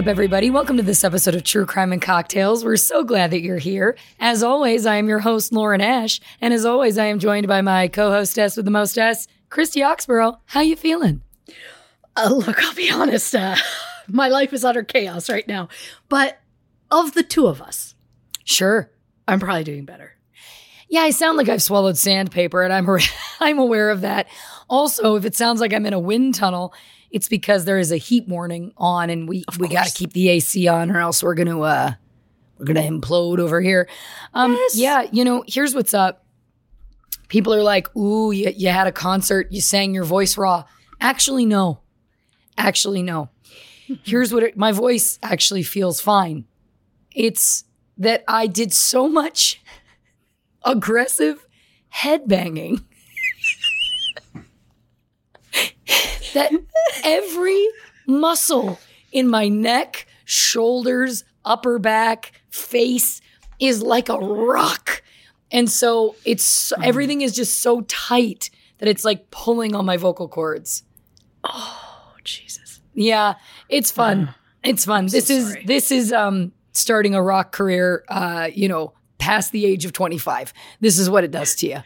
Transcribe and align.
Up, 0.00 0.06
everybody? 0.06 0.48
Welcome 0.48 0.78
to 0.78 0.82
this 0.82 1.04
episode 1.04 1.34
of 1.34 1.44
True 1.44 1.66
Crime 1.66 1.92
and 1.92 2.00
Cocktails. 2.00 2.64
We're 2.64 2.78
so 2.78 3.04
glad 3.04 3.32
that 3.32 3.42
you're 3.42 3.58
here. 3.58 3.98
As 4.18 4.42
always, 4.42 4.86
I 4.86 4.96
am 4.96 5.10
your 5.10 5.18
host, 5.18 5.52
Lauren 5.52 5.82
Ash, 5.82 6.22
and 6.40 6.54
as 6.54 6.64
always, 6.64 6.96
I 6.96 7.04
am 7.04 7.18
joined 7.18 7.46
by 7.46 7.60
my 7.60 7.86
co-hostess 7.86 8.56
with 8.56 8.64
the 8.64 8.70
most 8.70 8.96
S, 8.96 9.28
Christy 9.50 9.80
Oxborough. 9.80 10.38
How 10.46 10.62
you 10.62 10.74
feeling? 10.74 11.20
Uh, 12.16 12.30
look, 12.32 12.64
I'll 12.64 12.74
be 12.74 12.90
honest. 12.90 13.34
Uh, 13.34 13.56
my 14.08 14.28
life 14.28 14.54
is 14.54 14.64
utter 14.64 14.82
chaos 14.82 15.28
right 15.28 15.46
now. 15.46 15.68
But 16.08 16.40
of 16.90 17.12
the 17.12 17.22
two 17.22 17.46
of 17.46 17.60
us, 17.60 17.94
Sure. 18.44 18.90
I'm 19.28 19.38
probably 19.38 19.64
doing 19.64 19.84
better. 19.84 20.14
Yeah, 20.88 21.02
I 21.02 21.10
sound 21.10 21.36
like 21.36 21.50
I've 21.50 21.62
swallowed 21.62 21.98
sandpaper, 21.98 22.62
and 22.62 22.72
I'm 22.72 22.88
I'm 23.40 23.58
aware 23.58 23.90
of 23.90 24.00
that. 24.00 24.28
Also, 24.66 25.16
if 25.16 25.26
it 25.26 25.36
sounds 25.36 25.60
like 25.60 25.74
I'm 25.74 25.84
in 25.84 25.92
a 25.92 26.00
wind 26.00 26.36
tunnel, 26.36 26.72
it's 27.10 27.28
because 27.28 27.64
there 27.64 27.78
is 27.78 27.90
a 27.92 27.96
heat 27.96 28.28
warning 28.28 28.72
on, 28.76 29.10
and 29.10 29.28
we 29.28 29.44
we 29.58 29.68
got 29.68 29.86
to 29.86 29.92
keep 29.92 30.12
the 30.12 30.28
AC 30.28 30.66
on, 30.68 30.90
or 30.90 31.00
else 31.00 31.22
we're 31.22 31.34
gonna 31.34 31.60
uh 31.60 31.92
we're 32.58 32.66
gonna 32.66 32.82
implode 32.82 33.38
over 33.38 33.60
here. 33.60 33.88
Um, 34.34 34.52
Yes. 34.52 34.76
yeah, 34.76 35.06
you 35.12 35.24
know, 35.24 35.42
here's 35.46 35.74
what's 35.74 35.94
up. 35.94 36.24
People 37.28 37.54
are 37.54 37.62
like, 37.62 37.94
"Ooh, 37.96 38.32
you, 38.32 38.52
you 38.56 38.68
had 38.68 38.86
a 38.86 38.92
concert, 38.92 39.48
you 39.50 39.60
sang 39.60 39.94
your 39.94 40.04
voice 40.04 40.36
raw." 40.36 40.64
Actually, 41.00 41.46
no. 41.46 41.80
Actually, 42.58 43.02
no. 43.02 43.30
Here's 44.04 44.32
what 44.34 44.42
it, 44.42 44.56
my 44.56 44.70
voice 44.70 45.18
actually 45.22 45.62
feels 45.62 46.00
fine. 46.00 46.44
It's 47.12 47.64
that 47.96 48.22
I 48.28 48.46
did 48.46 48.72
so 48.72 49.08
much 49.08 49.62
aggressive 50.64 51.46
headbanging 51.94 52.84
that 56.34 56.52
every 57.04 57.68
muscle 58.06 58.78
in 59.12 59.28
my 59.28 59.48
neck, 59.48 60.06
shoulders, 60.24 61.24
upper 61.44 61.78
back, 61.78 62.32
face 62.50 63.20
is 63.58 63.82
like 63.82 64.08
a 64.08 64.18
rock. 64.18 65.02
And 65.50 65.70
so 65.70 66.14
it's 66.24 66.44
so- 66.44 66.76
everything 66.82 67.22
is 67.22 67.34
just 67.34 67.60
so 67.60 67.80
tight 67.82 68.50
that 68.78 68.88
it's 68.88 69.04
like 69.04 69.30
pulling 69.30 69.74
on 69.74 69.84
my 69.84 69.96
vocal 69.96 70.28
cords. 70.28 70.84
Oh, 71.44 72.14
Jesus. 72.24 72.80
Yeah, 72.94 73.34
it's 73.68 73.90
fun. 73.90 74.34
It's 74.62 74.84
fun. 74.84 75.06
this 75.06 75.30
is 75.30 75.52
sorry. 75.52 75.64
this 75.64 75.90
is 75.90 76.12
um 76.12 76.52
starting 76.72 77.14
a 77.14 77.22
rock 77.22 77.50
career 77.52 78.04
uh, 78.08 78.48
you 78.52 78.68
know, 78.68 78.92
past 79.18 79.52
the 79.52 79.66
age 79.66 79.84
of 79.84 79.92
25. 79.92 80.52
This 80.80 80.98
is 80.98 81.10
what 81.10 81.24
it 81.24 81.30
does 81.30 81.54
to 81.56 81.66
you. 81.68 81.78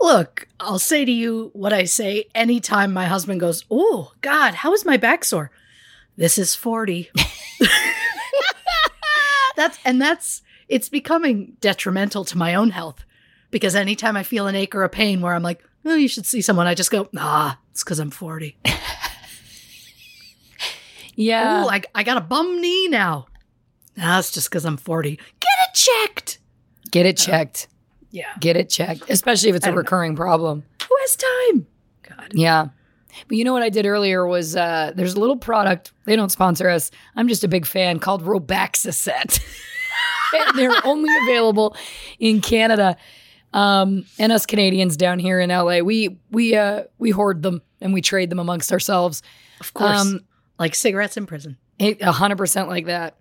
Look, 0.00 0.48
I'll 0.60 0.78
say 0.78 1.04
to 1.04 1.12
you 1.12 1.50
what 1.52 1.72
I 1.72 1.84
say 1.84 2.26
anytime 2.34 2.92
my 2.92 3.06
husband 3.06 3.40
goes, 3.40 3.64
Oh, 3.70 4.12
God, 4.20 4.54
how 4.54 4.72
is 4.72 4.84
my 4.84 4.96
back 4.96 5.24
sore? 5.24 5.50
This 6.16 6.38
is 6.38 6.54
40. 6.54 7.10
that's, 9.56 9.78
and 9.84 10.00
that's, 10.00 10.42
it's 10.68 10.88
becoming 10.88 11.56
detrimental 11.60 12.24
to 12.26 12.38
my 12.38 12.54
own 12.54 12.70
health 12.70 13.04
because 13.50 13.74
anytime 13.74 14.16
I 14.16 14.22
feel 14.22 14.46
an 14.46 14.54
ache 14.54 14.74
or 14.74 14.84
a 14.84 14.88
pain 14.88 15.20
where 15.20 15.34
I'm 15.34 15.42
like, 15.42 15.62
Oh, 15.84 15.94
you 15.94 16.08
should 16.08 16.26
see 16.26 16.40
someone, 16.40 16.66
I 16.66 16.74
just 16.74 16.90
go, 16.90 17.08
Nah, 17.12 17.54
it's 17.70 17.84
because 17.84 17.98
I'm 17.98 18.10
40. 18.10 18.58
Yeah. 21.16 21.64
Oh, 21.64 21.70
I, 21.70 21.82
I 21.94 22.02
got 22.02 22.18
a 22.18 22.20
bum 22.20 22.60
knee 22.60 22.88
now. 22.88 23.26
Nah, 23.96 24.20
just 24.20 24.50
because 24.50 24.64
I'm 24.64 24.76
40. 24.76 25.16
Get 25.16 25.22
it 25.40 25.74
checked. 25.74 26.38
Get 26.90 27.06
it 27.06 27.18
uh, 27.20 27.24
checked. 27.24 27.68
Yeah. 28.16 28.32
Get 28.40 28.56
it 28.56 28.70
checked, 28.70 29.10
especially 29.10 29.50
if 29.50 29.56
it's 29.56 29.66
a 29.66 29.68
don't 29.68 29.74
know. 29.74 29.80
recurring 29.80 30.16
problem. 30.16 30.64
Who 30.88 30.96
has 31.00 31.16
time? 31.16 31.66
God. 32.02 32.32
Yeah. 32.32 32.68
But 33.28 33.36
you 33.36 33.44
know 33.44 33.52
what 33.52 33.62
I 33.62 33.68
did 33.68 33.84
earlier 33.84 34.26
was 34.26 34.56
uh, 34.56 34.92
there's 34.94 35.12
a 35.12 35.20
little 35.20 35.36
product, 35.36 35.92
they 36.06 36.16
don't 36.16 36.32
sponsor 36.32 36.70
us. 36.70 36.90
I'm 37.14 37.28
just 37.28 37.44
a 37.44 37.48
big 37.48 37.66
fan 37.66 37.98
called 37.98 38.24
Robaxacet. 38.24 39.44
and 40.32 40.54
they're 40.58 40.72
only 40.86 41.10
available 41.24 41.76
in 42.18 42.40
Canada. 42.40 42.96
Um, 43.52 44.06
and 44.18 44.32
us 44.32 44.46
Canadians 44.46 44.96
down 44.96 45.18
here 45.18 45.38
in 45.38 45.50
LA, 45.50 45.80
we 45.80 46.18
we 46.30 46.56
uh 46.56 46.84
we 46.98 47.10
hoard 47.10 47.42
them 47.42 47.60
and 47.82 47.92
we 47.92 48.00
trade 48.00 48.30
them 48.30 48.38
amongst 48.38 48.72
ourselves. 48.72 49.22
Of 49.60 49.74
course. 49.74 50.00
Um, 50.00 50.20
like 50.58 50.74
cigarettes 50.74 51.18
in 51.18 51.26
prison. 51.26 51.58
A 51.78 52.12
hundred 52.12 52.38
percent 52.38 52.68
like 52.70 52.86
that. 52.86 53.18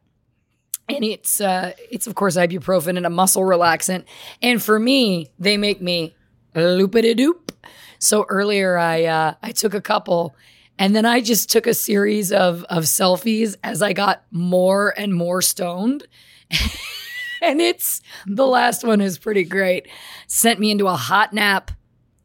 And 0.88 1.04
it's 1.04 1.42
uh 1.42 1.74
it's 1.92 2.08
of 2.08 2.16
course 2.16 2.38
ibuprofen 2.38 2.98
and 2.98 3.06
a 3.06 3.10
muscle 3.10 3.44
relaxant. 3.44 4.06
And 4.42 4.62
for 4.62 4.80
me, 4.80 5.32
they 5.40 5.58
make 5.58 5.82
me 5.82 6.16
loopity 6.56 7.16
doop. 7.16 7.52
So 8.00 8.26
earlier 8.30 8.78
I 8.78 9.06
uh 9.06 9.34
I 9.42 9.52
took 9.52 9.74
a 9.74 9.82
couple 9.82 10.36
and 10.78 10.96
then 10.96 11.06
I 11.06 11.22
just 11.22 11.50
took 11.50 11.68
a 11.68 11.74
series 11.74 12.32
of 12.32 12.64
of 12.66 12.84
selfies 12.84 13.56
as 13.64 13.82
I 13.82 13.94
got 13.94 14.24
more 14.32 14.94
and 14.98 15.14
more 15.14 15.42
stoned. 15.42 16.06
and 17.42 17.62
it's 17.62 18.02
the 18.26 18.46
last 18.46 18.84
one 18.84 19.02
is 19.02 19.18
pretty 19.18 19.44
great. 19.44 19.88
Sent 20.28 20.60
me 20.60 20.72
into 20.72 20.88
a 20.88 20.96
hot 20.96 21.34
nap, 21.34 21.72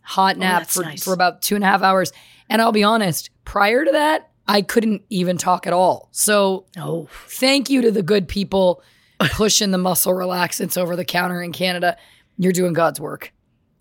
hot 0.03 0.37
nap 0.37 0.63
that's 0.63 0.75
for, 0.75 0.83
nice. 0.83 1.05
for 1.05 1.13
about 1.13 1.43
two 1.43 1.55
and 1.55 1.65
a 1.65 1.67
half 1.67 1.83
hours. 1.83 2.13
And 2.49 2.61
I'll 2.61 2.73
be 2.73 2.83
honest, 2.83 3.31
prior 3.45 3.85
to 3.85 3.93
that, 3.93 4.30
I 4.51 4.63
couldn't 4.63 5.03
even 5.11 5.37
talk 5.39 5.67
at 5.67 5.73
all. 5.73 6.09
So 6.13 6.67
Oh, 6.77 7.09
thank 7.27 7.71
you 7.71 7.83
to 7.83 7.91
the 7.91 8.03
good 8.03 8.27
people 8.29 8.83
pushing 9.33 9.71
the 9.71 9.79
muscle 9.79 10.13
relaxants 10.13 10.77
over 10.77 10.97
the 10.97 11.05
counter 11.05 11.43
in 11.43 11.53
Canada. 11.53 11.97
You're 12.39 12.53
doing 12.53 12.73
God's 12.73 13.01
work. 13.01 13.33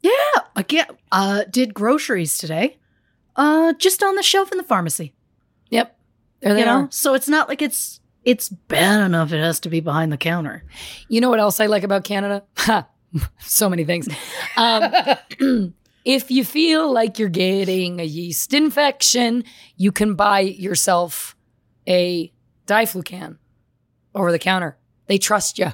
yeah. 0.01 0.11
Again, 0.55 0.87
uh, 1.11 1.43
did 1.49 1.73
groceries 1.73 2.37
today. 2.37 2.77
Uh, 3.35 3.71
just 3.73 4.03
on 4.03 4.15
the 4.15 4.23
shelf 4.23 4.51
in 4.51 4.57
the 4.57 4.63
pharmacy. 4.63 5.13
Yep. 5.69 5.97
There 6.41 6.53
they 6.53 6.59
you 6.61 6.65
know, 6.65 6.81
are. 6.81 6.87
so 6.91 7.13
it's 7.13 7.29
not 7.29 7.47
like 7.47 7.61
it's 7.61 7.99
it's 8.25 8.49
bad 8.49 9.01
enough. 9.05 9.31
It 9.31 9.39
has 9.39 9.59
to 9.61 9.69
be 9.69 9.79
behind 9.79 10.11
the 10.11 10.17
counter. 10.17 10.65
You 11.07 11.21
know 11.21 11.29
what 11.29 11.39
else 11.39 11.59
I 11.61 11.67
like 11.67 11.83
about 11.83 12.03
Canada? 12.03 12.43
So 13.39 13.67
many 13.69 13.85
things. 13.85 14.07
Um, 14.55 14.91
if 16.05 16.31
you 16.31 16.43
feel 16.43 16.91
like 16.91 17.19
you're 17.19 17.29
getting 17.29 17.99
a 17.99 18.03
yeast 18.03 18.53
infection, 18.53 19.43
you 19.75 19.91
can 19.91 20.15
buy 20.15 20.39
yourself 20.39 21.35
a 21.87 22.31
diflucan 22.65 23.37
over 24.15 24.31
the 24.31 24.39
counter. 24.39 24.77
They 25.07 25.17
trust 25.17 25.59
you. 25.59 25.73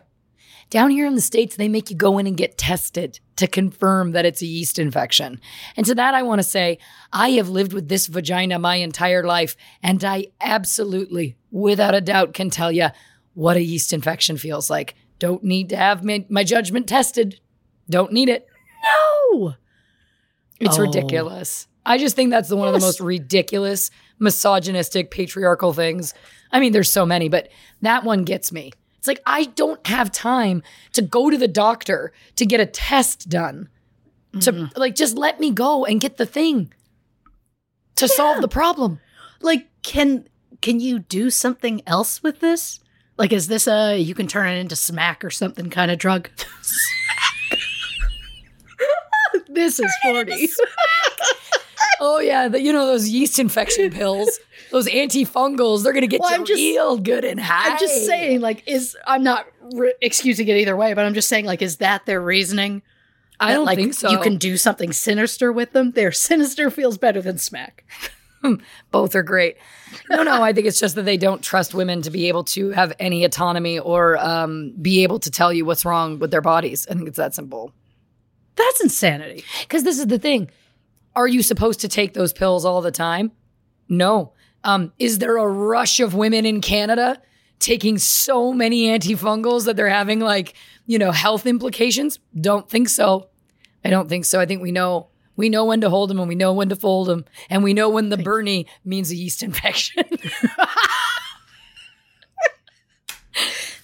Down 0.70 0.90
here 0.90 1.06
in 1.06 1.16
the 1.16 1.22
States, 1.22 1.56
they 1.56 1.68
make 1.68 1.92
you 1.92 1.96
go 1.96 2.18
in 2.18 2.26
and 2.26 2.36
get 2.36 2.58
tested 2.58 3.20
to 3.36 3.48
confirm 3.48 4.14
that 4.14 4.26
it's 4.26 4.42
a 4.42 4.48
yeast 4.48 4.80
infection. 4.80 5.40
And 5.78 5.86
to 5.86 5.96
that, 5.96 6.16
I 6.16 6.24
want 6.24 6.40
to 6.40 6.44
say, 6.44 6.80
I 7.14 7.32
have 7.32 7.50
lived 7.50 7.72
with 7.72 7.88
this 7.88 8.08
vagina 8.08 8.58
my 8.58 8.78
entire 8.78 9.24
life, 9.24 9.56
and 9.84 10.04
I 10.04 10.28
absolutely, 10.42 11.38
without 11.52 11.94
a 11.94 12.02
doubt, 12.02 12.34
can 12.34 12.50
tell 12.50 12.72
you 12.72 12.88
what 13.36 13.58
a 13.58 13.62
yeast 13.62 13.94
infection 13.94 14.38
feels 14.38 14.70
like. 14.70 14.96
Don't 15.20 15.44
need 15.44 15.70
to 15.70 15.78
have 15.78 16.04
my, 16.04 16.26
my 16.30 16.44
judgment 16.44 16.88
tested. 16.88 17.40
Don't 17.90 18.12
need 18.12 18.30
it. 18.30 18.48
No. 18.84 19.56
It's 20.60 20.78
Oh. 20.78 20.82
ridiculous. 20.82 21.68
I 21.86 21.98
just 21.98 22.16
think 22.16 22.32
that's 22.32 22.50
the 22.50 22.56
one 22.58 22.68
of 22.68 22.74
the 22.74 22.80
most 22.80 23.00
ridiculous, 23.00 23.92
misogynistic, 24.18 25.12
patriarchal 25.12 25.72
things. 25.74 26.14
I 26.52 26.60
mean, 26.60 26.72
there's 26.74 26.92
so 26.92 27.06
many, 27.06 27.30
but 27.30 27.50
that 27.82 28.04
one 28.04 28.24
gets 28.24 28.52
me. 28.52 28.72
It's 28.98 29.08
like 29.08 29.22
I 29.26 29.46
don't 29.46 29.86
have 29.88 30.12
time 30.12 30.64
to 30.94 31.02
go 31.04 31.30
to 31.30 31.38
the 31.38 31.48
doctor 31.48 32.12
to 32.38 32.46
get 32.46 32.60
a 32.60 32.66
test 32.66 33.30
done. 33.30 33.70
To 34.42 34.52
Mm-hmm. 34.52 34.80
like 34.80 34.96
just 34.96 35.16
let 35.18 35.40
me 35.40 35.52
go 35.52 35.86
and 35.86 36.02
get 36.02 36.18
the 36.18 36.26
thing 36.26 36.74
to 37.96 38.08
solve 38.08 38.42
the 38.42 38.48
problem. 38.50 39.00
Like, 39.42 39.68
can 39.84 40.28
can 40.62 40.80
you 40.80 41.00
do 41.00 41.30
something 41.30 41.82
else 41.86 42.24
with 42.24 42.40
this? 42.40 42.80
Like, 43.18 43.32
is 43.32 43.48
this 43.48 43.68
a 43.68 43.98
you 43.98 44.16
can 44.16 44.28
turn 44.28 44.50
it 44.50 44.58
into 44.58 44.76
smack 44.76 45.24
or 45.24 45.30
something 45.30 45.70
kind 45.70 45.92
of 45.92 46.00
drug? 46.00 46.30
this 49.56 49.80
is 49.80 49.92
forty. 50.04 50.50
Oh 52.02 52.20
yeah, 52.20 52.48
the, 52.50 52.62
you 52.62 52.74
know 52.74 52.86
those 52.86 53.08
yeast 53.08 53.40
infection 53.40 53.90
pills, 53.90 54.40
those 54.72 54.86
antifungals, 54.88 55.84
they're 55.84 55.94
gonna 55.94 56.08
get 56.08 56.20
Well, 56.20 56.30
you 56.32 56.36
I'm 56.36 56.46
just- 56.46 56.58
real 56.60 56.98
good 56.98 57.24
and 57.24 57.40
high. 57.40 57.72
I'm 57.72 57.80
just 57.80 58.06
saying, 58.06 58.42
like, 58.42 58.64
is 58.68 58.98
I'm 59.08 59.24
not 59.24 59.46
re- 59.74 59.94
excusing 60.02 60.48
it 60.50 60.58
either 60.58 60.76
way, 60.76 60.94
but 60.94 61.06
I'm 61.06 61.14
just 61.14 61.30
saying, 61.30 61.46
like, 61.46 61.62
is 61.62 61.78
that 61.78 62.06
their 62.06 62.22
reasoning? 62.22 62.82
I 63.40 63.54
don't 63.54 63.66
like, 63.66 63.78
think 63.78 63.94
so. 63.94 64.10
You 64.12 64.20
can 64.20 64.38
do 64.38 64.58
something 64.58 64.92
sinister 64.94 65.52
with 65.52 65.72
them. 65.72 65.92
Their 65.92 66.12
sinister 66.12 66.70
feels 66.70 66.98
better 66.98 67.22
than 67.22 67.38
smack. 67.38 67.86
both 68.92 69.16
are 69.16 69.24
great. 69.24 69.58
No, 70.10 70.24
no, 70.24 70.42
I 70.44 70.54
think 70.54 70.68
it's 70.68 70.80
just 70.80 70.96
that 70.96 71.04
they 71.04 71.18
don't 71.18 71.42
trust 71.42 71.74
women 71.74 72.02
to 72.04 72.12
be 72.12 72.28
able 72.28 72.44
to 72.46 72.72
have 72.72 72.94
any 73.00 73.24
autonomy 73.24 73.80
or 73.80 74.18
um, 74.18 74.74
be 74.82 75.04
able 75.04 75.20
to 75.20 75.32
tell 75.32 75.52
you 75.52 75.66
what's 75.66 75.86
wrong 75.86 76.20
with 76.20 76.32
their 76.32 76.42
bodies. 76.42 76.88
I 76.90 76.94
think 76.94 77.08
it's 77.08 77.18
that 77.18 77.34
simple. 77.36 77.72
That's 78.56 78.82
insanity. 78.82 79.44
Because 79.62 79.84
this 79.84 80.00
is 80.00 80.08
the 80.08 80.20
thing: 80.20 80.50
Are 81.16 81.28
you 81.28 81.42
supposed 81.42 81.82
to 81.82 81.88
take 81.88 82.14
those 82.14 82.34
pills 82.34 82.66
all 82.66 82.82
the 82.82 82.92
time? 82.92 83.32
No. 83.90 84.34
Um, 84.64 84.92
is 84.98 85.20
there 85.20 85.38
a 85.38 85.48
rush 85.48 86.00
of 86.00 86.16
women 86.16 86.46
in 86.46 86.60
Canada 86.62 87.22
taking 87.60 87.98
so 87.98 88.52
many 88.52 88.88
antifungals 88.88 89.66
that 89.66 89.76
they're 89.76 89.90
having 89.90 90.20
like 90.20 90.54
you 90.86 90.98
know 90.98 91.12
health 91.12 91.46
implications? 91.46 92.20
Don't 92.40 92.70
think 92.70 92.90
so. 92.90 93.30
I 93.84 93.90
don't 93.90 94.10
think 94.10 94.26
so. 94.26 94.40
I 94.40 94.46
think 94.46 94.62
we 94.62 94.72
know 94.72 95.10
we 95.36 95.50
know 95.50 95.66
when 95.66 95.82
to 95.82 95.90
hold 95.90 96.10
them 96.10 96.20
and 96.20 96.28
we 96.28 96.36
know 96.36 96.54
when 96.54 96.70
to 96.70 96.76
fold 96.76 97.08
them 97.08 97.26
and 97.50 97.64
we 97.64 97.74
know 97.74 97.90
when 97.90 98.10
the 98.10 98.18
Bernie 98.18 98.68
means 98.84 99.12
a 99.12 99.16
yeast 99.16 99.44
infection. 99.44 100.04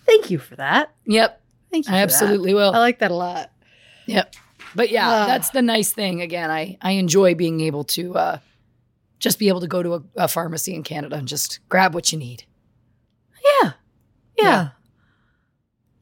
Thank 0.06 0.30
you 0.32 0.40
for 0.40 0.56
that. 0.56 0.94
yep, 1.06 1.42
Thank 1.72 1.88
you. 1.88 1.94
I 1.94 2.00
absolutely 2.00 2.52
that. 2.52 2.56
will. 2.58 2.74
I 2.74 2.80
like 2.80 3.00
that 3.00 3.12
a 3.12 3.16
lot. 3.16 3.52
Yep. 4.08 4.36
But 4.76 4.90
yeah, 4.90 5.08
Ah. 5.10 5.26
that's 5.26 5.50
the 5.52 5.62
nice 5.62 5.92
thing. 5.92 6.22
Again, 6.22 6.50
I 6.52 6.78
I 6.82 6.92
enjoy 6.92 7.36
being 7.36 7.62
able 7.62 7.84
to 7.86 8.16
uh, 8.16 8.38
just 9.20 9.40
be 9.40 9.48
able 9.48 9.62
to 9.62 9.68
go 9.68 9.84
to 9.84 9.96
a, 9.96 10.04
a 10.16 10.28
pharmacy 10.28 10.74
in 10.74 10.84
Canada 10.84 11.16
and 11.18 11.28
just 11.28 11.60
grab 11.70 11.94
what 11.94 12.12
you 12.12 12.18
need. 12.18 12.44
Yeah. 13.62 13.72
Yeah. 14.40 14.70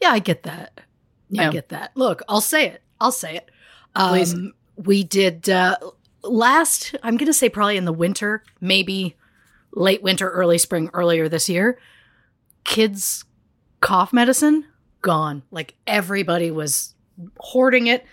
Yeah, 0.01 0.09
I 0.11 0.19
get 0.19 0.43
that. 0.43 0.81
Yeah. 1.29 1.49
I 1.49 1.51
get 1.51 1.69
that. 1.69 1.91
Look, 1.95 2.21
I'll 2.29 2.41
say 2.41 2.67
it. 2.67 2.81
I'll 3.01 3.11
say 3.11 3.35
it. 3.35 3.49
Please. 3.95 4.33
Um, 4.33 4.53
we 4.77 5.03
did 5.03 5.49
uh, 5.49 5.75
last, 6.23 6.95
I'm 7.03 7.17
going 7.17 7.27
to 7.27 7.33
say 7.33 7.49
probably 7.49 7.75
in 7.77 7.85
the 7.85 7.91
winter, 7.93 8.43
maybe 8.61 9.17
late 9.73 10.01
winter, 10.01 10.29
early 10.29 10.57
spring, 10.57 10.89
earlier 10.93 11.27
this 11.27 11.49
year, 11.49 11.77
kids' 12.63 13.25
cough 13.81 14.13
medicine 14.13 14.65
gone. 15.01 15.43
Like 15.51 15.75
everybody 15.85 16.49
was 16.51 16.95
hoarding 17.39 17.87
it 17.87 18.05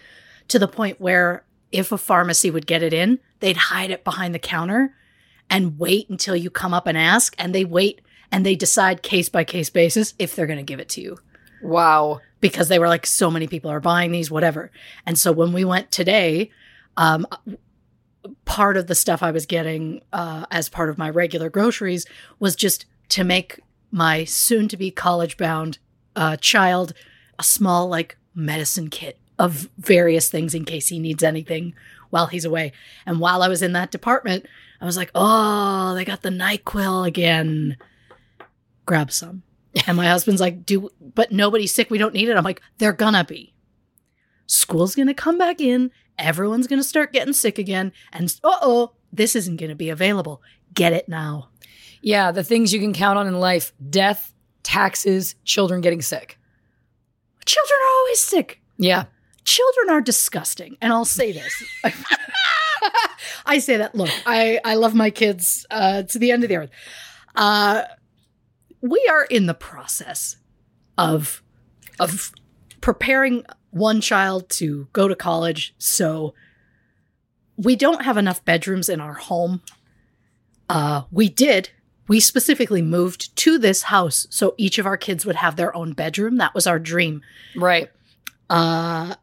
to 0.48 0.58
the 0.58 0.68
point 0.68 1.00
where 1.00 1.44
if 1.72 1.92
a 1.92 1.98
pharmacy 1.98 2.50
would 2.50 2.66
get 2.66 2.82
it 2.82 2.92
in, 2.92 3.18
they'd 3.40 3.56
hide 3.56 3.90
it 3.90 4.04
behind 4.04 4.34
the 4.34 4.38
counter 4.38 4.94
and 5.50 5.78
wait 5.78 6.08
until 6.08 6.36
you 6.36 6.50
come 6.50 6.72
up 6.74 6.86
and 6.86 6.96
ask. 6.96 7.34
And 7.38 7.54
they 7.54 7.64
wait 7.64 8.00
and 8.32 8.44
they 8.44 8.54
decide 8.56 9.02
case 9.02 9.28
by 9.28 9.44
case 9.44 9.70
basis 9.70 10.14
if 10.18 10.34
they're 10.34 10.46
going 10.46 10.58
to 10.58 10.62
give 10.62 10.80
it 10.80 10.88
to 10.90 11.00
you 11.00 11.18
Wow. 11.62 12.20
because 12.40 12.68
they 12.68 12.78
were 12.78 12.88
like, 12.88 13.06
so 13.06 13.30
many 13.30 13.46
people 13.46 13.70
are 13.70 13.80
buying 13.80 14.10
these, 14.12 14.30
whatever. 14.30 14.70
And 15.04 15.18
so 15.18 15.32
when 15.32 15.52
we 15.52 15.64
went 15.64 15.90
today, 15.90 16.50
um, 16.96 17.26
part 18.44 18.76
of 18.76 18.86
the 18.86 18.94
stuff 18.94 19.22
I 19.22 19.30
was 19.30 19.46
getting 19.46 20.02
uh, 20.12 20.46
as 20.50 20.68
part 20.68 20.88
of 20.88 20.98
my 20.98 21.10
regular 21.10 21.50
groceries 21.50 22.06
was 22.38 22.56
just 22.56 22.86
to 23.10 23.24
make 23.24 23.60
my 23.90 24.24
soon 24.24 24.66
to 24.68 24.76
be 24.76 24.90
college 24.90 25.36
bound 25.36 25.78
uh, 26.16 26.36
child 26.36 26.92
a 27.38 27.42
small, 27.42 27.88
like, 27.88 28.16
medicine 28.34 28.90
kit 28.90 29.18
of 29.38 29.68
various 29.78 30.28
things 30.28 30.54
in 30.54 30.64
case 30.64 30.88
he 30.88 30.98
needs 30.98 31.22
anything 31.22 31.74
while 32.10 32.26
he's 32.26 32.44
away. 32.44 32.72
And 33.04 33.20
while 33.20 33.42
I 33.42 33.48
was 33.48 33.62
in 33.62 33.72
that 33.72 33.90
department, 33.90 34.46
I 34.80 34.84
was 34.84 34.96
like, 34.96 35.10
oh, 35.14 35.94
they 35.94 36.04
got 36.04 36.22
the 36.22 36.30
NyQuil 36.30 37.06
again. 37.06 37.76
Grab 38.86 39.10
some. 39.10 39.42
And 39.86 39.96
my 39.96 40.06
husband's 40.06 40.40
like, 40.40 40.64
do, 40.64 40.88
but 41.00 41.32
nobody's 41.32 41.74
sick. 41.74 41.90
We 41.90 41.98
don't 41.98 42.14
need 42.14 42.28
it. 42.28 42.36
I'm 42.36 42.44
like, 42.44 42.62
they're 42.78 42.92
gonna 42.92 43.24
be. 43.24 43.52
School's 44.46 44.94
gonna 44.94 45.14
come 45.14 45.38
back 45.38 45.60
in. 45.60 45.90
Everyone's 46.18 46.66
gonna 46.66 46.82
start 46.82 47.12
getting 47.12 47.34
sick 47.34 47.58
again. 47.58 47.92
And 48.12 48.34
uh 48.42 48.58
oh, 48.62 48.92
this 49.12 49.36
isn't 49.36 49.56
gonna 49.56 49.74
be 49.74 49.90
available. 49.90 50.40
Get 50.72 50.92
it 50.92 51.08
now. 51.08 51.50
Yeah, 52.00 52.30
the 52.30 52.44
things 52.44 52.72
you 52.72 52.80
can 52.80 52.94
count 52.94 53.18
on 53.18 53.26
in 53.26 53.38
life: 53.38 53.72
death, 53.90 54.32
taxes, 54.62 55.34
children 55.44 55.80
getting 55.80 56.00
sick. 56.00 56.38
Children 57.44 57.78
are 57.82 57.96
always 57.98 58.20
sick. 58.20 58.62
Yeah. 58.78 59.04
Children 59.46 59.90
are 59.90 60.00
disgusting. 60.02 60.76
And 60.82 60.92
I'll 60.92 61.04
say 61.06 61.32
this. 61.32 61.64
I 63.46 63.58
say 63.58 63.78
that. 63.78 63.94
Look, 63.94 64.10
I, 64.26 64.60
I 64.64 64.74
love 64.74 64.94
my 64.94 65.08
kids 65.08 65.64
uh, 65.70 66.02
to 66.02 66.18
the 66.18 66.30
end 66.30 66.42
of 66.42 66.50
the 66.50 66.56
earth. 66.56 66.70
Uh, 67.34 67.84
we 68.80 69.08
are 69.10 69.24
in 69.24 69.46
the 69.46 69.54
process 69.54 70.36
of 70.98 71.42
of 71.98 72.32
preparing 72.80 73.44
one 73.70 74.00
child 74.00 74.48
to 74.48 74.88
go 74.92 75.08
to 75.08 75.14
college. 75.14 75.74
So 75.78 76.34
we 77.56 77.76
don't 77.76 78.04
have 78.04 78.16
enough 78.16 78.44
bedrooms 78.44 78.88
in 78.88 79.00
our 79.00 79.14
home. 79.14 79.62
Uh, 80.68 81.02
we 81.10 81.28
did. 81.28 81.70
We 82.08 82.20
specifically 82.20 82.82
moved 82.82 83.34
to 83.36 83.58
this 83.58 83.82
house 83.84 84.26
so 84.30 84.54
each 84.56 84.78
of 84.78 84.86
our 84.86 84.96
kids 84.96 85.26
would 85.26 85.36
have 85.36 85.56
their 85.56 85.74
own 85.74 85.92
bedroom. 85.92 86.36
That 86.36 86.54
was 86.54 86.66
our 86.66 86.78
dream. 86.78 87.22
Right. 87.56 87.90
Uh, 88.48 89.14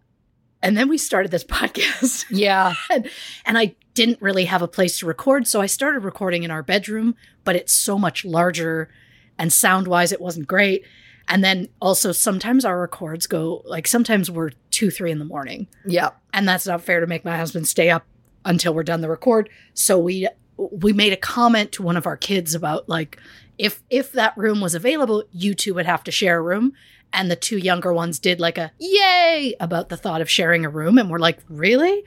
and 0.63 0.75
then 0.75 0.89
we 0.89 0.98
started 0.98 1.29
this 1.32 1.43
podcast, 1.60 2.25
Yeah. 2.32 2.74
and, 2.89 3.08
and 3.46 3.58
I 3.58 3.75
didn't 3.93 4.20
really 4.22 4.46
have 4.46 4.63
a 4.63 4.67
place 4.67 4.98
to 5.00 5.05
record, 5.05 5.48
so 5.48 5.62
I 5.62 5.67
started 5.67 6.00
recording 6.00 6.41
in 6.41 6.50
our 6.50 6.63
bedroom, 6.63 7.15
but 7.43 7.55
it's 7.55 7.72
so 7.74 8.00
much 8.00 8.25
larger, 8.25 8.89
and 9.38 9.53
sound 9.53 9.88
wise, 9.88 10.12
it 10.12 10.20
wasn't 10.22 10.48
great. 10.48 10.84
And 11.27 11.43
then 11.43 11.70
also, 11.79 12.12
sometimes 12.12 12.65
our 12.65 12.79
records 12.82 13.27
go 13.27 13.62
like 13.65 13.88
sometimes 13.88 14.29
we're 14.32 14.51
two, 14.72 14.89
three 14.89 15.12
in 15.12 15.20
the 15.20 15.25
morning, 15.25 15.67
Yeah. 15.86 16.10
and 16.34 16.48
that's 16.48 16.65
not 16.67 16.82
fair 16.82 17.00
to 17.00 17.08
make 17.08 17.24
my 17.24 17.38
husband 17.38 17.67
stay 17.67 17.89
up 17.91 18.05
until 18.46 18.74
we're 18.74 18.84
done 18.84 19.01
the 19.01 19.10
record. 19.10 19.50
So 19.74 19.98
we 20.00 20.27
we 20.58 20.91
made 20.93 21.13
a 21.13 21.17
comment 21.17 21.72
to 21.74 21.82
one 21.84 21.98
of 21.98 22.05
our 22.05 22.17
kids 22.17 22.53
about 22.53 22.89
like 22.89 23.17
if 23.58 23.82
if 23.89 24.12
that 24.13 24.38
room 24.38 24.60
was 24.60 24.75
available, 24.75 25.24
you 25.32 25.53
two 25.53 25.74
would 25.75 25.86
have 25.86 26.03
to 26.03 26.12
share 26.12 26.38
a 26.39 26.41
room. 26.41 26.74
And 27.13 27.29
the 27.29 27.36
two 27.36 27.58
younger 27.58 27.93
ones 27.93 28.17
did 28.17 28.39
like 28.39 28.58
a 28.58 28.72
yay 28.79 29.55
about 29.60 29.89
the 29.89 29.98
thought 29.98 30.22
of 30.22 30.29
sharing 30.29 30.65
a 30.65 30.70
room, 30.70 30.98
and 30.98 31.10
we're 31.10 31.20
like, 31.20 31.39
really? 31.48 32.03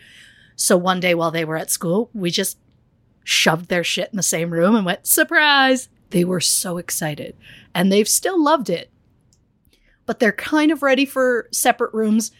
So 0.56 0.76
one 0.76 1.00
day 1.00 1.14
while 1.14 1.30
they 1.30 1.44
were 1.44 1.56
at 1.56 1.70
school, 1.70 2.10
we 2.12 2.30
just 2.30 2.58
shoved 3.22 3.68
their 3.68 3.84
shit 3.84 4.10
in 4.10 4.16
the 4.16 4.22
same 4.22 4.50
room 4.50 4.74
and 4.74 4.84
went 4.84 5.06
surprise. 5.06 5.88
They 6.10 6.24
were 6.24 6.40
so 6.40 6.78
excited, 6.78 7.36
and 7.74 7.90
they've 7.90 8.08
still 8.08 8.42
loved 8.42 8.68
it. 8.68 8.90
But 10.06 10.18
they're 10.18 10.32
kind 10.32 10.70
of 10.70 10.82
ready 10.82 11.04
for 11.04 11.48
separate 11.52 11.94
rooms, 11.94 12.32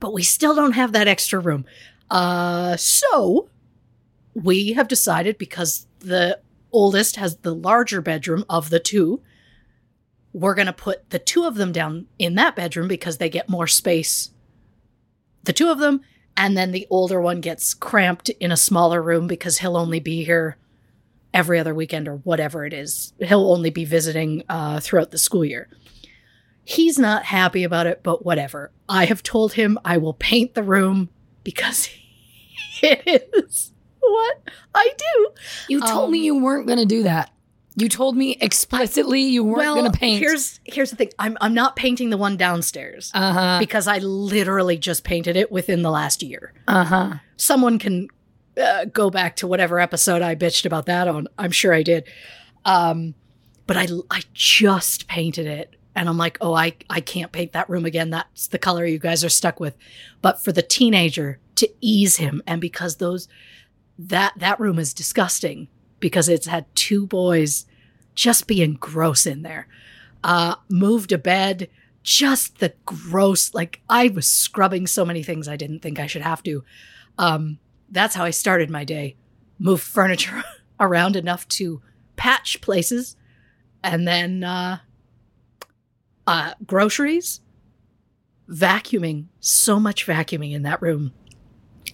but 0.00 0.12
we 0.12 0.22
still 0.22 0.54
don't 0.54 0.72
have 0.72 0.92
that 0.92 1.08
extra 1.08 1.40
room. 1.40 1.64
Uh, 2.10 2.76
so 2.76 3.48
we 4.34 4.74
have 4.74 4.88
decided 4.88 5.38
because 5.38 5.86
the 6.00 6.40
oldest 6.72 7.16
has 7.16 7.36
the 7.38 7.54
larger 7.54 8.00
bedroom 8.00 8.44
of 8.48 8.70
the 8.70 8.80
two, 8.80 9.20
we're 10.32 10.54
going 10.54 10.66
to 10.66 10.72
put 10.72 11.10
the 11.10 11.18
two 11.18 11.44
of 11.44 11.56
them 11.56 11.72
down 11.72 12.06
in 12.18 12.34
that 12.36 12.56
bedroom 12.56 12.88
because 12.88 13.18
they 13.18 13.28
get 13.28 13.48
more 13.48 13.66
space. 13.66 14.30
The 15.44 15.52
two 15.52 15.70
of 15.70 15.78
them, 15.78 16.00
And 16.36 16.56
then 16.56 16.72
the 16.72 16.86
older 16.88 17.20
one 17.20 17.40
gets 17.40 17.74
cramped 17.74 18.28
in 18.30 18.50
a 18.50 18.56
smaller 18.56 19.02
room 19.02 19.26
because 19.26 19.58
he'll 19.58 19.76
only 19.76 20.00
be 20.00 20.24
here 20.24 20.56
every 21.34 21.58
other 21.58 21.74
weekend 21.74 22.08
or 22.08 22.16
whatever 22.16 22.64
it 22.64 22.72
is. 22.72 23.12
He'll 23.18 23.50
only 23.50 23.70
be 23.70 23.84
visiting 23.84 24.42
uh, 24.48 24.80
throughout 24.80 25.10
the 25.10 25.18
school 25.18 25.44
year. 25.44 25.68
He's 26.64 26.98
not 26.98 27.24
happy 27.24 27.64
about 27.64 27.86
it, 27.86 28.02
but 28.02 28.24
whatever. 28.24 28.70
I 28.88 29.06
have 29.06 29.22
told 29.22 29.54
him 29.54 29.78
I 29.84 29.98
will 29.98 30.14
paint 30.14 30.54
the 30.54 30.62
room 30.62 31.08
because 31.42 31.90
it 32.82 33.28
is 33.34 33.72
what 34.00 34.42
I 34.74 34.90
do. 34.96 35.28
You 35.68 35.80
told 35.80 36.10
me 36.10 36.20
Um, 36.20 36.24
you 36.24 36.42
weren't 36.42 36.66
going 36.66 36.78
to 36.78 36.86
do 36.86 37.02
that. 37.02 37.31
You 37.74 37.88
told 37.88 38.16
me 38.16 38.36
explicitly 38.40 39.22
you 39.22 39.44
weren't 39.44 39.74
going 39.74 39.90
to 39.90 39.98
paint. 39.98 40.20
Here's 40.20 40.60
here's 40.64 40.90
the 40.90 40.96
thing. 40.96 41.10
I'm 41.18 41.38
I'm 41.40 41.54
not 41.54 41.74
painting 41.74 42.10
the 42.10 42.18
one 42.18 42.36
downstairs 42.36 43.10
uh 43.14 43.32
huh. 43.32 43.58
because 43.58 43.86
I 43.86 43.98
literally 43.98 44.76
just 44.76 45.04
painted 45.04 45.36
it 45.36 45.50
within 45.50 45.82
the 45.82 45.90
last 45.90 46.22
year. 46.22 46.52
Uh 46.68 46.84
huh. 46.84 47.14
Someone 47.36 47.78
can 47.78 48.08
uh, 48.60 48.84
go 48.86 49.10
back 49.10 49.36
to 49.36 49.46
whatever 49.46 49.80
episode 49.80 50.20
I 50.20 50.34
bitched 50.34 50.66
about 50.66 50.86
that 50.86 51.08
on. 51.08 51.28
I'm 51.38 51.50
sure 51.50 51.72
I 51.72 51.82
did. 51.82 52.04
Um, 52.64 53.14
but 53.66 53.76
I 53.76 53.88
I 54.10 54.22
just 54.34 55.08
painted 55.08 55.46
it, 55.46 55.74
and 55.94 56.08
I'm 56.08 56.18
like, 56.18 56.36
oh, 56.40 56.54
I 56.54 56.74
I 56.90 57.00
can't 57.00 57.32
paint 57.32 57.52
that 57.52 57.70
room 57.70 57.86
again. 57.86 58.10
That's 58.10 58.48
the 58.48 58.58
color 58.58 58.84
you 58.84 58.98
guys 58.98 59.24
are 59.24 59.30
stuck 59.30 59.60
with. 59.60 59.76
But 60.20 60.44
for 60.44 60.52
the 60.52 60.62
teenager 60.62 61.38
to 61.56 61.70
ease 61.80 62.16
him, 62.16 62.42
and 62.46 62.60
because 62.60 62.96
those 62.96 63.28
that 63.98 64.34
that 64.36 64.60
room 64.60 64.78
is 64.78 64.92
disgusting 64.92 65.68
because 66.02 66.28
it's 66.28 66.46
had 66.46 66.66
two 66.74 67.06
boys 67.06 67.64
just 68.14 68.46
being 68.46 68.74
gross 68.74 69.24
in 69.24 69.40
there. 69.40 69.68
Uh, 70.22 70.56
moved 70.68 71.12
a 71.12 71.18
bed, 71.18 71.70
just 72.02 72.58
the 72.58 72.74
gross. 72.84 73.54
Like 73.54 73.80
I 73.88 74.08
was 74.08 74.26
scrubbing 74.26 74.86
so 74.86 75.06
many 75.06 75.22
things 75.22 75.48
I 75.48 75.56
didn't 75.56 75.78
think 75.78 75.98
I 75.98 76.06
should 76.06 76.20
have 76.20 76.42
to. 76.42 76.62
Um, 77.16 77.58
that's 77.88 78.14
how 78.14 78.24
I 78.24 78.30
started 78.30 78.68
my 78.68 78.84
day. 78.84 79.16
Moved 79.58 79.82
furniture 79.84 80.42
around 80.80 81.16
enough 81.16 81.48
to 81.48 81.80
patch 82.16 82.60
places, 82.60 83.16
and 83.82 84.06
then 84.06 84.44
uh, 84.44 84.78
uh, 86.26 86.54
groceries, 86.66 87.40
vacuuming. 88.48 89.26
So 89.40 89.78
much 89.78 90.06
vacuuming 90.06 90.52
in 90.52 90.62
that 90.62 90.82
room. 90.82 91.12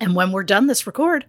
And 0.00 0.15
when 0.15 0.33
we're 0.33 0.45
done 0.45 0.67
this 0.67 0.87
record, 0.87 1.27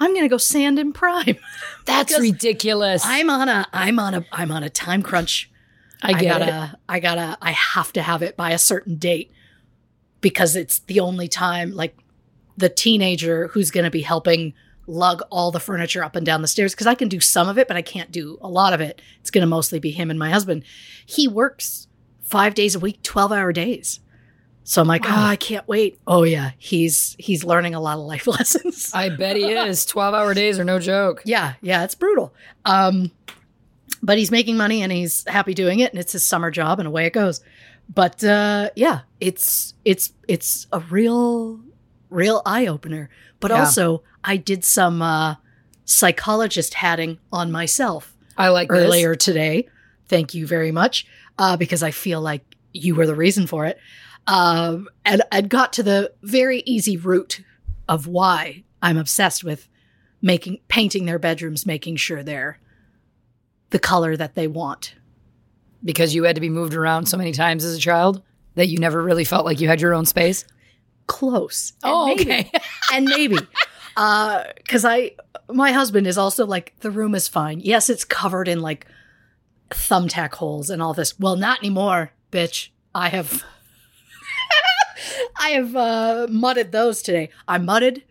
I'm 0.00 0.14
gonna 0.14 0.28
go 0.28 0.38
sand 0.38 0.78
in 0.78 0.92
prime. 0.92 1.36
That's 1.84 2.18
ridiculous. 2.18 3.02
I'm 3.04 3.30
on 3.30 3.48
a 3.48 3.66
I'm 3.72 3.98
on 3.98 4.14
a 4.14 4.24
I'm 4.32 4.50
on 4.50 4.62
a 4.62 4.70
time 4.70 5.02
crunch. 5.02 5.50
I 6.02 6.12
get 6.12 6.42
it. 6.42 6.46
gotta 6.46 6.78
I 6.88 7.00
gotta 7.00 7.38
I 7.40 7.52
have 7.52 7.92
to 7.94 8.02
have 8.02 8.22
it 8.22 8.36
by 8.36 8.50
a 8.50 8.58
certain 8.58 8.96
date 8.96 9.32
because 10.20 10.56
it's 10.56 10.80
the 10.80 11.00
only 11.00 11.28
time 11.28 11.72
like 11.72 11.96
the 12.56 12.68
teenager 12.68 13.48
who's 13.48 13.70
gonna 13.70 13.90
be 13.90 14.02
helping 14.02 14.54
lug 14.86 15.22
all 15.30 15.50
the 15.50 15.60
furniture 15.60 16.04
up 16.04 16.14
and 16.14 16.26
down 16.26 16.42
the 16.42 16.48
stairs 16.48 16.74
because 16.74 16.86
I 16.86 16.94
can 16.94 17.08
do 17.08 17.20
some 17.20 17.48
of 17.48 17.58
it, 17.58 17.68
but 17.68 17.76
I 17.76 17.82
can't 17.82 18.10
do 18.10 18.38
a 18.42 18.48
lot 18.48 18.72
of 18.74 18.80
it. 18.80 19.00
It's 19.20 19.30
gonna 19.30 19.46
mostly 19.46 19.78
be 19.78 19.90
him 19.90 20.10
and 20.10 20.18
my 20.18 20.30
husband. 20.30 20.64
He 21.06 21.26
works 21.28 21.88
five 22.22 22.54
days 22.54 22.74
a 22.74 22.80
week, 22.80 23.02
twelve 23.02 23.32
hour 23.32 23.52
days. 23.52 24.00
So 24.66 24.80
I'm 24.80 24.88
like, 24.88 25.04
Wow. 25.04 25.10
oh, 25.16 25.26
I 25.26 25.36
can't 25.36 25.68
wait. 25.68 25.98
Oh 26.06 26.22
yeah, 26.22 26.52
he's 26.58 27.14
he's 27.18 27.44
learning 27.44 27.74
a 27.74 27.80
lot 27.80 27.98
of 27.98 28.04
life 28.04 28.26
lessons. 28.36 28.90
I 28.94 29.10
bet 29.10 29.36
he 29.36 29.44
is. 29.52 29.84
12 29.86 30.14
hour 30.14 30.32
days 30.34 30.58
are 30.58 30.64
no 30.64 30.78
joke. 30.78 31.22
Yeah, 31.26 31.54
yeah, 31.60 31.84
it's 31.84 31.94
brutal. 31.94 32.32
Um, 32.64 33.10
but 34.02 34.16
he's 34.18 34.30
making 34.30 34.56
money 34.56 34.82
and 34.82 34.90
he's 34.92 35.22
happy 35.28 35.54
doing 35.54 35.80
it, 35.80 35.92
and 35.92 36.00
it's 36.00 36.12
his 36.12 36.24
summer 36.24 36.50
job, 36.50 36.78
and 36.78 36.86
away 36.88 37.04
it 37.06 37.12
goes. 37.12 37.42
But 37.92 38.24
uh, 38.24 38.70
yeah, 38.74 39.00
it's 39.20 39.74
it's 39.84 40.12
it's 40.28 40.66
a 40.72 40.80
real 40.80 41.60
real 42.10 42.40
eye 42.46 42.66
opener. 42.66 43.10
But 43.40 43.50
Yeah. 43.50 43.58
also, 43.60 44.02
I 44.22 44.38
did 44.38 44.64
some 44.64 45.02
uh, 45.02 45.34
psychologist 45.84 46.74
hatting 46.74 47.18
on 47.32 47.52
myself 47.52 48.14
I 48.36 48.48
like 48.48 48.68
this. 48.68 48.78
earlier 48.78 49.14
today. 49.14 49.68
Thank 50.08 50.34
you 50.34 50.46
very 50.46 50.72
much, 50.72 51.06
uh, 51.38 51.56
because 51.56 51.82
I 51.82 51.90
feel 51.90 52.20
like 52.20 52.42
you 52.72 52.94
were 52.94 53.06
the 53.06 53.14
reason 53.14 53.46
for 53.46 53.66
it. 53.66 53.78
Um, 54.26 54.88
and 55.04 55.22
I 55.30 55.40
got 55.42 55.72
to 55.74 55.82
the 55.82 56.12
very 56.22 56.62
easy 56.66 56.96
route 56.96 57.40
of 57.88 58.06
why 58.06 58.64
I'm 58.82 58.96
obsessed 58.96 59.44
with 59.44 59.68
making 60.22 60.58
painting 60.68 61.04
their 61.04 61.18
bedrooms, 61.18 61.66
making 61.66 61.96
sure 61.96 62.22
they're 62.22 62.58
the 63.70 63.78
color 63.78 64.16
that 64.16 64.34
they 64.34 64.46
want. 64.46 64.94
Because 65.84 66.14
you 66.14 66.24
had 66.24 66.34
to 66.36 66.40
be 66.40 66.48
moved 66.48 66.74
around 66.74 67.06
so 67.06 67.18
many 67.18 67.32
times 67.32 67.64
as 67.64 67.76
a 67.76 67.80
child 67.80 68.22
that 68.54 68.68
you 68.68 68.78
never 68.78 69.02
really 69.02 69.24
felt 69.24 69.44
like 69.44 69.60
you 69.60 69.68
had 69.68 69.80
your 69.80 69.92
own 69.94 70.06
space. 70.06 70.46
Close. 71.06 71.74
And 71.82 71.92
Oh, 71.92 72.06
maybe- 72.06 72.22
okay. 72.22 72.50
and 72.92 73.04
maybe 73.04 73.36
because 73.94 74.84
I 74.84 75.12
my 75.52 75.72
husband 75.72 76.06
is 76.06 76.16
also 76.16 76.46
like 76.46 76.72
the 76.80 76.90
room 76.90 77.14
is 77.14 77.28
fine. 77.28 77.60
Yes, 77.60 77.90
it's 77.90 78.04
covered 78.04 78.48
in 78.48 78.60
like 78.60 78.86
thumbtack 79.70 80.32
holes 80.34 80.70
and 80.70 80.80
all 80.80 80.94
this. 80.94 81.18
Well, 81.20 81.36
not 81.36 81.58
anymore, 81.58 82.12
bitch. 82.32 82.68
I 82.94 83.08
have 83.10 83.44
I 85.36 85.50
have 85.50 85.74
uh, 85.76 86.26
mudded 86.30 86.72
those 86.72 87.02
today. 87.02 87.30
I 87.48 87.58
mudded, 87.58 88.04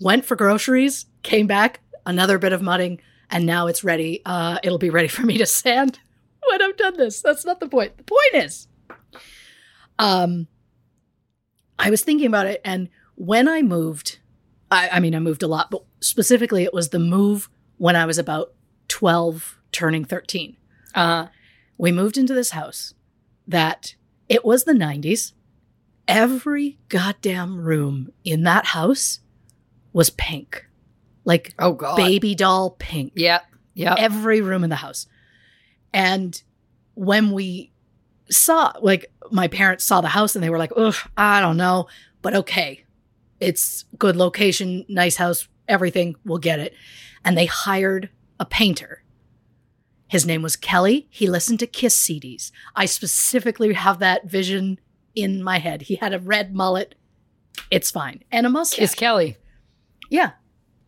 went 0.00 0.24
for 0.24 0.36
groceries, 0.36 1.06
came 1.22 1.46
back, 1.46 1.80
another 2.04 2.38
bit 2.38 2.52
of 2.52 2.62
mudding, 2.62 3.00
and 3.30 3.44
now 3.46 3.66
it's 3.66 3.84
ready. 3.84 4.22
Uh, 4.24 4.58
it'll 4.62 4.78
be 4.78 4.90
ready 4.90 5.08
for 5.08 5.22
me 5.22 5.38
to 5.38 5.46
sand 5.46 5.98
when 6.50 6.62
I've 6.62 6.76
done 6.76 6.96
this. 6.96 7.20
That's 7.20 7.44
not 7.44 7.60
the 7.60 7.68
point. 7.68 7.96
The 7.98 8.04
point 8.04 8.44
is, 8.44 8.68
um, 9.98 10.46
I 11.78 11.90
was 11.90 12.02
thinking 12.02 12.26
about 12.26 12.46
it, 12.46 12.60
and 12.64 12.88
when 13.16 13.48
I 13.48 13.62
moved, 13.62 14.18
I, 14.70 14.88
I 14.92 15.00
mean, 15.00 15.14
I 15.14 15.18
moved 15.20 15.42
a 15.42 15.48
lot, 15.48 15.70
but 15.70 15.84
specifically, 16.00 16.64
it 16.64 16.74
was 16.74 16.88
the 16.88 16.98
move 16.98 17.48
when 17.78 17.96
I 17.96 18.06
was 18.06 18.18
about 18.18 18.54
12, 18.88 19.58
turning 19.72 20.04
13. 20.04 20.56
Uh, 20.94 21.26
We 21.78 21.92
moved 21.92 22.16
into 22.16 22.32
this 22.34 22.50
house 22.50 22.94
that 23.46 23.94
it 24.28 24.44
was 24.44 24.64
the 24.64 24.72
90s. 24.72 25.32
Every 26.08 26.78
goddamn 26.88 27.60
room 27.60 28.12
in 28.24 28.44
that 28.44 28.66
house 28.66 29.20
was 29.92 30.10
pink, 30.10 30.66
like 31.24 31.54
oh, 31.58 31.72
God. 31.72 31.96
baby 31.96 32.34
doll 32.34 32.70
pink 32.78 33.12
Yep. 33.16 33.44
Yep. 33.74 33.96
every 33.98 34.40
room 34.40 34.62
in 34.64 34.70
the 34.70 34.76
house. 34.76 35.06
And 35.92 36.40
when 36.94 37.32
we 37.32 37.72
saw, 38.30 38.72
like, 38.80 39.06
my 39.30 39.48
parents 39.48 39.84
saw 39.84 40.00
the 40.00 40.08
house 40.08 40.34
and 40.34 40.44
they 40.44 40.50
were 40.50 40.58
like, 40.58 40.72
ugh, 40.76 40.94
I 41.16 41.40
don't 41.40 41.56
know, 41.56 41.88
but 42.22 42.34
okay. 42.34 42.84
It's 43.40 43.84
good 43.98 44.16
location, 44.16 44.84
nice 44.88 45.16
house, 45.16 45.48
everything, 45.68 46.16
we'll 46.24 46.38
get 46.38 46.58
it. 46.60 46.74
And 47.24 47.36
they 47.36 47.46
hired 47.46 48.10
a 48.38 48.44
painter. 48.46 49.02
His 50.08 50.24
name 50.24 50.42
was 50.42 50.56
Kelly. 50.56 51.08
He 51.10 51.26
listened 51.26 51.58
to 51.60 51.66
Kiss 51.66 51.98
CDs. 51.98 52.52
I 52.76 52.86
specifically 52.86 53.72
have 53.72 53.98
that 53.98 54.26
vision 54.26 54.78
in 55.16 55.42
my 55.42 55.58
head. 55.58 55.82
He 55.82 55.96
had 55.96 56.14
a 56.14 56.20
red 56.20 56.54
mullet. 56.54 56.94
It's 57.70 57.90
fine. 57.90 58.22
And 58.30 58.46
a 58.46 58.50
mustache. 58.50 58.78
Kiss 58.78 58.94
Kelly. 58.94 59.36
Yeah. 60.10 60.32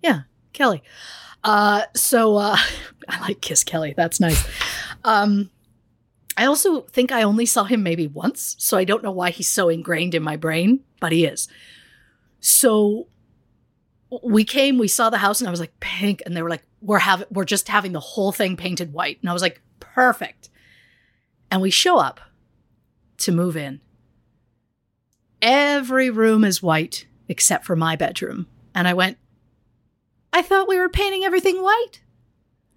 Yeah. 0.03 0.21
Kelly. 0.53 0.85
Uh 1.43 1.83
so 1.97 2.37
uh 2.37 2.57
I 3.09 3.21
like 3.21 3.41
Kiss 3.41 3.65
Kelly. 3.65 3.95
That's 3.97 4.21
nice. 4.21 4.47
Um 5.03 5.51
I 6.37 6.45
also 6.45 6.83
think 6.83 7.11
I 7.11 7.25
only 7.25 7.47
saw 7.47 7.65
him 7.65 7.83
maybe 7.83 8.07
once, 8.07 8.55
so 8.61 8.79
I 8.79 8.85
don't 8.85 9.03
know 9.03 9.11
why 9.11 9.31
he's 9.31 9.49
so 9.49 9.69
ingrained 9.69 10.15
in 10.15 10.23
my 10.23 10.37
brain, 10.37 10.85
but 11.01 11.11
he 11.11 11.25
is. 11.25 11.49
So 12.39 13.09
we 14.23 14.45
came, 14.45 14.79
we 14.79 14.87
saw 14.87 15.11
the 15.11 15.19
house 15.19 15.41
and 15.41 15.49
I 15.49 15.51
was 15.51 15.59
like 15.59 15.81
pink 15.81 16.23
and 16.25 16.37
they 16.37 16.43
were 16.43 16.51
like 16.51 16.63
we're 16.81 17.01
having 17.01 17.27
we're 17.31 17.45
just 17.45 17.67
having 17.69 17.93
the 17.93 18.01
whole 18.01 18.31
thing 18.31 18.57
painted 18.57 18.93
white. 18.93 19.19
And 19.21 19.31
I 19.31 19.33
was 19.33 19.43
like 19.43 19.61
perfect. 19.81 20.49
And 21.51 21.63
we 21.63 21.71
show 21.71 21.99
up 21.99 22.21
to 23.19 23.33
move 23.33 23.57
in. 23.57 23.81
Every 25.41 26.11
room 26.11 26.45
is 26.45 26.63
white 26.63 27.07
except 27.29 27.65
for 27.65 27.77
my 27.77 27.97
bedroom. 27.97 28.47
And 28.75 28.89
I 28.89 28.95
went, 28.95 29.19
I 30.33 30.43
thought 30.43 30.69
we 30.69 30.79
were 30.79 30.89
painting 30.89 31.25
everything 31.25 31.63
white. 31.63 32.01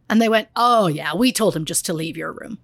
And 0.10 0.22
they 0.22 0.30
went, 0.30 0.50
Oh, 0.56 0.88
yeah, 0.88 1.16
we 1.16 1.32
told 1.32 1.56
him 1.56 1.66
just 1.66 1.86
to 1.86 1.94
leave 1.94 2.18
your 2.18 2.32
room. 2.32 2.60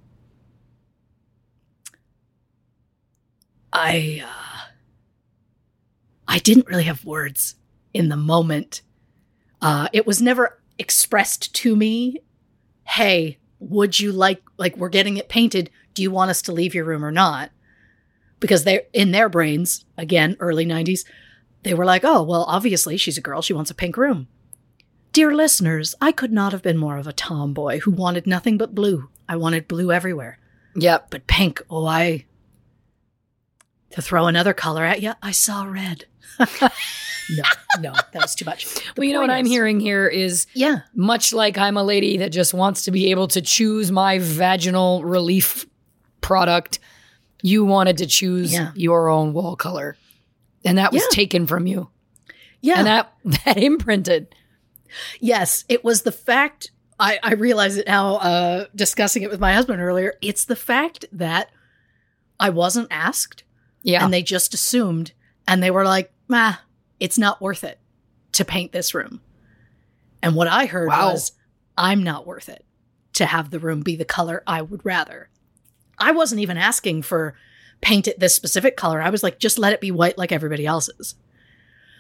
I, 3.72 4.24
uh, 4.26 4.72
I 6.28 6.40
didn't 6.40 6.68
really 6.68 6.84
have 6.84 7.06
words 7.06 7.56
in 7.94 8.10
the 8.10 8.18
moment. 8.18 8.82
Uh, 9.62 9.88
it 9.94 10.06
was 10.06 10.22
never 10.22 10.62
expressed 10.78 11.54
to 11.56 11.76
me, 11.76 12.22
Hey, 12.84 13.38
would 13.60 14.00
you 14.00 14.12
like, 14.12 14.42
like, 14.58 14.78
we're 14.78 14.90
getting 14.90 15.18
it 15.18 15.30
painted. 15.30 15.70
Do 15.94 16.02
you 16.02 16.12
want 16.12 16.30
us 16.30 16.42
to 16.44 16.52
leave 16.52 16.76
your 16.76 16.86
room 16.86 17.04
or 17.04 17.12
not? 17.12 17.52
Because 18.40 18.64
they're 18.64 18.84
in 18.94 19.12
their 19.12 19.30
brains, 19.30 19.86
again, 19.98 20.36
early 20.40 20.66
90s, 20.66 21.02
they 21.64 21.74
were 21.74 21.86
like, 21.86 22.04
oh, 22.06 22.22
well, 22.24 22.44
obviously 22.48 22.98
she's 22.98 23.18
a 23.18 23.22
girl. 23.22 23.42
She 23.42 23.54
wants 23.54 23.72
a 23.72 23.76
pink 23.76 23.98
room. 23.98 24.28
Dear 25.12 25.34
listeners, 25.34 25.96
I 26.00 26.12
could 26.12 26.32
not 26.32 26.52
have 26.52 26.62
been 26.62 26.78
more 26.78 26.98
of 26.98 27.08
a 27.08 27.14
tomboy 27.14 27.80
who 27.80 27.92
wanted 27.92 28.28
nothing 28.28 28.58
but 28.58 28.76
blue. 28.76 29.10
I 29.28 29.36
wanted 29.36 29.68
blue 29.68 29.92
everywhere. 29.92 30.38
Yep. 30.76 31.08
But 31.10 31.26
pink, 31.28 31.62
oh, 31.70 31.86
I. 31.88 32.26
To 33.92 34.02
throw 34.02 34.28
another 34.28 34.54
color 34.54 34.84
at 34.84 35.02
you, 35.02 35.14
I 35.24 35.32
saw 35.32 35.64
red. 35.64 36.06
no, 36.40 37.44
no, 37.80 37.94
that 37.94 38.22
was 38.22 38.36
too 38.36 38.46
much. 38.46 38.66
The 38.76 38.82
well, 38.98 39.06
you 39.06 39.14
know 39.14 39.22
what 39.22 39.30
I'm 39.32 39.46
hearing 39.46 39.80
here 39.80 40.08
is 40.08 40.46
Yeah. 40.54 40.80
much 40.94 41.34
like 41.34 41.58
I'm 41.58 41.78
a 41.78 41.84
lady 41.84 42.18
that 42.18 42.32
just 42.32 42.54
wants 42.54 42.84
to 42.84 42.92
be 42.92 43.10
able 43.12 43.28
to 43.30 43.42
choose 43.42 43.92
my 43.92 44.20
vaginal 44.20 45.04
relief 45.04 45.66
product, 46.22 46.80
you 47.42 47.66
wanted 47.66 47.98
to 48.00 48.06
choose 48.08 48.52
Yeah. 48.54 48.72
your 48.76 49.10
own 49.10 49.34
wall 49.34 49.56
color. 49.56 49.96
And 50.66 50.78
that 50.78 50.92
was 50.92 51.02
Yeah. 51.04 51.08
taken 51.16 51.48
from 51.48 51.68
you. 51.68 51.90
Yeah. 52.62 52.80
And 52.80 52.88
that 52.88 53.14
that 53.46 53.58
imprinted. 53.58 54.34
Yes, 55.20 55.64
it 55.70 55.84
was 55.84 56.02
the 56.04 56.12
fact. 56.12 56.72
I, 57.00 57.20
I 57.22 57.34
realize 57.34 57.78
it 57.78 57.86
now, 57.86 58.16
uh, 58.16 58.66
discussing 58.76 59.22
it 59.22 59.30
with 59.30 59.40
my 59.40 59.54
husband 59.54 59.80
earlier. 59.82 60.16
It's 60.22 60.46
the 60.46 60.56
fact 60.56 61.06
that 61.12 61.50
I 62.40 62.50
wasn't 62.50 62.88
asked 62.90 63.44
Yeah. 63.84 64.04
and 64.04 64.12
they 64.12 64.24
just 64.24 64.54
assumed 64.56 65.12
and 65.48 65.62
they 65.62 65.70
were 65.70 65.86
like, 65.86 66.12
ah, 66.32 66.64
it's 67.00 67.18
not 67.20 67.40
worth 67.42 67.64
it 67.64 67.80
to 68.32 68.44
paint 68.46 68.72
this 68.72 68.96
room. 68.96 69.22
And 70.24 70.36
what 70.36 70.48
I 70.48 70.66
heard 70.66 70.88
Wow. 70.88 71.12
was, 71.12 71.34
I'm 71.78 72.02
not 72.02 72.26
worth 72.26 72.50
it 72.50 72.66
to 73.14 73.28
have 73.28 73.52
the 73.52 73.60
room 73.60 73.82
be 73.82 73.96
the 73.96 74.04
color 74.06 74.42
I 74.48 74.64
would 74.64 74.84
rather. 74.84 75.30
I 75.98 76.12
wasn't 76.12 76.42
even 76.42 76.58
asking 76.58 77.04
for 77.04 77.36
paint 77.82 78.08
it 78.08 78.20
this 78.20 78.36
specific 78.36 78.76
color. 78.78 79.02
I 79.02 79.10
was 79.10 79.24
like, 79.24 79.40
just 79.40 79.60
let 79.60 79.74
it 79.74 79.82
be 79.82 79.92
white 79.92 80.18
like 80.18 80.32
everybody 80.32 80.66
else's. 80.66 81.16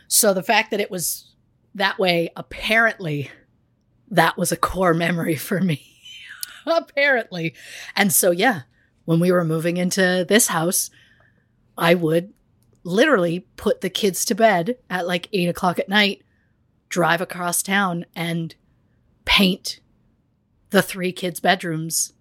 So 0.08 0.34
the 0.34 0.44
fact 0.44 0.72
that 0.72 0.80
it 0.80 0.90
was 0.92 1.34
that 1.76 2.00
way, 2.00 2.30
apparently, 2.36 3.30
that 4.10 4.38
was 4.38 4.52
a 4.52 4.58
core 4.58 4.94
memory 4.94 5.36
for 5.36 5.62
me. 5.62 5.82
apparently. 6.66 7.54
And 7.96 8.12
so, 8.12 8.32
yeah, 8.32 8.62
when 9.06 9.20
we 9.20 9.32
were 9.32 9.46
moving 9.46 9.78
into 9.78 10.26
this 10.28 10.48
house, 10.48 10.90
I 11.78 11.94
would 11.94 12.34
literally 12.84 13.42
put 13.56 13.82
the 13.82 13.90
kids 13.90 14.26
to 14.26 14.36
bed 14.36 14.78
at 14.90 15.08
like 15.08 15.30
eight 15.34 15.50
o'clock 15.50 15.78
at 15.80 15.90
night, 15.90 16.24
drive 16.90 17.22
across 17.22 17.62
town, 17.62 18.06
and 18.16 18.56
paint 19.26 19.80
the 20.70 20.82
three 20.82 21.12
kids' 21.12 21.40
bedrooms. 21.40 22.14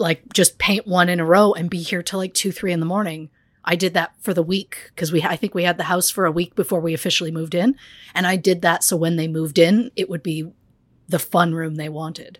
Like 0.00 0.32
just 0.32 0.58
paint 0.58 0.86
one 0.86 1.08
in 1.08 1.20
a 1.20 1.24
row 1.24 1.52
and 1.52 1.70
be 1.70 1.82
here 1.82 2.02
till 2.02 2.18
like 2.18 2.34
two, 2.34 2.50
three 2.50 2.72
in 2.72 2.80
the 2.80 2.86
morning. 2.86 3.30
I 3.64 3.76
did 3.76 3.94
that 3.94 4.14
for 4.20 4.32
the 4.32 4.42
week 4.42 4.90
because 4.94 5.12
we 5.12 5.22
I 5.22 5.36
think 5.36 5.54
we 5.54 5.64
had 5.64 5.76
the 5.76 5.84
house 5.84 6.10
for 6.10 6.24
a 6.24 6.32
week 6.32 6.54
before 6.54 6.80
we 6.80 6.94
officially 6.94 7.30
moved 7.30 7.54
in. 7.54 7.76
And 8.14 8.26
I 8.26 8.36
did 8.36 8.62
that 8.62 8.82
so 8.82 8.96
when 8.96 9.16
they 9.16 9.28
moved 9.28 9.58
in, 9.58 9.90
it 9.94 10.08
would 10.08 10.22
be 10.22 10.50
the 11.08 11.18
fun 11.18 11.54
room 11.54 11.74
they 11.74 11.88
wanted. 11.88 12.38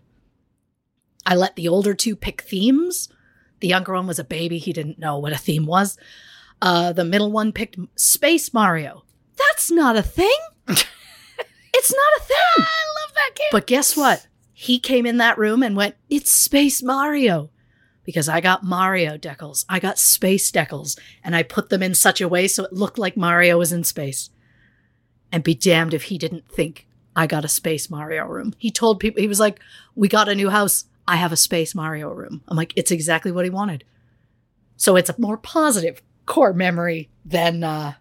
I 1.26 1.34
let 1.34 1.56
the 1.56 1.68
older 1.68 1.94
two 1.94 2.16
pick 2.16 2.40
themes. 2.40 3.08
The 3.60 3.68
younger 3.68 3.92
one 3.92 4.06
was 4.06 4.18
a 4.18 4.24
baby. 4.24 4.58
He 4.58 4.72
didn't 4.72 4.98
know 4.98 5.18
what 5.18 5.32
a 5.32 5.38
theme 5.38 5.66
was. 5.66 5.98
Uh, 6.62 6.92
the 6.92 7.04
middle 7.04 7.30
one 7.30 7.52
picked 7.52 7.76
Space 7.96 8.52
Mario. 8.54 9.04
That's 9.36 9.70
not 9.70 9.96
a 9.96 10.02
thing. 10.02 10.38
it's 10.66 11.92
not 11.92 12.12
a 12.16 12.22
thing. 12.22 12.36
I 12.58 12.82
love 13.02 13.14
that 13.14 13.30
game. 13.34 13.48
But 13.52 13.66
guess 13.66 13.96
what? 13.96 14.26
He 14.62 14.78
came 14.78 15.06
in 15.06 15.16
that 15.16 15.38
room 15.38 15.62
and 15.62 15.74
went, 15.74 15.94
It's 16.10 16.30
Space 16.30 16.82
Mario. 16.82 17.48
Because 18.04 18.28
I 18.28 18.42
got 18.42 18.62
Mario 18.62 19.16
decals. 19.16 19.64
I 19.70 19.78
got 19.78 19.98
space 19.98 20.50
decals. 20.50 20.98
And 21.24 21.34
I 21.34 21.42
put 21.42 21.70
them 21.70 21.82
in 21.82 21.94
such 21.94 22.20
a 22.20 22.28
way 22.28 22.46
so 22.46 22.64
it 22.64 22.72
looked 22.74 22.98
like 22.98 23.16
Mario 23.16 23.56
was 23.56 23.72
in 23.72 23.84
space. 23.84 24.28
And 25.32 25.42
be 25.42 25.54
damned 25.54 25.94
if 25.94 26.04
he 26.04 26.18
didn't 26.18 26.46
think 26.46 26.86
I 27.16 27.26
got 27.26 27.42
a 27.42 27.48
Space 27.48 27.88
Mario 27.88 28.26
room. 28.26 28.52
He 28.58 28.70
told 28.70 29.00
people, 29.00 29.22
he 29.22 29.28
was 29.28 29.40
like, 29.40 29.60
We 29.94 30.08
got 30.08 30.28
a 30.28 30.34
new 30.34 30.50
house. 30.50 30.84
I 31.08 31.16
have 31.16 31.32
a 31.32 31.38
Space 31.38 31.74
Mario 31.74 32.10
room. 32.10 32.42
I'm 32.46 32.56
like, 32.58 32.74
It's 32.76 32.90
exactly 32.90 33.32
what 33.32 33.46
he 33.46 33.50
wanted. 33.50 33.84
So 34.76 34.94
it's 34.94 35.08
a 35.08 35.18
more 35.18 35.38
positive 35.38 36.02
core 36.26 36.52
memory 36.52 37.08
than, 37.24 37.64
uh, 37.64 37.94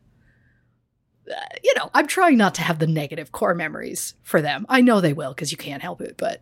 Uh, 1.29 1.35
you 1.63 1.73
know, 1.75 1.89
I'm 1.93 2.07
trying 2.07 2.37
not 2.37 2.55
to 2.55 2.61
have 2.61 2.79
the 2.79 2.87
negative 2.87 3.31
core 3.31 3.53
memories 3.53 4.15
for 4.23 4.41
them. 4.41 4.65
I 4.67 4.81
know 4.81 5.01
they 5.01 5.13
will 5.13 5.33
because 5.33 5.51
you 5.51 5.57
can't 5.57 5.81
help 5.81 6.01
it, 6.01 6.15
but 6.17 6.41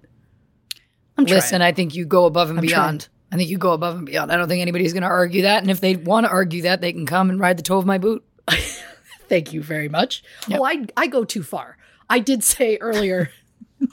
I'm 1.17 1.25
trying. 1.25 1.37
Listen, 1.37 1.61
I 1.61 1.71
think 1.71 1.95
you 1.95 2.05
go 2.05 2.25
above 2.25 2.49
and 2.49 2.59
I'm 2.59 2.65
beyond. 2.65 3.09
I 3.31 3.35
think 3.35 3.49
you 3.49 3.57
go 3.57 3.73
above 3.73 3.97
and 3.97 4.05
beyond. 4.05 4.31
I 4.31 4.37
don't 4.37 4.47
think 4.47 4.61
anybody's 4.61 4.93
going 4.93 5.03
to 5.03 5.09
argue 5.09 5.41
that. 5.41 5.61
And 5.61 5.69
if 5.69 5.81
they 5.81 5.95
want 5.95 6.25
to 6.25 6.31
argue 6.31 6.61
that, 6.63 6.79
they 6.79 6.93
can 6.93 7.05
come 7.05 7.29
and 7.29 7.39
ride 7.39 7.57
the 7.57 7.63
toe 7.63 7.77
of 7.77 7.85
my 7.85 7.97
boot. 7.97 8.23
Thank 9.27 9.51
you 9.51 9.61
very 9.61 9.89
much. 9.89 10.23
Yep. 10.47 10.59
Oh, 10.59 10.65
I 10.65 10.85
I 10.95 11.07
go 11.07 11.25
too 11.25 11.43
far. 11.43 11.77
I 12.09 12.19
did 12.19 12.43
say 12.43 12.77
earlier 12.77 13.29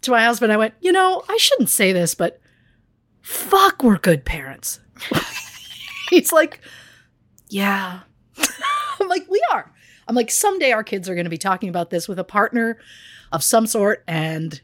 to 0.00 0.10
my 0.10 0.24
husband, 0.24 0.52
I 0.52 0.56
went, 0.56 0.74
you 0.80 0.90
know, 0.90 1.22
I 1.28 1.36
shouldn't 1.36 1.68
say 1.68 1.92
this, 1.92 2.16
but 2.16 2.40
fuck, 3.22 3.84
we're 3.84 3.98
good 3.98 4.24
parents. 4.24 4.80
He's 6.10 6.32
like, 6.32 6.60
yeah. 7.48 8.00
I'm 9.00 9.08
like, 9.08 9.28
we 9.28 9.42
are. 9.52 9.72
I'm 10.06 10.14
like, 10.14 10.30
someday 10.30 10.72
our 10.72 10.82
kids 10.84 11.08
are 11.08 11.14
going 11.14 11.24
to 11.24 11.30
be 11.30 11.38
talking 11.38 11.68
about 11.68 11.90
this 11.90 12.08
with 12.08 12.18
a 12.18 12.24
partner 12.24 12.78
of 13.30 13.42
some 13.42 13.66
sort, 13.66 14.02
and 14.08 14.60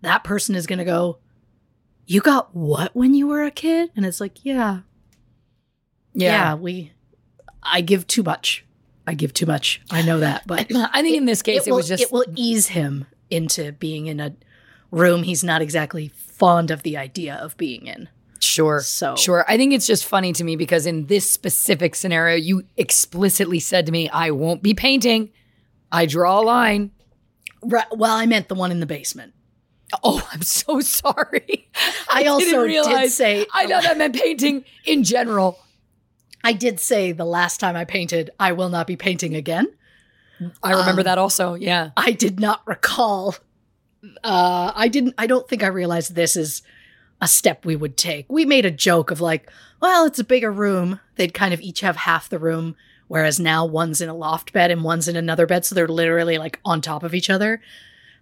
that 0.00 0.24
person 0.24 0.54
is 0.54 0.66
going 0.66 0.78
to 0.78 0.84
go, 0.84 1.18
you 2.06 2.20
got 2.20 2.54
what 2.54 2.94
when 2.94 3.14
you 3.14 3.26
were 3.26 3.42
a 3.44 3.50
kid? 3.50 3.90
And 3.96 4.06
it's 4.06 4.20
like, 4.20 4.44
yeah, 4.44 4.80
yeah, 6.14 6.54
we 6.54 6.92
I 7.62 7.80
give 7.80 8.06
too 8.06 8.22
much. 8.22 8.64
I 9.06 9.14
give 9.14 9.32
too 9.32 9.46
much. 9.46 9.82
I 9.90 10.02
know 10.02 10.20
that, 10.20 10.46
but 10.46 10.66
I 10.74 11.02
think 11.02 11.16
in 11.16 11.26
this 11.26 11.42
case, 11.42 11.66
it, 11.66 11.70
will, 11.70 11.76
was 11.76 11.88
just 11.88 12.04
it 12.04 12.12
will 12.12 12.24
ease 12.34 12.68
him 12.68 13.06
into 13.30 13.72
being 13.72 14.06
in 14.06 14.20
a 14.20 14.34
room 14.90 15.24
he's 15.24 15.44
not 15.44 15.62
exactly 15.62 16.08
fond 16.08 16.70
of 16.70 16.82
the 16.82 16.96
idea 16.96 17.34
of 17.34 17.56
being 17.56 17.86
in. 17.86 18.08
Sure. 18.40 18.80
So- 18.80 19.16
sure. 19.16 19.44
I 19.48 19.56
think 19.56 19.72
it's 19.72 19.86
just 19.86 20.04
funny 20.04 20.32
to 20.34 20.44
me 20.44 20.56
because 20.56 20.86
in 20.86 21.06
this 21.06 21.30
specific 21.30 21.94
scenario, 21.94 22.36
you 22.36 22.64
explicitly 22.76 23.60
said 23.60 23.86
to 23.86 23.92
me, 23.92 24.08
I 24.08 24.30
won't 24.30 24.62
be 24.62 24.74
painting. 24.74 25.30
I 25.92 26.06
draw 26.06 26.40
a 26.40 26.42
line. 26.42 26.90
Right, 27.62 27.86
well, 27.92 28.12
I 28.14 28.26
meant 28.26 28.48
the 28.48 28.54
one 28.54 28.70
in 28.70 28.80
the 28.80 28.86
basement. 28.86 29.32
Oh, 30.02 30.26
I'm 30.32 30.42
so 30.42 30.80
sorry. 30.80 31.68
I 32.10 32.22
didn't 32.24 32.54
also 32.58 32.66
did 32.98 33.10
say- 33.10 33.46
I 33.52 33.66
know 33.66 33.80
that 33.80 33.96
meant 33.98 34.14
painting 34.16 34.64
in 34.84 35.04
general. 35.04 35.58
I 36.44 36.52
did 36.52 36.78
say 36.78 37.12
the 37.12 37.24
last 37.24 37.58
time 37.58 37.74
I 37.76 37.84
painted, 37.84 38.30
I 38.38 38.52
will 38.52 38.68
not 38.68 38.86
be 38.86 38.94
painting 38.96 39.34
again. 39.34 39.66
I 40.62 40.72
remember 40.72 41.00
Um, 41.00 41.04
that 41.06 41.18
also. 41.18 41.54
Yeah. 41.54 41.90
I 41.96 42.12
did 42.12 42.38
not 42.38 42.60
recall. 42.66 43.34
Uh, 44.22 44.70
I 44.74 44.88
didn't. 44.88 45.14
I 45.18 45.26
don't 45.26 45.48
think 45.48 45.62
I 45.64 45.68
realized 45.68 46.14
this 46.14 46.36
is 46.36 46.62
a 47.20 47.28
step 47.28 47.64
we 47.64 47.76
would 47.76 47.96
take. 47.96 48.26
We 48.30 48.44
made 48.44 48.66
a 48.66 48.70
joke 48.70 49.10
of 49.10 49.20
like, 49.20 49.50
well, 49.80 50.04
it's 50.06 50.18
a 50.18 50.24
bigger 50.24 50.52
room. 50.52 51.00
They'd 51.16 51.34
kind 51.34 51.54
of 51.54 51.60
each 51.60 51.80
have 51.80 51.96
half 51.96 52.28
the 52.28 52.38
room, 52.38 52.76
whereas 53.08 53.40
now 53.40 53.64
one's 53.64 54.00
in 54.00 54.08
a 54.08 54.14
loft 54.14 54.52
bed 54.52 54.70
and 54.70 54.84
one's 54.84 55.08
in 55.08 55.16
another 55.16 55.46
bed, 55.46 55.64
so 55.64 55.74
they're 55.74 55.88
literally 55.88 56.38
like 56.38 56.60
on 56.64 56.80
top 56.80 57.02
of 57.02 57.14
each 57.14 57.30
other. 57.30 57.60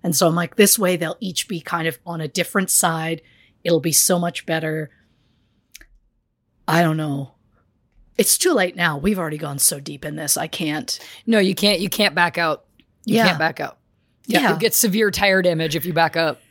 And 0.03 0.15
so 0.15 0.29
I'm 0.29 0.35
like, 0.35 0.57
this 0.57 0.79
way 0.79 0.97
they'll 0.97 1.17
each 1.21 1.49
be 1.49 1.61
kind 1.61 1.89
of 1.89 1.99
on 2.07 2.21
a 2.21 2.29
different 2.29 2.71
side. 2.71 3.23
It'll 3.65 3.81
be 3.81 3.93
so 3.93 4.19
much 4.19 4.47
better. 4.47 4.91
I 6.69 6.83
don't 6.83 6.97
know. 6.97 7.33
It's 8.17 8.39
too 8.39 8.53
late 8.53 8.77
now. 8.77 8.97
We've 8.97 9.19
already 9.19 9.39
gone 9.39 9.59
so 9.59 9.81
deep 9.81 10.05
in 10.05 10.15
this. 10.17 10.37
I 10.37 10.47
can't. 10.47 10.99
No, 11.27 11.39
you 11.41 11.55
can't. 11.55 11.81
You 11.81 11.89
can't 11.89 12.15
back 12.15 12.39
out. 12.39 12.65
You 13.05 13.17
Yeah. 13.17 13.27
can't 13.27 13.39
back 13.39 13.61
out. 13.61 13.79
Yeah, 14.27 14.41
Yeah. 14.41 14.53
you 14.55 14.59
get 14.59 14.75
severe 14.75 15.11
tire 15.11 15.43
damage 15.43 15.75
if 15.77 15.85
you 15.85 15.93
back 15.93 16.17
up. 16.17 16.41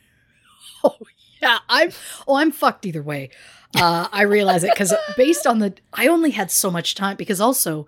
Oh, 0.86 0.98
Yeah, 1.44 1.58
I'm. 1.68 1.90
Oh, 2.26 2.36
I'm 2.36 2.50
fucked 2.50 2.86
either 2.86 3.02
way. 3.02 3.28
Uh, 3.76 4.08
I 4.10 4.22
realize 4.22 4.64
it 4.64 4.70
because 4.72 4.94
based 5.14 5.46
on 5.46 5.58
the, 5.58 5.74
I 5.92 6.06
only 6.06 6.30
had 6.30 6.50
so 6.50 6.70
much 6.70 6.94
time 6.94 7.16
because 7.16 7.38
also, 7.40 7.86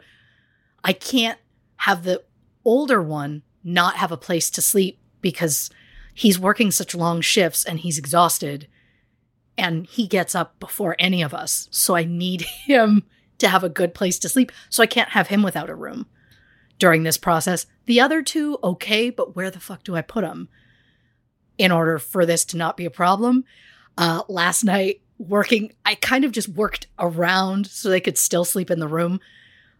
I 0.84 0.92
can't 0.92 1.38
have 1.78 2.04
the 2.04 2.22
older 2.64 3.00
one 3.00 3.42
not 3.64 3.96
have 3.96 4.12
a 4.12 4.16
place 4.16 4.50
to 4.50 4.60
sleep 4.60 4.98
because 5.22 5.70
he's 6.12 6.38
working 6.38 6.70
such 6.70 6.94
long 6.94 7.22
shifts 7.22 7.64
and 7.64 7.80
he's 7.80 7.96
exhausted, 7.96 8.68
and 9.56 9.86
he 9.86 10.06
gets 10.06 10.34
up 10.34 10.60
before 10.60 10.94
any 10.98 11.22
of 11.22 11.32
us. 11.32 11.68
So 11.70 11.96
I 11.96 12.04
need 12.04 12.40
him 12.66 13.04
to 13.38 13.48
have 13.48 13.64
a 13.64 13.70
good 13.70 13.94
place 13.94 14.18
to 14.18 14.28
sleep. 14.28 14.52
So 14.68 14.82
I 14.82 14.86
can't 14.86 15.10
have 15.10 15.28
him 15.28 15.42
without 15.42 15.70
a 15.70 15.74
room 15.74 16.06
during 16.78 17.04
this 17.04 17.16
process. 17.16 17.64
The 17.86 18.02
other 18.02 18.22
two, 18.22 18.58
okay, 18.62 19.08
but 19.08 19.34
where 19.34 19.50
the 19.50 19.60
fuck 19.60 19.82
do 19.82 19.96
I 19.96 20.02
put 20.02 20.22
them? 20.22 20.50
In 21.58 21.72
order 21.72 21.98
for 21.98 22.26
this 22.26 22.44
to 22.46 22.56
not 22.56 22.76
be 22.76 22.84
a 22.84 22.90
problem. 22.90 23.44
Uh, 23.98 24.22
last 24.28 24.64
night, 24.64 25.00
working, 25.18 25.72
I 25.84 25.94
kind 25.94 26.24
of 26.24 26.32
just 26.32 26.48
worked 26.48 26.86
around 26.98 27.66
so 27.66 27.88
they 27.88 28.00
could 28.00 28.18
still 28.18 28.44
sleep 28.44 28.70
in 28.70 28.78
the 28.78 28.88
room. 28.88 29.20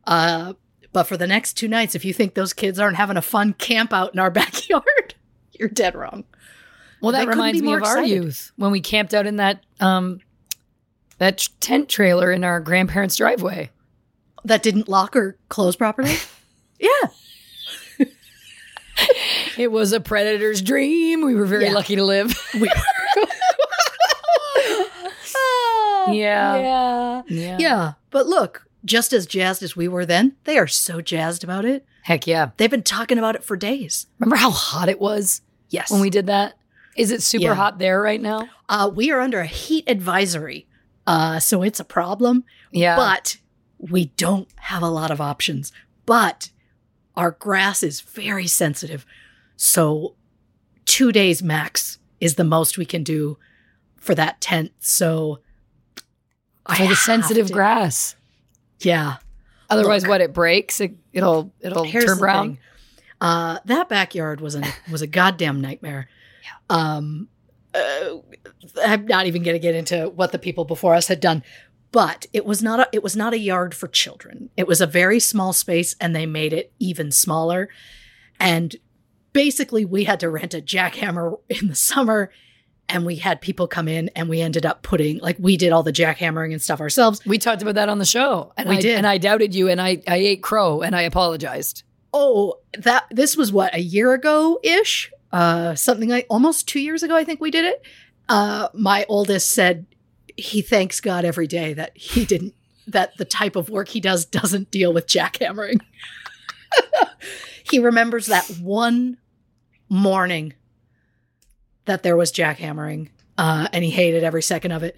Uh, 0.05 0.55
but 0.93 1.05
for 1.05 1.17
the 1.17 1.27
next 1.27 1.55
two 1.55 1.69
nights, 1.69 1.95
if 1.95 2.05
you 2.05 2.15
think 2.15 2.35
those 2.35 2.53
kids 2.53 2.79
aren't 2.79 2.97
having 2.97 3.17
a 3.17 3.23
fun 3.23 3.53
camp 3.53 3.93
out 3.93 4.15
in 4.15 4.19
our 4.19 4.31
backyard, 4.33 5.15
you're 5.53 5.69
dead 5.69 5.95
wrong. 5.95 6.25
Well, 7.03 7.13
that 7.13 7.29
reminds 7.29 7.61
me 7.61 7.75
of 7.75 7.83
our 7.83 8.03
youth 8.03 8.53
when 8.57 8.71
we 8.71 8.81
camped 8.81 9.13
out 9.13 9.27
in 9.27 9.37
that 9.37 9.63
um 9.81 10.21
that 11.19 11.49
tent 11.61 11.89
trailer 11.89 12.33
in 12.33 12.45
our 12.45 12.61
grandparents' 12.61 13.17
driveway. 13.17 13.71
That 14.45 14.63
didn't 14.63 14.89
lock 14.89 15.17
or 15.17 15.37
close 15.49 15.77
properly. 15.77 16.15
yeah. 16.79 17.09
It 19.59 19.73
was 19.73 19.93
a 19.95 20.01
predator's 20.01 20.61
dream. 20.61 21.25
We 21.25 21.35
were 21.35 21.47
very 21.47 21.65
Yeah. 21.67 21.73
lucky 21.73 21.97
to 21.97 22.05
live. 22.05 22.35
We 22.61 22.69
Yeah. 26.09 26.57
yeah. 26.57 27.23
Yeah. 27.29 27.57
Yeah. 27.59 27.93
But 28.11 28.27
look, 28.27 28.67
just 28.85 29.13
as 29.13 29.27
jazzed 29.27 29.63
as 29.63 29.75
we 29.77 29.89
were 29.89 30.07
then, 30.07 30.37
they 30.45 30.57
are 30.59 30.67
so 30.69 31.01
jazzed 31.01 31.43
about 31.43 31.65
it. 31.65 31.85
Heck 32.03 32.27
yeah. 32.27 32.51
They've 32.57 32.71
been 32.71 32.83
talking 32.85 33.19
about 33.19 33.35
it 33.35 33.43
for 33.45 33.57
days. 33.57 34.07
Remember 34.21 34.37
how 34.37 34.51
hot 34.51 34.89
it 34.89 35.01
was 35.01 35.41
Yes. 35.71 35.91
when 35.91 36.01
we 36.01 36.11
did 36.11 36.27
that? 36.27 36.55
Is 36.97 37.11
it 37.11 37.23
super 37.23 37.47
Yeah. 37.47 37.55
hot 37.55 37.79
there 37.79 38.01
right 38.01 38.21
now? 38.21 38.49
uh, 38.69 38.91
we 38.93 39.11
are 39.11 39.21
under 39.21 39.41
a 39.41 39.47
heat 39.47 39.85
advisory. 39.89 40.67
Uh, 41.07 41.39
so 41.41 41.63
it's 41.63 41.79
a 41.81 41.85
problem, 41.85 42.45
Yeah. 42.73 42.97
but 42.97 43.37
we 43.79 44.07
don't 44.17 44.49
have 44.57 44.83
a 44.83 44.89
lot 44.89 45.11
of 45.11 45.21
options. 45.21 45.73
But 46.05 46.51
our 47.17 47.31
grass 47.33 47.83
is 47.83 48.01
very 48.01 48.47
sensitive. 48.47 49.07
So 49.57 50.15
two 50.85 51.13
days 51.13 51.43
max 51.43 51.99
is 52.21 52.35
the 52.35 52.45
most 52.45 52.79
we 52.79 52.85
can 52.87 53.03
do 53.03 53.39
for 53.97 54.15
that 54.15 54.41
tent. 54.41 54.73
So 54.81 55.41
I 56.65 56.77
for 56.77 56.83
the 56.83 56.89
have 56.89 56.99
sensitive 56.99 57.49
to- 57.49 57.53
grass. 57.53 58.17
Yeah. 58.81 59.17
Otherwise, 59.69 60.03
Look. 60.03 60.11
what 60.11 60.21
it 60.21 60.33
breaks, 60.33 60.81
it, 60.81 60.95
it'll 61.13 61.53
it'll 61.61 61.87
turn 61.87 62.19
brown. 62.19 62.59
Uh, 63.21 63.59
that 63.65 63.89
backyard 63.89 64.41
was 64.41 64.55
a 64.55 64.63
was 64.91 65.03
a 65.03 65.07
goddamn 65.09 65.61
nightmare. 65.61 66.09
Um, 66.71 67.29
uh, 67.75 68.19
I'm 68.85 69.07
not 69.07 69.27
even 69.27 69.43
going 69.43 69.55
to 69.57 69.59
get 69.61 69.75
into 69.75 70.09
what 70.11 70.31
the 70.33 70.39
people 70.39 70.65
before 70.65 70.95
us 70.95 71.09
had 71.09 71.19
done, 71.21 71.43
but 71.97 72.27
it 72.35 72.45
was 72.45 72.63
not 72.63 72.79
a 72.79 72.89
it 72.93 73.03
was 73.03 73.17
not 73.17 73.33
a 73.33 73.39
yard 73.39 73.75
for 73.75 73.89
children. 73.89 74.51
It 74.55 74.67
was 74.67 74.83
a 74.83 74.87
very 74.87 75.19
small 75.19 75.55
space, 75.55 75.97
and 75.99 76.15
they 76.15 76.27
made 76.27 76.53
it 76.53 76.71
even 76.79 77.11
smaller. 77.11 77.71
And 78.39 78.77
basically, 79.33 79.87
we 79.87 80.05
had 80.05 80.21
to 80.21 80.29
rent 80.29 80.53
a 80.53 80.61
jackhammer 80.61 81.39
in 81.49 81.69
the 81.69 81.75
summer. 81.75 82.31
And 82.87 83.07
we 83.07 83.17
had 83.17 83.41
people 83.41 83.67
come 83.67 83.89
in, 83.89 84.11
and 84.15 84.29
we 84.29 84.43
ended 84.43 84.67
up 84.67 84.83
putting 84.83 85.21
like 85.21 85.39
we 85.39 85.57
did 85.57 85.73
all 85.73 85.83
the 85.83 85.91
jackhammering 85.91 86.53
and 86.53 86.61
stuff 86.61 86.81
ourselves. 86.83 87.25
We 87.25 87.39
talked 87.39 87.63
about 87.63 87.77
that 87.77 87.89
on 87.89 87.99
the 87.99 88.05
show, 88.05 88.53
and 88.59 88.69
We 88.69 88.77
I, 88.77 88.81
did. 88.83 88.99
and 88.99 89.07
I 89.07 89.17
doubted 89.17 89.55
you, 89.55 89.71
and 89.71 89.81
I 89.81 90.03
I 90.07 90.17
ate 90.17 90.43
crow, 90.43 90.83
and 90.83 90.95
I 90.95 91.01
apologized. 91.03 91.83
Oh, 92.13 92.59
that 92.77 93.05
this 93.11 93.39
was 93.39 93.51
what 93.53 93.75
a 93.75 93.81
year 93.81 94.13
ago 94.13 94.61
ish, 94.63 95.11
uh, 95.33 95.75
something 95.77 96.11
like 96.11 96.27
almost 96.29 96.69
two 96.69 96.81
years 96.81 97.03
ago. 97.03 97.17
I 97.17 97.25
think 97.25 97.41
we 97.41 97.51
did 97.51 97.65
it. 97.65 97.83
Uh, 98.29 98.69
my 98.75 99.07
oldest 99.09 99.49
said 99.49 99.87
he 100.37 100.63
thanks 100.63 101.01
God 101.01 101.25
every 101.25 101.47
day 101.47 101.73
that 101.75 101.97
he 101.97 102.25
didn't 102.25 102.55
that 102.87 103.17
the 103.17 103.25
type 103.25 103.57
of 103.57 103.69
work 103.69 103.89
he 103.89 104.01
does 104.01 104.25
doesn't 104.25 104.71
deal 104.71 104.93
with 104.93 105.07
jackhammering. 105.07 105.81
he 107.71 107.79
remembers 107.79 108.27
that 108.27 108.47
one 108.61 109.19
morning 109.89 110.55
that 111.85 112.03
there 112.03 112.17
was 112.17 112.33
jackhammering, 112.33 113.09
uh, 113.39 113.69
and 113.73 113.85
he 113.85 113.91
hated 113.91 114.25
every 114.25 114.43
second 114.43 114.73
of 114.73 114.83
it. 114.83 114.97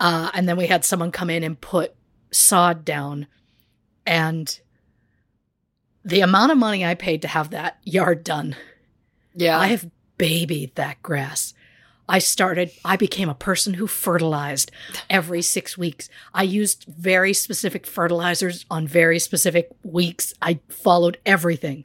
Uh, 0.00 0.30
and 0.34 0.48
then 0.48 0.56
we 0.56 0.66
had 0.66 0.84
someone 0.84 1.10
come 1.10 1.30
in 1.30 1.42
and 1.42 1.60
put 1.60 1.94
sod 2.30 2.84
down, 2.84 3.26
and 4.06 4.60
the 6.04 6.20
amount 6.20 6.52
of 6.52 6.58
money 6.58 6.84
I 6.84 6.94
paid 6.94 7.22
to 7.22 7.28
have 7.28 7.50
that 7.50 7.78
yard 7.84 8.24
done, 8.24 8.56
Yeah, 9.34 9.58
I 9.58 9.68
have 9.68 9.90
babied 10.16 10.74
that 10.76 11.02
grass. 11.02 11.54
I 12.08 12.20
started, 12.20 12.70
I 12.84 12.96
became 12.96 13.28
a 13.28 13.34
person 13.34 13.74
who 13.74 13.86
fertilized 13.86 14.70
every 15.10 15.42
six 15.42 15.76
weeks. 15.76 16.08
I 16.32 16.44
used 16.44 16.84
very 16.88 17.34
specific 17.34 17.86
fertilizers 17.86 18.64
on 18.70 18.86
very 18.86 19.18
specific 19.18 19.70
weeks. 19.82 20.32
I 20.40 20.60
followed 20.68 21.18
everything. 21.26 21.84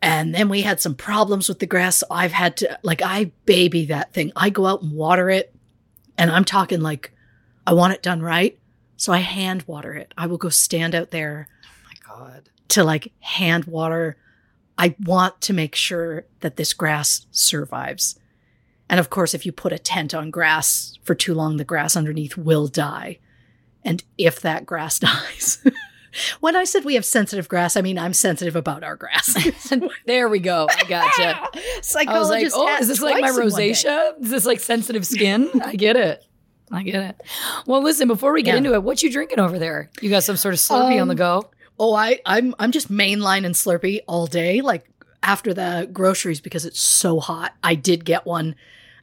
And 0.00 0.34
then 0.34 0.48
we 0.48 0.62
had 0.62 0.80
some 0.80 0.94
problems 0.94 1.48
with 1.48 1.58
the 1.58 1.66
grass. 1.66 1.98
So 1.98 2.06
I've 2.10 2.32
had 2.32 2.56
to, 2.58 2.78
like, 2.82 3.02
I 3.02 3.32
baby 3.44 3.86
that 3.86 4.12
thing. 4.12 4.32
I 4.36 4.50
go 4.50 4.66
out 4.66 4.82
and 4.82 4.92
water 4.92 5.28
it. 5.28 5.54
And 6.16 6.30
I'm 6.30 6.44
talking 6.44 6.80
like, 6.80 7.12
I 7.66 7.72
want 7.72 7.94
it 7.94 8.02
done 8.02 8.22
right. 8.22 8.58
So 8.96 9.12
I 9.12 9.18
hand 9.18 9.64
water 9.66 9.92
it. 9.94 10.12
I 10.16 10.26
will 10.26 10.38
go 10.38 10.48
stand 10.48 10.94
out 10.94 11.10
there 11.10 11.48
oh 11.64 11.68
my 11.84 12.16
God. 12.16 12.48
to 12.68 12.84
like 12.84 13.12
hand 13.20 13.64
water. 13.64 14.16
I 14.78 14.94
want 15.00 15.40
to 15.42 15.52
make 15.52 15.74
sure 15.74 16.26
that 16.40 16.56
this 16.56 16.72
grass 16.72 17.26
survives. 17.30 18.18
And 18.90 19.00
of 19.00 19.10
course, 19.10 19.34
if 19.34 19.46
you 19.46 19.52
put 19.52 19.72
a 19.72 19.78
tent 19.78 20.14
on 20.14 20.30
grass 20.30 20.98
for 21.02 21.14
too 21.14 21.34
long, 21.34 21.56
the 21.56 21.64
grass 21.64 21.96
underneath 21.96 22.36
will 22.36 22.66
die. 22.66 23.18
And 23.84 24.02
if 24.18 24.40
that 24.40 24.66
grass 24.66 24.98
dies, 25.00 25.64
when 26.40 26.54
I 26.54 26.64
said 26.64 26.84
we 26.84 26.94
have 26.94 27.04
sensitive 27.04 27.48
grass, 27.48 27.76
I 27.76 27.80
mean 27.82 27.98
I'm 27.98 28.12
sensitive 28.14 28.56
about 28.56 28.84
our 28.84 28.96
grass. 28.96 29.34
There 30.06 30.28
we 30.28 30.38
go. 30.38 30.66
I 30.70 30.84
gotcha. 30.84 31.40
I 31.54 31.78
was 31.78 31.94
like, 31.94 32.08
Psychologist 32.48 32.54
oh, 32.56 32.76
is 32.78 32.88
this 32.88 33.00
like 33.00 33.14
my 33.20 33.28
twice 33.30 33.36
in 33.38 33.50
one 33.50 33.58
day. 33.58 33.70
rosacea? 33.70 34.22
Is 34.22 34.30
this 34.30 34.46
like 34.46 34.60
sensitive 34.60 35.06
skin? 35.06 35.50
I 35.64 35.76
get 35.76 35.96
it. 35.96 36.22
I 36.70 36.82
get 36.82 37.02
it. 37.02 37.20
Well, 37.66 37.82
listen, 37.82 38.06
before 38.08 38.32
we 38.32 38.42
get 38.42 38.52
Yeah. 38.52 38.58
into 38.58 38.74
it, 38.74 38.82
what 38.82 39.02
you 39.02 39.10
drinking 39.10 39.38
over 39.40 39.58
there? 39.58 39.90
You 40.00 40.10
got 40.10 40.24
some 40.24 40.36
sort 40.36 40.54
of 40.54 40.60
Slurpee 40.60 41.00
on 41.00 41.08
the 41.08 41.12
Um, 41.14 41.16
go? 41.42 41.50
Oh, 41.78 41.94
I, 41.94 42.20
I'm 42.26 42.54
I'm 42.58 42.70
just 42.70 42.90
mainline 42.92 43.44
and 43.44 43.54
Slurpee 43.54 44.00
all 44.06 44.26
day. 44.26 44.60
Like 44.60 44.84
after 45.24 45.52
the 45.54 45.88
groceries 45.92 46.40
because 46.40 46.64
it's 46.64 46.80
so 46.80 47.18
hot. 47.18 47.54
I 47.64 47.74
did 47.74 48.04
get 48.04 48.24
one, 48.26 48.54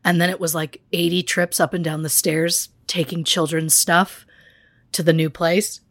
and 0.06 0.22
then 0.22 0.30
it 0.30 0.40
was 0.40 0.56
like 0.56 0.82
80 0.94 1.24
trips 1.24 1.60
up 1.60 1.74
and 1.74 1.84
down 1.84 2.04
the 2.04 2.10
stairs 2.10 2.70
taking 2.88 3.24
children's 3.24 3.76
stuff 3.76 4.26
to 4.94 5.04
the 5.04 5.14
new 5.14 5.30
place. 5.30 5.82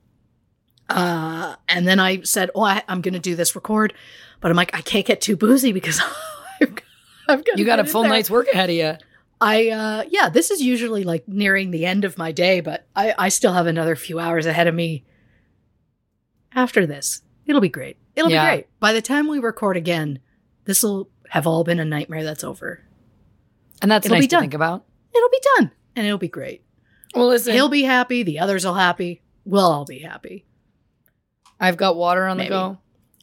Uh, 0.88 1.56
and 1.68 1.86
then 1.86 2.00
I 2.00 2.22
said, 2.22 2.50
"Oh, 2.54 2.62
I, 2.62 2.82
I'm 2.88 3.00
going 3.00 3.14
to 3.14 3.20
do 3.20 3.36
this 3.36 3.54
record," 3.54 3.92
but 4.40 4.50
I'm 4.50 4.56
like, 4.56 4.74
I 4.74 4.80
can't 4.80 5.06
get 5.06 5.20
too 5.20 5.36
boozy 5.36 5.72
because 5.72 6.00
I've, 6.60 6.74
got- 6.74 6.84
I've 7.28 7.44
got 7.44 7.58
You 7.58 7.64
got 7.64 7.78
a 7.78 7.84
full 7.84 8.02
night's 8.04 8.30
work 8.30 8.48
ahead 8.52 8.70
of 8.70 8.76
you. 8.76 8.94
I 9.42 9.68
uh 9.70 10.04
yeah, 10.10 10.28
this 10.28 10.50
is 10.50 10.60
usually 10.60 11.02
like 11.04 11.26
nearing 11.26 11.70
the 11.70 11.86
end 11.86 12.04
of 12.04 12.18
my 12.18 12.30
day, 12.32 12.60
but 12.60 12.86
I 12.94 13.14
I 13.16 13.28
still 13.30 13.52
have 13.54 13.66
another 13.66 13.96
few 13.96 14.18
hours 14.18 14.44
ahead 14.46 14.66
of 14.66 14.74
me 14.74 15.04
after 16.54 16.84
this. 16.86 17.22
It'll 17.50 17.60
be 17.60 17.68
great. 17.68 17.96
It'll 18.14 18.30
Yeah. 18.30 18.44
be 18.44 18.56
great. 18.56 18.66
By 18.78 18.92
the 18.92 19.02
time 19.02 19.26
we 19.26 19.40
record 19.40 19.76
again, 19.76 20.20
this 20.66 20.84
will 20.84 21.10
have 21.30 21.48
all 21.48 21.64
been 21.64 21.80
a 21.80 21.84
nightmare 21.84 22.22
that's 22.22 22.44
over. 22.44 22.84
And 23.82 23.90
that's 23.90 24.06
It'll 24.06 24.14
nice 24.14 24.22
be 24.24 24.28
to 24.28 24.36
done. 24.36 24.42
think 24.42 24.54
about. 24.54 24.84
It'll 25.12 25.28
be 25.28 25.40
done 25.56 25.72
and 25.96 26.06
it'll 26.06 26.16
be 26.18 26.28
great. 26.28 26.62
Well, 27.14 27.26
listen, 27.26 27.52
He'll 27.54 27.68
be 27.68 27.82
happy, 27.82 28.22
the 28.22 28.38
others 28.38 28.64
will 28.64 28.74
happy. 28.74 29.22
We'll 29.44 29.66
all 29.66 29.84
be 29.84 29.98
happy. 29.98 30.44
I've 31.58 31.76
got 31.76 31.96
water 31.96 32.24
on 32.26 32.36
Maybe. 32.36 32.50
the 32.50 32.54
go. 32.54 32.78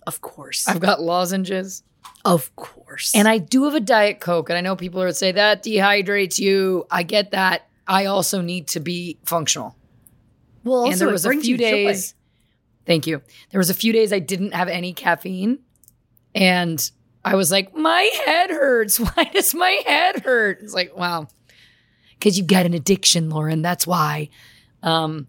Of 0.05 0.19
course. 0.19 0.67
I've 0.67 0.79
got 0.81 1.01
lozenges. 1.01 1.83
of 2.25 2.53
course. 2.57 3.13
And 3.15 3.27
I 3.29 3.37
do 3.37 3.63
have 3.63 3.75
a 3.75 3.79
Diet 3.79 4.19
Coke. 4.19 4.49
And 4.49 4.57
I 4.57 4.61
know 4.61 4.75
people 4.75 5.01
are 5.01 5.11
say 5.13 5.31
that 5.31 5.63
dehydrates 5.63 6.37
you. 6.37 6.85
I 6.91 7.03
get 7.03 7.31
that. 7.31 7.67
I 7.87 8.05
also 8.05 8.41
need 8.41 8.67
to 8.69 8.81
be 8.81 9.17
functional. 9.25 9.75
well, 10.65 10.79
also 10.81 10.91
and 10.91 10.99
there 11.01 11.07
was 11.09 11.25
a 11.25 11.31
few 11.39 11.55
days. 11.57 12.13
Thank 12.88 13.06
you. 13.06 13.21
There 13.52 13.60
was 13.60 13.69
a 13.69 13.76
few 13.76 13.93
days 13.93 14.12
I 14.12 14.19
didn't 14.19 14.54
have 14.54 14.67
any 14.69 14.93
caffeine, 14.93 15.60
and 16.34 16.89
I 17.23 17.36
was 17.36 17.52
like, 17.52 17.76
my 17.76 18.10
head 18.26 18.50
hurts. 18.50 18.97
Why 19.00 19.26
does 19.26 19.54
my 19.54 19.82
head 19.86 20.23
hurt? 20.23 20.60
It's 20.62 20.73
like, 20.73 20.95
wow, 20.97 21.28
because 22.17 22.38
you 22.39 22.43
got 22.45 22.65
an 22.65 22.73
addiction, 22.73 23.30
Lauren. 23.30 23.62
That's 23.62 23.86
why. 23.86 24.30
Um. 24.82 25.28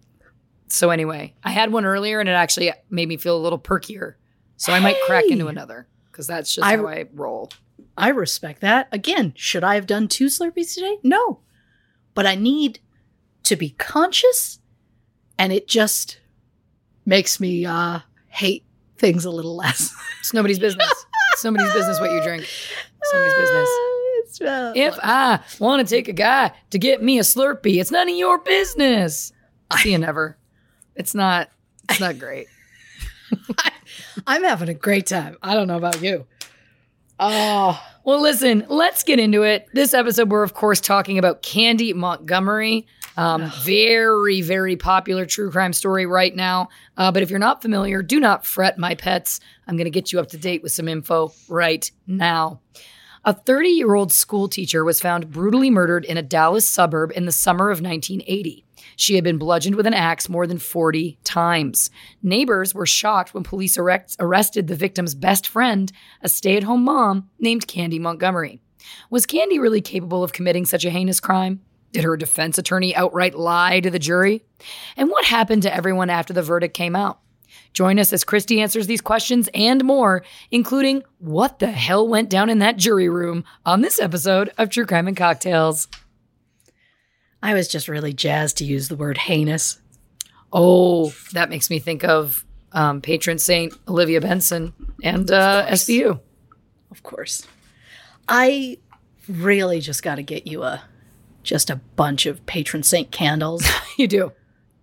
So 0.69 0.89
anyway, 0.91 1.33
I 1.43 1.51
had 1.51 1.71
one 1.71 1.83
earlier, 1.85 2.19
and 2.19 2.29
it 2.29 2.33
actually 2.33 2.71
made 2.89 3.07
me 3.09 3.17
feel 3.17 3.35
a 3.35 3.41
little 3.41 3.59
perkier. 3.59 4.13
So 4.55 4.71
I 4.73 4.79
might 4.79 4.97
crack 5.05 5.25
into 5.25 5.47
another 5.47 5.87
because 6.11 6.27
that's 6.27 6.53
just 6.55 6.65
I- 6.65 6.77
how 6.77 6.87
I 6.87 7.05
roll. 7.13 7.51
I 7.97 8.09
respect 8.09 8.61
that. 8.61 8.87
Again, 8.93 9.33
should 9.35 9.63
I 9.63 9.75
have 9.75 9.85
done 9.87 10.07
two 10.07 10.27
Slurpees 10.27 10.73
today? 10.73 10.99
No. 11.03 11.39
But 12.13 12.25
I 12.25 12.35
need 12.35 12.79
to 13.43 13.55
be 13.57 13.71
conscious 13.71 14.59
and 15.37 15.51
it 15.51 15.67
just 15.67 16.18
makes 17.09 17.39
me 17.39 17.65
uh 17.65 17.99
hate 18.27 18.63
things 18.97 19.25
a 19.25 19.31
little 19.31 19.55
less. 19.55 19.93
It's 20.19 20.33
nobody's 20.33 20.59
business. 20.59 20.87
it's 21.33 21.43
nobody's 21.43 21.73
business 21.73 21.99
what 21.99 22.11
you 22.11 22.21
drink. 22.21 22.43
It's 22.43 23.13
nobody's 23.13 23.33
business. 23.33 23.69
Uh, 24.41 24.73
If 24.75 24.97
I 25.01 25.39
want 25.59 25.85
to 25.85 25.95
take 25.95 26.07
a 26.07 26.13
guy 26.13 26.51
to 26.69 26.77
get 26.77 27.01
me 27.01 27.17
a 27.17 27.23
Slurpee, 27.23 27.81
it's 27.81 27.89
none 27.91 28.07
of 28.07 28.15
your 28.15 28.37
business. 28.37 29.33
See 29.79 29.91
you 29.91 29.97
never. 29.97 30.37
It's 30.95 31.15
not. 31.15 31.49
It's 31.89 31.99
not 31.99 32.19
great. 32.19 32.47
I, 33.57 33.71
I'm 34.27 34.43
having 34.43 34.69
a 34.69 34.73
great 34.75 35.07
time. 35.07 35.37
I 35.41 35.55
don't 35.55 35.67
know 35.67 35.77
about 35.77 36.01
you. 36.03 36.27
Oh, 37.19 37.81
Well, 38.03 38.21
listen. 38.21 38.65
Let's 38.69 39.03
get 39.03 39.19
into 39.19 39.41
it. 39.43 39.67
This 39.73 39.93
episode, 39.93 40.29
we're 40.29 40.43
of 40.43 40.53
course 40.53 40.79
talking 40.79 41.17
about 41.17 41.41
Candy 41.41 41.93
Montgomery. 41.93 42.85
Um, 43.19 43.51
very, 43.63 44.39
very 44.39 44.77
popular 44.77 45.25
true 45.25 45.51
crime 45.51 45.73
story 45.73 46.05
right 46.05 46.33
now. 46.33 46.69
Uh, 46.95 47.11
but 47.11 47.21
if 47.21 47.29
you're 47.29 47.37
not 47.37 47.61
familiar, 47.61 48.01
do 48.01 48.17
not 48.17 48.45
fret, 48.45 48.77
my 48.77 48.95
pets. 48.95 49.41
I'm 49.67 49.75
going 49.75 49.83
to 49.83 49.91
get 49.91 50.13
you 50.13 50.21
up 50.21 50.29
to 50.29 50.37
date 50.37 50.63
with 50.63 50.71
some 50.71 50.87
info 50.87 51.33
right 51.49 51.91
now. 52.07 52.61
A 53.25 53.33
30 53.33 53.67
year 53.67 53.93
old 53.93 54.13
school 54.13 54.47
teacher 54.47 54.85
was 54.85 55.01
found 55.01 55.31
brutally 55.31 55.69
murdered 55.69 56.05
in 56.05 56.15
a 56.15 56.21
Dallas 56.21 56.65
suburb 56.65 57.11
in 57.13 57.25
the 57.25 57.33
summer 57.33 57.65
of 57.71 57.81
1980. 57.81 58.63
She 58.95 59.15
had 59.15 59.25
been 59.25 59.37
bludgeoned 59.37 59.75
with 59.75 59.85
an 59.85 59.93
axe 59.93 60.29
more 60.29 60.47
than 60.47 60.57
40 60.57 61.19
times. 61.25 61.89
Neighbors 62.23 62.73
were 62.73 62.85
shocked 62.85 63.33
when 63.33 63.43
police 63.43 63.77
arrested 63.77 64.67
the 64.67 64.75
victim's 64.75 65.13
best 65.13 65.45
friend, 65.45 65.91
a 66.21 66.29
stay 66.29 66.55
at 66.55 66.63
home 66.63 66.85
mom 66.85 67.29
named 67.37 67.67
Candy 67.67 67.99
Montgomery. 67.99 68.61
Was 69.09 69.25
Candy 69.25 69.59
really 69.59 69.81
capable 69.81 70.23
of 70.23 70.31
committing 70.31 70.65
such 70.65 70.85
a 70.85 70.89
heinous 70.89 71.19
crime? 71.19 71.59
Did 71.91 72.03
her 72.03 72.17
defense 72.17 72.57
attorney 72.57 72.95
outright 72.95 73.35
lie 73.37 73.79
to 73.79 73.89
the 73.89 73.99
jury? 73.99 74.43
And 74.95 75.09
what 75.09 75.25
happened 75.25 75.63
to 75.63 75.73
everyone 75.73 76.09
after 76.09 76.33
the 76.33 76.43
verdict 76.43 76.75
came 76.75 76.95
out? 76.95 77.19
Join 77.73 77.99
us 77.99 78.13
as 78.13 78.23
Christy 78.23 78.61
answers 78.61 78.87
these 78.87 79.01
questions 79.01 79.49
and 79.53 79.83
more, 79.83 80.23
including 80.51 81.03
what 81.19 81.59
the 81.59 81.71
hell 81.71 82.07
went 82.07 82.29
down 82.29 82.49
in 82.49 82.59
that 82.59 82.77
jury 82.77 83.09
room 83.09 83.43
on 83.65 83.81
this 83.81 83.99
episode 83.99 84.51
of 84.57 84.69
True 84.69 84.85
Crime 84.85 85.07
and 85.07 85.17
Cocktails. 85.17 85.87
I 87.41 87.53
was 87.53 87.67
just 87.67 87.87
really 87.87 88.13
jazzed 88.13 88.57
to 88.57 88.65
use 88.65 88.87
the 88.87 88.95
word 88.95 89.17
heinous. 89.17 89.79
Oh, 90.51 91.13
that 91.33 91.49
makes 91.49 91.69
me 91.69 91.79
think 91.79 92.03
of 92.03 92.43
um, 92.71 93.01
patron 93.01 93.39
saint 93.39 93.73
Olivia 93.87 94.21
Benson 94.21 94.73
and 95.03 95.29
uh, 95.31 95.65
SVU. 95.67 96.19
Of 96.91 97.03
course. 97.03 97.47
I 98.27 98.77
really 99.27 99.79
just 99.79 100.03
got 100.03 100.15
to 100.15 100.23
get 100.23 100.47
you 100.47 100.63
a 100.63 100.83
just 101.43 101.69
a 101.69 101.77
bunch 101.95 102.25
of 102.25 102.45
patron 102.45 102.83
saint 102.83 103.11
candles. 103.11 103.65
You 103.97 104.07
do. 104.07 104.31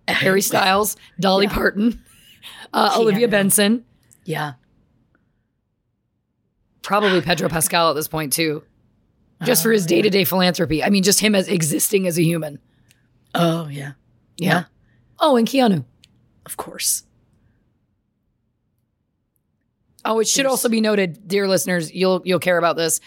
Harry 0.07 0.41
Styles, 0.43 0.95
Dolly 1.19 1.47
Parton, 1.47 2.03
uh, 2.71 2.95
Olivia 2.99 3.27
Benson, 3.27 3.83
yeah. 4.25 4.53
probably 6.83 7.19
Pedro 7.21 7.49
Pascal 7.49 7.89
at 7.89 7.93
this 7.95 8.07
point 8.07 8.31
too, 8.31 8.63
just 9.43 9.63
for 9.63 9.71
his 9.71 9.87
day 9.87 10.03
to 10.03 10.09
day 10.11 10.23
philanthropy. 10.23 10.83
I 10.83 10.91
mean, 10.91 11.01
just 11.01 11.19
him 11.19 11.33
as 11.33 11.47
existing 11.47 12.05
as 12.05 12.19
a 12.19 12.23
human. 12.23 12.59
Oh, 13.33 13.67
yeah. 13.69 13.93
Yeah. 14.37 14.65
Oh, 15.19 15.35
and 15.35 15.47
Keanu. 15.47 15.83
Of 16.45 16.57
course. 16.57 17.03
Oh, 20.05 20.19
it 20.19 20.27
should 20.27 20.43
There's- 20.45 20.51
also 20.51 20.69
be 20.69 20.79
noted, 20.79 21.27
dear 21.27 21.47
listeners, 21.47 21.91
you'll 21.93 22.21
you'll 22.23 22.39
care 22.39 22.57
about 22.57 22.77
this. 22.77 22.99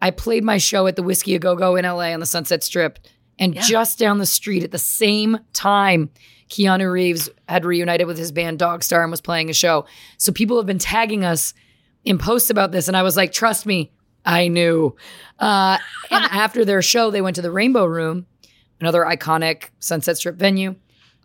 I 0.00 0.10
played 0.10 0.44
my 0.44 0.58
show 0.58 0.86
at 0.86 0.96
the 0.96 1.02
Whisky 1.02 1.34
a 1.34 1.38
Go 1.38 1.54
Go 1.56 1.76
in 1.76 1.84
LA 1.84 2.12
on 2.12 2.20
the 2.20 2.26
Sunset 2.26 2.62
Strip, 2.62 2.98
and 3.38 3.54
Yeah. 3.54 3.62
just 3.62 3.98
down 3.98 4.18
the 4.18 4.26
street 4.26 4.62
at 4.64 4.70
the 4.70 4.78
same 4.78 5.38
time, 5.52 6.10
Keanu 6.50 6.90
Reeves 6.90 7.28
had 7.48 7.64
reunited 7.64 8.06
with 8.06 8.16
his 8.18 8.32
band 8.32 8.58
Dogstar 8.58 9.02
and 9.02 9.10
was 9.10 9.20
playing 9.20 9.50
a 9.50 9.52
show. 9.54 9.84
So 10.16 10.32
people 10.32 10.56
have 10.56 10.66
been 10.66 10.78
tagging 10.78 11.24
us 11.24 11.52
in 12.04 12.16
posts 12.18 12.48
about 12.50 12.72
this, 12.72 12.88
and 12.88 12.96
I 12.96 13.02
was 13.02 13.16
like, 13.16 13.32
trust 13.32 13.66
me, 13.66 13.90
I 14.24 14.48
knew. 14.48 14.94
Uh, 15.38 15.78
and 16.10 16.24
after 16.30 16.64
their 16.64 16.80
show, 16.82 17.10
they 17.10 17.20
went 17.20 17.36
to 17.36 17.42
the 17.42 17.50
Rainbow 17.50 17.84
Room, 17.84 18.26
another 18.80 19.02
iconic 19.04 19.64
Sunset 19.78 20.16
Strip 20.16 20.36
venue. 20.36 20.76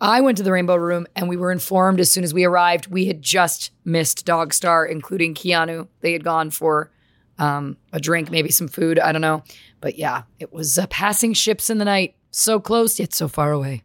I 0.01 0.19
went 0.21 0.38
to 0.38 0.43
the 0.43 0.51
Rainbow 0.51 0.75
Room 0.75 1.07
and 1.15 1.29
we 1.29 1.38
were 1.38 1.51
informed 1.51 1.99
as 2.01 2.12
soon 2.12 2.25
as 2.25 2.33
we 2.33 2.43
arrived 2.43 2.88
we 2.88 3.05
had 3.05 3.21
just 3.21 3.71
missed 3.86 4.25
Dogstar, 4.25 4.89
including 4.89 5.33
Keanu. 5.33 5.88
They 6.01 6.12
had 6.12 6.23
gone 6.25 6.49
for 6.49 6.91
um, 7.43 7.77
a 7.91 7.99
drink, 7.99 8.32
maybe 8.32 8.49
some 8.51 8.67
food. 8.67 8.99
I 8.99 9.12
don't 9.12 9.21
know. 9.21 9.43
But 9.82 9.97
yeah, 9.97 10.23
it 10.39 10.53
was 10.53 10.77
uh, 10.77 10.88
passing 10.88 11.34
ships 11.34 11.69
in 11.69 11.77
the 11.77 11.86
night. 11.86 12.15
So 12.32 12.60
close, 12.60 12.99
yet 12.99 13.13
so 13.13 13.27
far 13.27 13.51
away. 13.51 13.84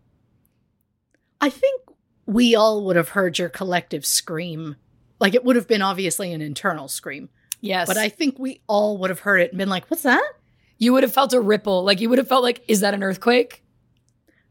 I 1.41 1.51
think 1.51 1.83
we 2.27 2.55
all 2.55 2.85
would 2.87 2.97
have 2.97 3.11
heard 3.11 3.39
your 3.39 3.49
collective 3.49 4.05
scream. 4.07 4.77
Like 5.21 5.35
it 5.35 5.45
would 5.45 5.57
have 5.57 5.67
been 5.69 5.83
obviously 5.83 6.33
an 6.33 6.41
internal 6.41 6.89
scream, 6.89 7.29
Yes. 7.61 7.87
but 7.89 7.97
I 7.97 8.09
think 8.09 8.39
we 8.39 8.61
all 8.69 8.99
would 8.99 9.11
have 9.11 9.21
heard 9.21 9.41
it 9.41 9.51
and 9.51 9.59
been 9.59 9.69
like, 9.69 9.87
"What's 9.91 10.03
that?" 10.05 10.23
you 10.81 10.93
would 10.93 11.03
have 11.03 11.13
felt 11.13 11.33
a 11.33 11.41
ripple. 11.41 11.83
Like 11.85 12.01
you 12.01 12.09
would 12.09 12.19
have 12.19 12.29
felt 12.29 12.45
like, 12.45 12.63
is 12.69 12.81
that 12.81 12.95
an 12.95 13.03
earthquake? 13.03 13.65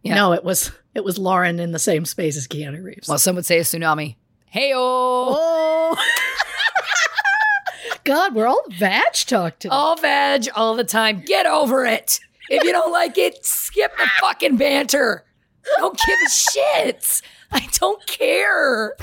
Yeah. 0.03 0.15
No, 0.15 0.33
it 0.33 0.43
was 0.43 0.71
it 0.93 1.03
was 1.05 1.17
Lauren 1.17 1.59
in 1.59 1.71
the 1.71 1.79
same 1.79 2.05
space 2.05 2.35
as 2.37 2.47
Keanu 2.47 2.83
Reeves. 2.83 3.07
Well, 3.07 3.17
some 3.17 3.35
would 3.37 3.45
say 3.45 3.57
a 3.59 3.61
tsunami. 3.61 4.15
Hey, 4.47 4.73
oh. 4.75 5.95
God, 8.07 8.33
we're 8.35 8.47
all 8.47 8.63
vag 8.69 9.13
talk 9.13 9.59
today. 9.59 9.75
All 9.75 9.97
veg 9.97 10.47
all 10.55 10.75
the 10.77 10.85
time. 10.85 11.23
Get 11.25 11.45
over 11.45 11.85
it. 11.85 12.21
If 12.49 12.63
you 12.63 12.71
don't 12.71 12.93
like 12.93 13.17
it, 13.17 13.45
skip 13.45 13.91
the 13.97 14.07
fucking 14.21 14.55
banter. 14.55 15.25
I 15.65 15.81
don't 15.81 15.99
give 16.07 16.17
a 16.25 16.29
shit. 16.29 17.21
I 17.51 17.67
don't 17.73 18.07
care. 18.07 18.93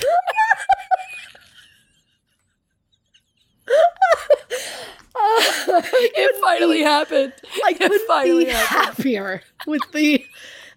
it 5.27 6.37
finally 6.41 6.81
happened. 6.81 7.33
I 7.65 7.71
It 7.73 7.79
couldn't 7.79 8.07
finally 8.07 8.45
be 8.47 8.51
happened. 8.51 8.87
happier 8.97 9.43
with 9.67 9.83
the 9.93 10.25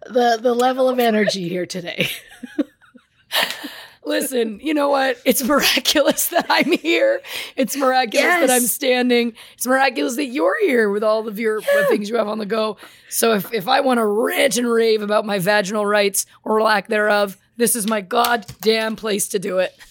the 0.06 0.38
the 0.42 0.54
level 0.54 0.90
of 0.90 1.00
energy 1.00 1.48
here 1.48 1.66
today. 1.66 2.10
Listen, 4.08 4.60
you 4.64 4.74
know 4.74 4.90
what? 4.90 5.18
It's 5.26 5.44
miraculous 5.44 6.28
that 6.30 6.46
I'm 6.50 6.72
here. 6.72 7.22
It's 7.56 7.76
miraculous 7.76 8.26
that 8.26 8.50
I'm 8.50 8.62
standing. 8.62 9.34
It's 9.54 9.68
miraculous 9.68 10.16
that 10.16 10.28
you're 10.28 10.58
here 10.62 10.90
with 10.90 11.04
all 11.04 11.28
of 11.28 11.38
your 11.40 11.60
the 11.60 11.86
things 11.90 12.10
you 12.10 12.16
have 12.16 12.28
on 12.28 12.38
the 12.38 12.46
go. 12.46 12.78
So 13.10 13.34
if, 13.34 13.54
if 13.54 13.68
I 13.68 13.82
want 13.82 13.98
to 13.98 14.06
rant 14.06 14.58
and 14.58 14.68
rave 14.68 15.02
about 15.02 15.26
my 15.26 15.40
vaginal 15.40 15.86
rights 15.86 16.26
or 16.44 16.62
lack 16.62 16.88
thereof, 16.88 17.38
this 17.58 17.76
is 17.76 17.88
my 17.88 18.02
goddamn 18.02 18.96
place 18.96 19.28
to 19.30 19.40
do 19.40 19.60
it. 19.60 19.76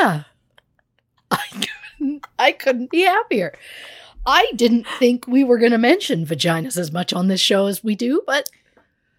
Yeah. 0.00 0.22
I 1.30 1.66
couldn't, 1.98 2.26
I 2.38 2.52
couldn't 2.52 2.90
be 2.90 3.02
happier. 3.02 3.52
I 4.24 4.50
didn't 4.56 4.86
think 4.98 5.26
we 5.26 5.44
were 5.44 5.58
going 5.58 5.72
to 5.72 5.78
mention 5.78 6.24
vaginas 6.24 6.78
as 6.78 6.90
much 6.90 7.12
on 7.12 7.28
this 7.28 7.42
show 7.42 7.66
as 7.66 7.84
we 7.84 7.94
do, 7.94 8.22
but 8.26 8.48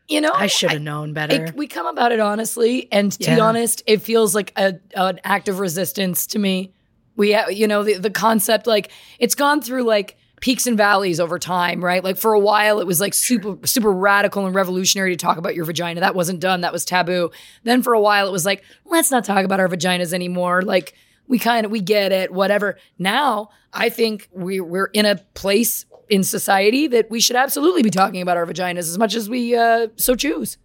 You 0.07 0.21
know, 0.21 0.31
I 0.33 0.47
should 0.47 0.71
have 0.71 0.81
known 0.81 1.13
better. 1.13 1.45
It, 1.45 1.55
we 1.55 1.67
come 1.67 1.87
about 1.87 2.11
it 2.11 2.19
honestly, 2.19 2.87
and 2.91 3.11
to 3.13 3.19
be 3.35 3.39
honest, 3.39 3.81
it 3.87 4.01
feels 4.03 4.35
like 4.35 4.53
a 4.55 4.75
an 4.95 5.19
act 5.23 5.47
of 5.47 5.59
resistance 5.59 6.27
to 6.27 6.39
me. 6.39 6.73
We, 7.15 7.33
uh, 7.33 7.49
you 7.49 7.67
know, 7.67 7.83
the 7.83 7.97
the 7.97 8.11
concept 8.11 8.67
like 8.67 8.91
it's 9.17 9.33
gone 9.33 9.61
through 9.61 9.83
like 9.83 10.17
peaks 10.41 10.67
and 10.67 10.77
valleys 10.77 11.19
over 11.19 11.39
time, 11.39 11.83
right? 11.83 12.03
Like 12.03 12.17
for 12.17 12.33
a 12.33 12.39
while, 12.39 12.79
it 12.79 12.85
was 12.85 12.99
like 12.99 13.15
super 13.15 13.65
super 13.65 13.91
radical 13.91 14.45
and 14.45 14.53
revolutionary 14.53 15.11
to 15.11 15.17
talk 15.17 15.37
about 15.37 15.55
your 15.55 15.65
vagina. 15.65 16.01
That 16.01 16.13
wasn't 16.13 16.39
done. 16.39 16.61
That 16.61 16.73
was 16.73 16.85
taboo. 16.85 17.31
Then 17.63 17.81
for 17.81 17.93
a 17.93 17.99
while, 17.99 18.27
it 18.27 18.31
was 18.31 18.45
like 18.45 18.63
let's 18.85 19.09
not 19.09 19.25
talk 19.25 19.43
about 19.43 19.59
our 19.59 19.67
vaginas 19.67 20.13
anymore. 20.13 20.61
Like 20.61 20.93
we 21.27 21.39
kind 21.39 21.65
of 21.65 21.71
we 21.71 21.81
get 21.81 22.11
it, 22.11 22.31
whatever. 22.31 22.77
Now 22.99 23.49
I 23.73 23.89
think 23.89 24.29
we 24.31 24.59
we're 24.59 24.85
in 24.93 25.05
a 25.05 25.15
place 25.33 25.85
in 26.09 26.23
society 26.23 26.87
that 26.87 27.09
we 27.09 27.19
should 27.19 27.35
absolutely 27.35 27.81
be 27.81 27.89
talking 27.89 28.21
about 28.21 28.37
our 28.37 28.45
vaginas 28.45 28.79
as 28.79 28.97
much 28.97 29.15
as 29.15 29.27
we 29.29 29.55
uh, 29.55 29.87
so 29.95 30.15
choose. 30.15 30.57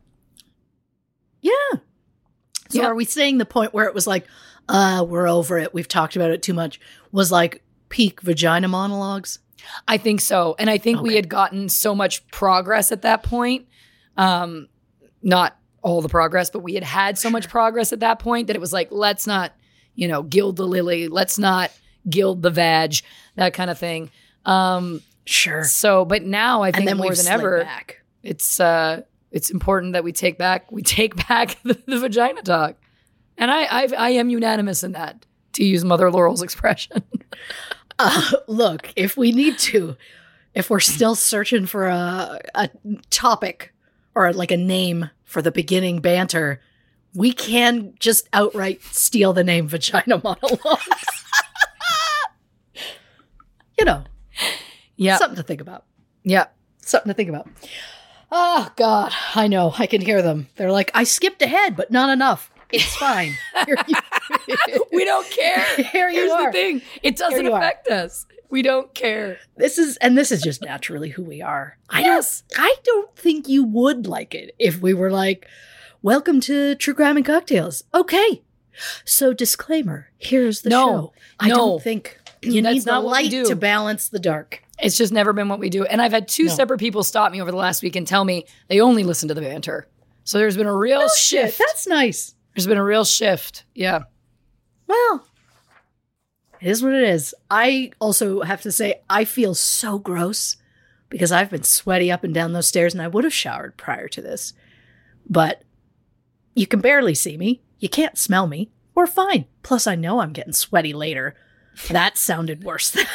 yeah. 1.41 1.53
So 2.69 2.83
Yeah. 2.83 2.87
are 2.89 2.95
we 2.95 3.05
saying 3.05 3.39
the 3.39 3.47
point 3.47 3.75
where 3.75 3.87
it 3.87 3.95
was 3.95 4.07
like, 4.07 4.27
uh, 4.69 5.05
we're 5.09 5.27
over 5.29 5.59
it. 5.59 5.75
We've 5.75 5.89
talked 5.89 6.15
about 6.15 6.31
it 6.31 6.43
too 6.43 6.55
much 6.55 6.79
was 7.11 7.33
like 7.33 7.63
peak 7.89 8.21
vagina 8.21 8.69
monologues? 8.69 9.41
I 9.89 9.97
think 9.99 10.21
so. 10.21 10.55
And 10.59 10.71
I 10.71 10.79
think 10.79 11.01
we 11.03 11.17
had 11.17 11.29
gotten 11.29 11.69
so 11.69 11.95
much 11.95 12.27
progress 12.29 12.93
at 12.93 13.03
that 13.03 13.23
point. 13.23 13.67
Um, 14.17 14.69
not 15.23 15.57
all 15.83 16.01
the 16.03 16.09
progress, 16.09 16.51
but 16.51 16.61
we 16.61 16.75
had 16.75 16.85
had 16.85 17.19
so 17.19 17.29
much 17.31 17.49
progress 17.49 17.93
at 17.93 18.01
that 18.01 18.19
point 18.21 18.47
that 18.47 18.57
it 18.57 18.61
was 18.61 18.73
like, 18.73 18.89
let's 18.93 19.27
not, 19.27 19.53
you 20.01 20.09
know, 20.09 20.23
gild 20.23 20.57
the 20.57 20.67
lily. 20.67 21.09
Let's 21.09 21.39
not 21.39 21.71
gild 22.09 22.41
the 22.41 22.49
vag, 22.51 22.95
that 23.37 23.53
kind 23.53 23.69
of 23.71 23.79
thing. 23.79 24.11
Um, 24.47 25.03
Sure. 25.27 25.63
so, 25.65 26.07
but 26.07 26.25
now 26.25 26.63
I 26.63 26.73
think 26.73 26.97
more 26.97 27.15
than 27.15 27.29
ever, 27.29 27.63
back. 27.63 28.01
it's 28.23 28.59
uh, 28.59 29.03
it's 29.31 29.51
important 29.51 29.93
that 29.93 30.03
we 30.03 30.11
take 30.13 30.39
back 30.39 30.73
we 30.73 30.83
take 30.83 31.15
back 31.29 31.59
the, 31.63 31.79
the 31.87 31.99
vagina 31.99 32.41
talk. 32.43 32.77
And 33.37 33.51
I, 33.51 33.65
I 33.65 33.89
I 33.97 34.11
am 34.11 34.31
unanimous 34.31 34.83
in 34.83 34.93
that, 34.93 35.25
to 35.53 35.65
use 35.65 35.85
Mother 35.85 36.11
Laurel's 36.11 36.43
expression. 36.43 37.03
Uh, 38.03 38.31
look, 38.49 38.91
if 38.97 39.19
we 39.19 39.31
need 39.31 39.59
to, 39.59 39.95
if 40.55 40.71
we're 40.71 40.81
still 40.81 41.15
searching 41.15 41.67
for 41.67 41.87
a, 41.87 42.41
a 42.55 42.71
topic 43.11 43.75
or 44.15 44.33
like 44.33 44.51
a 44.51 44.57
name 44.57 45.11
for 45.27 45.43
the 45.43 45.53
beginning 45.53 46.01
banter, 46.01 46.63
we 47.15 47.33
can 47.33 47.95
just 47.99 48.29
outright 48.33 48.83
steal 48.85 49.33
the 49.33 49.45
name 49.45 49.67
Vagina 49.69 50.21
Monologues. 50.23 50.87
you 53.79 53.85
know, 53.85 54.05
yeah, 54.97 55.17
something 55.17 55.37
to 55.37 55.43
think 55.43 55.61
about. 55.61 55.85
yeah. 56.23 56.47
Something 56.83 57.11
to 57.11 57.15
think 57.15 57.29
about. 57.29 57.47
Oh, 58.33 58.69
God. 58.77 59.13
I 59.37 59.47
know. 59.47 59.73
I 59.79 59.87
can 59.87 60.01
hear 60.01 60.23
them. 60.23 60.49
They're 60.57 60.73
like, 60.73 60.91
I 60.95 61.05
skipped 61.05 61.41
ahead, 61.43 61.77
but 61.77 61.91
not 61.93 62.11
enough. 62.11 62.51
It's 62.73 62.97
fine. 62.97 63.35
We 64.93 65.05
don't 65.05 65.29
care. 65.31 65.65
Here 65.77 66.09
you 66.09 66.21
Here's 66.21 66.33
are. 66.33 66.47
the 66.47 66.53
thing: 66.53 66.83
it 67.03 67.17
doesn't 67.17 67.45
you 67.45 67.53
are. 67.53 67.59
affect 67.59 67.89
us. 67.89 68.27
We 68.49 68.63
don't 68.63 68.93
care. 68.95 69.39
this 69.57 69.79
is 69.79 69.97
and 69.99 70.17
this 70.19 70.31
is 70.33 70.43
just 70.43 70.63
naturally 70.63 71.09
who 71.11 71.23
we 71.23 71.41
are. 71.43 71.77
I 71.89 72.01
Yes. 72.03 72.43
don't 72.51 72.65
I 72.65 72.75
don't 72.85 73.17
think 73.17 73.49
you 73.49 73.65
would 73.65 74.07
like 74.07 74.35
it 74.35 74.55
if 74.59 74.81
we 74.81 74.95
were 74.95 75.11
like, 75.11 75.47
"Welcome 76.03 76.41
to 76.43 76.75
True 76.75 76.95
Crime 76.95 77.17
and 77.17 77.27
Cocktails." 77.27 77.85
Okay. 77.95 78.43
So 79.05 79.33
disclaimer, 79.33 80.09
here's 80.19 80.63
the 80.63 80.71
No. 80.71 80.87
show. 80.87 81.13
I 81.39 81.49
No. 81.49 81.57
don't 81.57 81.83
think 81.83 82.19
you 82.43 82.63
That's 82.63 82.75
need 82.75 82.83
the 82.85 82.91
not 82.93 83.05
what 83.05 83.23
we 83.23 83.31
light 83.31 83.47
to 83.47 83.57
balance 83.57 84.09
the 84.09 84.19
dark. 84.19 84.63
It's 84.83 84.97
just 84.97 85.13
never 85.13 85.33
been 85.35 85.49
what 85.49 85.59
we 85.59 85.69
do. 85.69 85.85
And 85.85 86.01
I've 86.01 86.13
had 86.13 86.27
two 86.29 86.45
No. 86.45 86.55
separate 86.55 86.79
people 86.79 87.03
stop 87.03 87.33
me 87.33 87.43
over 87.43 87.51
the 87.51 87.57
last 87.57 87.83
week 87.83 87.97
and 87.97 88.07
tell 88.07 88.25
me 88.25 88.47
they 88.69 88.81
only 88.81 89.05
listen 89.05 89.29
to 89.29 89.35
the 89.35 89.43
banter. 89.43 89.87
So 90.25 90.39
there's 90.39 90.57
been 90.57 90.67
a 90.67 90.77
real 90.77 91.03
oh, 91.03 91.11
shift. 91.19 91.59
That's 91.59 91.87
nice. 91.87 92.35
there's 92.55 92.67
been 92.67 92.79
a 92.79 92.85
real 92.85 93.05
shift. 93.05 93.65
Yeah. 93.75 94.01
Well, 94.87 95.27
it 96.61 96.69
is 96.69 96.83
what 96.83 96.93
it 96.95 97.05
is. 97.09 97.35
I 97.51 97.91
also 98.01 98.41
have 98.43 98.63
to 98.63 98.73
say 98.73 99.01
I 99.11 99.25
feel 99.25 99.55
so 99.55 99.99
gross 99.99 100.57
because 101.11 101.33
I've 101.33 101.51
been 101.51 101.63
sweaty 101.65 102.11
up 102.11 102.25
and 102.25 102.33
down 102.33 102.53
those 102.53 102.69
stairs 102.69 102.95
and 102.95 103.03
I 103.03 103.09
would 103.09 103.25
have 103.25 103.35
showered 103.35 103.77
prior 103.77 104.09
to 104.09 104.23
this. 104.23 104.53
But 105.29 105.63
you 106.61 106.67
can 106.67 106.83
barely 106.83 107.15
see 107.15 107.39
me. 107.39 107.63
You 107.79 107.89
can't 107.89 108.19
smell 108.19 108.47
me. 108.47 108.71
We're 108.95 109.07
fine. 109.07 109.47
Plus, 109.63 109.87
I 109.87 109.95
know 109.95 110.21
I'm 110.21 110.35
getting 110.35 110.53
sweaty 110.53 110.93
later. 110.93 111.35
That 111.89 112.19
sounded 112.19 112.65
worse. 112.65 112.91
Than. 112.91 113.07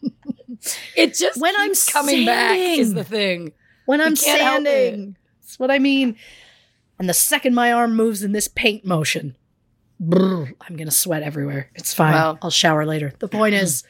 it 0.96 1.14
just 1.14 1.38
When 1.38 1.52
I'm 1.58 1.74
coming 1.92 2.24
back 2.24 2.56
is 2.56 2.94
the 2.94 3.04
thing. 3.04 3.52
when 3.84 4.00
I'm 4.00 4.16
can't 4.16 4.40
help 4.40 4.62
it. 4.62 4.64
sanding. 4.64 5.16
That's 5.42 5.58
what 5.58 5.70
I 5.70 5.78
mean. 5.78 6.16
And 6.98 7.06
the 7.06 7.12
second 7.12 7.54
my 7.54 7.70
arm 7.70 7.94
moves 7.94 8.22
in 8.22 8.32
this 8.32 8.48
paint 8.48 8.86
motion, 8.86 9.36
brr, 10.00 10.54
I'm 10.62 10.76
going 10.76 10.88
to 10.88 10.90
sweat 10.90 11.22
everywhere. 11.22 11.70
It's 11.74 11.92
fine. 11.92 12.14
Wow. 12.14 12.38
I'll 12.40 12.50
shower 12.50 12.86
later. 12.86 13.12
The 13.18 13.28
point 13.28 13.56
is, 13.56 13.84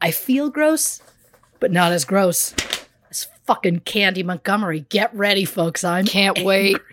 I 0.00 0.12
feel 0.12 0.50
gross, 0.50 1.02
but 1.58 1.72
not 1.72 1.90
as 1.90 2.04
gross 2.04 2.54
fucking 3.44 3.80
Candy 3.80 4.22
Montgomery. 4.22 4.80
Get 4.88 5.14
ready, 5.14 5.44
folks. 5.44 5.84
I'm 5.84 6.06
Can't 6.06 6.42
wait. 6.42 6.78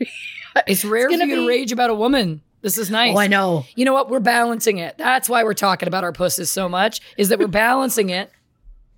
It's 0.68 0.84
rare 0.84 1.10
for 1.10 1.18
gonna 1.18 1.28
you 1.28 1.36
to 1.38 1.48
rage 1.48 1.72
about 1.72 1.90
a 1.92 1.96
woman. 1.96 2.42
This 2.62 2.78
is 2.78 2.92
nice. 2.92 3.16
Oh, 3.16 3.20
I 3.20 3.28
know. 3.28 3.66
You 3.76 3.86
know 3.86 3.94
what? 3.94 4.10
We're 4.10 4.20
balancing 4.20 4.80
it. 4.80 4.98
That's 4.98 5.30
why 5.30 5.46
we're 5.46 5.54
talking 5.54 5.88
about 5.88 6.04
our 6.04 6.12
pusses 6.12 6.52
so 6.52 6.68
much, 6.68 7.00
is 7.18 7.30
that 7.30 7.40
we're 7.40 7.48
balancing 7.48 8.10
it 8.10 8.30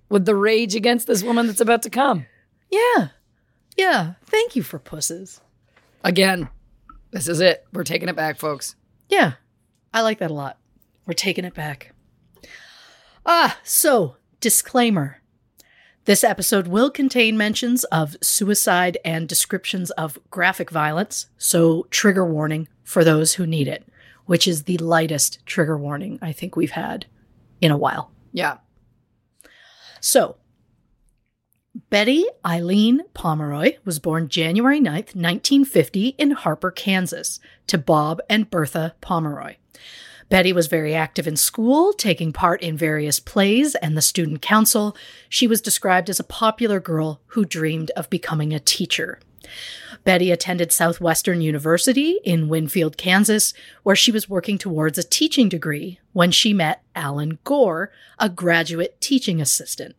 with 0.08 0.24
the 0.24 0.34
rage 0.34 0.74
against 0.74 1.06
this 1.06 1.22
woman 1.22 1.46
that's 1.46 1.60
about 1.60 1.82
to 1.82 1.90
come. 1.90 2.26
Yeah. 2.70 3.08
Yeah. 3.76 4.14
Thank 4.26 4.56
you 4.56 4.64
for 4.64 4.80
pusses. 4.80 5.40
Again, 6.02 6.48
this 7.12 7.28
is 7.28 7.40
it. 7.40 7.64
We're 7.72 7.84
taking 7.84 8.08
it 8.08 8.16
back, 8.16 8.38
folks. 8.38 8.74
Yeah. 9.08 9.34
I 9.92 10.00
like 10.02 10.18
that 10.18 10.32
a 10.32 10.34
lot. 10.34 10.58
We're 11.06 11.14
taking 11.14 11.44
it 11.44 11.54
back. 11.54 11.94
Ah, 13.24 13.58
so, 13.62 14.16
disclaimer. 14.40 15.20
This 16.04 16.22
episode 16.22 16.66
will 16.66 16.90
contain 16.90 17.38
mentions 17.38 17.84
of 17.84 18.16
suicide 18.20 18.98
and 19.06 19.26
descriptions 19.26 19.90
of 19.92 20.18
graphic 20.30 20.70
violence, 20.70 21.28
so 21.38 21.86
trigger 21.90 22.26
warning 22.26 22.68
for 22.82 23.04
those 23.04 23.34
who 23.34 23.46
need 23.46 23.68
it, 23.68 23.88
which 24.26 24.46
is 24.46 24.64
the 24.64 24.76
lightest 24.76 25.44
trigger 25.46 25.78
warning 25.78 26.18
I 26.20 26.32
think 26.32 26.56
we've 26.56 26.72
had 26.72 27.06
in 27.62 27.70
a 27.70 27.78
while. 27.78 28.12
Yeah. 28.32 28.58
So, 29.98 30.36
Betty 31.88 32.26
Eileen 32.44 33.00
Pomeroy 33.14 33.78
was 33.86 33.98
born 33.98 34.28
January 34.28 34.80
9th, 34.80 35.16
1950, 35.16 36.08
in 36.18 36.32
Harper, 36.32 36.70
Kansas, 36.70 37.40
to 37.66 37.78
Bob 37.78 38.20
and 38.28 38.50
Bertha 38.50 38.94
Pomeroy. 39.00 39.56
Betty 40.28 40.52
was 40.52 40.66
very 40.66 40.94
active 40.94 41.26
in 41.26 41.36
school, 41.36 41.92
taking 41.92 42.32
part 42.32 42.62
in 42.62 42.76
various 42.76 43.20
plays 43.20 43.74
and 43.76 43.96
the 43.96 44.02
student 44.02 44.42
council. 44.42 44.96
She 45.28 45.46
was 45.46 45.60
described 45.60 46.08
as 46.08 46.18
a 46.18 46.24
popular 46.24 46.80
girl 46.80 47.20
who 47.28 47.44
dreamed 47.44 47.90
of 47.92 48.10
becoming 48.10 48.52
a 48.52 48.60
teacher. 48.60 49.20
Betty 50.04 50.30
attended 50.30 50.72
Southwestern 50.72 51.40
University 51.40 52.18
in 52.24 52.48
Winfield, 52.48 52.96
Kansas, 52.96 53.54
where 53.82 53.96
she 53.96 54.12
was 54.12 54.28
working 54.28 54.58
towards 54.58 54.98
a 54.98 55.02
teaching 55.02 55.48
degree 55.48 55.98
when 56.12 56.30
she 56.30 56.52
met 56.52 56.82
Alan 56.94 57.38
Gore, 57.44 57.90
a 58.18 58.28
graduate 58.28 59.00
teaching 59.00 59.40
assistant. 59.40 59.96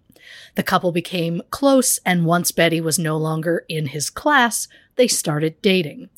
The 0.55 0.63
couple 0.63 0.91
became 0.91 1.41
close, 1.49 1.99
and 2.05 2.25
once 2.25 2.51
Betty 2.51 2.81
was 2.81 2.99
no 2.99 3.17
longer 3.17 3.65
in 3.67 3.87
his 3.87 4.09
class, 4.09 4.67
they 4.95 5.07
started 5.07 5.61
dating. 5.61 6.09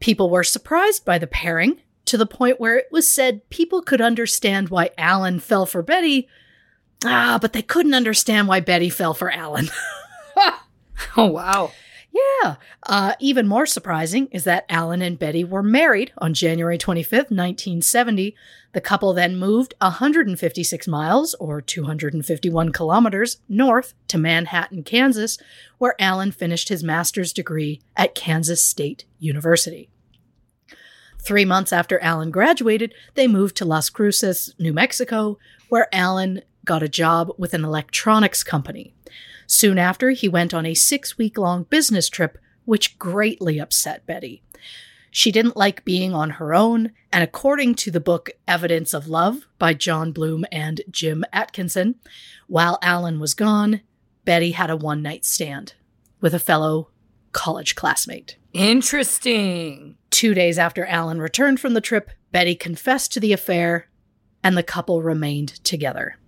People 0.00 0.30
were 0.30 0.44
surprised 0.44 1.04
by 1.04 1.18
the 1.18 1.26
pairing 1.26 1.80
to 2.06 2.16
the 2.16 2.26
point 2.26 2.60
where 2.60 2.76
it 2.76 2.88
was 2.90 3.10
said 3.10 3.48
people 3.50 3.82
could 3.82 4.00
understand 4.00 4.68
why 4.68 4.90
Alan 4.98 5.40
fell 5.40 5.66
for 5.66 5.82
Betty, 5.82 6.28
ah, 7.04 7.38
but 7.40 7.52
they 7.52 7.62
couldn't 7.62 7.94
understand 7.94 8.48
why 8.48 8.60
Betty 8.60 8.90
fell 8.90 9.14
for 9.14 9.30
Alan. 9.30 9.68
Oh, 11.16 11.26
wow. 11.26 11.72
Yeah. 12.12 12.56
Uh, 12.82 13.14
even 13.20 13.48
more 13.48 13.66
surprising 13.66 14.26
is 14.28 14.44
that 14.44 14.66
Alan 14.68 15.00
and 15.00 15.18
Betty 15.18 15.44
were 15.44 15.62
married 15.62 16.12
on 16.18 16.34
January 16.34 16.76
25th, 16.76 17.30
1970. 17.30 18.36
The 18.72 18.80
couple 18.80 19.12
then 19.14 19.36
moved 19.36 19.74
156 19.80 20.88
miles, 20.88 21.34
or 21.34 21.60
251 21.60 22.72
kilometers, 22.72 23.38
north 23.48 23.94
to 24.08 24.18
Manhattan, 24.18 24.82
Kansas, 24.82 25.38
where 25.78 25.94
Alan 25.98 26.32
finished 26.32 26.68
his 26.68 26.84
master's 26.84 27.32
degree 27.32 27.80
at 27.96 28.14
Kansas 28.14 28.62
State 28.62 29.04
University. 29.18 29.88
Three 31.22 31.44
months 31.44 31.72
after 31.72 32.00
Alan 32.00 32.32
graduated, 32.32 32.94
they 33.14 33.28
moved 33.28 33.56
to 33.56 33.64
Las 33.64 33.88
Cruces, 33.88 34.54
New 34.58 34.72
Mexico, 34.72 35.38
where 35.68 35.88
Alan 35.94 36.42
got 36.64 36.82
a 36.82 36.88
job 36.88 37.30
with 37.38 37.54
an 37.54 37.64
electronics 37.64 38.42
company. 38.42 38.92
Soon 39.46 39.78
after, 39.78 40.10
he 40.10 40.28
went 40.28 40.52
on 40.52 40.66
a 40.66 40.74
six 40.74 41.16
week 41.18 41.38
long 41.38 41.62
business 41.64 42.08
trip, 42.08 42.38
which 42.64 42.98
greatly 42.98 43.60
upset 43.60 44.04
Betty. 44.04 44.42
She 45.12 45.30
didn't 45.30 45.56
like 45.56 45.84
being 45.84 46.12
on 46.12 46.30
her 46.30 46.54
own, 46.54 46.90
and 47.12 47.22
according 47.22 47.76
to 47.76 47.90
the 47.92 48.00
book 48.00 48.30
Evidence 48.48 48.92
of 48.92 49.06
Love 49.06 49.46
by 49.58 49.74
John 49.74 50.10
Bloom 50.10 50.44
and 50.50 50.80
Jim 50.90 51.24
Atkinson, 51.32 51.96
while 52.48 52.78
Alan 52.82 53.20
was 53.20 53.34
gone, 53.34 53.82
Betty 54.24 54.52
had 54.52 54.70
a 54.70 54.76
one 54.76 55.02
night 55.02 55.24
stand 55.24 55.74
with 56.20 56.34
a 56.34 56.38
fellow 56.40 56.88
college 57.32 57.74
classmate. 57.74 58.36
Interesting. 58.52 59.96
Two 60.10 60.34
days 60.34 60.58
after 60.58 60.84
Alan 60.86 61.20
returned 61.20 61.60
from 61.60 61.74
the 61.74 61.80
trip, 61.80 62.10
Betty 62.30 62.54
confessed 62.54 63.12
to 63.12 63.20
the 63.20 63.32
affair, 63.32 63.88
and 64.42 64.56
the 64.56 64.62
couple 64.62 65.02
remained 65.02 65.62
together. 65.64 66.18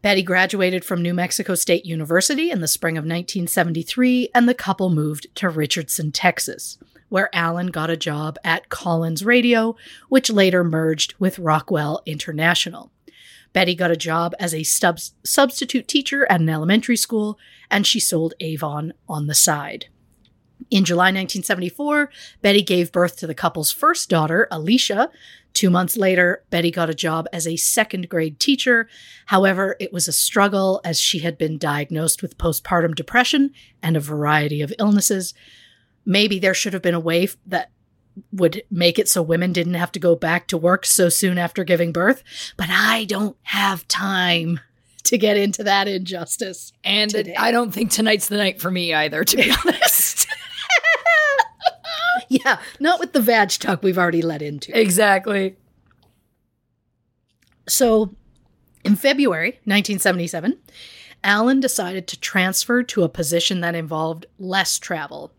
Betty 0.00 0.22
graduated 0.22 0.84
from 0.84 1.02
New 1.02 1.12
Mexico 1.12 1.54
State 1.54 1.84
University 1.84 2.50
in 2.50 2.60
the 2.60 2.68
spring 2.68 2.96
of 2.96 3.02
1973, 3.02 4.28
and 4.34 4.48
the 4.48 4.54
couple 4.54 4.90
moved 4.90 5.26
to 5.36 5.48
Richardson, 5.48 6.12
Texas, 6.12 6.78
where 7.08 7.34
Alan 7.34 7.68
got 7.68 7.90
a 7.90 7.96
job 7.96 8.38
at 8.44 8.68
Collins 8.68 9.24
Radio, 9.24 9.74
which 10.08 10.30
later 10.30 10.62
merged 10.62 11.14
with 11.18 11.38
Rockwell 11.38 12.00
International. 12.06 12.92
Betty 13.52 13.74
got 13.74 13.90
a 13.90 13.96
job 13.96 14.34
as 14.38 14.54
a 14.54 14.62
sub- 14.62 15.00
substitute 15.24 15.88
teacher 15.88 16.26
at 16.30 16.40
an 16.40 16.48
elementary 16.48 16.96
school, 16.96 17.38
and 17.70 17.86
she 17.86 17.98
sold 17.98 18.34
Avon 18.40 18.92
on 19.08 19.26
the 19.26 19.34
side. 19.34 19.86
In 20.70 20.84
July 20.84 21.06
1974, 21.06 22.10
Betty 22.42 22.62
gave 22.62 22.92
birth 22.92 23.16
to 23.16 23.26
the 23.26 23.34
couple's 23.34 23.72
first 23.72 24.10
daughter, 24.10 24.46
Alicia. 24.50 25.10
Two 25.54 25.70
months 25.70 25.96
later, 25.96 26.44
Betty 26.50 26.70
got 26.70 26.90
a 26.90 26.94
job 26.94 27.26
as 27.32 27.46
a 27.46 27.56
second 27.56 28.08
grade 28.08 28.38
teacher. 28.38 28.86
However, 29.26 29.76
it 29.80 29.92
was 29.92 30.08
a 30.08 30.12
struggle 30.12 30.80
as 30.84 31.00
she 31.00 31.20
had 31.20 31.38
been 31.38 31.56
diagnosed 31.56 32.20
with 32.20 32.38
postpartum 32.38 32.94
depression 32.94 33.52
and 33.82 33.96
a 33.96 34.00
variety 34.00 34.60
of 34.60 34.72
illnesses. 34.78 35.32
Maybe 36.04 36.38
there 36.38 36.54
should 36.54 36.74
have 36.74 36.82
been 36.82 36.94
a 36.94 37.00
way 37.00 37.28
that 37.46 37.70
would 38.32 38.62
make 38.70 38.98
it 38.98 39.08
so 39.08 39.22
women 39.22 39.52
didn't 39.52 39.74
have 39.74 39.92
to 39.92 39.98
go 39.98 40.14
back 40.16 40.48
to 40.48 40.58
work 40.58 40.84
so 40.84 41.08
soon 41.08 41.38
after 41.38 41.64
giving 41.64 41.92
birth, 41.92 42.22
but 42.56 42.68
I 42.68 43.04
don't 43.04 43.36
have 43.42 43.88
time 43.88 44.60
to 45.04 45.16
get 45.16 45.36
into 45.36 45.64
that 45.64 45.88
injustice. 45.88 46.72
And 46.84 47.10
Today. 47.10 47.34
I 47.36 47.50
don't 47.50 47.72
think 47.72 47.90
tonight's 47.90 48.28
the 48.28 48.36
night 48.36 48.60
for 48.60 48.70
me 48.70 48.92
either, 48.92 49.24
to 49.24 49.36
be 49.36 49.50
honest. 49.64 50.26
Yeah, 52.44 52.60
not 52.78 53.00
with 53.00 53.14
the 53.14 53.20
vag 53.20 53.50
talk 53.50 53.82
we've 53.82 53.98
already 53.98 54.22
let 54.22 54.42
into. 54.42 54.78
exactly. 54.78 55.56
So, 57.66 58.14
in 58.84 58.96
February 58.96 59.60
1977, 59.64 60.58
Alan 61.24 61.60
decided 61.60 62.06
to 62.08 62.20
transfer 62.20 62.82
to 62.82 63.02
a 63.02 63.08
position 63.08 63.60
that 63.60 63.74
involved 63.74 64.26
less 64.38 64.78
travel. 64.78 65.32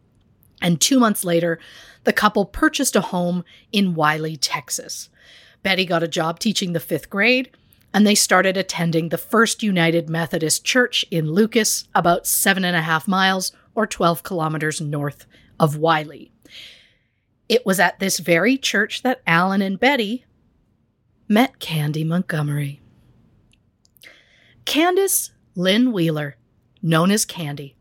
And 0.62 0.80
two 0.80 1.00
months 1.00 1.24
later, 1.24 1.60
the 2.04 2.14
couple 2.14 2.46
purchased 2.46 2.96
a 2.96 3.02
home 3.02 3.44
in 3.72 3.96
Wylie, 3.96 4.38
Texas. 4.38 5.10
Betty 5.64 5.86
got 5.86 6.04
a 6.04 6.08
job 6.08 6.40
teaching 6.40 6.74
the 6.74 6.80
fifth 6.80 7.10
grade, 7.10 7.50
and 7.94 8.06
they 8.06 8.16
started 8.16 8.58
attending 8.58 9.10
the 9.10 9.18
First 9.18 9.64
United 9.64 10.10
Methodist 10.10 10.64
Church 10.64 11.06
in 11.10 11.32
Lucas, 11.32 11.88
about 11.96 12.28
seven 12.28 12.64
and 12.66 12.76
a 12.76 12.82
half 12.82 13.08
miles 13.08 13.52
or 13.74 13.88
12 13.88 14.24
kilometers 14.24 14.82
north 14.82 15.26
of 15.60 15.78
Wylie. 15.78 16.32
It 17.50 17.66
was 17.66 17.80
at 17.80 18.00
this 18.00 18.20
very 18.20 18.58
church 18.58 19.02
that 19.02 19.24
Alan 19.26 19.64
and 19.64 19.80
Betty 19.80 20.24
met 21.28 21.60
Candy 21.60 22.04
Montgomery. 22.04 22.80
Candace 24.66 25.32
Lynn 25.56 25.92
Wheeler, 25.92 26.38
known 26.84 27.10
as 27.10 27.26
Candy, 27.26 27.76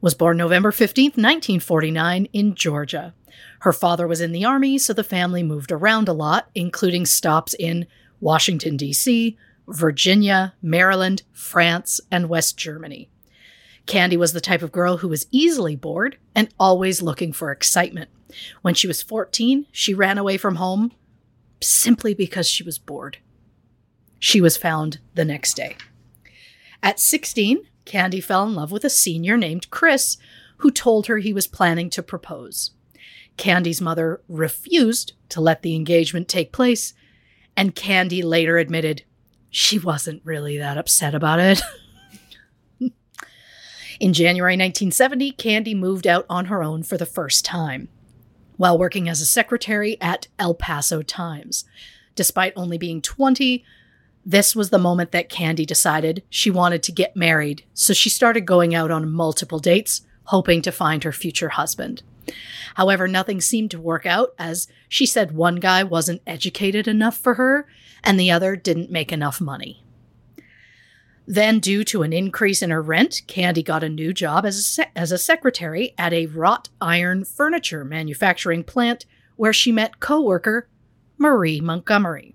was 0.00 0.14
born 0.14 0.36
November 0.36 0.72
15th, 0.72 1.16
1949, 1.16 2.26
in 2.32 2.56
Georgia. 2.56 3.14
Her 3.60 3.72
father 3.72 4.08
was 4.08 4.20
in 4.20 4.32
the 4.32 4.44
Army, 4.44 4.78
so 4.78 4.92
the 4.92 5.04
family 5.04 5.44
moved 5.44 5.70
around 5.70 6.08
a 6.08 6.12
lot, 6.12 6.50
including 6.54 7.06
stops 7.06 7.54
in 7.54 7.86
Washington, 8.20 8.76
D.C., 8.76 9.38
Virginia, 9.68 10.54
Maryland, 10.60 11.22
France, 11.32 12.00
and 12.10 12.28
West 12.28 12.56
Germany. 12.56 13.08
Candy 13.86 14.16
was 14.16 14.32
the 14.32 14.40
type 14.40 14.62
of 14.62 14.72
girl 14.72 14.98
who 14.98 15.08
was 15.08 15.26
easily 15.30 15.76
bored 15.76 16.18
and 16.34 16.48
always 16.58 17.00
looking 17.00 17.32
for 17.32 17.50
excitement. 17.50 18.10
When 18.62 18.74
she 18.74 18.86
was 18.86 19.02
14, 19.02 19.66
she 19.72 19.94
ran 19.94 20.18
away 20.18 20.36
from 20.36 20.56
home 20.56 20.92
simply 21.60 22.14
because 22.14 22.48
she 22.48 22.62
was 22.62 22.78
bored. 22.78 23.18
She 24.18 24.40
was 24.40 24.56
found 24.56 24.98
the 25.14 25.24
next 25.24 25.54
day. 25.54 25.76
At 26.82 27.00
16, 27.00 27.66
Candy 27.84 28.20
fell 28.20 28.46
in 28.46 28.54
love 28.54 28.72
with 28.72 28.84
a 28.84 28.90
senior 28.90 29.36
named 29.36 29.70
Chris, 29.70 30.16
who 30.58 30.70
told 30.70 31.06
her 31.06 31.18
he 31.18 31.32
was 31.32 31.46
planning 31.46 31.90
to 31.90 32.02
propose. 32.02 32.70
Candy's 33.36 33.80
mother 33.80 34.22
refused 34.28 35.12
to 35.30 35.40
let 35.40 35.62
the 35.62 35.74
engagement 35.74 36.28
take 36.28 36.52
place, 36.52 36.94
and 37.56 37.74
Candy 37.74 38.22
later 38.22 38.58
admitted 38.58 39.02
she 39.50 39.78
wasn't 39.78 40.22
really 40.24 40.58
that 40.58 40.78
upset 40.78 41.14
about 41.14 41.40
it. 41.40 41.62
In 44.00 44.12
January 44.12 44.54
1970, 44.54 45.32
Candy 45.32 45.74
moved 45.74 46.06
out 46.06 46.26
on 46.28 46.46
her 46.46 46.62
own 46.62 46.82
for 46.82 46.96
the 46.96 47.06
first 47.06 47.44
time 47.44 47.88
while 48.56 48.78
working 48.78 49.08
as 49.08 49.20
a 49.20 49.26
secretary 49.26 50.00
at 50.00 50.28
El 50.38 50.54
Paso 50.54 51.02
Times. 51.02 51.64
Despite 52.14 52.52
only 52.56 52.78
being 52.78 53.02
20, 53.02 53.64
this 54.24 54.56
was 54.56 54.70
the 54.70 54.78
moment 54.78 55.12
that 55.12 55.28
Candy 55.28 55.66
decided 55.66 56.22
she 56.30 56.50
wanted 56.50 56.82
to 56.84 56.92
get 56.92 57.16
married, 57.16 57.64
so 57.74 57.92
she 57.92 58.08
started 58.08 58.46
going 58.46 58.74
out 58.74 58.90
on 58.90 59.10
multiple 59.10 59.58
dates, 59.58 60.02
hoping 60.24 60.62
to 60.62 60.72
find 60.72 61.04
her 61.04 61.12
future 61.12 61.50
husband. 61.50 62.02
However, 62.74 63.06
nothing 63.06 63.40
seemed 63.40 63.70
to 63.72 63.80
work 63.80 64.06
out 64.06 64.34
as 64.38 64.66
she 64.88 65.04
said 65.04 65.32
one 65.32 65.56
guy 65.56 65.84
wasn't 65.84 66.22
educated 66.26 66.88
enough 66.88 67.16
for 67.16 67.34
her 67.34 67.66
and 68.02 68.18
the 68.18 68.30
other 68.30 68.56
didn't 68.56 68.90
make 68.90 69.12
enough 69.12 69.40
money. 69.40 69.83
Then, 71.26 71.58
due 71.58 71.84
to 71.84 72.02
an 72.02 72.12
increase 72.12 72.60
in 72.60 72.70
her 72.70 72.82
rent, 72.82 73.22
Candy 73.26 73.62
got 73.62 73.82
a 73.82 73.88
new 73.88 74.12
job 74.12 74.44
as 74.44 74.58
a, 74.58 74.62
se- 74.62 74.90
as 74.94 75.10
a 75.10 75.18
secretary 75.18 75.94
at 75.96 76.12
a 76.12 76.26
wrought 76.26 76.68
iron 76.80 77.24
furniture 77.24 77.84
manufacturing 77.84 78.62
plant 78.62 79.06
where 79.36 79.52
she 79.52 79.72
met 79.72 80.00
coworker 80.00 80.68
Marie 81.16 81.60
Montgomery. 81.60 82.34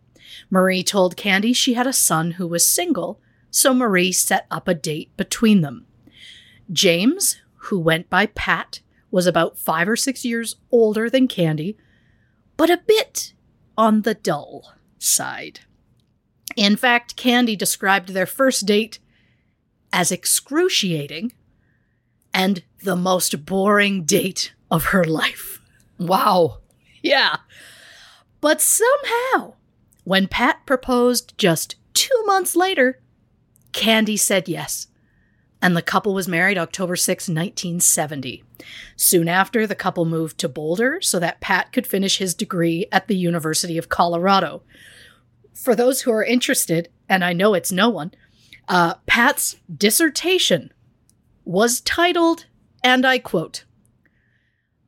Marie 0.50 0.84
told 0.84 1.16
Candy 1.16 1.54
she 1.54 1.74
had 1.74 1.88
a 1.88 1.94
son 1.94 2.32
who 2.32 2.48
was 2.48 2.68
single, 2.68 3.20
so 3.52 3.74
Marie 3.74 4.12
set 4.12 4.48
up 4.50 4.68
a 4.68 4.74
date 4.74 5.16
between 5.18 5.62
them. 5.62 5.86
James, 6.72 7.42
who 7.56 7.80
went 7.80 8.10
by 8.10 8.26
Pat, 8.28 8.80
was 9.12 9.28
about 9.28 9.58
five 9.58 9.88
or 9.88 9.96
six 9.96 10.24
years 10.24 10.56
older 10.72 11.10
than 11.10 11.28
Candy, 11.28 11.78
but 12.58 12.70
a 12.70 12.82
bit 12.86 13.34
on 13.78 14.02
the 14.02 14.14
dull 14.14 14.74
side. 14.98 15.62
In 16.56 16.76
fact, 16.76 17.16
Candy 17.16 17.56
described 17.56 18.10
their 18.10 18.26
first 18.26 18.66
date 18.66 19.00
as 19.94 20.12
excruciating 20.12 21.34
and 22.34 22.64
the 22.84 22.96
most 22.96 23.46
boring 23.46 24.04
date 24.04 24.54
of 24.70 24.86
her 24.86 25.04
life. 25.04 25.60
Wow. 25.98 26.60
Yeah. 27.02 27.38
But 28.42 28.62
somehow, 28.62 29.54
when 30.04 30.28
Pat 30.28 30.66
proposed 30.66 31.34
just 31.38 31.76
two 31.94 32.24
months 32.26 32.56
later, 32.56 33.00
Candy 33.72 34.18
said 34.18 34.48
yes. 34.48 34.88
And 35.62 35.76
the 35.76 35.82
couple 35.82 36.14
was 36.14 36.28
married 36.28 36.58
October 36.58 36.96
6, 36.96 37.28
1970. 37.28 38.44
Soon 38.96 39.28
after, 39.28 39.68
the 39.68 39.76
couple 39.76 40.06
moved 40.06 40.38
to 40.40 40.48
Boulder 40.48 41.02
so 41.02 41.20
that 41.20 41.42
Pat 41.42 41.74
could 41.74 41.86
finish 41.86 42.18
his 42.18 42.34
degree 42.34 42.86
at 42.92 43.08
the 43.08 43.18
University 43.18 43.78
of 43.78 43.90
Colorado. 43.90 44.62
For 45.60 45.76
those 45.76 46.02
who 46.02 46.12
are 46.12 46.24
interested, 46.24 46.90
and 47.10 47.24
I 47.24 47.34
know 47.34 47.54
it's 47.54 47.72
no 47.72 47.90
one, 47.90 48.12
uh, 48.70 48.96
Pat's 49.06 49.58
dissertation 49.76 50.72
was 51.44 51.82
titled, 51.82 52.46
and 52.84 53.06
I 53.06 53.20
quote, 53.20 53.66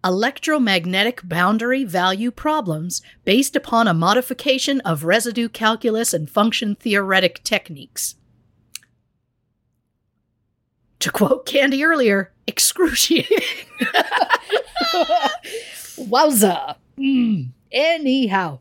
Electromagnetic 0.04 1.22
Boundary 1.28 1.84
Value 1.84 2.32
Problems 2.32 3.02
Based 3.26 3.56
upon 3.56 3.88
a 3.88 3.94
Modification 3.94 4.80
of 4.82 5.04
Residue 5.04 5.50
Calculus 5.50 6.14
and 6.14 6.30
Function 6.30 6.76
Theoretic 6.76 7.44
Techniques. 7.44 8.16
To 11.00 11.12
quote 11.12 11.46
Candy 11.46 11.84
earlier, 11.84 12.32
excruciating. 12.48 13.38
Wowza. 15.98 16.76
Mm. 16.98 17.50
Anyhow. 17.72 18.60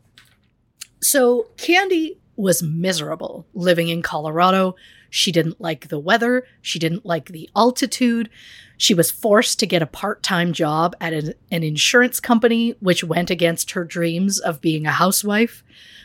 So 1.01 1.47
Candy 1.57 2.19
was 2.35 2.63
miserable 2.63 3.45
living 3.53 3.89
in 3.89 4.01
Colorado. 4.01 4.75
She 5.09 5.31
didn't 5.31 5.59
like 5.59 5.89
the 5.89 5.99
weather. 5.99 6.45
She 6.61 6.79
didn't 6.79 7.05
like 7.05 7.29
the 7.29 7.49
altitude. 7.55 8.29
She 8.77 8.93
was 8.93 9.11
forced 9.11 9.59
to 9.59 9.67
get 9.67 9.81
a 9.81 9.87
part 9.87 10.23
time 10.23 10.53
job 10.53 10.95
at 11.01 11.13
an, 11.13 11.33
an, 11.51 11.63
insurance 11.63 12.19
company, 12.19 12.75
which 12.79 13.03
went 13.03 13.29
against 13.29 13.71
her 13.71 13.83
dreams 13.83 14.39
of 14.39 14.61
being 14.61 14.85
a 14.85 14.91
housewife. 14.91 15.63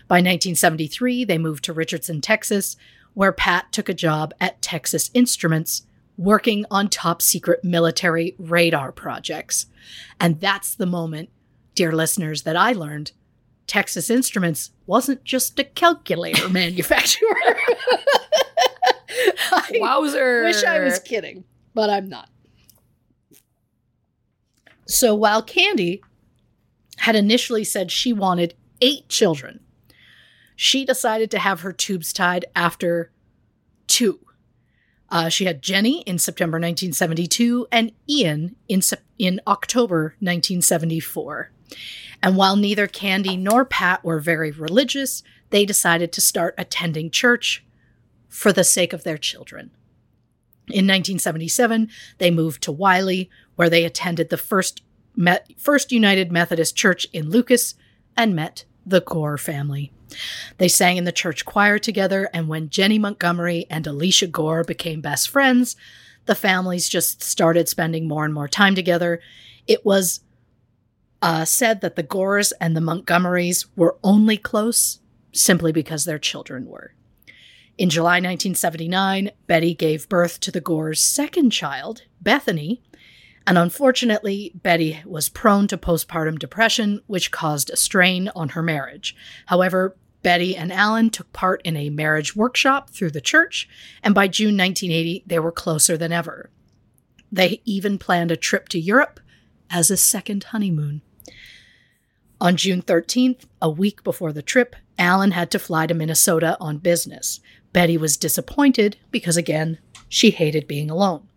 By 0.08 0.16
1973, 0.16 1.24
they 1.24 1.38
moved 1.38 1.64
to 1.64 1.72
Richardson, 1.72 2.20
Texas, 2.20 2.76
where 3.14 3.32
Pat 3.32 3.72
took 3.72 3.88
a 3.88 3.94
job 3.94 4.34
at 4.40 4.60
Texas 4.60 5.10
Instruments, 5.14 5.86
working 6.18 6.66
on 6.70 6.88
top 6.88 7.22
secret 7.22 7.64
military 7.64 8.34
radar 8.38 8.92
projects. 8.92 9.66
And 10.20 10.40
that's 10.40 10.74
the 10.74 10.86
moment, 10.86 11.30
dear 11.74 11.92
listeners, 11.92 12.42
that 12.42 12.56
I 12.56 12.72
learned 12.72 13.12
Texas 13.66 14.10
Instruments 14.10 14.70
wasn't 14.86 15.24
just 15.24 15.58
a 15.58 15.64
calculator 15.64 16.48
manufacturer. 16.50 17.36
I 19.52 19.70
Wowzer. 19.74 20.44
Wish 20.44 20.64
I 20.64 20.80
was 20.80 20.98
kidding, 20.98 21.44
but 21.74 21.90
I'm 21.90 22.08
not. 22.08 22.28
So 24.86 25.14
while 25.14 25.42
Candy 25.42 26.02
had 26.98 27.16
initially 27.16 27.64
said 27.64 27.90
she 27.90 28.12
wanted 28.12 28.54
eight 28.80 29.08
children, 29.08 29.60
she 30.54 30.84
decided 30.84 31.30
to 31.32 31.38
have 31.38 31.60
her 31.60 31.72
tubes 31.72 32.12
tied 32.12 32.46
after 32.54 33.10
two. 33.86 34.20
Uh, 35.08 35.28
she 35.28 35.44
had 35.44 35.62
Jenny 35.62 36.00
in 36.02 36.18
September 36.18 36.56
1972 36.56 37.68
and 37.70 37.92
Ian 38.08 38.56
in, 38.68 38.80
in 39.18 39.40
October 39.46 40.16
1974. 40.20 41.50
And 42.22 42.36
while 42.36 42.56
neither 42.56 42.86
Candy 42.86 43.36
nor 43.36 43.64
Pat 43.64 44.04
were 44.04 44.20
very 44.20 44.50
religious, 44.50 45.22
they 45.50 45.64
decided 45.64 46.12
to 46.12 46.20
start 46.20 46.54
attending 46.58 47.10
church 47.10 47.64
for 48.28 48.52
the 48.52 48.64
sake 48.64 48.92
of 48.92 49.04
their 49.04 49.18
children. 49.18 49.70
In 50.68 50.84
1977, 50.86 51.88
they 52.18 52.30
moved 52.30 52.62
to 52.64 52.72
Wylie, 52.72 53.30
where 53.54 53.70
they 53.70 53.84
attended 53.84 54.30
the 54.30 54.36
first, 54.36 54.82
first 55.56 55.92
United 55.92 56.32
Methodist 56.32 56.74
Church 56.74 57.06
in 57.12 57.30
Lucas 57.30 57.74
and 58.16 58.34
met 58.34 58.64
the 58.84 59.00
Gore 59.00 59.38
family. 59.38 59.92
They 60.58 60.68
sang 60.68 60.96
in 60.96 61.04
the 61.04 61.12
church 61.12 61.44
choir 61.44 61.78
together, 61.78 62.28
and 62.32 62.48
when 62.48 62.68
Jenny 62.68 62.98
Montgomery 62.98 63.66
and 63.70 63.86
Alicia 63.86 64.26
Gore 64.26 64.64
became 64.64 65.00
best 65.00 65.28
friends, 65.28 65.76
the 66.26 66.34
families 66.34 66.88
just 66.88 67.22
started 67.22 67.68
spending 67.68 68.08
more 68.08 68.24
and 68.24 68.34
more 68.34 68.48
time 68.48 68.74
together. 68.74 69.20
It 69.66 69.84
was 69.84 70.20
uh, 71.22 71.44
said 71.44 71.80
that 71.80 71.96
the 71.96 72.02
Gores 72.02 72.52
and 72.60 72.76
the 72.76 72.80
Montgomerys 72.80 73.66
were 73.76 73.96
only 74.02 74.36
close 74.36 75.00
simply 75.32 75.72
because 75.72 76.04
their 76.04 76.18
children 76.18 76.66
were. 76.66 76.94
In 77.78 77.90
July 77.90 78.16
1979, 78.16 79.30
Betty 79.46 79.74
gave 79.74 80.08
birth 80.08 80.40
to 80.40 80.50
the 80.50 80.62
Gores' 80.62 81.02
second 81.02 81.50
child, 81.50 82.02
Bethany, 82.20 82.82
and 83.46 83.58
unfortunately, 83.58 84.50
Betty 84.54 85.00
was 85.04 85.28
prone 85.28 85.68
to 85.68 85.78
postpartum 85.78 86.38
depression, 86.38 87.00
which 87.06 87.30
caused 87.30 87.70
a 87.70 87.76
strain 87.76 88.30
on 88.34 88.50
her 88.50 88.62
marriage. 88.62 89.14
However, 89.46 89.96
Betty 90.22 90.56
and 90.56 90.72
Alan 90.72 91.10
took 91.10 91.32
part 91.32 91.60
in 91.64 91.76
a 91.76 91.90
marriage 91.90 92.34
workshop 92.34 92.90
through 92.90 93.10
the 93.10 93.20
church, 93.20 93.68
and 94.02 94.14
by 94.14 94.26
June 94.26 94.56
1980, 94.56 95.22
they 95.26 95.38
were 95.38 95.52
closer 95.52 95.96
than 95.96 96.10
ever. 96.10 96.50
They 97.30 97.62
even 97.64 97.98
planned 97.98 98.32
a 98.32 98.36
trip 98.36 98.68
to 98.70 98.80
Europe 98.80 99.20
as 99.70 99.90
a 99.90 99.96
second 99.96 100.44
honeymoon. 100.44 101.02
On 102.40 102.56
June 102.56 102.82
13th, 102.82 103.44
a 103.62 103.70
week 103.70 104.04
before 104.04 104.32
the 104.32 104.42
trip, 104.42 104.76
Alan 104.98 105.30
had 105.30 105.50
to 105.50 105.58
fly 105.58 105.86
to 105.86 105.94
Minnesota 105.94 106.56
on 106.60 106.78
business. 106.78 107.40
Betty 107.72 107.96
was 107.96 108.16
disappointed 108.16 108.96
because, 109.10 109.36
again, 109.36 109.78
she 110.08 110.30
hated 110.30 110.66
being 110.66 110.90
alone. 110.90 111.28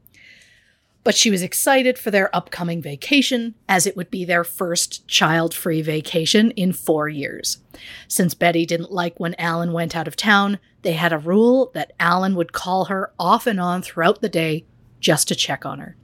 But 1.04 1.16
she 1.16 1.32
was 1.32 1.42
excited 1.42 1.98
for 1.98 2.12
their 2.12 2.34
upcoming 2.36 2.82
vacation, 2.82 3.56
as 3.68 3.88
it 3.88 3.96
would 3.96 4.12
be 4.12 4.26
their 4.26 4.44
first 4.44 5.08
child 5.08 5.54
free 5.54 5.82
vacation 5.82 6.52
in 6.52 6.74
four 6.74 7.08
years. 7.08 7.60
Since 8.08 8.34
Betty 8.34 8.66
didn't 8.66 8.92
like 8.92 9.20
when 9.20 9.36
Alan 9.36 9.72
went 9.72 9.96
out 9.96 10.08
of 10.08 10.18
town, 10.18 10.60
they 10.82 10.94
had 10.94 11.14
a 11.14 11.18
rule 11.18 11.72
that 11.74 11.94
Alan 12.00 12.36
would 12.36 12.52
call 12.52 12.86
her 12.86 13.12
off 13.18 13.48
and 13.48 13.60
on 13.60 13.82
throughout 13.82 14.22
the 14.22 14.30
day 14.30 14.66
just 15.00 15.30
to 15.30 15.36
check 15.36 15.66
on 15.66 15.80
her. 15.80 15.96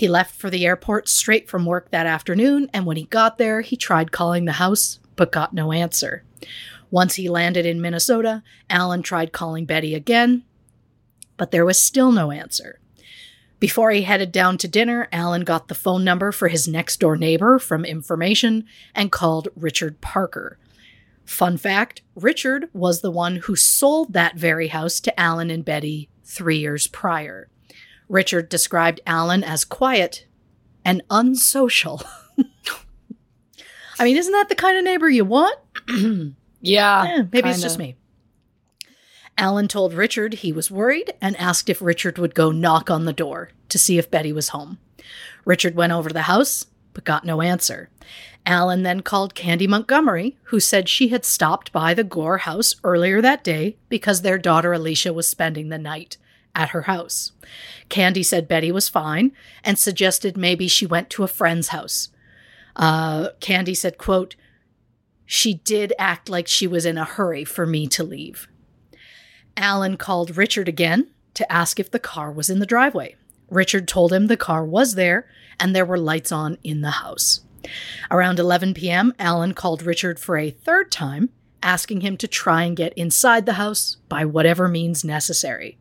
He 0.00 0.08
left 0.08 0.34
for 0.34 0.48
the 0.48 0.64
airport 0.64 1.10
straight 1.10 1.46
from 1.46 1.66
work 1.66 1.90
that 1.90 2.06
afternoon, 2.06 2.70
and 2.72 2.86
when 2.86 2.96
he 2.96 3.04
got 3.04 3.36
there, 3.36 3.60
he 3.60 3.76
tried 3.76 4.12
calling 4.12 4.46
the 4.46 4.52
house, 4.52 4.98
but 5.14 5.30
got 5.30 5.52
no 5.52 5.72
answer. 5.72 6.24
Once 6.90 7.16
he 7.16 7.28
landed 7.28 7.66
in 7.66 7.82
Minnesota, 7.82 8.42
Alan 8.70 9.02
tried 9.02 9.34
calling 9.34 9.66
Betty 9.66 9.94
again, 9.94 10.42
but 11.36 11.50
there 11.50 11.66
was 11.66 11.78
still 11.78 12.12
no 12.12 12.30
answer. 12.30 12.80
Before 13.58 13.90
he 13.90 14.00
headed 14.00 14.32
down 14.32 14.56
to 14.56 14.68
dinner, 14.68 15.06
Alan 15.12 15.42
got 15.44 15.68
the 15.68 15.74
phone 15.74 16.02
number 16.02 16.32
for 16.32 16.48
his 16.48 16.66
next 16.66 16.98
door 16.98 17.18
neighbor 17.18 17.58
from 17.58 17.84
information 17.84 18.64
and 18.94 19.12
called 19.12 19.48
Richard 19.54 20.00
Parker. 20.00 20.58
Fun 21.26 21.58
fact 21.58 22.00
Richard 22.14 22.70
was 22.72 23.02
the 23.02 23.10
one 23.10 23.36
who 23.36 23.54
sold 23.54 24.14
that 24.14 24.36
very 24.36 24.68
house 24.68 24.98
to 25.00 25.20
Alan 25.20 25.50
and 25.50 25.62
Betty 25.62 26.08
three 26.24 26.56
years 26.56 26.86
prior. 26.86 27.49
Richard 28.10 28.48
described 28.48 29.00
Alan 29.06 29.44
as 29.44 29.64
quiet 29.64 30.26
and 30.84 31.00
unsocial. 31.08 32.02
I 33.98 34.04
mean, 34.04 34.16
isn't 34.16 34.32
that 34.32 34.48
the 34.48 34.54
kind 34.54 34.76
of 34.76 34.84
neighbor 34.84 35.08
you 35.08 35.24
want? 35.24 35.58
Yeah. 36.62 37.04
Eh, 37.08 37.22
maybe 37.32 37.48
it's 37.48 37.56
kinda. 37.56 37.62
just 37.62 37.78
me. 37.78 37.96
Alan 39.38 39.66
told 39.66 39.94
Richard 39.94 40.34
he 40.34 40.52
was 40.52 40.70
worried 40.70 41.14
and 41.18 41.34
asked 41.38 41.70
if 41.70 41.80
Richard 41.80 42.18
would 42.18 42.34
go 42.34 42.52
knock 42.52 42.90
on 42.90 43.06
the 43.06 43.14
door 43.14 43.48
to 43.70 43.78
see 43.78 43.96
if 43.96 44.10
Betty 44.10 44.30
was 44.30 44.50
home. 44.50 44.76
Richard 45.46 45.74
went 45.74 45.94
over 45.94 46.10
to 46.10 46.12
the 46.12 46.22
house, 46.22 46.66
but 46.92 47.04
got 47.04 47.24
no 47.24 47.40
answer. 47.40 47.88
Alan 48.44 48.82
then 48.82 49.00
called 49.00 49.34
Candy 49.34 49.66
Montgomery, 49.66 50.36
who 50.44 50.60
said 50.60 50.86
she 50.86 51.08
had 51.08 51.24
stopped 51.24 51.72
by 51.72 51.94
the 51.94 52.04
Gore 52.04 52.38
house 52.38 52.74
earlier 52.84 53.22
that 53.22 53.42
day 53.42 53.78
because 53.88 54.20
their 54.20 54.36
daughter 54.36 54.74
Alicia 54.74 55.14
was 55.14 55.26
spending 55.26 55.70
the 55.70 55.78
night 55.78 56.18
at 56.54 56.70
her 56.70 56.82
house. 56.82 57.32
Candy 57.88 58.22
said 58.22 58.48
Betty 58.48 58.72
was 58.72 58.88
fine 58.88 59.32
and 59.64 59.78
suggested 59.78 60.36
maybe 60.36 60.68
she 60.68 60.86
went 60.86 61.10
to 61.10 61.22
a 61.22 61.28
friend's 61.28 61.68
house. 61.68 62.08
Uh, 62.76 63.30
Candy 63.40 63.74
said, 63.74 63.98
quote, 63.98 64.36
she 65.26 65.54
did 65.54 65.92
act 65.98 66.28
like 66.28 66.48
she 66.48 66.66
was 66.66 66.84
in 66.84 66.98
a 66.98 67.04
hurry 67.04 67.44
for 67.44 67.66
me 67.66 67.86
to 67.88 68.02
leave. 68.02 68.48
Alan 69.56 69.96
called 69.96 70.36
Richard 70.36 70.68
again 70.68 71.08
to 71.34 71.50
ask 71.52 71.78
if 71.78 71.90
the 71.90 71.98
car 71.98 72.32
was 72.32 72.50
in 72.50 72.58
the 72.58 72.66
driveway. 72.66 73.14
Richard 73.48 73.86
told 73.86 74.12
him 74.12 74.26
the 74.26 74.36
car 74.36 74.64
was 74.64 74.94
there 74.94 75.28
and 75.58 75.74
there 75.74 75.84
were 75.84 75.98
lights 75.98 76.32
on 76.32 76.58
in 76.64 76.80
the 76.80 76.90
house. 76.90 77.40
Around 78.10 78.38
11 78.38 78.74
p.m., 78.74 79.12
Alan 79.18 79.54
called 79.54 79.82
Richard 79.82 80.18
for 80.18 80.36
a 80.36 80.50
third 80.50 80.90
time, 80.90 81.30
asking 81.62 82.00
him 82.00 82.16
to 82.16 82.26
try 82.26 82.62
and 82.64 82.76
get 82.76 82.92
inside 82.94 83.46
the 83.46 83.54
house 83.54 83.98
by 84.08 84.24
whatever 84.24 84.66
means 84.66 85.04
necessary. 85.04 85.78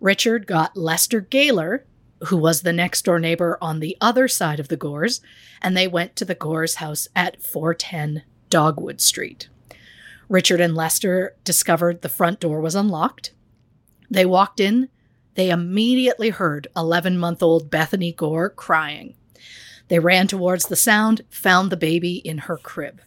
Richard 0.00 0.46
got 0.46 0.76
Lester 0.76 1.20
Gaylor, 1.20 1.84
who 2.24 2.36
was 2.36 2.62
the 2.62 2.72
next 2.72 3.04
door 3.04 3.18
neighbor 3.18 3.58
on 3.60 3.80
the 3.80 3.96
other 4.00 4.28
side 4.28 4.60
of 4.60 4.68
the 4.68 4.76
Gores, 4.76 5.20
and 5.62 5.76
they 5.76 5.88
went 5.88 6.16
to 6.16 6.24
the 6.24 6.34
Gores 6.34 6.76
house 6.76 7.08
at 7.14 7.42
410 7.42 8.22
Dogwood 8.50 9.00
Street. 9.00 9.48
Richard 10.28 10.60
and 10.60 10.74
Lester 10.74 11.36
discovered 11.44 12.02
the 12.02 12.08
front 12.08 12.40
door 12.40 12.60
was 12.60 12.74
unlocked. 12.74 13.32
They 14.10 14.26
walked 14.26 14.60
in. 14.60 14.88
They 15.34 15.50
immediately 15.50 16.30
heard 16.30 16.68
11 16.76 17.18
month 17.18 17.42
old 17.42 17.70
Bethany 17.70 18.12
Gore 18.12 18.50
crying. 18.50 19.14
They 19.88 19.98
ran 19.98 20.26
towards 20.26 20.66
the 20.66 20.76
sound, 20.76 21.22
found 21.30 21.70
the 21.70 21.76
baby 21.76 22.16
in 22.16 22.38
her 22.38 22.56
crib. 22.56 23.00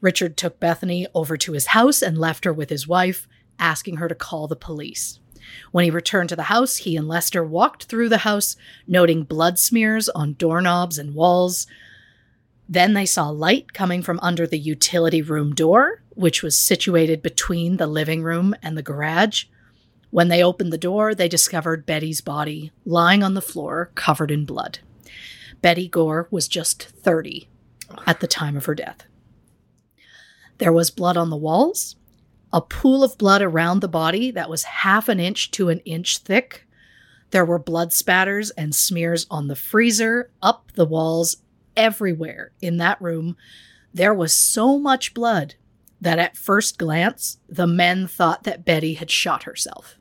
Richard 0.00 0.36
took 0.36 0.60
Bethany 0.60 1.06
over 1.14 1.36
to 1.36 1.52
his 1.52 1.68
house 1.68 2.02
and 2.02 2.18
left 2.18 2.44
her 2.44 2.52
with 2.52 2.70
his 2.70 2.88
wife, 2.88 3.26
asking 3.58 3.96
her 3.96 4.08
to 4.08 4.14
call 4.14 4.48
the 4.48 4.56
police. 4.56 5.18
When 5.72 5.84
he 5.84 5.90
returned 5.90 6.28
to 6.30 6.36
the 6.36 6.44
house, 6.44 6.78
he 6.78 6.96
and 6.96 7.08
Lester 7.08 7.44
walked 7.44 7.84
through 7.84 8.08
the 8.08 8.18
house, 8.18 8.56
noting 8.86 9.24
blood 9.24 9.58
smears 9.58 10.08
on 10.08 10.34
doorknobs 10.34 10.98
and 10.98 11.14
walls. 11.14 11.66
Then 12.68 12.94
they 12.94 13.06
saw 13.06 13.28
light 13.28 13.72
coming 13.72 14.02
from 14.02 14.20
under 14.22 14.46
the 14.46 14.58
utility 14.58 15.22
room 15.22 15.54
door, 15.54 16.02
which 16.10 16.42
was 16.42 16.58
situated 16.58 17.22
between 17.22 17.76
the 17.76 17.86
living 17.86 18.22
room 18.22 18.54
and 18.62 18.76
the 18.76 18.82
garage. 18.82 19.44
When 20.10 20.28
they 20.28 20.42
opened 20.42 20.72
the 20.72 20.78
door, 20.78 21.14
they 21.14 21.28
discovered 21.28 21.86
Betty's 21.86 22.20
body 22.20 22.72
lying 22.84 23.22
on 23.22 23.34
the 23.34 23.40
floor, 23.40 23.90
covered 23.94 24.30
in 24.30 24.44
blood. 24.44 24.80
Betty 25.62 25.88
Gore 25.88 26.26
was 26.30 26.48
just 26.48 26.82
30 26.82 27.48
at 28.06 28.20
the 28.20 28.26
time 28.26 28.56
of 28.56 28.66
her 28.66 28.74
death. 28.74 29.04
There 30.58 30.72
was 30.72 30.90
blood 30.90 31.16
on 31.16 31.30
the 31.30 31.36
walls, 31.36 31.96
a 32.52 32.60
pool 32.60 33.04
of 33.04 33.18
blood 33.18 33.42
around 33.42 33.80
the 33.80 33.88
body 33.88 34.30
that 34.30 34.50
was 34.50 34.64
half 34.64 35.08
an 35.08 35.20
inch 35.20 35.50
to 35.52 35.68
an 35.68 35.80
inch 35.80 36.18
thick. 36.18 36.66
There 37.30 37.44
were 37.44 37.58
blood 37.58 37.92
spatters 37.92 38.50
and 38.50 38.74
smears 38.74 39.26
on 39.30 39.48
the 39.48 39.56
freezer, 39.56 40.30
up 40.42 40.72
the 40.74 40.84
walls, 40.84 41.36
everywhere 41.76 42.52
in 42.60 42.78
that 42.78 43.00
room. 43.00 43.36
There 43.94 44.14
was 44.14 44.34
so 44.34 44.78
much 44.78 45.14
blood 45.14 45.54
that 46.00 46.18
at 46.18 46.36
first 46.36 46.78
glance, 46.78 47.38
the 47.48 47.66
men 47.66 48.06
thought 48.06 48.44
that 48.44 48.64
Betty 48.64 48.94
had 48.94 49.10
shot 49.10 49.44
herself. 49.44 49.96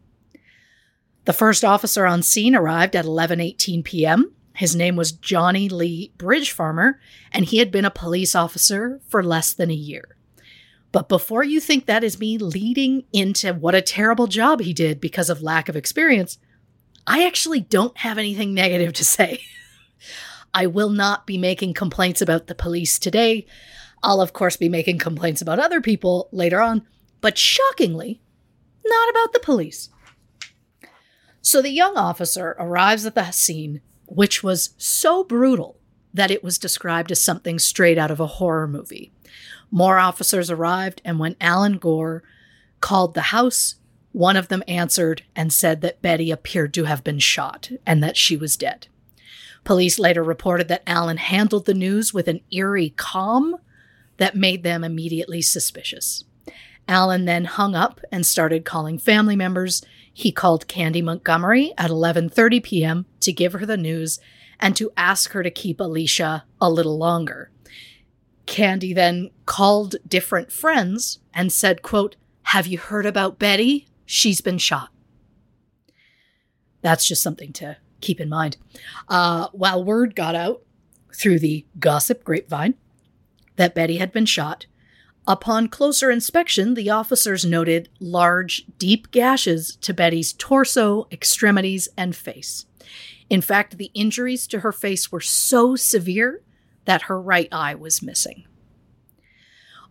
The 1.25 1.33
first 1.33 1.63
officer 1.63 2.05
on 2.05 2.23
scene 2.23 2.55
arrived 2.55 2.95
at 2.95 3.05
11:18 3.05 3.83
p.m. 3.83 4.33
His 4.53 4.75
name 4.75 4.95
was 4.95 5.11
Johnny 5.11 5.69
Lee 5.69 6.11
Bridge 6.17 6.51
Farmer, 6.51 6.99
and 7.31 7.45
he 7.45 7.57
had 7.57 7.71
been 7.71 7.85
a 7.85 7.91
police 7.91 8.35
officer 8.35 8.99
for 9.07 9.23
less 9.23 9.53
than 9.53 9.69
a 9.69 9.75
year. 9.75 10.17
But 10.91 11.09
before 11.09 11.43
you 11.43 11.59
think 11.59 11.85
that 11.85 12.03
is 12.03 12.19
me 12.19 12.37
leading 12.37 13.03
into 13.13 13.53
what 13.53 13.75
a 13.75 13.81
terrible 13.81 14.27
job 14.27 14.59
he 14.59 14.73
did 14.73 14.99
because 14.99 15.29
of 15.29 15.41
lack 15.41 15.69
of 15.69 15.75
experience, 15.75 16.39
I 17.05 17.25
actually 17.25 17.61
don't 17.61 17.97
have 17.99 18.17
anything 18.17 18.53
negative 18.53 18.93
to 18.93 19.05
say. 19.05 19.41
I 20.53 20.65
will 20.65 20.89
not 20.89 21.27
be 21.27 21.37
making 21.37 21.75
complaints 21.75 22.21
about 22.21 22.47
the 22.47 22.55
police 22.55 22.97
today. 22.97 23.45
I'll, 24.01 24.21
of 24.21 24.33
course, 24.33 24.57
be 24.57 24.69
making 24.69 24.97
complaints 24.97 25.41
about 25.41 25.59
other 25.59 25.81
people 25.81 26.27
later 26.31 26.59
on, 26.59 26.87
but 27.21 27.37
shockingly, 27.37 28.21
not 28.85 29.09
about 29.09 29.33
the 29.33 29.39
police. 29.39 29.89
So 31.41 31.61
the 31.61 31.69
young 31.69 31.97
officer 31.97 32.55
arrives 32.59 33.05
at 33.05 33.15
the 33.15 33.31
scene, 33.31 33.81
which 34.05 34.43
was 34.43 34.73
so 34.77 35.23
brutal 35.23 35.77
that 36.13 36.31
it 36.31 36.43
was 36.43 36.57
described 36.57 37.11
as 37.11 37.21
something 37.21 37.59
straight 37.59 37.97
out 37.97 38.11
of 38.11 38.19
a 38.19 38.27
horror 38.27 38.67
movie. 38.67 39.11
More 39.71 39.99
officers 39.99 40.49
arrived, 40.49 41.01
and 41.05 41.19
when 41.19 41.35
Alan 41.39 41.77
Gore 41.77 42.23
called 42.81 43.13
the 43.13 43.21
house, 43.21 43.75
one 44.11 44.35
of 44.35 44.47
them 44.47 44.63
answered 44.67 45.23
and 45.35 45.53
said 45.53 45.81
that 45.81 46.01
Betty 46.01 46.31
appeared 46.31 46.73
to 46.73 46.85
have 46.85 47.03
been 47.03 47.19
shot 47.19 47.71
and 47.85 48.03
that 48.03 48.17
she 48.17 48.35
was 48.35 48.57
dead. 48.57 48.87
Police 49.63 49.99
later 49.99 50.23
reported 50.23 50.67
that 50.69 50.83
Alan 50.87 51.17
handled 51.17 51.65
the 51.65 51.73
news 51.73 52.13
with 52.13 52.27
an 52.27 52.41
eerie 52.51 52.93
calm 52.95 53.57
that 54.17 54.35
made 54.35 54.63
them 54.63 54.83
immediately 54.83 55.41
suspicious. 55.41 56.23
Alan 56.87 57.25
then 57.25 57.45
hung 57.45 57.75
up 57.75 58.01
and 58.11 58.25
started 58.25 58.65
calling 58.65 58.97
family 58.97 59.35
members. 59.35 59.83
He 60.11 60.31
called 60.31 60.67
Candy 60.67 61.03
Montgomery 61.03 61.73
at 61.77 61.91
11:30 61.91 62.63
p.m. 62.63 63.05
to 63.19 63.31
give 63.31 63.53
her 63.53 63.65
the 63.65 63.77
news 63.77 64.19
and 64.59 64.75
to 64.75 64.91
ask 64.97 65.31
her 65.31 65.43
to 65.43 65.51
keep 65.51 65.79
Alicia 65.79 66.45
a 66.59 66.69
little 66.69 66.97
longer. 66.97 67.51
Candy 68.49 68.93
then 68.93 69.29
called 69.45 69.95
different 70.07 70.51
friends 70.51 71.19
and 71.33 71.51
said, 71.51 71.83
quote, 71.83 72.15
"Have 72.41 72.65
you 72.65 72.79
heard 72.79 73.05
about 73.05 73.37
Betty? 73.37 73.87
She's 74.05 74.41
been 74.41 74.57
shot." 74.57 74.89
That's 76.81 77.07
just 77.07 77.21
something 77.21 77.53
to 77.53 77.77
keep 78.01 78.19
in 78.19 78.27
mind. 78.27 78.57
Uh, 79.07 79.49
while 79.51 79.83
word 79.83 80.15
got 80.15 80.33
out 80.33 80.63
through 81.13 81.39
the 81.39 81.65
gossip 81.79 82.23
grapevine 82.23 82.73
that 83.57 83.75
Betty 83.75 83.97
had 83.97 84.11
been 84.11 84.25
shot, 84.25 84.65
upon 85.27 85.67
closer 85.67 86.09
inspection, 86.09 86.73
the 86.73 86.89
officers 86.89 87.45
noted 87.45 87.89
large, 87.99 88.65
deep 88.79 89.11
gashes 89.11 89.75
to 89.81 89.93
Betty's 89.93 90.33
torso, 90.33 91.07
extremities, 91.11 91.87
and 91.95 92.15
face. 92.15 92.65
In 93.29 93.41
fact, 93.41 93.77
the 93.77 93.91
injuries 93.93 94.47
to 94.47 94.61
her 94.61 94.71
face 94.71 95.11
were 95.11 95.21
so 95.21 95.75
severe 95.75 96.41
that 96.89 97.03
her 97.03 97.21
right 97.21 97.49
eye 97.51 97.75
was 97.75 98.01
missing. 98.01 98.45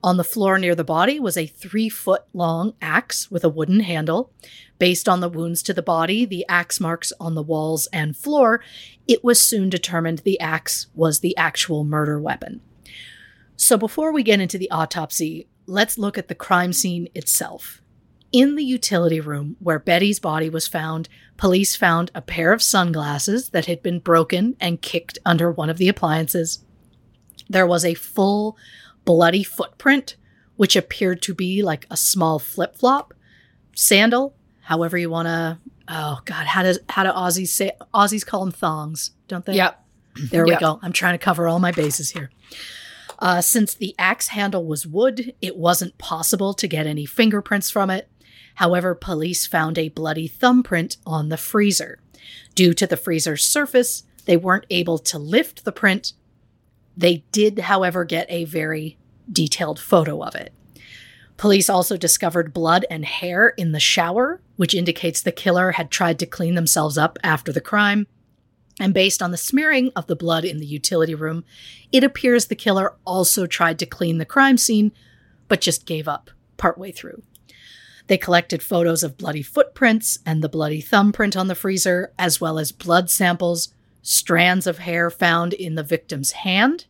On 0.03 0.17
the 0.17 0.25
floor 0.25 0.59
near 0.59 0.75
the 0.75 0.83
body 0.83 1.21
was 1.21 1.37
a 1.37 1.47
three 1.47 1.89
foot 1.89 2.25
long 2.33 2.75
axe 2.83 3.31
with 3.31 3.45
a 3.45 3.49
wooden 3.49 3.81
handle. 3.81 4.33
Based 4.81 5.09
on 5.09 5.21
the 5.21 5.29
wounds 5.29 5.63
to 5.63 5.73
the 5.73 5.81
body, 5.81 6.25
the 6.25 6.45
axe 6.49 6.81
marks 6.81 7.13
on 7.21 7.37
the 7.37 7.43
walls 7.43 7.87
and 7.93 8.17
floor, 8.17 8.65
it 9.07 9.23
was 9.23 9.41
soon 9.41 9.71
determined 9.71 10.19
the 10.19 10.41
axe 10.41 10.89
was 10.93 11.21
the 11.21 11.37
actual 11.37 11.85
murder 11.85 12.21
weapon. 12.21 12.63
So 13.55 13.77
before 13.77 14.13
we 14.13 14.25
get 14.25 14.41
into 14.41 14.59
the 14.59 14.71
autopsy, 14.73 15.47
let's 15.67 15.99
look 15.99 16.19
at 16.19 16.27
the 16.27 16.35
crime 16.35 16.73
scene 16.73 17.09
itself. 17.15 17.81
In 18.33 18.57
the 18.57 18.65
utility 18.65 19.21
room 19.21 19.55
where 19.61 19.79
Betty's 19.79 20.19
body 20.19 20.51
was 20.51 20.67
found, 20.67 21.09
police 21.37 21.77
found 21.77 22.11
a 22.13 22.21
pair 22.21 22.53
of 22.53 22.61
sunglasses 22.61 23.51
that 23.51 23.67
had 23.67 23.85
been 23.85 24.01
broken 24.01 24.57
and 24.59 24.83
kicked 24.83 25.21
under 25.25 25.49
one 25.49 25.71
of 25.71 25.79
the 25.79 25.89
appliances. 25.89 26.65
There 27.49 27.67
was 27.67 27.85
a 27.85 27.95
full 27.95 28.57
bloody 29.05 29.43
footprint, 29.43 30.17
which 30.57 30.77
appeared 30.77 31.23
to 31.23 31.35
be 31.35 31.63
like 31.63 31.87
a 31.91 31.97
small 31.97 32.39
flip 32.39 32.77
flop, 32.77 33.15
sandal, 33.75 34.35
however 34.63 34.99
you 34.99 35.11
want 35.11 35.27
to. 35.29 35.59
Oh 35.89 36.21
God, 36.25 36.47
how 36.47 36.63
does 36.63 36.79
how 36.89 37.05
do 37.05 37.11
Aussies 37.11 37.49
say? 37.49 37.73
Aussies 37.95 38.27
call 38.27 38.41
them 38.41 38.53
thongs, 38.53 39.13
don't 39.27 39.45
they? 39.47 39.55
Yep. 39.55 39.83
There 40.31 40.45
we 40.45 40.51
Yep. 40.53 40.61
go. 40.61 40.79
I'm 40.83 40.93
trying 40.93 41.15
to 41.15 41.25
cover 41.25 41.47
all 41.49 41.59
my 41.61 41.73
bases 41.73 42.11
here. 42.11 42.31
Uh, 43.21 43.41
since 43.41 43.75
the 43.75 43.95
axe 43.99 44.29
handle 44.29 44.65
was 44.65 44.87
wood, 44.87 45.33
it 45.41 45.57
wasn't 45.57 45.97
possible 45.99 46.55
to 46.55 46.69
get 46.69 46.87
any 46.87 47.07
fingerprints 47.07 47.71
from 47.71 47.89
it. 47.91 48.09
However, 48.57 48.95
police 48.95 49.47
found 49.47 49.79
a 49.79 49.89
bloody 49.89 50.29
thumbprint 50.29 50.97
on 51.07 51.29
the 51.29 51.37
freezer. 51.37 52.01
Due 52.55 52.75
to 52.75 52.87
the 52.87 52.97
freezer's 52.97 53.45
surface, 53.45 54.03
they 54.25 54.37
weren't 54.37 54.67
able 54.71 54.99
to 54.99 55.19
lift 55.19 55.65
the 55.65 55.73
print. 55.73 56.13
They 56.99 57.23
did, 57.31 57.61
however, 57.61 58.05
get 58.05 58.27
a 58.29 58.45
very 58.45 58.99
detailed 59.31 59.79
photo 59.79 60.21
of 60.21 60.35
it. 60.35 60.53
Police 61.37 61.71
also 61.71 61.97
discovered 61.97 62.53
blood 62.53 62.85
and 62.91 63.05
hair 63.05 63.51
in 63.51 63.71
the 63.71 63.79
shower, 63.79 64.41
which 64.57 64.75
indicates 64.75 65.23
the 65.23 65.31
killer 65.31 65.73
had 65.73 65.93
tried 65.93 66.19
to 66.19 66.27
clean 66.27 66.57
themselves 66.57 66.99
up 66.99 67.17
after 67.23 67.53
the 67.53 67.61
crime. 67.61 68.09
And 68.81 68.93
based 68.93 69.23
on 69.23 69.31
the 69.31 69.37
smearing 69.37 69.93
of 69.95 70.09
the 70.09 70.17
blood 70.17 70.45
in 70.45 70.59
the 70.59 70.67
utility 70.67 71.15
room, 71.15 71.45
it 71.93 72.03
appears 72.03 72.47
the 72.47 72.57
killer 72.57 72.97
also 73.05 73.47
tried 73.47 73.79
to 73.79 73.87
clean 73.87 74.19
the 74.19 74.25
crime 74.25 74.59
scene, 74.59 74.91
but 75.47 75.61
just 75.61 75.87
gave 75.87 76.09
up 76.09 76.31
partway 76.57 76.91
through. 76.91 77.23
They 78.09 78.19
collected 78.19 78.61
photos 78.61 79.05
of 79.05 79.17
bloody 79.17 79.43
footprints 79.43 80.19
and 80.27 80.43
the 80.43 80.49
bloody 80.49 80.81
thumbprint 80.81 81.37
on 81.37 81.47
the 81.47 81.55
freezer, 81.55 82.13
as 82.19 82.41
well 82.41 82.59
as 82.59 82.73
blood 82.73 83.09
samples, 83.09 83.73
strands 84.09 84.67
of 84.67 84.79
hair 84.79 85.11
found 85.11 85.53
in 85.53 85.75
the 85.75 85.83
victim's 85.83 86.31
hand, 86.33 86.87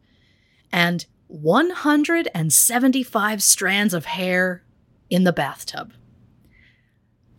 and 0.70 1.06
175 1.26 3.42
strands 3.42 3.92
of 3.92 4.04
hair 4.04 4.62
in 5.10 5.24
the 5.24 5.32
bathtub. 5.32 5.92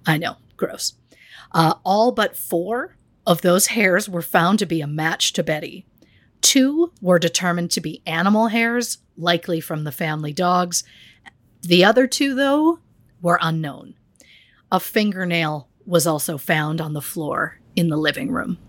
I 0.06 0.18
know, 0.18 0.36
gross. 0.58 0.96
Uh, 1.52 1.76
all 1.86 2.12
but 2.12 2.36
four 2.36 2.98
of 3.26 3.42
those 3.42 3.68
hairs 3.68 4.10
were 4.10 4.22
found 4.22 4.60
to 4.60 4.66
be 4.66 4.82
a 4.82 4.88
match 4.88 5.32
to 5.34 5.44
Betty. 5.44 5.86
Two 6.42 6.92
were 7.02 7.20
determined 7.20 7.72
to 7.72 7.82
be 7.82 8.02
animal 8.06 8.48
hairs, 8.48 8.98
likely 9.18 9.62
from 9.62 9.86
the 9.86 9.92
family 9.92 10.34
dogs. 10.34 10.84
The 11.62 11.86
other 11.86 12.08
two, 12.08 12.36
though, 12.36 12.80
were 13.22 13.40
unknown. 13.42 13.96
A 14.72 14.80
fingernail 14.80 15.68
was 15.86 16.06
also 16.06 16.38
found 16.38 16.82
on 16.82 16.94
the 16.94 17.02
floor 17.02 17.60
in 17.76 17.90
the 17.90 17.98
living 17.98 18.32
room. 18.32 18.60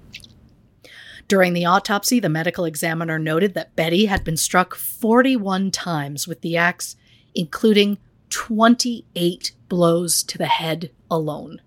During 1.31 1.53
the 1.53 1.65
autopsy, 1.65 2.19
the 2.19 2.29
medical 2.29 2.65
examiner 2.65 3.17
noted 3.17 3.55
that 3.55 3.77
Betty 3.77 4.07
had 4.07 4.25
been 4.25 4.37
struck 4.37 4.75
41 4.75 5.71
times 5.71 6.27
with 6.27 6.41
the 6.41 6.57
axe, 6.57 6.97
including 7.37 7.99
28 8.31 9.53
blows 9.69 10.25
to 10.25 10.37
the 10.37 10.47
head 10.47 10.91
alone. 11.09 11.63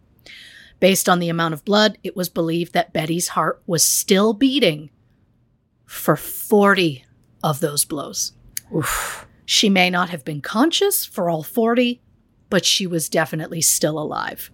Based 0.82 1.08
on 1.08 1.20
the 1.20 1.30
amount 1.30 1.54
of 1.54 1.64
blood, 1.64 1.98
it 2.04 2.14
was 2.14 2.28
believed 2.28 2.74
that 2.74 2.92
Betty's 2.92 3.30
heart 3.30 3.64
was 3.66 3.86
still 3.86 4.34
beating 4.34 4.90
for 5.86 6.18
40 6.18 7.06
of 7.42 7.62
those 7.62 7.86
blows. 7.86 8.34
Oof. 8.76 9.26
She 9.46 9.70
may 9.70 9.90
not 9.90 10.10
have 10.10 10.26
been 10.26 10.42
conscious 10.42 11.06
for 11.06 11.30
all 11.30 11.42
40, 11.42 12.02
but 12.50 12.66
she 12.66 12.86
was 12.86 13.08
definitely 13.08 13.62
still 13.62 13.98
alive. 13.98 14.52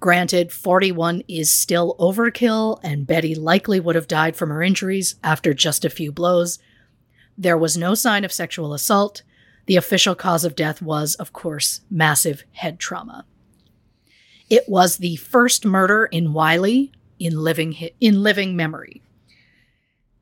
Granted, 0.00 0.52
41 0.52 1.22
is 1.26 1.52
still 1.52 1.96
overkill, 1.98 2.78
and 2.84 3.06
Betty 3.06 3.34
likely 3.34 3.80
would 3.80 3.96
have 3.96 4.06
died 4.06 4.36
from 4.36 4.50
her 4.50 4.62
injuries 4.62 5.16
after 5.24 5.52
just 5.52 5.84
a 5.84 5.90
few 5.90 6.12
blows. 6.12 6.60
There 7.36 7.58
was 7.58 7.76
no 7.76 7.94
sign 7.94 8.24
of 8.24 8.32
sexual 8.32 8.74
assault. 8.74 9.22
The 9.66 9.76
official 9.76 10.14
cause 10.14 10.44
of 10.44 10.54
death 10.54 10.80
was, 10.80 11.14
of 11.16 11.32
course, 11.32 11.80
massive 11.90 12.44
head 12.52 12.78
trauma. 12.78 13.24
It 14.48 14.68
was 14.68 14.96
the 14.96 15.16
first 15.16 15.64
murder 15.64 16.06
in 16.06 16.32
Wylie 16.32 16.92
in 17.18 17.38
living 17.38 17.72
in 18.00 18.22
living 18.22 18.54
memory. 18.54 19.02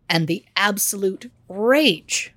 And 0.08 0.26
the 0.26 0.44
absolute 0.56 1.30
rage 1.48 2.34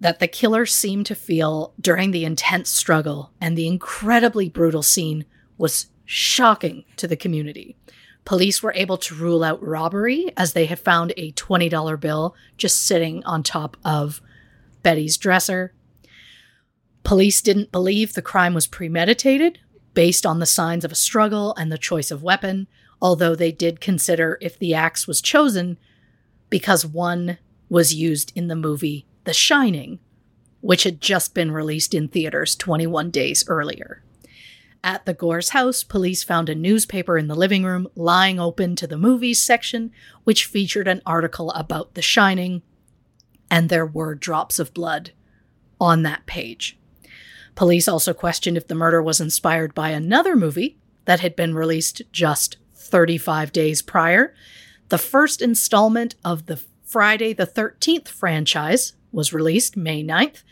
that 0.00 0.18
the 0.18 0.28
killer 0.28 0.66
seemed 0.66 1.06
to 1.06 1.14
feel 1.14 1.74
during 1.80 2.10
the 2.10 2.24
intense 2.24 2.70
struggle 2.70 3.32
and 3.40 3.56
the 3.56 3.66
incredibly 3.66 4.48
brutal 4.48 4.82
scene 4.82 5.24
was 5.58 5.86
shocking 6.10 6.84
to 6.96 7.06
the 7.06 7.16
community. 7.16 7.76
Police 8.24 8.64
were 8.64 8.72
able 8.74 8.98
to 8.98 9.14
rule 9.14 9.44
out 9.44 9.64
robbery 9.64 10.32
as 10.36 10.54
they 10.54 10.66
had 10.66 10.80
found 10.80 11.12
a 11.16 11.30
$20 11.32 12.00
bill 12.00 12.34
just 12.56 12.84
sitting 12.84 13.22
on 13.22 13.44
top 13.44 13.76
of 13.84 14.20
Betty's 14.82 15.16
dresser. 15.16 15.72
Police 17.04 17.40
didn't 17.40 17.70
believe 17.70 18.14
the 18.14 18.22
crime 18.22 18.54
was 18.54 18.66
premeditated 18.66 19.60
based 19.94 20.26
on 20.26 20.40
the 20.40 20.46
signs 20.46 20.84
of 20.84 20.90
a 20.90 20.96
struggle 20.96 21.54
and 21.54 21.70
the 21.70 21.78
choice 21.78 22.10
of 22.10 22.24
weapon, 22.24 22.66
although 23.00 23.36
they 23.36 23.52
did 23.52 23.80
consider 23.80 24.36
if 24.40 24.58
the 24.58 24.74
axe 24.74 25.06
was 25.06 25.20
chosen 25.20 25.78
because 26.50 26.84
one 26.84 27.38
was 27.68 27.94
used 27.94 28.32
in 28.34 28.48
the 28.48 28.56
movie 28.56 29.06
The 29.22 29.32
Shining, 29.32 30.00
which 30.60 30.82
had 30.82 31.00
just 31.00 31.34
been 31.34 31.52
released 31.52 31.94
in 31.94 32.08
theaters 32.08 32.56
21 32.56 33.12
days 33.12 33.44
earlier. 33.46 34.02
At 34.82 35.04
the 35.04 35.12
Gore's 35.12 35.50
house, 35.50 35.84
police 35.84 36.22
found 36.22 36.48
a 36.48 36.54
newspaper 36.54 37.18
in 37.18 37.28
the 37.28 37.34
living 37.34 37.64
room 37.64 37.88
lying 37.94 38.40
open 38.40 38.76
to 38.76 38.86
the 38.86 38.96
movies 38.96 39.40
section, 39.40 39.92
which 40.24 40.46
featured 40.46 40.88
an 40.88 41.02
article 41.04 41.50
about 41.52 41.94
The 41.94 42.02
Shining, 42.02 42.62
and 43.50 43.68
there 43.68 43.84
were 43.84 44.14
drops 44.14 44.58
of 44.58 44.72
blood 44.72 45.10
on 45.78 46.02
that 46.02 46.24
page. 46.24 46.78
Police 47.54 47.88
also 47.88 48.14
questioned 48.14 48.56
if 48.56 48.68
the 48.68 48.74
murder 48.74 49.02
was 49.02 49.20
inspired 49.20 49.74
by 49.74 49.90
another 49.90 50.34
movie 50.34 50.78
that 51.04 51.20
had 51.20 51.36
been 51.36 51.54
released 51.54 52.02
just 52.10 52.56
35 52.74 53.52
days 53.52 53.82
prior. 53.82 54.34
The 54.88 54.98
first 54.98 55.42
installment 55.42 56.14
of 56.24 56.46
the 56.46 56.62
Friday 56.84 57.32
the 57.32 57.46
13th 57.46 58.08
franchise 58.08 58.94
was 59.12 59.32
released 59.32 59.76
May 59.76 60.02
9th, 60.02 60.42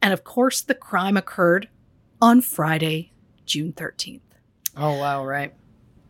and 0.00 0.12
of 0.12 0.24
course, 0.24 0.60
the 0.60 0.74
crime 0.74 1.16
occurred 1.16 1.68
on 2.20 2.40
Friday, 2.40 3.12
June 3.46 3.72
13th. 3.72 4.20
Oh, 4.76 4.98
wow, 4.98 5.24
right. 5.24 5.54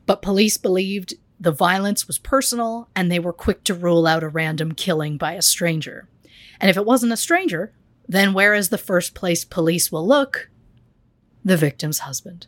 But 0.06 0.22
police 0.22 0.56
believed 0.56 1.14
the 1.38 1.52
violence 1.52 2.06
was 2.06 2.18
personal 2.18 2.88
and 2.96 3.10
they 3.10 3.18
were 3.18 3.32
quick 3.32 3.62
to 3.64 3.74
rule 3.74 4.06
out 4.06 4.22
a 4.22 4.28
random 4.28 4.72
killing 4.72 5.16
by 5.16 5.34
a 5.34 5.42
stranger. 5.42 6.08
And 6.60 6.70
if 6.70 6.76
it 6.76 6.86
wasn't 6.86 7.12
a 7.12 7.16
stranger, 7.16 7.72
then 8.08 8.32
where 8.32 8.54
is 8.54 8.70
the 8.70 8.78
first 8.78 9.14
place 9.14 9.44
police 9.44 9.92
will 9.92 10.06
look? 10.06 10.50
The 11.44 11.56
victim's 11.56 12.00
husband. 12.00 12.46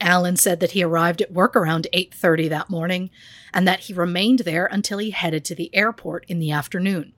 Alan 0.00 0.36
said 0.36 0.60
that 0.60 0.72
he 0.72 0.82
arrived 0.82 1.20
at 1.20 1.32
work 1.32 1.54
around 1.54 1.86
8:30 1.92 2.48
that 2.48 2.70
morning 2.70 3.10
and 3.52 3.68
that 3.68 3.80
he 3.80 3.92
remained 3.92 4.40
there 4.40 4.66
until 4.66 4.98
he 4.98 5.10
headed 5.10 5.44
to 5.44 5.54
the 5.54 5.74
airport 5.74 6.24
in 6.26 6.38
the 6.38 6.50
afternoon. 6.50 7.12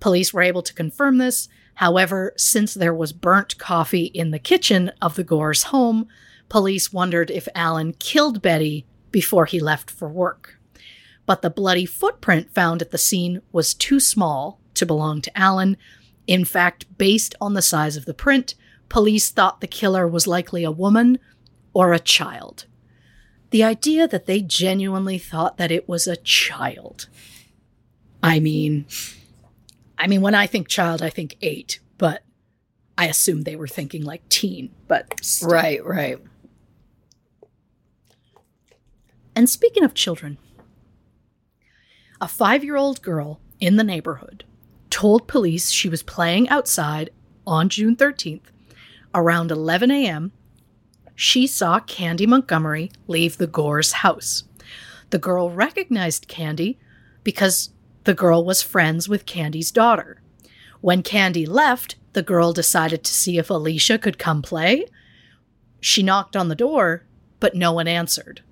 Police 0.00 0.32
were 0.32 0.42
able 0.42 0.62
to 0.62 0.74
confirm 0.74 1.18
this. 1.18 1.48
However, 1.80 2.34
since 2.36 2.74
there 2.74 2.92
was 2.92 3.14
burnt 3.14 3.56
coffee 3.56 4.04
in 4.12 4.32
the 4.32 4.38
kitchen 4.38 4.92
of 5.00 5.14
the 5.14 5.24
Gore's 5.24 5.62
home, 5.62 6.06
police 6.50 6.92
wondered 6.92 7.30
if 7.30 7.48
Alan 7.54 7.94
killed 7.94 8.42
Betty 8.42 8.84
before 9.10 9.46
he 9.46 9.60
left 9.60 9.90
for 9.90 10.06
work. 10.06 10.60
But 11.24 11.40
the 11.40 11.48
bloody 11.48 11.86
footprint 11.86 12.52
found 12.52 12.82
at 12.82 12.90
the 12.90 12.98
scene 12.98 13.40
was 13.50 13.72
too 13.72 13.98
small 13.98 14.60
to 14.74 14.84
belong 14.84 15.22
to 15.22 15.38
Alan. 15.38 15.78
In 16.26 16.44
fact, 16.44 16.84
based 16.98 17.34
on 17.40 17.54
the 17.54 17.62
size 17.62 17.96
of 17.96 18.04
the 18.04 18.12
print, 18.12 18.56
police 18.90 19.30
thought 19.30 19.62
the 19.62 19.66
killer 19.66 20.06
was 20.06 20.26
likely 20.26 20.64
a 20.64 20.70
woman 20.70 21.18
or 21.72 21.94
a 21.94 21.98
child. 21.98 22.66
The 23.52 23.64
idea 23.64 24.06
that 24.06 24.26
they 24.26 24.42
genuinely 24.42 25.16
thought 25.16 25.56
that 25.56 25.72
it 25.72 25.88
was 25.88 26.06
a 26.06 26.16
child. 26.16 27.08
I 28.22 28.38
mean, 28.38 28.84
I 30.00 30.06
mean, 30.06 30.22
when 30.22 30.34
I 30.34 30.46
think 30.46 30.66
child, 30.66 31.02
I 31.02 31.10
think 31.10 31.36
eight, 31.42 31.78
but 31.98 32.22
I 32.96 33.06
assume 33.06 33.42
they 33.42 33.54
were 33.54 33.68
thinking 33.68 34.02
like 34.02 34.26
teen, 34.30 34.70
but 34.88 35.22
still. 35.22 35.50
Right, 35.50 35.84
right. 35.84 36.18
And 39.36 39.48
speaking 39.48 39.84
of 39.84 39.92
children, 39.92 40.38
a 42.18 42.26
five 42.26 42.64
year 42.64 42.76
old 42.76 43.02
girl 43.02 43.40
in 43.60 43.76
the 43.76 43.84
neighborhood 43.84 44.44
told 44.88 45.28
police 45.28 45.70
she 45.70 45.90
was 45.90 46.02
playing 46.02 46.48
outside 46.48 47.10
on 47.46 47.68
June 47.68 47.94
13th 47.94 48.48
around 49.14 49.50
11 49.50 49.90
a.m. 49.90 50.32
She 51.14 51.46
saw 51.46 51.78
Candy 51.78 52.26
Montgomery 52.26 52.90
leave 53.06 53.36
the 53.36 53.46
Gore's 53.46 53.92
house. 53.92 54.44
The 55.10 55.18
girl 55.18 55.50
recognized 55.50 56.26
Candy 56.26 56.78
because 57.22 57.70
the 58.04 58.14
girl 58.14 58.44
was 58.44 58.62
friends 58.62 59.08
with 59.08 59.26
Candy's 59.26 59.70
daughter. 59.70 60.22
When 60.80 61.02
Candy 61.02 61.46
left, 61.46 61.96
the 62.12 62.22
girl 62.22 62.52
decided 62.52 63.04
to 63.04 63.12
see 63.12 63.38
if 63.38 63.50
Alicia 63.50 63.98
could 63.98 64.18
come 64.18 64.42
play. 64.42 64.86
She 65.80 66.02
knocked 66.02 66.36
on 66.36 66.48
the 66.48 66.54
door, 66.54 67.04
but 67.38 67.54
no 67.54 67.72
one 67.72 67.88
answered. 67.88 68.42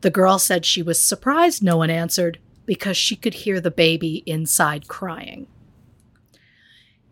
The 0.00 0.10
girl 0.10 0.38
said 0.38 0.64
she 0.64 0.82
was 0.82 1.00
surprised 1.00 1.62
no 1.62 1.76
one 1.76 1.90
answered 1.90 2.38
because 2.64 2.96
she 2.96 3.16
could 3.16 3.34
hear 3.34 3.60
the 3.60 3.70
baby 3.70 4.22
inside 4.26 4.88
crying. 4.88 5.46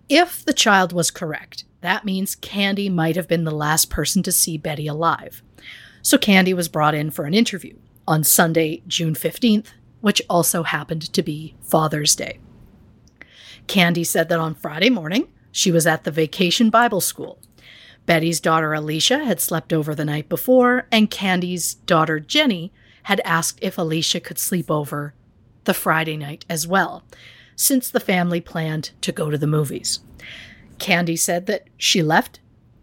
If 0.08 0.44
the 0.44 0.52
child 0.52 0.92
was 0.92 1.10
correct, 1.10 1.64
that 1.80 2.04
means 2.04 2.34
Candy 2.34 2.88
might 2.88 3.16
have 3.16 3.28
been 3.28 3.44
the 3.44 3.50
last 3.50 3.88
person 3.88 4.22
to 4.24 4.32
see 4.32 4.58
Betty 4.58 4.86
alive. 4.86 5.42
So 6.02 6.18
Candy 6.18 6.52
was 6.52 6.68
brought 6.68 6.94
in 6.94 7.10
for 7.10 7.24
an 7.24 7.34
interview 7.34 7.76
on 8.06 8.24
Sunday, 8.24 8.82
June 8.86 9.14
15th, 9.14 9.68
which 10.04 10.20
also 10.28 10.64
happened 10.64 11.00
to 11.00 11.22
be 11.22 11.54
Father's 11.62 12.14
Day. 12.14 12.38
Candy 13.66 14.04
said 14.04 14.28
that 14.28 14.38
on 14.38 14.54
Friday 14.54 14.90
morning, 14.90 15.28
she 15.50 15.72
was 15.72 15.86
at 15.86 16.04
the 16.04 16.10
vacation 16.10 16.68
Bible 16.68 17.00
school. 17.00 17.38
Betty's 18.04 18.38
daughter 18.38 18.74
Alicia 18.74 19.24
had 19.24 19.40
slept 19.40 19.72
over 19.72 19.94
the 19.94 20.04
night 20.04 20.28
before, 20.28 20.86
and 20.92 21.10
Candy's 21.10 21.72
daughter 21.72 22.20
Jenny 22.20 22.70
had 23.04 23.22
asked 23.24 23.58
if 23.62 23.78
Alicia 23.78 24.20
could 24.20 24.38
sleep 24.38 24.70
over 24.70 25.14
the 25.64 25.72
Friday 25.72 26.18
night 26.18 26.44
as 26.50 26.66
well, 26.66 27.02
since 27.56 27.88
the 27.88 27.98
family 27.98 28.42
planned 28.42 28.90
to 29.00 29.10
go 29.10 29.30
to 29.30 29.38
the 29.38 29.46
movies. 29.46 30.00
Candy 30.78 31.16
said 31.16 31.46
that 31.46 31.68
she 31.78 32.02
left 32.02 32.40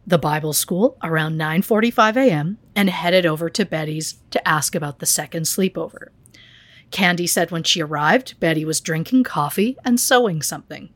the 0.08 0.18
Bible 0.18 0.54
school 0.54 0.98
around 1.04 1.38
9:45 1.38 2.18
a.m. 2.18 2.58
and 2.76 2.90
headed 2.90 3.28
over 3.28 3.48
to 3.48 3.64
Betty's 3.64 4.16
to 4.32 4.48
ask 4.48 4.74
about 4.74 4.98
the 4.98 5.06
second 5.06 5.44
sleepover. 5.44 6.08
Candy 6.92 7.26
said 7.26 7.52
when 7.52 7.64
she 7.64 7.82
arrived, 7.82 8.40
Betty 8.40 8.66
was 8.66 8.82
drinking 8.82 9.24
coffee 9.24 9.78
and 9.84 10.00
sewing 10.00 10.42
something. 10.42 10.90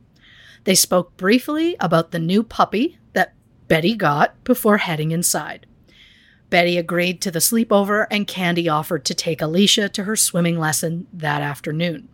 They 0.64 0.74
spoke 0.74 1.16
briefly 1.16 1.76
about 1.80 2.10
the 2.10 2.18
new 2.18 2.42
puppy 2.42 2.98
that 3.14 3.34
Betty 3.66 3.96
got 3.96 4.42
before 4.44 4.78
heading 4.78 5.10
inside. 5.10 5.66
Betty 6.50 6.76
agreed 6.78 7.20
to 7.22 7.30
the 7.30 7.40
sleepover, 7.40 8.06
and 8.10 8.26
Candy 8.26 8.68
offered 8.68 9.04
to 9.06 9.14
take 9.14 9.42
Alicia 9.42 9.88
to 9.90 10.04
her 10.04 10.16
swimming 10.16 10.58
lesson 10.58 11.06
that 11.12 11.42
afternoon. 11.42 12.08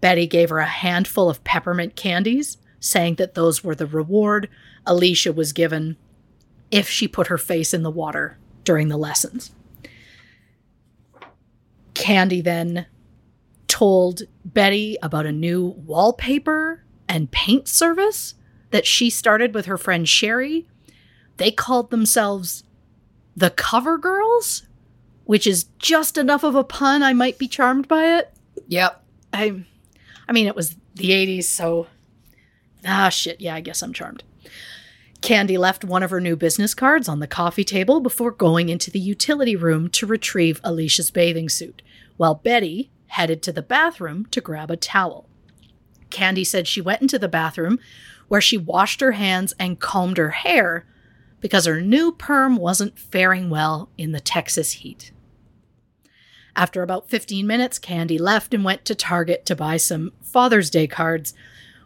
Betty 0.00 0.26
gave 0.26 0.50
her 0.50 0.58
a 0.58 0.66
handful 0.66 1.30
of 1.30 1.44
peppermint 1.44 1.96
candies, 1.96 2.58
saying 2.80 3.14
that 3.14 3.34
those 3.34 3.62
were 3.62 3.74
the 3.74 3.86
reward 3.86 4.48
Alicia 4.84 5.32
was 5.32 5.52
given 5.52 5.96
if 6.70 6.88
she 6.88 7.06
put 7.06 7.28
her 7.28 7.38
face 7.38 7.72
in 7.72 7.82
the 7.82 7.90
water 7.90 8.36
during 8.64 8.88
the 8.88 8.96
lessons. 8.96 9.52
Candy 11.94 12.40
then 12.40 12.86
told 13.82 14.22
Betty 14.44 14.96
about 15.02 15.26
a 15.26 15.32
new 15.32 15.66
wallpaper 15.66 16.84
and 17.08 17.32
paint 17.32 17.66
service 17.66 18.34
that 18.70 18.86
she 18.86 19.10
started 19.10 19.56
with 19.56 19.66
her 19.66 19.76
friend 19.76 20.08
Sherry. 20.08 20.68
They 21.38 21.50
called 21.50 21.90
themselves 21.90 22.62
the 23.36 23.50
Cover 23.50 23.98
Girls, 23.98 24.68
which 25.24 25.48
is 25.48 25.64
just 25.80 26.16
enough 26.16 26.44
of 26.44 26.54
a 26.54 26.62
pun 26.62 27.02
I 27.02 27.12
might 27.12 27.38
be 27.38 27.48
charmed 27.48 27.88
by 27.88 28.18
it. 28.18 28.32
Yep. 28.68 29.02
I 29.32 29.64
I 30.28 30.32
mean 30.32 30.46
it 30.46 30.54
was 30.54 30.76
the 30.94 31.10
80s, 31.10 31.44
so 31.46 31.88
ah 32.86 33.08
shit, 33.08 33.40
yeah, 33.40 33.56
I 33.56 33.60
guess 33.62 33.82
I'm 33.82 33.92
charmed. 33.92 34.22
Candy 35.22 35.58
left 35.58 35.84
one 35.84 36.04
of 36.04 36.10
her 36.10 36.20
new 36.20 36.36
business 36.36 36.72
cards 36.72 37.08
on 37.08 37.18
the 37.18 37.26
coffee 37.26 37.64
table 37.64 37.98
before 37.98 38.30
going 38.30 38.68
into 38.68 38.92
the 38.92 39.00
utility 39.00 39.56
room 39.56 39.88
to 39.88 40.06
retrieve 40.06 40.60
Alicia's 40.62 41.10
bathing 41.10 41.48
suit, 41.48 41.82
while 42.16 42.36
Betty 42.36 42.92
headed 43.12 43.42
to 43.42 43.52
the 43.52 43.62
bathroom 43.62 44.24
to 44.26 44.40
grab 44.40 44.70
a 44.70 44.76
towel. 44.76 45.28
Candy 46.08 46.44
said 46.44 46.66
she 46.66 46.80
went 46.80 47.02
into 47.02 47.18
the 47.18 47.28
bathroom 47.28 47.78
where 48.28 48.40
she 48.40 48.56
washed 48.56 49.02
her 49.02 49.12
hands 49.12 49.52
and 49.58 49.80
combed 49.80 50.16
her 50.16 50.30
hair 50.30 50.86
because 51.40 51.66
her 51.66 51.80
new 51.80 52.12
perm 52.12 52.56
wasn't 52.56 52.98
faring 52.98 53.50
well 53.50 53.90
in 53.98 54.12
the 54.12 54.20
Texas 54.20 54.72
heat. 54.72 55.12
After 56.56 56.82
about 56.82 57.10
15 57.10 57.46
minutes, 57.46 57.78
Candy 57.78 58.16
left 58.16 58.54
and 58.54 58.64
went 58.64 58.86
to 58.86 58.94
Target 58.94 59.44
to 59.44 59.56
buy 59.56 59.76
some 59.76 60.12
Father's 60.22 60.70
Day 60.70 60.86
cards. 60.86 61.34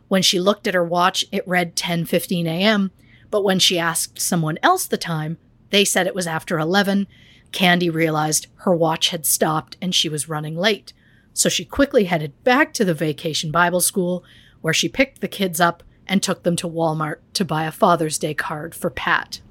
When 0.07 0.23
she 0.23 0.39
looked 0.39 0.69
at 0.69 0.75
her 0.75 0.85
watch, 0.85 1.25
it 1.33 1.47
read 1.47 1.75
10:15 1.75 2.47
a.m., 2.47 2.93
but 3.33 3.43
when 3.43 3.59
she 3.59 3.79
asked 3.81 4.21
someone 4.21 4.59
else 4.63 4.87
the 4.87 4.97
time, 4.97 5.39
they 5.71 5.85
said 5.85 6.07
it 6.07 6.15
was 6.15 6.29
after 6.29 6.59
11. 6.59 7.09
Candy 7.51 7.91
realized 7.91 8.47
her 8.59 8.75
watch 8.75 9.09
had 9.09 9.27
stopped 9.27 9.77
and 9.83 9.93
she 9.93 10.09
was 10.09 10.29
running 10.29 10.57
late. 10.57 10.93
So 11.37 11.51
she 11.51 11.67
quickly 11.67 12.05
headed 12.05 12.33
back 12.45 12.73
to 12.73 12.85
the 12.85 12.95
vacation 12.95 13.51
Bible 13.51 13.83
school, 13.83 14.25
where 14.63 14.73
she 14.73 14.89
picked 14.89 15.21
the 15.21 15.29
kids 15.29 15.61
up 15.61 15.83
and 16.07 16.23
took 16.23 16.45
them 16.45 16.57
to 16.57 16.69
Walmart 16.69 17.17
to 17.35 17.45
buy 17.45 17.65
a 17.65 17.71
Father's 17.71 18.17
Day 18.17 18.33
card 18.33 18.75
for 18.75 18.89
Pat. 18.89 19.43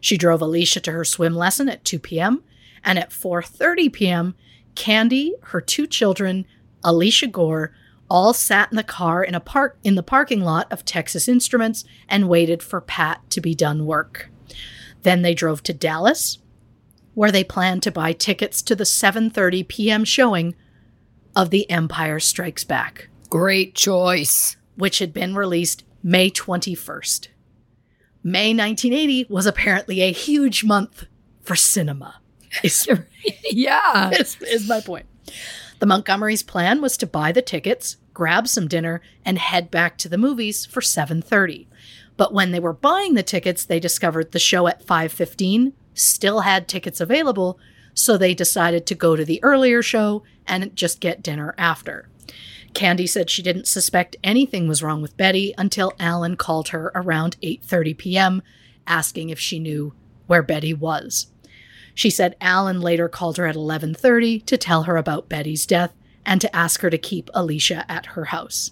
She 0.00 0.18
drove 0.18 0.42
Alicia 0.42 0.80
to 0.80 0.92
her 0.92 1.04
swim 1.04 1.36
lesson 1.36 1.68
at 1.68 1.84
2 1.84 2.00
p.m., 2.00 2.42
and 2.82 2.98
at 2.98 3.10
4:30 3.10 3.92
p.m., 3.92 4.34
Candy, 4.74 5.34
her 5.42 5.60
two 5.60 5.86
children, 5.86 6.46
Alicia 6.82 7.28
Gore, 7.28 7.72
all 8.08 8.34
sat 8.34 8.72
in 8.72 8.76
the 8.76 8.82
car 8.82 9.22
in 9.22 9.36
a 9.36 9.40
park 9.40 9.78
in 9.84 9.94
the 9.94 10.02
parking 10.02 10.40
lot 10.40 10.72
of 10.72 10.84
Texas 10.84 11.28
Instruments 11.28 11.84
and 12.08 12.28
waited 12.28 12.60
for 12.60 12.80
Pat 12.80 13.20
to 13.30 13.40
be 13.40 13.54
done 13.54 13.86
work. 13.86 14.30
Then 15.02 15.22
they 15.22 15.34
drove 15.34 15.62
to 15.62 15.72
Dallas, 15.72 16.38
where 17.14 17.30
they 17.30 17.44
planned 17.44 17.84
to 17.84 17.92
buy 17.92 18.14
tickets 18.14 18.62
to 18.62 18.74
the 18.74 18.82
7:30 18.82 19.68
p.m. 19.68 20.04
showing 20.04 20.56
of 21.36 21.50
The 21.50 21.68
Empire 21.70 22.20
Strikes 22.20 22.64
Back, 22.64 23.08
Great 23.28 23.74
choice. 23.74 24.56
which 24.76 24.98
had 24.98 25.12
been 25.12 25.34
released 25.34 25.84
May 26.02 26.30
21st. 26.30 27.28
May 28.22 28.54
1980 28.54 29.26
was 29.28 29.46
apparently 29.46 30.02
a 30.02 30.12
huge 30.12 30.64
month 30.64 31.06
for 31.42 31.56
cinema. 31.56 32.16
Is, 32.64 32.88
yeah. 33.50 34.10
is, 34.18 34.36
is 34.42 34.68
my 34.68 34.80
point. 34.80 35.06
The 35.78 35.86
Montgomerys' 35.86 36.44
plan 36.44 36.82
was 36.82 36.96
to 36.96 37.06
buy 37.06 37.30
the 37.30 37.42
tickets, 37.42 37.96
grab 38.12 38.48
some 38.48 38.66
dinner, 38.66 39.00
and 39.24 39.38
head 39.38 39.70
back 39.70 39.96
to 39.98 40.08
the 40.08 40.18
movies 40.18 40.66
for 40.66 40.80
7:30. 40.80 41.68
But 42.16 42.34
when 42.34 42.50
they 42.50 42.58
were 42.58 42.72
buying 42.72 43.14
the 43.14 43.22
tickets, 43.22 43.64
they 43.64 43.78
discovered 43.78 44.32
the 44.32 44.40
show 44.40 44.66
at 44.66 44.84
5:15 44.84 45.72
still 45.94 46.40
had 46.40 46.66
tickets 46.68 47.00
available, 47.00 47.58
so 48.00 48.16
they 48.16 48.34
decided 48.34 48.86
to 48.86 48.94
go 48.94 49.16
to 49.16 49.24
the 49.24 49.42
earlier 49.42 49.82
show 49.82 50.22
and 50.46 50.74
just 50.74 51.00
get 51.00 51.22
dinner 51.22 51.54
after. 51.58 52.08
Candy 52.74 53.06
said 53.06 53.30
she 53.30 53.42
didn't 53.42 53.66
suspect 53.66 54.16
anything 54.22 54.68
was 54.68 54.82
wrong 54.82 55.02
with 55.02 55.16
Betty 55.16 55.54
until 55.58 55.94
Alan 55.98 56.36
called 56.36 56.68
her 56.68 56.92
around 56.94 57.36
8:30 57.42 57.98
p.m. 57.98 58.42
asking 58.86 59.30
if 59.30 59.38
she 59.38 59.58
knew 59.58 59.92
where 60.26 60.42
Betty 60.42 60.72
was. 60.72 61.26
She 61.94 62.10
said 62.10 62.36
Alan 62.40 62.80
later 62.80 63.08
called 63.08 63.36
her 63.36 63.46
at 63.46 63.56
11:30 63.56 64.46
to 64.46 64.56
tell 64.56 64.84
her 64.84 64.96
about 64.96 65.28
Betty's 65.28 65.66
death 65.66 65.92
and 66.24 66.40
to 66.40 66.54
ask 66.54 66.80
her 66.82 66.90
to 66.90 66.98
keep 66.98 67.28
Alicia 67.34 67.90
at 67.90 68.06
her 68.06 68.26
house. 68.26 68.70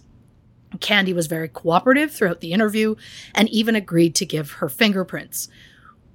Candy 0.81 1.13
was 1.13 1.27
very 1.27 1.49
cooperative 1.49 2.13
throughout 2.13 2.41
the 2.41 2.53
interview 2.53 2.95
and 3.35 3.49
even 3.49 3.75
agreed 3.75 4.15
to 4.17 4.27
give 4.27 4.53
her 4.53 4.69
fingerprints. 4.69 5.49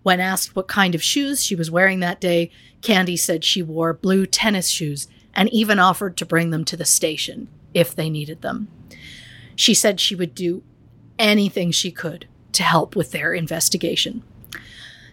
When 0.03 0.19
asked 0.19 0.55
what 0.55 0.67
kind 0.67 0.93
of 0.93 1.03
shoes 1.03 1.43
she 1.43 1.55
was 1.55 1.71
wearing 1.71 2.01
that 2.01 2.21
day, 2.21 2.51
Candy 2.81 3.17
said 3.17 3.43
she 3.43 3.61
wore 3.61 3.93
blue 3.93 4.25
tennis 4.25 4.69
shoes 4.69 5.07
and 5.33 5.51
even 5.51 5.79
offered 5.79 6.17
to 6.17 6.25
bring 6.25 6.51
them 6.51 6.65
to 6.65 6.77
the 6.77 6.85
station 6.85 7.47
if 7.73 7.95
they 7.95 8.09
needed 8.09 8.41
them. 8.41 8.67
She 9.55 9.73
said 9.73 9.99
she 9.99 10.15
would 10.15 10.35
do 10.35 10.63
anything 11.17 11.71
she 11.71 11.91
could 11.91 12.27
to 12.51 12.63
help 12.63 12.95
with 12.95 13.11
their 13.11 13.33
investigation. 13.33 14.23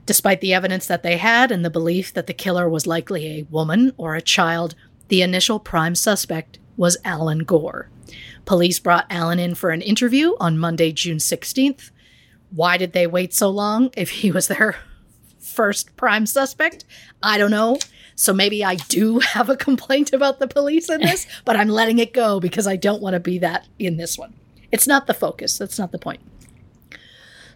Despite 0.07 0.41
the 0.41 0.53
evidence 0.53 0.87
that 0.87 1.03
they 1.03 1.19
had 1.19 1.53
and 1.53 1.65
the 1.65 1.71
belief 1.71 2.13
that 2.15 2.27
the 2.27 2.35
killer 2.35 2.69
was 2.69 2.87
likely 2.87 3.27
a 3.27 3.45
woman 3.45 3.93
or 3.97 4.15
a 4.15 4.23
child, 4.23 4.75
the 5.09 5.23
initial 5.23 5.61
prime 5.61 5.95
suspect 5.95 6.59
was 6.77 6.97
Alan 7.05 7.41
Gore. 7.41 7.89
Police 8.45 8.79
brought 8.79 9.07
Alan 9.11 9.39
in 9.39 9.55
for 9.55 9.71
an 9.71 9.83
interview 9.83 10.33
on 10.41 10.59
Monday, 10.59 10.93
June 10.93 11.19
16th. 11.19 11.91
Why 12.51 12.77
did 12.77 12.93
they 12.93 13.07
wait 13.07 13.33
so 13.33 13.49
long 13.49 13.91
if 13.97 14.11
he 14.11 14.31
was 14.31 14.49
their 14.49 14.77
first 15.39 15.97
prime 15.97 16.27
suspect? 16.27 16.85
I 17.23 17.39
don't 17.39 17.51
know. 17.51 17.79
So 18.15 18.33
maybe 18.33 18.65
I 18.65 18.75
do 18.75 19.19
have 19.35 19.49
a 19.49 19.57
complaint 19.57 20.13
about 20.13 20.39
the 20.39 20.49
police 20.49 20.91
in 20.91 21.01
this, 21.01 21.27
but 21.45 21.57
I'm 21.57 21.69
letting 21.69 21.99
it 21.99 22.13
go 22.13 22.41
because 22.41 22.67
I 22.67 22.77
don't 22.77 23.03
want 23.03 23.15
to 23.15 23.21
be 23.21 23.39
that 23.39 23.67
in 23.79 23.97
this 23.97 24.19
one. 24.19 24.35
It's 24.73 24.87
not 24.87 25.07
the 25.07 25.15
focus. 25.15 25.59
That's 25.59 25.79
not 25.79 25.93
the 25.93 25.99
point. 25.99 26.21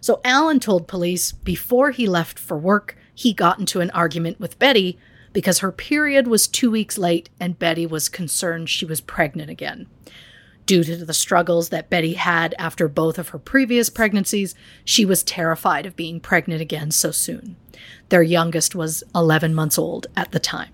So 0.01 0.21
Alan 0.23 0.59
told 0.59 0.87
police 0.87 1.31
before 1.31 1.91
he 1.91 2.07
left 2.07 2.37
for 2.37 2.57
work, 2.57 2.97
he 3.13 3.33
got 3.33 3.59
into 3.59 3.81
an 3.81 3.89
argument 3.91 4.39
with 4.39 4.59
Betty 4.59 4.99
because 5.33 5.59
her 5.59 5.71
period 5.71 6.27
was 6.27 6.47
two 6.47 6.69
weeks 6.69 6.97
late 6.97 7.29
and 7.39 7.59
Betty 7.59 7.85
was 7.85 8.07
concerned 8.07 8.69
she 8.69 8.85
was 8.85 9.01
pregnant 9.01 9.49
again. 9.49 9.87
Due 10.65 10.83
to 10.83 11.05
the 11.05 11.13
struggles 11.13 11.69
that 11.69 11.89
Betty 11.89 12.13
had 12.13 12.55
after 12.57 12.87
both 12.87 13.19
of 13.19 13.29
her 13.29 13.37
previous 13.37 13.89
pregnancies, 13.89 14.55
she 14.83 15.05
was 15.05 15.23
terrified 15.23 15.85
of 15.85 15.95
being 15.95 16.19
pregnant 16.19 16.61
again 16.61 16.89
so 16.89 17.11
soon. 17.11 17.55
Their 18.09 18.23
youngest 18.23 18.73
was 18.73 19.03
11 19.13 19.53
months 19.53 19.77
old 19.77 20.07
at 20.15 20.31
the 20.31 20.39
time. 20.39 20.71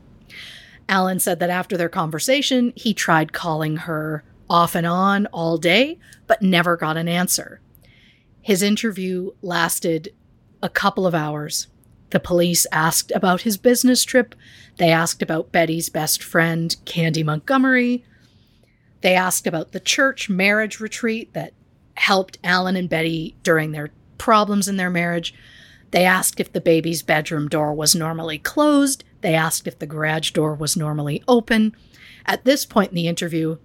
Alan 0.88 1.20
said 1.20 1.39
that 1.39 1.50
after 1.50 1.76
their 1.76 1.89
conversation, 1.89 2.72
he 2.76 2.94
tried 2.94 3.34
calling 3.34 3.78
her 3.78 4.24
off 4.50 4.76
and 4.76 4.88
on 4.88 5.26
all 5.28 5.58
day, 5.58 6.00
but 6.28 6.42
never 6.42 6.78
got 6.78 6.98
an 6.98 7.08
answer. 7.08 7.62
His 8.42 8.62
interview 8.62 9.32
lasted 9.42 10.14
a 10.64 10.70
couple 10.70 11.06
of 11.06 11.16
hours. 11.16 11.68
The 12.10 12.20
police 12.20 12.68
asked 12.72 13.12
about 13.16 13.42
his 13.42 13.58
business 13.58 14.04
trip. 14.04 14.36
They 14.78 14.89
asked 14.89 15.22
about 15.22 15.52
Betty's 15.52 15.89
best 15.89 16.22
friend, 16.22 16.76
Candy 16.86 17.24
Montgomery. 17.24 18.04
They 19.02 19.16
asked 19.16 19.47
about 19.47 19.72
the 19.72 19.80
church 19.80 20.30
marriage 20.30 20.80
retreat 20.80 21.34
that 21.34 21.54
helped 21.95 22.38
Alan 22.43 22.76
and 22.76 22.89
Betty 22.89 23.36
during 23.43 23.72
their 23.72 23.89
problems 24.18 24.68
in 24.68 24.78
their 24.78 24.89
marriage. 24.89 25.34
They 25.91 26.06
asked 26.06 26.39
if 26.39 26.54
the 26.54 26.62
baby's 26.62 27.02
bedroom 27.02 27.47
door 27.47 27.74
was 27.74 27.95
normally 27.95 28.38
closed. 28.38 29.04
They 29.22 29.36
asked 29.36 29.68
if 29.68 29.80
the 29.80 29.86
garage 29.86 30.32
door 30.32 30.56
was 30.56 30.78
normally 30.78 31.24
open. 31.28 31.76
At 32.26 32.45
this 32.45 32.66
point 32.66 32.89
in 32.89 32.95
the 32.95 33.08
interview, 33.08 33.58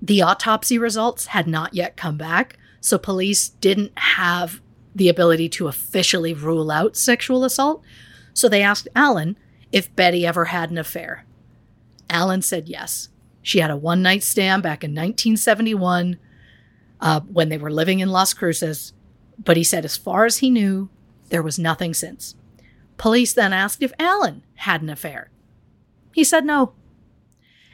the 0.00 0.22
autopsy 0.22 0.78
results 0.78 1.26
had 1.26 1.46
not 1.46 1.74
yet 1.74 1.96
come 1.96 2.16
back, 2.16 2.58
so 2.80 2.98
police 2.98 3.48
didn't 3.48 3.98
have 3.98 4.60
the 4.94 5.08
ability 5.08 5.48
to 5.48 5.66
officially 5.66 6.34
rule 6.34 6.70
out 6.70 6.96
sexual 6.96 7.44
assault. 7.44 7.82
So 8.32 8.48
they 8.48 8.62
asked 8.62 8.88
Alan 8.94 9.36
if 9.72 9.94
Betty 9.96 10.26
ever 10.26 10.46
had 10.46 10.70
an 10.70 10.78
affair. 10.78 11.24
Alan 12.10 12.42
said 12.42 12.68
yes. 12.68 13.08
She 13.44 13.60
had 13.60 13.70
a 13.70 13.76
one 13.76 14.02
night 14.02 14.22
stand 14.24 14.62
back 14.62 14.82
in 14.82 14.92
1971 14.92 16.18
uh, 17.00 17.20
when 17.20 17.50
they 17.50 17.58
were 17.58 17.70
living 17.70 18.00
in 18.00 18.08
Las 18.08 18.32
Cruces. 18.32 18.94
But 19.38 19.58
he 19.58 19.62
said, 19.62 19.84
as 19.84 19.96
far 19.96 20.24
as 20.24 20.38
he 20.38 20.50
knew, 20.50 20.88
There 21.28 21.42
was 21.42 21.58
nothing 21.58 21.94
since. 21.94 22.36
Police 22.96 23.32
then 23.32 23.52
asked 23.52 23.82
if 23.82 23.92
Alan 23.98 24.42
had 24.56 24.82
an 24.82 24.90
affair. 24.90 25.30
He 26.12 26.24
said 26.24 26.44
no. 26.44 26.72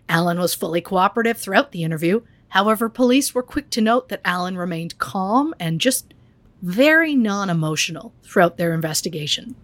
Alan 0.08 0.38
was 0.38 0.54
fully 0.54 0.80
cooperative 0.80 1.38
throughout 1.38 1.72
the 1.72 1.84
interview. 1.84 2.22
However, 2.48 2.88
police 2.88 3.34
were 3.34 3.42
quick 3.42 3.70
to 3.70 3.80
note 3.80 4.08
that 4.08 4.22
Alan 4.24 4.56
remained 4.56 4.98
calm 4.98 5.54
and 5.60 5.80
just 5.80 6.14
very 6.62 7.14
non 7.14 7.48
emotional 7.50 8.12
throughout 8.22 8.56
their 8.56 8.72
investigation. 8.72 9.54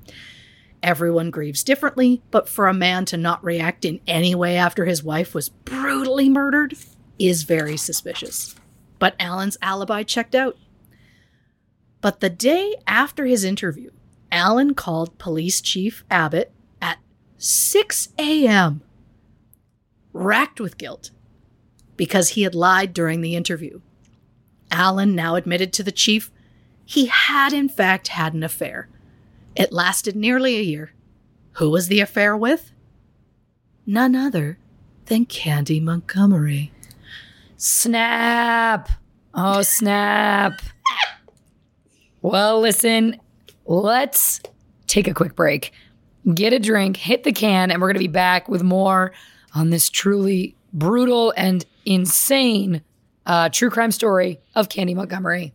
Everyone 0.87 1.31
grieves 1.31 1.65
differently, 1.65 2.23
but 2.31 2.49
for 2.49 2.69
a 2.69 2.73
man 2.73 3.07
to 3.07 3.17
not 3.17 3.43
react 3.43 3.85
in 3.85 3.99
any 4.07 4.37
way 4.37 4.57
after 4.57 4.85
his 4.85 5.03
wife 5.03 5.35
was 5.35 5.49
brutally 5.49 6.29
murdered 6.29 6.75
is 7.19 7.43
very 7.43 7.77
suspicious. 7.77 8.55
But 9.01 9.17
Alan's 9.19 9.59
alibi 9.61 10.05
checked 10.05 10.37
out. 10.37 10.57
But 12.01 12.21
the 12.21 12.31
day 12.31 12.77
after 12.87 13.27
his 13.27 13.43
interview, 13.43 13.91
Alan 14.31 14.75
called 14.75 15.19
Police 15.19 15.61
Chief 15.61 16.05
Abbott 16.09 16.53
at 16.81 16.99
6 17.37 18.11
a.m., 18.21 18.81
racked 20.13 20.61
with 20.61 20.79
guilt 20.79 21.11
because 21.97 22.31
he 22.31 22.43
had 22.43 22.55
lied 22.55 22.95
during 22.95 23.23
the 23.23 23.35
interview. 23.35 23.81
Alan 24.71 25.17
now 25.17 25.35
admitted 25.35 25.73
to 25.73 25.83
the 25.83 25.91
chief 25.91 26.31
he 26.85 27.07
had, 27.07 27.53
in 27.53 27.69
fact, 27.69 28.07
had 28.09 28.35
an 28.35 28.45
affair. 28.45 28.89
It 29.57 29.73
lasted 29.73 30.15
nearly 30.15 30.57
a 30.59 30.63
year. 30.63 30.93
Who 31.53 31.71
was 31.71 31.89
the 31.89 32.01
affair 32.01 32.37
with? 32.37 32.73
None 33.87 34.15
other 34.15 34.59
than 35.07 35.25
Candy 35.25 35.81
Montgomery. 35.81 36.73
Snap. 37.57 38.91
Oh, 39.35 39.63
snap. 39.63 40.61
Well, 42.21 42.61
listen, 42.61 43.19
let's 43.65 44.41
take 44.87 45.09
a 45.09 45.15
quick 45.15 45.35
break, 45.35 45.73
get 46.35 46.53
a 46.53 46.59
drink, 46.59 46.97
hit 46.97 47.25
the 47.25 47.33
can, 47.33 47.71
and 47.71 47.81
we're 47.81 47.89
going 47.89 47.95
to 47.95 48.01
be 48.01 48.09
back 48.09 48.49
with 48.49 48.63
more 48.63 49.13
on 49.55 49.71
this 49.71 49.89
truly 49.89 50.57
brutal 50.73 51.33
and 51.37 51.65
insane 51.87 52.83
uh, 53.25 53.49
true 53.49 53.71
crime 53.71 53.91
story 53.91 54.41
of 54.55 54.69
Candy 54.69 54.95
Montgomery. 54.95 55.55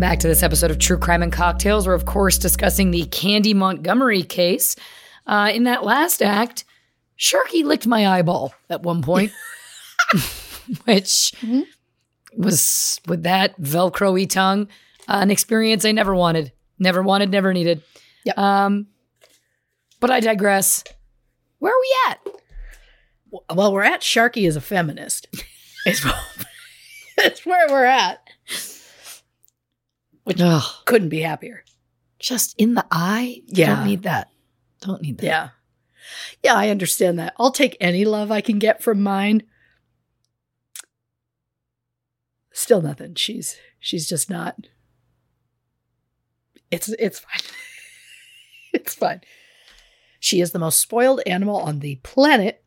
Welcome 0.00 0.12
back 0.14 0.20
to 0.20 0.28
this 0.28 0.42
episode 0.42 0.70
of 0.70 0.78
True 0.78 0.96
Crime 0.96 1.22
and 1.22 1.30
Cocktails. 1.30 1.86
We're, 1.86 1.92
of 1.92 2.06
course, 2.06 2.38
discussing 2.38 2.90
the 2.90 3.04
Candy 3.04 3.52
Montgomery 3.52 4.22
case. 4.22 4.74
Uh, 5.26 5.50
in 5.52 5.64
that 5.64 5.84
last 5.84 6.22
act, 6.22 6.64
Sharky 7.18 7.64
licked 7.64 7.86
my 7.86 8.08
eyeball 8.08 8.54
at 8.70 8.82
one 8.82 9.02
point, 9.02 9.30
which 10.86 11.34
was, 12.34 12.98
with 13.08 13.24
that 13.24 13.60
Velcro 13.60 14.14
y 14.14 14.24
tongue, 14.24 14.68
uh, 15.06 15.18
an 15.20 15.30
experience 15.30 15.84
I 15.84 15.92
never 15.92 16.14
wanted. 16.14 16.50
Never 16.78 17.02
wanted, 17.02 17.30
never 17.30 17.52
needed. 17.52 17.82
Yep. 18.24 18.38
Um, 18.38 18.86
but 20.00 20.10
I 20.10 20.20
digress. 20.20 20.82
Where 21.58 21.74
are 21.74 21.78
we 21.78 21.96
at? 22.08 23.54
Well, 23.54 23.70
we're 23.70 23.84
at 23.84 24.00
Sharky 24.00 24.48
as 24.48 24.56
a 24.56 24.62
feminist. 24.62 25.26
It's, 25.84 26.02
it's 27.18 27.44
where 27.44 27.68
we're 27.68 27.84
at. 27.84 28.29
Which 30.24 30.40
Ugh, 30.40 30.62
couldn't 30.84 31.08
be 31.08 31.20
happier. 31.20 31.64
just 32.18 32.54
in 32.58 32.74
the 32.74 32.86
eye? 32.90 33.42
Yeah. 33.46 33.76
Don't 33.76 33.86
need 33.86 34.02
that. 34.02 34.28
Don't 34.80 35.02
need 35.02 35.18
that. 35.18 35.26
Yeah. 35.26 35.48
Yeah, 36.42 36.54
I 36.54 36.68
understand 36.70 37.18
that. 37.18 37.34
I'll 37.38 37.52
take 37.52 37.76
any 37.80 38.04
love 38.04 38.30
I 38.30 38.40
can 38.40 38.58
get 38.58 38.82
from 38.82 39.02
mine. 39.02 39.42
Still 42.52 42.82
nothing. 42.82 43.14
She's 43.14 43.56
she's 43.78 44.08
just 44.08 44.28
not. 44.28 44.66
It's 46.70 46.88
it's 46.98 47.20
fine. 47.20 47.40
it's 48.72 48.94
fine. 48.94 49.20
She 50.18 50.40
is 50.40 50.52
the 50.52 50.58
most 50.58 50.78
spoiled 50.80 51.22
animal 51.26 51.56
on 51.56 51.78
the 51.78 51.96
planet, 51.96 52.62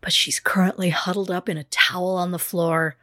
but 0.00 0.12
she's 0.12 0.40
currently 0.40 0.90
huddled 0.90 1.30
up 1.30 1.48
in 1.48 1.58
a 1.58 1.64
towel 1.64 2.16
on 2.16 2.30
the 2.30 2.38
floor 2.38 2.96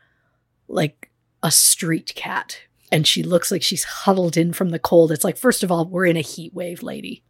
like 0.68 1.12
a 1.44 1.52
street 1.52 2.14
cat. 2.16 2.62
And 2.92 3.08
she 3.08 3.24
looks 3.24 3.52
like 3.52 3.64
she's 3.64 3.84
huddled 3.86 4.36
in 4.36 4.52
from 4.54 4.70
the 4.70 4.80
cold. 4.80 5.12
It's 5.12 5.24
like, 5.24 5.38
first 5.38 5.64
of 5.64 5.72
all, 5.72 5.86
we're 5.86 6.06
in 6.06 6.18
a 6.18 6.22
heat 6.22 6.54
wave, 6.54 6.84
lady 6.84 7.24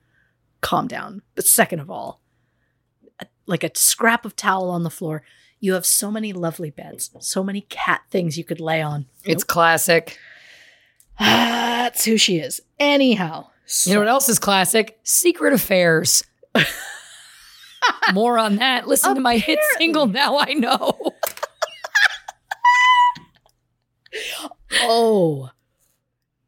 calm 0.61 0.87
down. 0.87 1.21
But 1.35 1.45
second 1.45 1.79
of 1.79 1.89
all, 1.89 2.21
like 3.45 3.63
a 3.63 3.71
scrap 3.75 4.25
of 4.25 4.35
towel 4.35 4.69
on 4.69 4.83
the 4.83 4.89
floor. 4.89 5.23
You 5.59 5.73
have 5.73 5.85
so 5.85 6.09
many 6.09 6.33
lovely 6.33 6.71
beds, 6.71 7.11
so 7.19 7.43
many 7.43 7.61
cat 7.61 8.01
things 8.09 8.35
you 8.37 8.43
could 8.43 8.59
lay 8.59 8.81
on. 8.81 9.05
It's 9.23 9.43
classic. 9.43 10.17
That's 11.19 12.03
who 12.05 12.17
she 12.17 12.37
is. 12.39 12.61
Anyhow, 12.79 13.47
You 13.85 13.93
know 13.93 13.99
what 13.99 14.07
else 14.09 14.27
is 14.29 14.39
classic? 14.39 14.99
Secret 15.03 15.53
Affairs. 15.53 16.23
More 18.13 18.39
on 18.39 18.55
that. 18.55 18.87
Listen 18.87 19.13
to 19.15 19.21
my 19.21 19.37
hit 19.37 19.59
single, 19.77 20.07
Now 20.07 20.37
I 20.39 20.53
Know. 20.53 21.13
oh, 24.81 25.49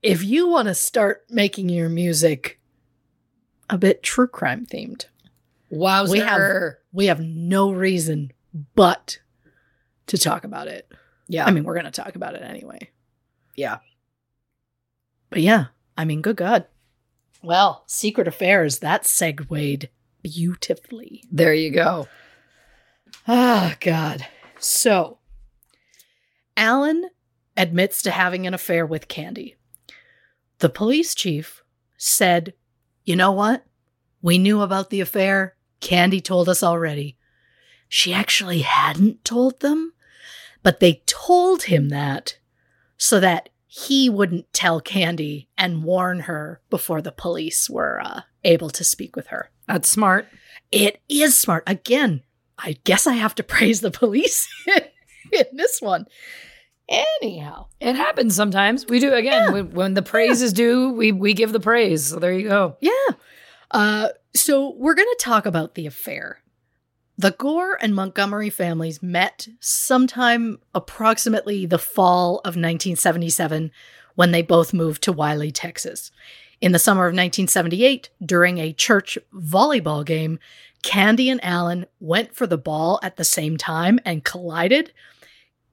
if 0.02 0.24
you 0.24 0.48
want 0.48 0.68
to 0.68 0.74
start 0.74 1.24
making 1.30 1.70
your 1.70 1.90
music 1.90 2.60
a 3.70 3.78
bit 3.78 4.04
true 4.04 4.28
crime 4.28 4.66
themed, 4.66 5.06
Wow, 5.70 6.06
we 6.08 6.20
have 6.20 6.74
we 6.92 7.08
have 7.08 7.20
no 7.20 7.72
reason 7.72 8.32
but 8.76 9.20
to 10.08 10.18
talk 10.18 10.44
about 10.44 10.68
it. 10.68 10.92
Yeah. 11.28 11.46
I 11.46 11.52
mean, 11.52 11.64
we're 11.64 11.74
going 11.74 11.86
to 11.86 11.92
talk 11.92 12.16
about 12.16 12.36
it 12.36 12.44
anyway. 12.44 12.90
yeah. 13.56 13.78
But 15.30 15.42
yeah, 15.42 15.68
I 15.98 16.06
mean, 16.06 16.22
good 16.22 16.36
God. 16.36 16.66
Well, 17.42 17.84
Secret 17.88 18.28
Affairs, 18.28 18.80
that 18.80 19.06
segued 19.08 19.90
beautifully. 20.22 21.24
There 21.32 21.56
you 21.56 21.72
go. 21.72 22.08
Ah, 23.28 23.76
God. 23.80 24.28
So, 24.60 25.18
Alan 26.56 27.10
admits 27.56 28.02
to 28.04 28.12
having 28.12 28.48
an 28.48 28.54
affair 28.54 28.86
with 28.86 29.08
Candy. 29.08 29.56
The 30.60 30.70
police 30.70 31.14
chief 31.14 31.64
said, 31.98 32.54
You 33.04 33.16
know 33.16 33.32
what? 33.32 33.66
We 34.22 34.38
knew 34.38 34.62
about 34.62 34.90
the 34.90 35.02
affair. 35.02 35.56
Candy 35.80 36.22
told 36.22 36.48
us 36.48 36.64
already. 36.64 37.18
She 37.90 38.14
actually 38.14 38.62
hadn't 38.62 39.26
told 39.26 39.60
them, 39.60 39.94
but 40.64 40.80
they 40.80 41.04
told 41.06 41.64
him 41.64 41.90
that 41.90 42.38
so 42.98 43.20
that 43.20 43.50
he 43.68 44.10
wouldn't 44.10 44.52
tell 44.54 44.80
Candy 44.80 45.50
and 45.58 45.84
warn 45.84 46.22
her 46.22 46.62
before 46.70 47.02
the 47.02 47.12
police 47.12 47.70
were 47.70 48.00
uh, 48.04 48.22
able 48.44 48.70
to 48.70 48.84
speak 48.84 49.16
with 49.16 49.28
her. 49.28 49.50
That's 49.68 49.90
smart. 49.90 50.28
It 50.72 51.02
is 51.10 51.38
smart. 51.38 51.64
Again, 51.68 52.24
I 52.58 52.78
guess 52.84 53.08
I 53.08 53.14
have 53.14 53.36
to 53.36 53.44
praise 53.56 53.82
the 53.82 53.92
police 53.92 54.48
in 55.32 55.46
this 55.54 55.82
one. 55.82 56.06
Anyhow, 56.90 57.68
It 57.80 57.96
happens 57.96 58.36
sometimes. 58.36 58.86
We 58.88 59.00
do 59.00 59.14
again 59.14 59.54
when, 59.54 59.72
when 59.72 59.94
the 59.94 60.02
praise 60.02 60.42
is 60.42 60.52
due. 60.54 60.90
We 60.92 61.12
we 61.12 61.34
give 61.34 61.54
the 61.54 61.60
praise. 61.60 62.08
So 62.08 62.20
there 62.20 62.34
you 62.34 62.48
go. 62.50 62.78
yeah. 62.82 62.92
Uh, 63.72 64.10
so 64.36 64.76
we're 64.78 64.94
going 64.94 65.08
to 65.08 65.24
talk 65.24 65.46
about 65.46 65.76
the 65.76 65.88
affair. 65.88 66.40
The 67.18 67.32
Gore 67.32 67.78
and 67.82 67.96
Montgomery 67.96 68.50
families 68.50 69.02
met 69.02 69.48
sometime 69.60 70.60
approximately 70.76 71.66
the 71.66 71.80
fall 71.80 72.38
of 72.40 72.56
1977 72.56 73.72
when 74.16 74.32
they 74.32 74.42
both 74.42 74.74
moved 74.74 75.02
to 75.04 75.12
Wylie, 75.12 75.52
Texas. 75.52 76.12
In 76.60 76.72
the 76.72 76.80
summer 76.80 77.04
of 77.04 77.12
1978, 77.14 78.10
during 78.24 78.58
a 78.58 78.74
church 78.74 79.18
volleyball 79.34 80.06
game, 80.06 80.40
Candy 80.82 81.30
and 81.30 81.44
Alan 81.44 81.86
went 82.00 82.36
for 82.36 82.46
the 82.48 82.58
ball 82.58 83.00
at 83.04 83.16
the 83.18 83.24
same 83.24 83.58
time 83.58 84.00
and 84.06 84.24
collided. 84.24 84.92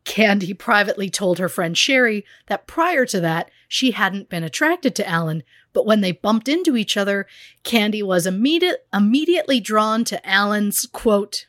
Candy 0.05 0.55
privately 0.55 1.11
told 1.11 1.39
her 1.39 1.49
friend 1.49 1.77
Sherry 1.77 2.25
that 2.47 2.67
prior 2.67 3.05
to 3.07 3.21
that, 3.21 3.51
she 3.69 3.93
hadn't 3.93 4.29
been 4.29 4.43
attracted 4.43 4.95
to 4.97 5.09
Alan, 5.09 5.43
but 5.73 5.87
when 5.87 6.01
they 6.01 6.13
bumped 6.13 6.49
into 6.49 6.77
each 6.77 6.97
other, 6.97 7.27
Candy 7.63 8.03
was 8.03 8.27
immediate, 8.27 8.87
immediately 8.93 9.61
drawn 9.61 10.05
to 10.05 10.29
Alan's 10.29 10.87
quote, 10.87 11.47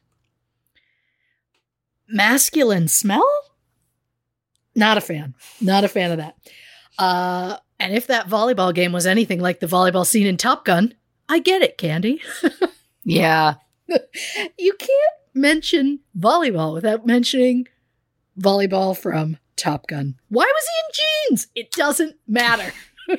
masculine 2.08 2.88
smell? 2.88 3.28
Not 4.76 4.98
a 4.98 5.02
fan. 5.02 5.34
Not 5.60 5.84
a 5.84 5.88
fan 5.88 6.12
of 6.12 6.18
that. 6.18 6.38
Uh, 7.00 7.58
and 7.80 7.94
if 7.94 8.08
that 8.08 8.28
volleyball 8.28 8.74
game 8.74 8.92
was 8.92 9.08
anything 9.08 9.40
like 9.40 9.60
the 9.60 9.68
volleyball 9.68 10.06
scene 10.06 10.28
in 10.28 10.38
Top 10.38 10.66
Gun, 10.66 10.94
I 11.28 11.40
get 11.40 11.62
it, 11.62 11.78
Candy. 11.78 12.22
Yeah. 13.04 13.56
you 14.58 14.74
can't 14.74 15.18
mention 15.34 16.00
volleyball 16.18 16.74
without 16.74 17.06
mentioning 17.06 17.68
volleyball 18.42 18.98
from 18.98 19.38
Top 19.56 19.88
Gun. 19.88 20.16
Why 20.30 20.46
was 20.46 20.64
he 20.68 20.82
in 20.88 21.08
jeans? 21.30 21.48
It 21.56 21.72
doesn't 21.72 22.16
matter. 22.28 22.74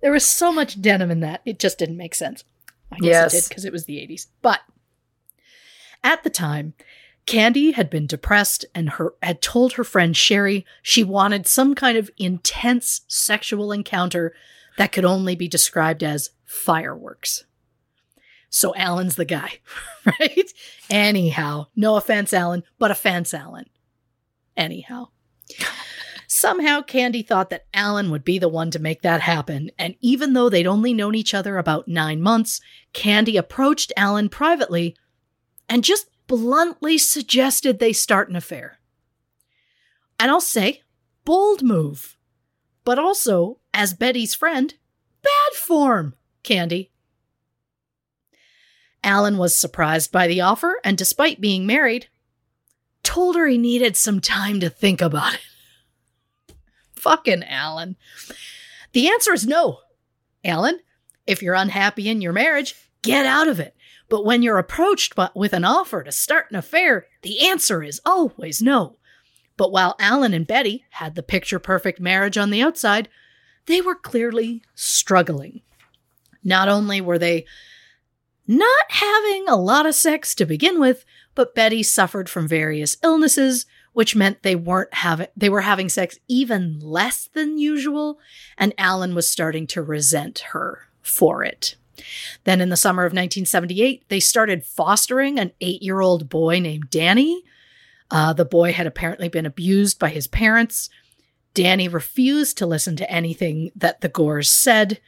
there 0.00 0.12
was 0.12 0.24
so 0.26 0.52
much 0.52 0.80
denim 0.80 1.10
in 1.10 1.20
that. 1.20 1.42
It 1.44 1.58
just 1.58 1.78
didn't 1.78 1.96
make 1.96 2.14
sense. 2.14 2.44
I 2.90 2.96
guess 2.98 3.06
Yes. 3.06 3.34
it 3.34 3.40
did 3.42 3.48
because 3.48 3.64
it 3.64 3.72
was 3.72 3.84
the 3.86 3.96
80s. 3.96 4.26
But 4.42 4.60
at 6.04 6.22
the 6.24 6.30
time, 6.30 6.74
Candy 7.26 7.70
had 7.72 7.88
been 7.88 8.06
depressed 8.06 8.64
and 8.74 8.90
her 8.90 9.14
had 9.22 9.40
told 9.40 9.74
her 9.74 9.84
friend 9.84 10.16
Sherry 10.16 10.66
she 10.82 11.04
wanted 11.04 11.46
some 11.46 11.74
kind 11.74 11.96
of 11.96 12.10
intense 12.18 13.02
sexual 13.08 13.70
encounter 13.72 14.34
that 14.76 14.90
could 14.92 15.04
only 15.04 15.36
be 15.36 15.46
described 15.48 16.02
as 16.02 16.30
fireworks. 16.44 17.44
So 18.50 18.74
Alan's 18.74 19.16
the 19.16 19.24
guy, 19.24 19.60
right? 20.04 20.50
Anyhow, 20.90 21.68
no 21.76 21.96
offense, 21.96 22.32
Alan, 22.34 22.64
but 22.78 22.90
offense, 22.90 23.32
Alan. 23.32 23.66
Anyhow. 24.56 25.08
Somehow, 26.26 26.80
Candy 26.80 27.22
thought 27.22 27.50
that 27.50 27.66
Alan 27.74 28.10
would 28.10 28.24
be 28.24 28.38
the 28.38 28.48
one 28.48 28.70
to 28.70 28.78
make 28.78 29.02
that 29.02 29.20
happen, 29.20 29.70
and 29.78 29.94
even 30.00 30.32
though 30.32 30.48
they'd 30.48 30.66
only 30.66 30.94
known 30.94 31.14
each 31.14 31.34
other 31.34 31.58
about 31.58 31.88
nine 31.88 32.22
months, 32.22 32.60
Candy 32.92 33.36
approached 33.36 33.92
Alan 33.96 34.28
privately 34.28 34.96
and 35.68 35.84
just 35.84 36.06
bluntly 36.26 36.96
suggested 36.96 37.78
they 37.78 37.92
start 37.92 38.30
an 38.30 38.36
affair. 38.36 38.78
And 40.18 40.30
I'll 40.30 40.40
say, 40.40 40.82
bold 41.24 41.62
move. 41.62 42.16
But 42.84 42.98
also, 42.98 43.58
as 43.74 43.94
Betty's 43.94 44.34
friend, 44.34 44.74
bad 45.22 45.52
form, 45.54 46.14
Candy. 46.42 46.90
Alan 49.04 49.36
was 49.36 49.54
surprised 49.54 50.12
by 50.12 50.26
the 50.26 50.40
offer 50.40 50.80
and, 50.84 50.96
despite 50.96 51.40
being 51.40 51.66
married, 51.66 52.08
told 53.02 53.36
her 53.36 53.46
he 53.46 53.58
needed 53.58 53.96
some 53.96 54.20
time 54.20 54.60
to 54.60 54.70
think 54.70 55.00
about 55.00 55.34
it. 55.34 56.54
Fucking 56.94 57.44
Alan. 57.44 57.96
The 58.92 59.08
answer 59.08 59.32
is 59.32 59.46
no. 59.46 59.80
Alan, 60.44 60.80
if 61.26 61.42
you're 61.42 61.54
unhappy 61.54 62.08
in 62.08 62.20
your 62.20 62.32
marriage, 62.32 62.74
get 63.02 63.26
out 63.26 63.48
of 63.48 63.60
it. 63.60 63.74
But 64.08 64.24
when 64.24 64.42
you're 64.42 64.58
approached 64.58 65.14
by, 65.14 65.30
with 65.34 65.52
an 65.52 65.64
offer 65.64 66.02
to 66.02 66.12
start 66.12 66.46
an 66.50 66.56
affair, 66.56 67.06
the 67.22 67.46
answer 67.48 67.82
is 67.82 68.00
always 68.04 68.60
no. 68.60 68.96
But 69.56 69.72
while 69.72 69.96
Alan 69.98 70.34
and 70.34 70.46
Betty 70.46 70.84
had 70.90 71.14
the 71.14 71.22
picture 71.22 71.58
perfect 71.58 72.00
marriage 72.00 72.36
on 72.36 72.50
the 72.50 72.62
outside, 72.62 73.08
they 73.66 73.80
were 73.80 73.94
clearly 73.94 74.62
struggling. 74.74 75.62
Not 76.44 76.68
only 76.68 77.00
were 77.00 77.18
they 77.18 77.46
not 78.46 78.90
having 78.90 79.48
a 79.48 79.56
lot 79.56 79.86
of 79.86 79.94
sex 79.94 80.34
to 80.34 80.46
begin 80.46 80.80
with, 80.80 81.04
but 81.34 81.54
Betty 81.54 81.82
suffered 81.82 82.28
from 82.28 82.46
various 82.46 82.96
illnesses, 83.02 83.66
which 83.92 84.16
meant 84.16 84.42
they 84.42 84.56
weren't 84.56 84.94
having 84.94 85.28
they 85.36 85.48
were 85.48 85.62
having 85.62 85.88
sex 85.88 86.18
even 86.28 86.78
less 86.80 87.28
than 87.32 87.58
usual, 87.58 88.18
and 88.56 88.74
Alan 88.78 89.14
was 89.14 89.28
starting 89.28 89.66
to 89.68 89.82
resent 89.82 90.40
her 90.52 90.88
for 91.02 91.42
it. 91.44 91.76
Then 92.44 92.60
in 92.60 92.68
the 92.68 92.76
summer 92.76 93.02
of 93.02 93.10
1978, 93.12 94.08
they 94.08 94.20
started 94.20 94.64
fostering 94.64 95.38
an 95.38 95.52
8-year-old 95.60 96.28
boy 96.28 96.58
named 96.58 96.90
Danny. 96.90 97.42
Uh, 98.10 98.32
the 98.32 98.44
boy 98.44 98.72
had 98.72 98.86
apparently 98.86 99.28
been 99.28 99.46
abused 99.46 99.98
by 99.98 100.08
his 100.08 100.26
parents. 100.26 100.88
Danny 101.54 101.88
refused 101.88 102.56
to 102.58 102.66
listen 102.66 102.96
to 102.96 103.10
anything 103.10 103.70
that 103.76 104.00
the 104.00 104.08
Gores 104.08 104.50
said. 104.50 105.00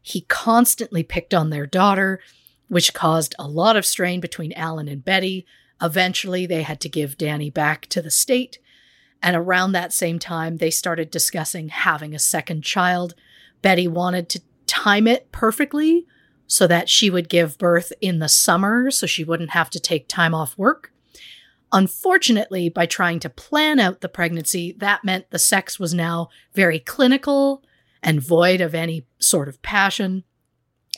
He 0.00 0.22
constantly 0.22 1.02
picked 1.02 1.32
on 1.32 1.50
their 1.50 1.66
daughter, 1.66 2.20
which 2.68 2.94
caused 2.94 3.34
a 3.38 3.48
lot 3.48 3.76
of 3.76 3.86
strain 3.86 4.20
between 4.20 4.52
Alan 4.54 4.88
and 4.88 5.04
Betty. 5.04 5.46
Eventually, 5.82 6.46
they 6.46 6.62
had 6.62 6.80
to 6.80 6.88
give 6.88 7.18
Danny 7.18 7.50
back 7.50 7.86
to 7.86 8.00
the 8.00 8.10
state. 8.10 8.58
And 9.22 9.36
around 9.36 9.72
that 9.72 9.92
same 9.92 10.18
time, 10.18 10.58
they 10.58 10.70
started 10.70 11.10
discussing 11.10 11.68
having 11.68 12.14
a 12.14 12.18
second 12.18 12.62
child. 12.62 13.14
Betty 13.62 13.88
wanted 13.88 14.28
to 14.30 14.42
time 14.66 15.06
it 15.06 15.30
perfectly 15.32 16.06
so 16.46 16.66
that 16.66 16.88
she 16.88 17.10
would 17.10 17.28
give 17.28 17.58
birth 17.58 17.92
in 18.00 18.18
the 18.18 18.28
summer 18.28 18.90
so 18.90 19.06
she 19.06 19.24
wouldn't 19.24 19.50
have 19.50 19.70
to 19.70 19.80
take 19.80 20.08
time 20.08 20.34
off 20.34 20.56
work. 20.58 20.92
Unfortunately, 21.72 22.68
by 22.68 22.84
trying 22.84 23.18
to 23.20 23.30
plan 23.30 23.80
out 23.80 24.02
the 24.02 24.08
pregnancy, 24.08 24.72
that 24.78 25.04
meant 25.04 25.30
the 25.30 25.38
sex 25.38 25.80
was 25.80 25.94
now 25.94 26.28
very 26.52 26.78
clinical 26.78 27.62
and 28.02 28.20
void 28.20 28.60
of 28.60 28.74
any 28.74 29.06
sort 29.18 29.48
of 29.48 29.62
passion. 29.62 30.24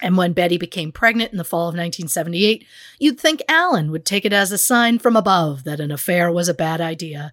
And 0.03 0.16
when 0.16 0.32
Betty 0.32 0.59
became 0.59 0.92
pregnant 0.92 1.32
in 1.32 1.38
the 1.38 1.45
fall 1.45 1.68
of 1.68 1.74
1978, 1.74 2.66
you'd 2.99 3.20
think 3.20 3.42
Alan 3.49 3.90
would 3.90 4.05
take 4.05 4.24
it 4.24 4.32
as 4.32 4.51
a 4.51 4.59
sign 4.59 4.99
from 4.99 5.16
above 5.16 5.64
that 5.64 5.80
an 5.80 5.90
affair 5.90 6.32
was 6.32 6.49
a 6.49 6.55
bad 6.55 6.80
idea. 6.80 7.32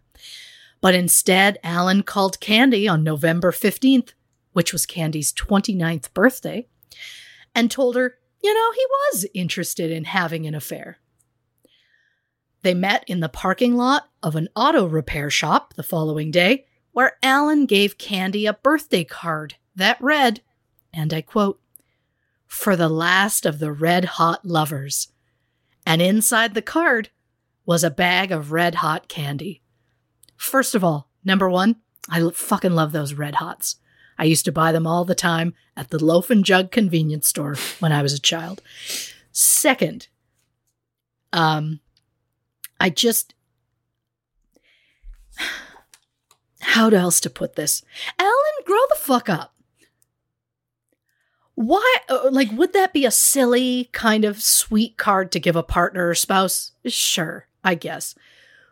But 0.80 0.96
instead, 0.96 1.60
Alan 1.64 2.04
called 2.04 2.40
Candy 2.40 2.88
on 2.88 3.04
November 3.04 3.52
15th, 3.52 4.14
which 4.54 4.74
was 4.74 4.86
Candy's 4.86 5.34
29th 5.34 6.14
birthday, 6.14 6.68
and 7.56 7.70
told 7.70 7.96
her, 7.96 8.18
you 8.44 8.54
know, 8.54 8.72
he 8.72 8.86
was 8.90 9.26
interested 9.34 9.92
in 9.92 10.06
having 10.06 10.46
an 10.46 10.56
affair. 10.56 10.98
They 12.64 12.74
met 12.74 13.04
in 13.08 13.20
the 13.20 13.30
parking 13.30 13.76
lot 13.76 14.10
of 14.22 14.36
an 14.36 14.50
auto 14.56 14.86
repair 14.86 15.30
shop 15.30 15.74
the 15.76 15.84
following 15.84 16.32
day, 16.32 16.66
where 16.92 17.18
Alan 17.24 17.66
gave 17.66 17.98
Candy 17.98 18.46
a 18.46 18.54
birthday 18.54 19.04
card 19.04 19.56
that 19.76 20.02
read, 20.02 20.42
and 20.94 21.14
I 21.14 21.22
quote, 21.22 21.61
for 22.52 22.76
the 22.76 22.90
last 22.90 23.46
of 23.46 23.60
the 23.60 23.72
red 23.72 24.04
hot 24.04 24.46
lovers. 24.46 25.08
And 25.86 26.02
inside 26.02 26.54
the 26.54 26.62
card 26.62 27.10
was 27.66 27.82
a 27.82 27.90
bag 27.90 28.30
of 28.30 28.52
red 28.52 28.76
hot 28.76 29.08
candy. 29.08 29.62
First 30.36 30.76
of 30.76 30.84
all, 30.84 31.08
number 31.24 31.50
one, 31.50 31.78
I 32.10 32.30
fucking 32.30 32.74
love 32.74 32.92
those 32.92 33.14
red 33.14 33.36
hots. 33.36 33.78
I 34.20 34.26
used 34.26 34.44
to 34.46 34.52
buy 34.52 34.74
them 34.74 34.86
all 34.86 35.06
the 35.06 35.16
time 35.16 35.54
at 35.78 35.92
the 35.92 36.04
Loaf 36.04 36.30
and 36.30 36.44
Jug 36.44 36.72
convenience 36.72 37.30
store 37.30 37.56
when 37.80 37.94
I 37.94 38.02
was 38.02 38.14
a 38.14 38.20
child. 38.20 38.62
Second, 39.32 40.10
um, 41.32 41.80
I 42.82 42.90
just 42.90 43.34
how 46.60 46.90
else 46.90 47.22
to 47.22 47.30
put 47.30 47.56
this? 47.56 47.82
Alan, 48.20 48.66
grow 48.66 48.84
the 48.90 49.00
fuck 49.00 49.30
up. 49.30 49.51
Why, 51.62 51.98
uh, 52.10 52.30
like, 52.32 52.52
would 52.54 52.74
that 52.74 52.92
be 52.92 53.06
a 53.06 53.12
silly 53.12 53.90
kind 53.92 54.26
of 54.26 54.42
sweet 54.42 54.98
card 54.98 55.32
to 55.32 55.40
give 55.40 55.56
a 55.56 55.62
partner 55.64 56.10
or 56.10 56.16
spouse? 56.16 56.72
Sure, 56.88 57.46
I 57.64 57.76
guess. 57.76 58.16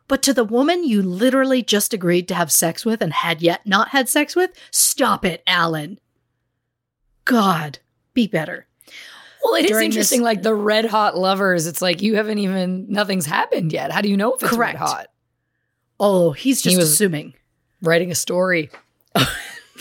But 0.07 0.23
to 0.23 0.33
the 0.33 0.43
woman 0.43 0.83
you 0.83 1.03
literally 1.03 1.61
just 1.61 1.93
agreed 1.93 2.27
to 2.29 2.33
have 2.35 2.51
sex 2.51 2.83
with 2.85 3.01
and 3.03 3.13
had 3.13 3.43
yet 3.43 3.65
not 3.67 3.89
had 3.89 4.09
sex 4.09 4.35
with, 4.35 4.49
stop 4.71 5.23
it, 5.23 5.43
Alan. 5.45 5.99
God, 7.25 7.77
be 8.15 8.25
better. 8.25 8.65
Well, 9.43 9.53
it 9.55 9.65
is 9.65 9.69
During 9.71 9.85
interesting. 9.85 10.21
this- 10.21 10.25
like 10.25 10.41
the 10.41 10.55
red 10.55 10.85
hot 10.85 11.15
lovers, 11.15 11.67
it's 11.67 11.81
like 11.81 12.01
you 12.01 12.15
haven't 12.15 12.39
even 12.39 12.87
nothing's 12.89 13.27
happened 13.27 13.71
yet. 13.71 13.91
How 13.91 14.01
do 14.01 14.09
you 14.09 14.17
know 14.17 14.33
if 14.33 14.41
it's 14.41 14.51
Correct. 14.51 14.79
red 14.79 14.87
hot? 14.87 15.07
Oh, 15.99 16.31
he's 16.31 16.63
He 16.63 16.71
just 16.71 16.77
was- 16.79 16.91
assuming. 16.91 17.35
Writing 17.81 18.09
a 18.11 18.15
story. 18.15 18.71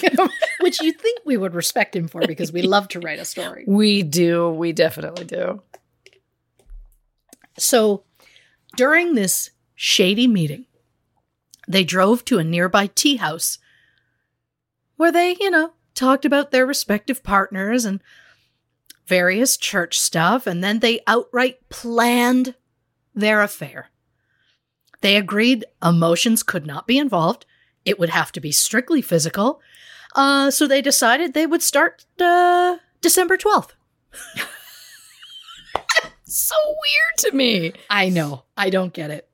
Which 0.60 0.80
you'd 0.80 1.00
think 1.00 1.20
we 1.24 1.36
would 1.36 1.54
respect 1.54 1.94
him 1.94 2.08
for 2.08 2.26
because 2.26 2.52
we 2.52 2.62
love 2.62 2.88
to 2.88 3.00
write 3.00 3.18
a 3.18 3.24
story. 3.24 3.64
We 3.68 4.02
do. 4.02 4.50
We 4.50 4.72
definitely 4.72 5.24
do. 5.24 5.62
So 7.58 8.04
during 8.76 9.14
this 9.14 9.50
shady 9.74 10.26
meeting, 10.26 10.66
they 11.66 11.84
drove 11.84 12.24
to 12.26 12.38
a 12.38 12.44
nearby 12.44 12.86
tea 12.88 13.16
house 13.16 13.58
where 14.96 15.12
they, 15.12 15.36
you 15.40 15.50
know, 15.50 15.72
talked 15.94 16.24
about 16.24 16.50
their 16.50 16.66
respective 16.66 17.22
partners 17.22 17.84
and 17.84 18.00
various 19.06 19.56
church 19.56 19.98
stuff, 19.98 20.46
and 20.46 20.62
then 20.62 20.80
they 20.80 21.00
outright 21.06 21.68
planned 21.70 22.54
their 23.14 23.42
affair. 23.42 23.90
They 25.00 25.16
agreed 25.16 25.64
emotions 25.82 26.42
could 26.42 26.66
not 26.66 26.86
be 26.86 26.98
involved, 26.98 27.46
it 27.84 27.98
would 27.98 28.10
have 28.10 28.32
to 28.32 28.40
be 28.40 28.52
strictly 28.52 29.02
physical. 29.02 29.60
Uh, 30.14 30.50
so 30.50 30.66
they 30.66 30.82
decided 30.82 31.34
they 31.34 31.46
would 31.46 31.62
start 31.62 32.04
uh, 32.20 32.78
December 33.00 33.36
12th. 33.36 33.70
So 36.28 36.54
weird 36.66 37.18
to 37.18 37.36
me. 37.36 37.72
I 37.88 38.10
know. 38.10 38.44
I 38.54 38.68
don't 38.68 38.92
get 38.92 39.10
it. 39.10 39.28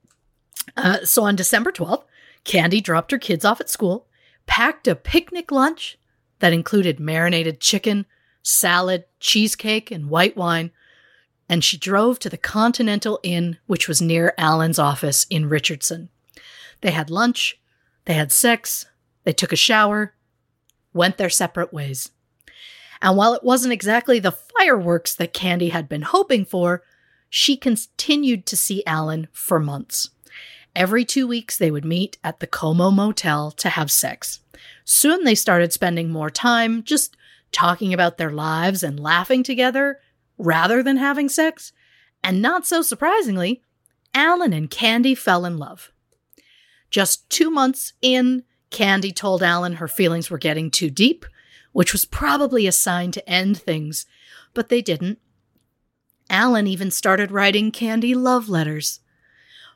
Uh, 0.76 1.04
so 1.04 1.24
on 1.24 1.34
December 1.34 1.72
12th, 1.72 2.04
Candy 2.44 2.80
dropped 2.80 3.10
her 3.10 3.18
kids 3.18 3.44
off 3.44 3.60
at 3.60 3.68
school, 3.68 4.06
packed 4.46 4.86
a 4.86 4.94
picnic 4.94 5.50
lunch 5.50 5.98
that 6.38 6.52
included 6.52 7.00
marinated 7.00 7.58
chicken, 7.58 8.06
salad, 8.42 9.04
cheesecake, 9.18 9.90
and 9.90 10.08
white 10.08 10.36
wine, 10.36 10.70
and 11.48 11.64
she 11.64 11.76
drove 11.76 12.20
to 12.20 12.30
the 12.30 12.38
Continental 12.38 13.18
Inn, 13.24 13.58
which 13.66 13.88
was 13.88 14.00
near 14.00 14.32
Alan's 14.38 14.78
office 14.78 15.26
in 15.28 15.48
Richardson. 15.48 16.10
They 16.80 16.92
had 16.92 17.10
lunch, 17.10 17.60
they 18.04 18.14
had 18.14 18.32
sex, 18.32 18.86
they 19.24 19.32
took 19.32 19.52
a 19.52 19.56
shower, 19.56 20.14
went 20.92 21.16
their 21.16 21.30
separate 21.30 21.72
ways. 21.72 22.10
And 23.02 23.16
while 23.16 23.34
it 23.34 23.44
wasn't 23.44 23.72
exactly 23.72 24.18
the 24.18 24.32
fireworks 24.32 25.14
that 25.14 25.32
Candy 25.32 25.70
had 25.70 25.88
been 25.88 26.02
hoping 26.02 26.44
for, 26.44 26.82
she 27.28 27.56
continued 27.56 28.46
to 28.46 28.56
see 28.56 28.84
Alan 28.86 29.28
for 29.32 29.58
months. 29.58 30.10
Every 30.76 31.04
two 31.04 31.26
weeks, 31.26 31.56
they 31.56 31.70
would 31.70 31.84
meet 31.84 32.18
at 32.24 32.40
the 32.40 32.46
Como 32.46 32.90
Motel 32.90 33.50
to 33.52 33.68
have 33.68 33.90
sex. 33.90 34.40
Soon 34.84 35.24
they 35.24 35.34
started 35.34 35.72
spending 35.72 36.10
more 36.10 36.30
time 36.30 36.82
just 36.82 37.16
talking 37.52 37.94
about 37.94 38.18
their 38.18 38.30
lives 38.30 38.82
and 38.82 38.98
laughing 38.98 39.42
together 39.42 40.00
rather 40.38 40.82
than 40.82 40.96
having 40.96 41.28
sex. 41.28 41.72
And 42.22 42.42
not 42.42 42.66
so 42.66 42.82
surprisingly, 42.82 43.62
Alan 44.14 44.52
and 44.52 44.70
Candy 44.70 45.14
fell 45.14 45.44
in 45.44 45.58
love. 45.58 45.92
Just 46.94 47.28
two 47.28 47.50
months 47.50 47.92
in, 48.02 48.44
Candy 48.70 49.10
told 49.10 49.42
Alan 49.42 49.72
her 49.72 49.88
feelings 49.88 50.30
were 50.30 50.38
getting 50.38 50.70
too 50.70 50.90
deep, 50.90 51.26
which 51.72 51.92
was 51.92 52.04
probably 52.04 52.68
a 52.68 52.70
sign 52.70 53.10
to 53.10 53.28
end 53.28 53.58
things, 53.58 54.06
but 54.54 54.68
they 54.68 54.80
didn't. 54.80 55.18
Alan 56.30 56.68
even 56.68 56.92
started 56.92 57.32
writing 57.32 57.72
Candy 57.72 58.14
love 58.14 58.48
letters. 58.48 59.00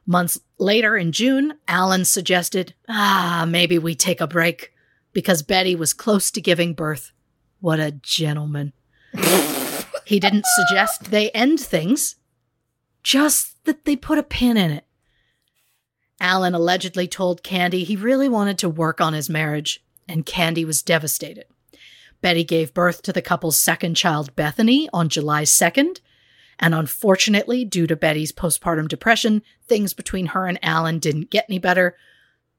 Months 0.06 0.38
later, 0.58 0.96
in 0.96 1.10
June, 1.10 1.54
Alan 1.66 2.04
suggested, 2.04 2.74
ah, 2.88 3.44
maybe 3.48 3.80
we 3.80 3.96
take 3.96 4.20
a 4.20 4.28
break, 4.28 4.72
because 5.12 5.42
Betty 5.42 5.74
was 5.74 5.92
close 5.92 6.30
to 6.30 6.40
giving 6.40 6.72
birth. 6.72 7.10
What 7.58 7.80
a 7.80 7.90
gentleman. 7.90 8.74
he 10.04 10.20
didn't 10.20 10.46
suggest 10.46 11.10
they 11.10 11.32
end 11.32 11.58
things, 11.58 12.14
just 13.02 13.64
that 13.64 13.86
they 13.86 13.96
put 13.96 14.18
a 14.18 14.22
pin 14.22 14.56
in 14.56 14.70
it. 14.70 14.84
Alan 16.20 16.54
allegedly 16.54 17.06
told 17.06 17.42
Candy 17.42 17.84
he 17.84 17.96
really 17.96 18.28
wanted 18.28 18.58
to 18.58 18.68
work 18.68 19.00
on 19.00 19.12
his 19.12 19.30
marriage, 19.30 19.84
and 20.08 20.26
Candy 20.26 20.64
was 20.64 20.82
devastated. 20.82 21.44
Betty 22.20 22.42
gave 22.42 22.74
birth 22.74 23.02
to 23.02 23.12
the 23.12 23.22
couple's 23.22 23.58
second 23.58 23.94
child, 23.94 24.34
Bethany, 24.34 24.88
on 24.92 25.08
July 25.08 25.44
2nd, 25.44 26.00
and 26.58 26.74
unfortunately, 26.74 27.64
due 27.64 27.86
to 27.86 27.94
Betty's 27.94 28.32
postpartum 28.32 28.88
depression, 28.88 29.42
things 29.66 29.94
between 29.94 30.26
her 30.26 30.46
and 30.46 30.58
Alan 30.62 30.98
didn't 30.98 31.30
get 31.30 31.46
any 31.48 31.58
better. 31.58 31.96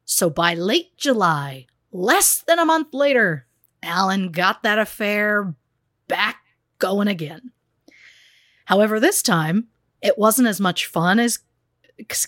So 0.06 0.30
by 0.30 0.54
late 0.54 0.96
July, 0.98 1.68
less 1.92 2.42
than 2.42 2.60
a 2.60 2.66
month 2.66 2.94
later, 2.94 3.46
Alan 3.84 4.32
got 4.32 4.64
that 4.64 4.80
affair 4.80 5.54
back 6.08 6.38
going 6.80 7.10
again. 7.10 7.52
However, 8.66 9.00
this 9.00 9.22
time, 9.22 9.68
it 10.02 10.18
wasn't 10.18 10.48
as 10.48 10.62
much 10.62 10.86
fun 10.86 11.20
as 11.20 11.40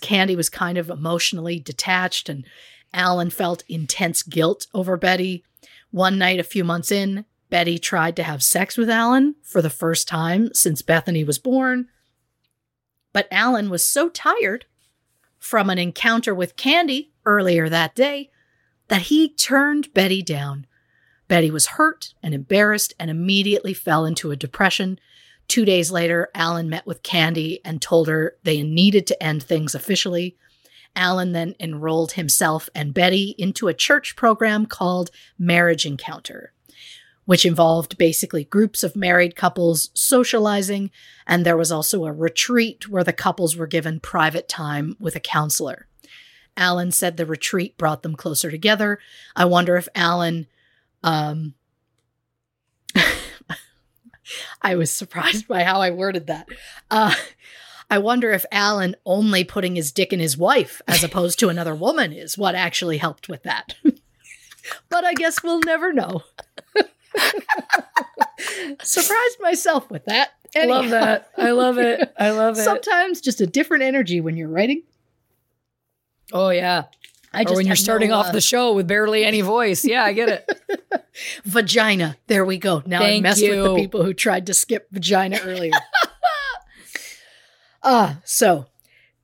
Candy 0.00 0.36
was 0.36 0.48
kind 0.48 0.78
of 0.78 0.90
emotionally 0.90 1.58
detached 1.58 2.28
and 2.28 2.44
Alan 2.92 3.30
felt 3.30 3.64
intense 3.68 4.22
guilt 4.22 4.66
over 4.74 4.96
Betty. 4.96 5.44
One 5.90 6.18
night, 6.18 6.40
a 6.40 6.44
few 6.44 6.64
months 6.64 6.92
in, 6.92 7.24
Betty 7.50 7.78
tried 7.78 8.16
to 8.16 8.22
have 8.22 8.42
sex 8.42 8.76
with 8.76 8.88
Alan 8.88 9.34
for 9.42 9.60
the 9.60 9.70
first 9.70 10.08
time 10.08 10.52
since 10.54 10.82
Bethany 10.82 11.24
was 11.24 11.38
born. 11.38 11.88
But 13.12 13.28
Alan 13.30 13.68
was 13.68 13.84
so 13.84 14.08
tired 14.08 14.66
from 15.38 15.68
an 15.68 15.78
encounter 15.78 16.34
with 16.34 16.56
Candy 16.56 17.12
earlier 17.26 17.68
that 17.68 17.94
day 17.94 18.30
that 18.88 19.02
he 19.02 19.28
turned 19.28 19.92
Betty 19.92 20.22
down. 20.22 20.66
Betty 21.28 21.50
was 21.50 21.66
hurt 21.66 22.14
and 22.22 22.34
embarrassed 22.34 22.94
and 22.98 23.10
immediately 23.10 23.74
fell 23.74 24.04
into 24.04 24.30
a 24.30 24.36
depression 24.36 24.98
Two 25.48 25.64
days 25.64 25.90
later, 25.90 26.28
Alan 26.34 26.68
met 26.68 26.86
with 26.86 27.02
Candy 27.02 27.60
and 27.64 27.82
told 27.82 28.08
her 28.08 28.36
they 28.42 28.62
needed 28.62 29.06
to 29.08 29.22
end 29.22 29.42
things 29.42 29.74
officially. 29.74 30.36
Alan 30.94 31.32
then 31.32 31.54
enrolled 31.58 32.12
himself 32.12 32.68
and 32.74 32.94
Betty 32.94 33.34
into 33.38 33.68
a 33.68 33.74
church 33.74 34.16
program 34.16 34.66
called 34.66 35.10
Marriage 35.38 35.86
Encounter, 35.86 36.52
which 37.24 37.46
involved 37.46 37.98
basically 37.98 38.44
groups 38.44 38.82
of 38.82 38.96
married 38.96 39.36
couples 39.36 39.90
socializing, 39.94 40.90
and 41.26 41.44
there 41.44 41.56
was 41.56 41.72
also 41.72 42.04
a 42.04 42.12
retreat 42.12 42.88
where 42.88 43.04
the 43.04 43.12
couples 43.12 43.56
were 43.56 43.66
given 43.66 44.00
private 44.00 44.48
time 44.48 44.96
with 45.00 45.16
a 45.16 45.20
counselor. 45.20 45.86
Alan 46.56 46.92
said 46.92 47.16
the 47.16 47.26
retreat 47.26 47.78
brought 47.78 48.02
them 48.02 48.14
closer 48.14 48.50
together. 48.50 48.98
I 49.34 49.46
wonder 49.46 49.76
if 49.76 49.88
Alan 49.94 50.46
um, 51.02 51.54
I 54.62 54.76
was 54.76 54.90
surprised 54.90 55.48
by 55.48 55.64
how 55.64 55.80
I 55.80 55.90
worded 55.90 56.26
that. 56.26 56.48
Uh, 56.90 57.14
I 57.90 57.98
wonder 57.98 58.30
if 58.32 58.46
Alan 58.50 58.96
only 59.04 59.44
putting 59.44 59.76
his 59.76 59.92
dick 59.92 60.12
in 60.12 60.20
his 60.20 60.36
wife 60.36 60.80
as 60.88 61.04
opposed 61.04 61.38
to 61.40 61.48
another 61.48 61.74
woman 61.74 62.12
is 62.12 62.38
what 62.38 62.54
actually 62.54 62.98
helped 62.98 63.28
with 63.28 63.42
that. 63.42 63.74
but 64.88 65.04
I 65.04 65.14
guess 65.14 65.42
we'll 65.42 65.60
never 65.60 65.92
know. 65.92 66.22
Surprised 68.82 69.40
myself 69.40 69.90
with 69.90 70.04
that. 70.06 70.30
Anyhow. 70.54 70.80
Love 70.80 70.90
that. 70.90 71.30
I 71.36 71.50
love 71.52 71.78
it. 71.78 72.12
I 72.18 72.30
love 72.30 72.58
it. 72.58 72.62
Sometimes 72.62 73.20
just 73.20 73.40
a 73.40 73.46
different 73.46 73.82
energy 73.82 74.20
when 74.20 74.36
you're 74.36 74.48
writing. 74.48 74.82
Oh 76.32 76.50
yeah. 76.50 76.84
I 77.34 77.44
just 77.44 77.54
or 77.54 77.56
when 77.56 77.66
you're 77.66 77.76
starting 77.76 78.10
no, 78.10 78.16
uh, 78.16 78.18
off 78.18 78.32
the 78.32 78.40
show 78.40 78.74
with 78.74 78.86
barely 78.86 79.24
any 79.24 79.40
voice. 79.40 79.84
Yeah, 79.84 80.04
I 80.04 80.12
get 80.12 80.28
it. 80.28 81.06
vagina. 81.44 82.16
There 82.26 82.44
we 82.44 82.58
go. 82.58 82.82
Now 82.84 83.00
Thank 83.00 83.20
I 83.24 83.28
messed 83.28 83.40
you. 83.40 83.62
with 83.62 83.64
the 83.64 83.74
people 83.76 84.04
who 84.04 84.12
tried 84.12 84.46
to 84.46 84.54
skip 84.54 84.88
vagina 84.90 85.38
earlier. 85.42 85.72
Ah, 87.84 88.18
uh, 88.18 88.20
so 88.24 88.66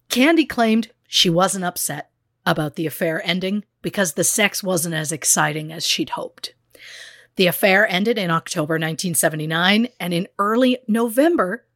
Candy 0.08 0.44
claimed 0.44 0.90
she 1.06 1.30
wasn't 1.30 1.64
upset 1.64 2.10
about 2.44 2.74
the 2.74 2.86
affair 2.86 3.22
ending 3.24 3.64
because 3.82 4.14
the 4.14 4.24
sex 4.24 4.64
wasn't 4.64 4.96
as 4.96 5.12
exciting 5.12 5.72
as 5.72 5.86
she'd 5.86 6.10
hoped. 6.10 6.54
The 7.36 7.46
affair 7.46 7.86
ended 7.88 8.18
in 8.18 8.32
October 8.32 8.74
1979, 8.74 9.90
and 10.00 10.12
in 10.12 10.26
early 10.40 10.78
November, 10.88 11.66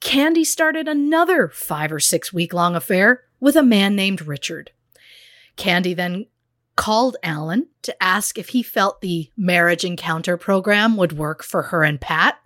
Candy 0.00 0.44
started 0.44 0.88
another 0.88 1.48
five 1.48 1.92
or 1.92 2.00
six 2.00 2.32
week 2.32 2.54
long 2.54 2.74
affair 2.74 3.24
with 3.38 3.54
a 3.54 3.62
man 3.62 3.94
named 3.94 4.26
Richard. 4.26 4.70
Candy 5.58 5.92
then 5.92 6.26
called 6.76 7.16
Alan 7.22 7.66
to 7.82 8.02
ask 8.02 8.38
if 8.38 8.50
he 8.50 8.62
felt 8.62 9.00
the 9.00 9.30
marriage 9.36 9.84
encounter 9.84 10.36
program 10.36 10.96
would 10.96 11.12
work 11.12 11.42
for 11.42 11.64
her 11.64 11.82
and 11.82 12.00
Pat. 12.00 12.38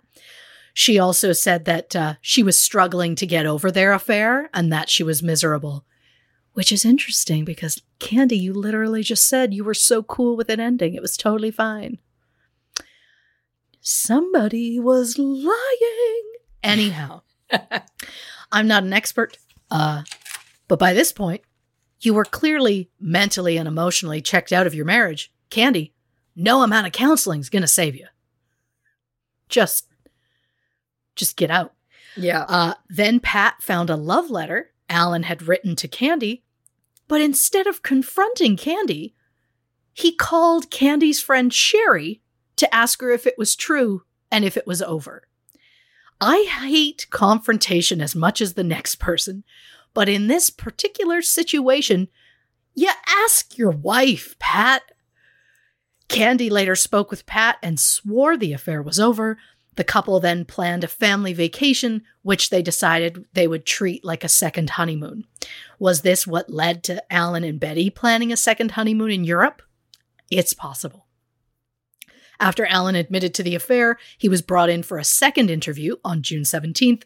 She 0.73 0.97
also 0.97 1.31
said 1.33 1.65
that 1.65 1.95
uh, 1.95 2.15
she 2.19 2.41
was 2.41 2.57
struggling 2.57 3.15
to 3.15 3.27
get 3.27 3.45
over 3.45 3.69
their 3.71 3.93
affair 3.93 4.49
and 4.53 4.73
that 4.73 4.89
she 4.89 5.03
was 5.03 5.21
miserable. 5.21 5.85
Which 6.53 6.71
is 6.71 6.85
interesting 6.85 7.45
because, 7.45 7.81
Candy, 7.99 8.37
you 8.37 8.53
literally 8.53 9.03
just 9.03 9.27
said 9.27 9.53
you 9.53 9.63
were 9.63 9.73
so 9.73 10.03
cool 10.03 10.35
with 10.35 10.49
an 10.49 10.59
ending. 10.59 10.93
It 10.93 11.01
was 11.01 11.17
totally 11.17 11.51
fine. 11.51 11.99
Somebody 13.81 14.79
was 14.79 15.17
lying. 15.17 16.33
Anyhow, 16.63 17.21
I'm 18.51 18.67
not 18.67 18.83
an 18.83 18.93
expert, 18.93 19.37
uh, 19.69 20.03
but 20.67 20.79
by 20.79 20.93
this 20.93 21.11
point, 21.11 21.41
you 22.05 22.13
were 22.13 22.25
clearly 22.25 22.89
mentally 22.99 23.57
and 23.57 23.67
emotionally 23.67 24.21
checked 24.21 24.51
out 24.51 24.67
of 24.67 24.75
your 24.75 24.85
marriage. 24.85 25.31
Candy, 25.49 25.93
no 26.35 26.63
amount 26.63 26.87
of 26.87 26.93
counseling 26.93 27.39
is 27.39 27.49
going 27.49 27.61
to 27.61 27.67
save 27.67 27.95
you. 27.95 28.07
Just, 29.49 29.87
just 31.15 31.37
get 31.37 31.51
out. 31.51 31.73
Yeah. 32.15 32.45
Uh, 32.47 32.73
then 32.89 33.19
Pat 33.19 33.61
found 33.61 33.89
a 33.89 33.95
love 33.95 34.29
letter 34.29 34.71
Alan 34.89 35.23
had 35.23 35.47
written 35.47 35.75
to 35.77 35.87
Candy, 35.87 36.43
but 37.07 37.21
instead 37.21 37.67
of 37.67 37.83
confronting 37.83 38.57
Candy, 38.57 39.15
he 39.93 40.15
called 40.15 40.71
Candy's 40.71 41.21
friend 41.21 41.53
Sherry 41.53 42.21
to 42.55 42.73
ask 42.73 43.01
her 43.01 43.11
if 43.11 43.25
it 43.25 43.37
was 43.37 43.55
true 43.55 44.03
and 44.31 44.43
if 44.43 44.57
it 44.57 44.67
was 44.67 44.81
over. 44.81 45.27
I 46.19 46.47
hate 46.67 47.07
confrontation 47.09 48.01
as 48.01 48.15
much 48.15 48.41
as 48.41 48.53
the 48.53 48.63
next 48.63 48.95
person, 48.95 49.43
but 49.93 50.09
in 50.09 50.27
this 50.27 50.49
particular 50.49 51.21
situation, 51.21 52.07
you 52.73 52.91
ask 53.07 53.57
your 53.57 53.71
wife, 53.71 54.37
Pat. 54.39 54.83
Candy 56.07 56.49
later 56.49 56.75
spoke 56.75 57.09
with 57.09 57.25
Pat 57.25 57.57
and 57.63 57.79
swore 57.79 58.35
the 58.37 58.53
affair 58.53 58.81
was 58.81 58.99
over, 58.99 59.37
The 59.75 59.83
couple 59.83 60.19
then 60.19 60.45
planned 60.45 60.83
a 60.83 60.87
family 60.87 61.33
vacation, 61.33 62.03
which 62.21 62.49
they 62.49 62.61
decided 62.61 63.25
they 63.33 63.47
would 63.47 63.65
treat 63.65 64.05
like 64.05 64.23
a 64.23 64.29
second 64.29 64.71
honeymoon. 64.71 65.25
Was 65.79 66.01
this 66.01 66.27
what 66.27 66.49
led 66.49 66.83
to 66.83 67.03
Alan 67.11 67.43
and 67.43 67.59
Betty 67.59 67.89
planning 67.89 68.31
a 68.31 68.37
second 68.37 68.71
honeymoon 68.71 69.11
in 69.11 69.23
Europe? 69.23 69.61
It's 70.29 70.53
possible. 70.53 71.07
After 72.39 72.65
Alan 72.65 72.95
admitted 72.95 73.33
to 73.35 73.43
the 73.43 73.55
affair, 73.55 73.97
he 74.17 74.29
was 74.29 74.41
brought 74.41 74.69
in 74.69 74.83
for 74.83 74.97
a 74.97 75.03
second 75.03 75.49
interview 75.49 75.95
on 76.03 76.21
June 76.21 76.43
17th. 76.43 77.03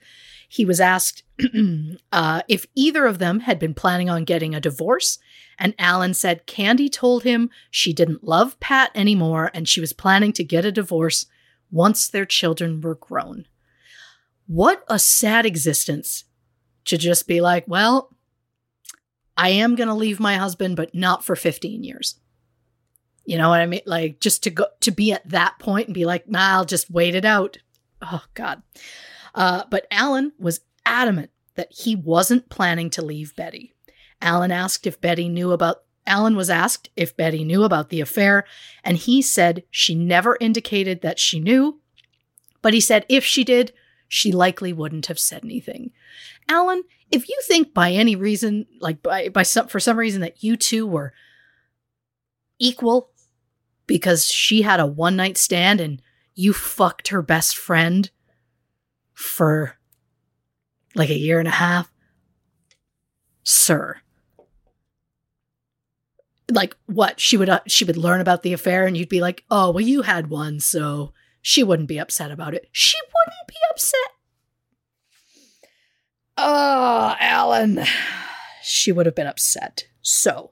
He 0.47 0.65
was 0.65 0.79
asked 0.79 1.23
uh, 2.11 2.41
if 2.47 2.65
either 2.75 3.05
of 3.05 3.19
them 3.19 3.41
had 3.41 3.59
been 3.59 3.73
planning 3.73 4.09
on 4.09 4.23
getting 4.23 4.55
a 4.55 4.61
divorce, 4.61 5.19
and 5.59 5.73
Alan 5.79 6.13
said 6.13 6.45
Candy 6.45 6.89
told 6.89 7.23
him 7.23 7.49
she 7.71 7.93
didn't 7.93 8.23
love 8.23 8.59
Pat 8.59 8.91
anymore 8.93 9.49
and 9.53 9.67
she 9.67 9.81
was 9.81 9.93
planning 9.93 10.31
to 10.33 10.43
get 10.43 10.65
a 10.65 10.71
divorce 10.71 11.25
once 11.71 12.07
their 12.07 12.25
children 12.25 12.79
were 12.81 12.95
grown. 12.95 13.47
What 14.45 14.83
a 14.87 14.99
sad 14.99 15.45
existence 15.45 16.25
to 16.85 16.97
just 16.97 17.27
be 17.27 17.41
like, 17.41 17.65
well, 17.67 18.15
I 19.35 19.49
am 19.49 19.75
going 19.75 19.89
to 19.89 19.93
leave 19.93 20.19
my 20.19 20.35
husband, 20.35 20.75
but 20.75 20.95
not 20.95 21.25
for 21.25 21.35
15 21.35 21.83
years. 21.83 22.19
You 23.25 23.37
know 23.37 23.49
what 23.49 23.59
I 23.59 23.65
mean? 23.65 23.81
Like 23.85 24.19
just 24.19 24.43
to 24.43 24.49
go 24.49 24.67
to 24.81 24.91
be 24.91 25.11
at 25.11 25.27
that 25.29 25.59
point 25.59 25.87
and 25.87 25.93
be 25.93 26.05
like, 26.05 26.29
nah, 26.29 26.53
I'll 26.53 26.65
just 26.65 26.89
wait 26.89 27.13
it 27.13 27.25
out. 27.25 27.57
Oh 28.01 28.23
God. 28.35 28.61
Uh, 29.35 29.63
but 29.69 29.87
Alan 29.91 30.33
was 30.39 30.61
adamant 30.85 31.31
that 31.55 31.71
he 31.71 31.95
wasn't 31.95 32.49
planning 32.49 32.89
to 32.91 33.01
leave 33.01 33.35
Betty. 33.35 33.73
Alan 34.21 34.51
asked 34.51 34.87
if 34.87 35.01
Betty 35.01 35.29
knew 35.29 35.51
about 35.51 35.83
Alan 36.05 36.37
was 36.37 36.49
asked 36.49 36.89
if 36.95 37.17
Betty 37.17 37.43
knew 37.43 37.63
about 37.63 37.89
the 37.89 37.99
affair, 37.99 38.45
and 38.83 38.95
he 38.95 39.21
said 39.21 39.63
she 39.69 39.93
never 39.93 40.37
indicated 40.39 41.01
that 41.01 41.19
she 41.19 41.39
knew, 41.39 41.81
but 42.61 42.73
he 42.73 42.79
said 42.79 43.05
if 43.09 43.25
she 43.25 43.43
did, 43.43 43.73
she 44.07 44.31
likely 44.31 44.71
wouldn't 44.71 45.07
have 45.07 45.19
said 45.19 45.43
anything. 45.43 45.91
Alan, 46.47 46.83
if 47.11 47.27
you 47.27 47.37
think 47.43 47.73
by 47.73 47.91
any 47.91 48.15
reason, 48.15 48.65
like 48.79 49.03
by, 49.03 49.27
by 49.27 49.43
some 49.43 49.67
for 49.67 49.81
some 49.81 49.99
reason 49.99 50.21
that 50.21 50.43
you 50.43 50.55
two 50.55 50.87
were 50.87 51.13
equal 52.57 53.11
because 53.85 54.27
she 54.27 54.61
had 54.61 54.79
a 54.79 54.85
one 54.85 55.15
night 55.15 55.37
stand 55.37 55.81
and 55.81 56.01
you 56.35 56.53
fucked 56.53 57.09
her 57.09 57.21
best 57.21 57.57
friend 57.57 58.11
for 59.17 59.75
like 60.93 61.09
a 61.09 61.17
year 61.17 61.39
and 61.39 61.47
a 61.47 61.51
half, 61.51 61.91
sir. 63.43 63.97
Like 66.51 66.77
what 66.85 67.19
she 67.19 67.35
would 67.35 67.49
uh, 67.49 67.61
she 67.67 67.83
would 67.83 67.97
learn 67.97 68.21
about 68.21 68.43
the 68.43 68.53
affair 68.53 68.85
and 68.85 68.95
you'd 68.95 69.09
be 69.09 69.19
like, 69.19 69.43
"Oh, 69.49 69.71
well 69.71 69.83
you 69.83 70.03
had 70.03 70.29
one, 70.29 70.59
so 70.59 71.13
she 71.41 71.63
wouldn't 71.63 71.89
be 71.89 71.97
upset 71.97 72.29
about 72.29 72.53
it." 72.53 72.69
She 72.71 72.95
wouldn't 73.07 73.47
be 73.47 73.55
upset. 73.71 74.11
Oh, 76.37 77.15
Alan. 77.19 77.83
She 78.61 78.91
would 78.91 79.07
have 79.07 79.15
been 79.15 79.27
upset. 79.27 79.87
So, 80.03 80.51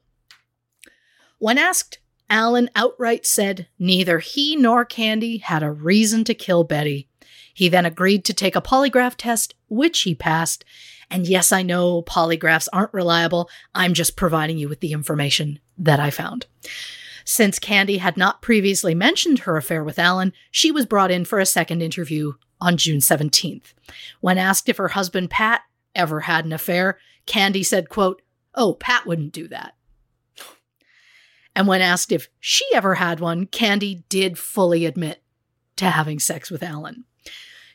when 1.37 1.59
asked 1.59 1.99
Alan 2.31 2.71
outright 2.75 3.27
said 3.27 3.67
neither 3.77 4.17
he 4.17 4.55
nor 4.55 4.83
Candy 4.85 5.37
had 5.37 5.61
a 5.61 5.71
reason 5.71 6.23
to 6.23 6.33
kill 6.33 6.63
Betty. 6.63 7.09
He 7.55 7.69
then 7.69 7.85
agreed 7.85 8.25
to 8.25 8.33
take 8.33 8.57
a 8.57 8.61
polygraph 8.61 9.15
test, 9.15 9.55
which 9.69 10.01
he 10.01 10.13
passed. 10.13 10.65
And 11.09 11.25
yes, 11.25 11.53
I 11.53 11.61
know 11.61 12.01
polygraphs 12.01 12.67
aren't 12.73 12.93
reliable. 12.93 13.49
I'm 13.73 13.93
just 13.93 14.17
providing 14.17 14.57
you 14.57 14.67
with 14.67 14.81
the 14.81 14.91
information 14.91 15.59
that 15.77 15.97
I 15.97 16.09
found. 16.09 16.47
Since 17.23 17.57
Candy 17.57 17.99
had 17.99 18.17
not 18.17 18.41
previously 18.41 18.93
mentioned 18.93 19.39
her 19.39 19.55
affair 19.55 19.85
with 19.85 19.97
Alan, 19.97 20.33
she 20.51 20.69
was 20.69 20.85
brought 20.85 21.11
in 21.11 21.23
for 21.23 21.39
a 21.39 21.45
second 21.45 21.81
interview 21.81 22.33
on 22.59 22.75
June 22.75 22.99
17th. 22.99 23.73
When 24.19 24.37
asked 24.37 24.67
if 24.67 24.75
her 24.75 24.89
husband 24.89 25.29
Pat 25.29 25.61
ever 25.95 26.21
had 26.21 26.43
an 26.43 26.51
affair, 26.51 26.99
Candy 27.25 27.63
said, 27.63 27.87
quote, 27.87 28.21
"Oh, 28.53 28.73
Pat 28.73 29.05
wouldn't 29.05 29.31
do 29.31 29.47
that." 29.47 29.75
And 31.55 31.67
when 31.67 31.81
asked 31.81 32.11
if 32.11 32.27
she 32.41 32.65
ever 32.73 32.95
had 32.95 33.21
one, 33.21 33.45
Candy 33.45 34.03
did 34.09 34.37
fully 34.37 34.85
admit 34.85 35.23
to 35.77 35.85
having 35.85 36.19
sex 36.19 36.51
with 36.51 36.61
Alan. 36.61 37.05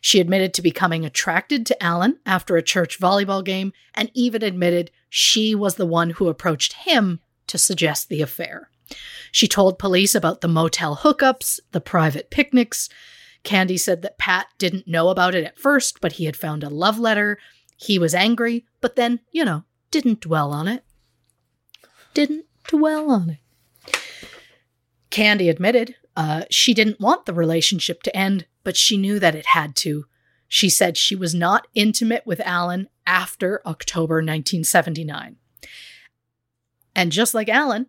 She 0.00 0.20
admitted 0.20 0.54
to 0.54 0.62
becoming 0.62 1.04
attracted 1.04 1.66
to 1.66 1.82
Alan 1.82 2.18
after 2.24 2.56
a 2.56 2.62
church 2.62 2.98
volleyball 2.98 3.44
game 3.44 3.72
and 3.94 4.10
even 4.14 4.42
admitted 4.42 4.90
she 5.08 5.54
was 5.54 5.74
the 5.74 5.86
one 5.86 6.10
who 6.10 6.28
approached 6.28 6.72
him 6.72 7.20
to 7.48 7.58
suggest 7.58 8.08
the 8.08 8.22
affair. 8.22 8.70
She 9.30 9.46
told 9.46 9.78
police 9.78 10.14
about 10.14 10.40
the 10.40 10.48
motel 10.48 10.96
hookups, 10.96 11.60
the 11.72 11.80
private 11.80 12.30
picnics. 12.30 12.88
Candy 13.44 13.76
said 13.76 14.02
that 14.02 14.18
Pat 14.18 14.46
didn't 14.58 14.88
know 14.88 15.08
about 15.08 15.34
it 15.34 15.44
at 15.44 15.58
first, 15.58 16.00
but 16.00 16.12
he 16.12 16.24
had 16.24 16.36
found 16.36 16.64
a 16.64 16.70
love 16.70 16.98
letter. 16.98 17.38
He 17.76 17.98
was 17.98 18.14
angry, 18.14 18.64
but 18.80 18.96
then, 18.96 19.20
you 19.32 19.44
know, 19.44 19.64
didn't 19.90 20.20
dwell 20.20 20.52
on 20.52 20.68
it. 20.68 20.84
Didn't 22.14 22.46
dwell 22.66 23.10
on 23.10 23.30
it. 23.30 23.98
Candy 25.10 25.48
admitted 25.48 25.96
uh, 26.16 26.44
she 26.50 26.74
didn't 26.74 27.00
want 27.00 27.26
the 27.26 27.32
relationship 27.32 28.02
to 28.02 28.16
end, 28.16 28.46
but 28.64 28.76
she 28.76 28.96
knew 28.96 29.18
that 29.18 29.34
it 29.34 29.46
had 29.46 29.74
to. 29.76 30.06
She 30.48 30.68
said 30.68 30.96
she 30.96 31.14
was 31.14 31.34
not 31.34 31.66
intimate 31.74 32.26
with 32.26 32.40
Alan 32.40 32.88
after 33.06 33.62
October 33.66 34.16
1979. 34.16 35.36
And 36.94 37.12
just 37.12 37.34
like 37.34 37.48
Alan, 37.48 37.86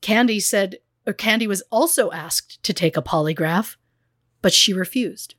Candy 0.00 0.40
said, 0.40 0.78
or 1.06 1.12
Candy 1.12 1.46
was 1.46 1.62
also 1.70 2.10
asked 2.10 2.62
to 2.62 2.72
take 2.72 2.96
a 2.96 3.02
polygraph, 3.02 3.76
but 4.40 4.52
she 4.52 4.72
refused. 4.72 5.34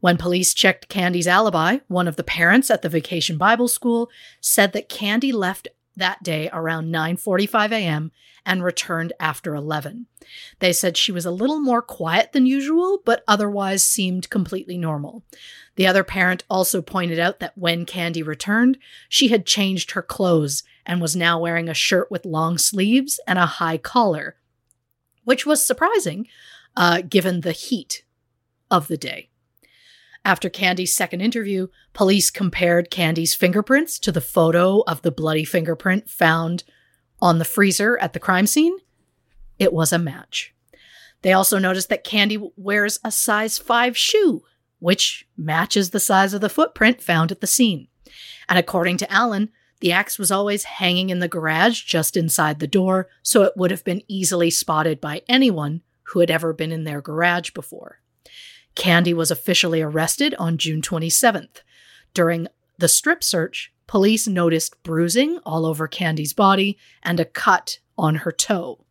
When 0.00 0.18
police 0.18 0.52
checked 0.52 0.88
Candy's 0.88 1.26
alibi, 1.26 1.78
one 1.88 2.08
of 2.08 2.16
the 2.16 2.24
parents 2.24 2.70
at 2.70 2.82
the 2.82 2.88
Vacation 2.88 3.38
Bible 3.38 3.68
School 3.68 4.10
said 4.40 4.72
that 4.72 4.90
Candy 4.90 5.32
left 5.32 5.68
that 5.96 6.22
day 6.22 6.48
around 6.52 6.92
9:45 6.92 7.72
a.m. 7.72 8.12
and 8.44 8.62
returned 8.62 9.12
after 9.18 9.54
11. 9.54 10.06
They 10.58 10.72
said 10.72 10.96
she 10.96 11.12
was 11.12 11.26
a 11.26 11.30
little 11.30 11.60
more 11.60 11.82
quiet 11.82 12.32
than 12.32 12.46
usual, 12.46 13.00
but 13.04 13.24
otherwise 13.26 13.86
seemed 13.86 14.30
completely 14.30 14.76
normal. 14.76 15.22
The 15.76 15.86
other 15.86 16.04
parent 16.04 16.44
also 16.48 16.82
pointed 16.82 17.18
out 17.18 17.40
that 17.40 17.56
when 17.58 17.86
Candy 17.86 18.22
returned, 18.22 18.78
she 19.08 19.28
had 19.28 19.46
changed 19.46 19.92
her 19.92 20.02
clothes 20.02 20.62
and 20.86 21.00
was 21.00 21.16
now 21.16 21.40
wearing 21.40 21.68
a 21.68 21.74
shirt 21.74 22.10
with 22.10 22.24
long 22.24 22.58
sleeves 22.58 23.18
and 23.26 23.38
a 23.38 23.46
high 23.46 23.78
collar, 23.78 24.36
which 25.24 25.46
was 25.46 25.66
surprising 25.66 26.28
uh, 26.76 27.02
given 27.02 27.40
the 27.40 27.52
heat 27.52 28.04
of 28.70 28.88
the 28.88 28.96
day. 28.96 29.30
After 30.24 30.48
Candy's 30.48 30.94
second 30.94 31.20
interview, 31.20 31.68
police 31.92 32.30
compared 32.30 32.90
Candy's 32.90 33.34
fingerprints 33.34 33.98
to 33.98 34.10
the 34.10 34.22
photo 34.22 34.80
of 34.86 35.02
the 35.02 35.10
bloody 35.10 35.44
fingerprint 35.44 36.08
found 36.08 36.64
on 37.20 37.38
the 37.38 37.44
freezer 37.44 37.98
at 37.98 38.14
the 38.14 38.20
crime 38.20 38.46
scene. 38.46 38.76
It 39.58 39.72
was 39.72 39.92
a 39.92 39.98
match. 39.98 40.54
They 41.20 41.32
also 41.32 41.58
noticed 41.58 41.90
that 41.90 42.04
Candy 42.04 42.38
wears 42.56 42.98
a 43.04 43.10
size 43.10 43.58
5 43.58 43.96
shoe, 43.96 44.42
which 44.78 45.26
matches 45.36 45.90
the 45.90 46.00
size 46.00 46.32
of 46.32 46.40
the 46.40 46.48
footprint 46.48 47.02
found 47.02 47.30
at 47.30 47.40
the 47.40 47.46
scene. 47.46 47.88
And 48.48 48.58
according 48.58 48.96
to 48.98 49.12
Alan, 49.12 49.50
the 49.80 49.92
axe 49.92 50.18
was 50.18 50.30
always 50.30 50.64
hanging 50.64 51.10
in 51.10 51.18
the 51.18 51.28
garage 51.28 51.82
just 51.84 52.16
inside 52.16 52.60
the 52.60 52.66
door, 52.66 53.08
so 53.22 53.42
it 53.42 53.54
would 53.56 53.70
have 53.70 53.84
been 53.84 54.02
easily 54.08 54.50
spotted 54.50 55.00
by 55.00 55.22
anyone 55.28 55.82
who 56.04 56.20
had 56.20 56.30
ever 56.30 56.52
been 56.52 56.72
in 56.72 56.84
their 56.84 57.02
garage 57.02 57.50
before. 57.50 58.00
Candy 58.74 59.14
was 59.14 59.30
officially 59.30 59.80
arrested 59.80 60.34
on 60.38 60.58
June 60.58 60.82
27th. 60.82 61.62
During 62.12 62.48
the 62.78 62.88
strip 62.88 63.22
search, 63.22 63.72
police 63.86 64.26
noticed 64.26 64.82
bruising 64.82 65.38
all 65.44 65.66
over 65.66 65.86
Candy's 65.86 66.32
body 66.32 66.78
and 67.02 67.20
a 67.20 67.24
cut 67.24 67.78
on 67.96 68.16
her 68.16 68.32
toe. 68.32 68.84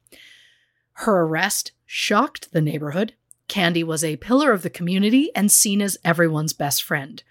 Her 0.93 1.22
arrest 1.22 1.72
shocked 1.85 2.51
the 2.51 2.61
neighborhood. 2.61 3.14
Candy 3.47 3.84
was 3.84 4.03
a 4.03 4.18
pillar 4.18 4.51
of 4.51 4.61
the 4.61 4.69
community 4.69 5.31
and 5.35 5.51
seen 5.51 5.81
as 5.81 5.97
everyone's 6.03 6.53
best 6.53 6.81
friend. 6.81 7.22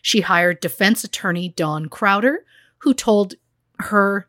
She 0.00 0.22
hired 0.22 0.60
defense 0.60 1.04
attorney 1.04 1.50
Don 1.50 1.86
Crowder, 1.86 2.44
who 2.78 2.94
told 2.94 3.34
her 3.80 4.28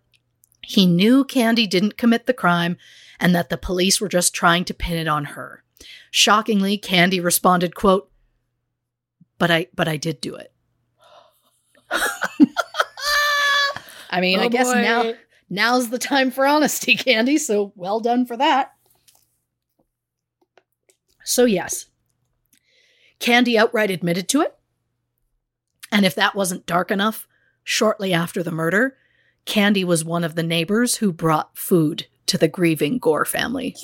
he 0.61 0.85
knew 0.85 1.23
Candy 1.23 1.65
didn't 1.65 1.97
commit 1.97 2.25
the 2.25 2.33
crime 2.33 2.77
and 3.19 3.33
that 3.33 3.49
the 3.49 3.57
police 3.57 3.99
were 3.99 4.09
just 4.09 4.33
trying 4.33 4.65
to 4.65 4.73
pin 4.73 4.97
it 4.97 5.07
on 5.07 5.25
her. 5.25 5.63
Shockingly, 6.11 6.77
Candy 6.77 7.19
responded, 7.19 7.75
quote, 7.75 8.11
but 9.37 9.49
I 9.51 9.67
but 9.73 9.87
I 9.87 9.97
did 9.97 10.19
do 10.21 10.35
it. 10.35 10.51
I 14.09 14.21
mean, 14.21 14.39
Oh, 14.39 14.43
I 14.43 14.47
guess 14.47 14.73
boy. 14.73 14.81
now 14.81 15.13
now's 15.49 15.89
the 15.89 15.99
time 15.99 16.31
for 16.31 16.45
honesty, 16.45 16.95
Candy, 16.95 17.37
so 17.37 17.71
well 17.75 17.99
done 17.99 18.25
for 18.25 18.35
that. 18.37 18.73
So 21.23 21.45
yes. 21.45 21.85
Candy 23.19 23.57
outright 23.57 23.91
admitted 23.91 24.27
to 24.29 24.41
it. 24.41 24.55
And 25.91 26.05
if 26.05 26.15
that 26.15 26.35
wasn't 26.35 26.65
dark 26.65 26.89
enough, 26.91 27.27
shortly 27.63 28.13
after 28.13 28.41
the 28.41 28.51
murder, 28.51 28.95
Candy 29.45 29.83
was 29.83 30.03
one 30.05 30.23
of 30.23 30.35
the 30.35 30.43
neighbors 30.43 30.97
who 30.97 31.11
brought 31.11 31.57
food 31.57 32.07
to 32.27 32.37
the 32.37 32.47
grieving 32.47 32.97
Gore 32.99 33.25
family. 33.25 33.75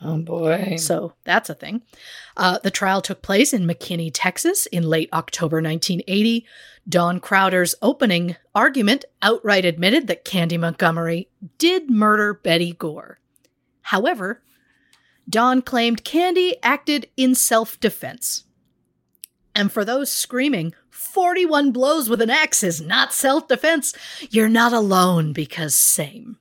Oh 0.00 0.18
boy. 0.18 0.76
So 0.78 1.14
that's 1.24 1.50
a 1.50 1.54
thing. 1.54 1.82
Uh, 2.36 2.58
the 2.62 2.70
trial 2.70 3.02
took 3.02 3.20
place 3.20 3.52
in 3.52 3.66
McKinney, 3.66 4.10
Texas 4.14 4.66
in 4.66 4.84
late 4.84 5.08
October 5.12 5.56
1980. 5.56 6.46
Don 6.88 7.20
Crowder's 7.20 7.74
opening 7.82 8.36
argument 8.54 9.04
outright 9.22 9.64
admitted 9.64 10.06
that 10.06 10.24
Candy 10.24 10.56
Montgomery 10.56 11.28
did 11.58 11.90
murder 11.90 12.32
Betty 12.32 12.72
Gore. 12.72 13.18
However, 13.82 14.42
Don 15.28 15.62
claimed 15.62 16.04
Candy 16.04 16.56
acted 16.62 17.08
in 17.16 17.34
self 17.34 17.78
defense. 17.80 18.44
And 19.54 19.72
for 19.72 19.84
those 19.84 20.10
screaming, 20.10 20.74
41 20.90 21.72
blows 21.72 22.08
with 22.08 22.22
an 22.22 22.30
axe 22.30 22.62
is 22.62 22.80
not 22.80 23.12
self 23.12 23.48
defense, 23.48 23.92
you're 24.30 24.48
not 24.48 24.72
alone 24.72 25.32
because 25.32 25.74
same. 25.74 26.37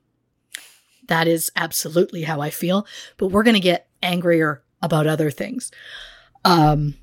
That 1.08 1.28
is 1.28 1.52
absolutely 1.56 2.24
how 2.24 2.42
I 2.42 2.50
feel, 2.50 2.86
but 3.18 3.28
we're 3.28 3.44
going 3.44 3.56
to 3.56 3.60
get 3.60 3.88
angrier 4.04 4.62
about 4.82 5.08
other 5.08 5.32
things. 5.32 5.72
Um, 6.46 6.96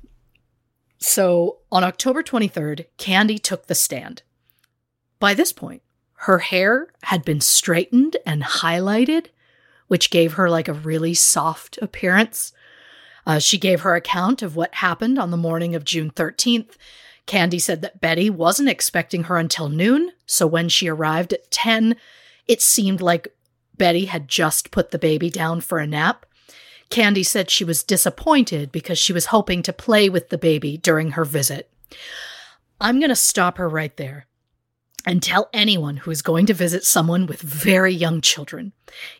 so 0.99 1.57
on 1.71 1.83
October 1.83 2.23
23rd, 2.23 2.85
Candy 2.97 3.37
took 3.37 3.67
the 3.67 3.75
stand. 3.75 4.23
By 5.19 5.33
this 5.33 5.51
point, 5.53 5.81
her 6.19 6.39
hair 6.39 6.87
had 7.03 7.23
been 7.25 7.41
straightened 7.41 8.17
and 8.25 8.43
highlighted, 8.43 9.27
which 9.87 10.09
gave 10.09 10.33
her 10.33 10.49
like 10.49 10.67
a 10.67 10.73
really 10.73 11.13
soft 11.13 11.77
appearance. 11.81 12.53
Uh, 13.27 13.39
she 13.39 13.57
gave 13.57 13.81
her 13.81 13.95
account 13.95 14.41
of 14.41 14.55
what 14.55 14.75
happened 14.75 15.19
on 15.19 15.31
the 15.31 15.37
morning 15.37 15.75
of 15.75 15.83
June 15.83 16.09
13th. 16.11 16.75
Candy 17.25 17.59
said 17.59 17.81
that 17.81 18.01
Betty 18.01 18.29
wasn't 18.29 18.69
expecting 18.69 19.23
her 19.23 19.37
until 19.37 19.67
noon, 19.67 20.11
so 20.25 20.45
when 20.45 20.69
she 20.69 20.87
arrived 20.87 21.33
at 21.33 21.49
10, 21.49 21.95
it 22.47 22.61
seemed 22.61 23.01
like 23.01 23.35
Betty 23.77 24.05
had 24.05 24.27
just 24.27 24.71
put 24.71 24.91
the 24.91 24.99
baby 24.99 25.29
down 25.29 25.61
for 25.61 25.79
a 25.79 25.87
nap. 25.87 26.25
Candy 26.89 27.23
said 27.23 27.49
she 27.49 27.63
was 27.63 27.83
disappointed 27.83 28.71
because 28.71 28.99
she 28.99 29.13
was 29.13 29.27
hoping 29.27 29.63
to 29.63 29.73
play 29.73 30.07
with 30.09 30.29
the 30.29 30.37
baby 30.37 30.77
during 30.77 31.11
her 31.11 31.25
visit. 31.25 31.69
I'm 32.79 32.99
going 32.99 33.09
to 33.09 33.15
stop 33.15 33.57
her 33.57 33.67
right 33.67 33.95
there 33.97 34.27
and 35.05 35.21
tell 35.21 35.49
anyone 35.53 35.97
who 35.97 36.11
is 36.11 36.21
going 36.21 36.45
to 36.47 36.53
visit 36.53 36.83
someone 36.83 37.25
with 37.25 37.41
very 37.41 37.93
young 37.93 38.21
children 38.21 38.73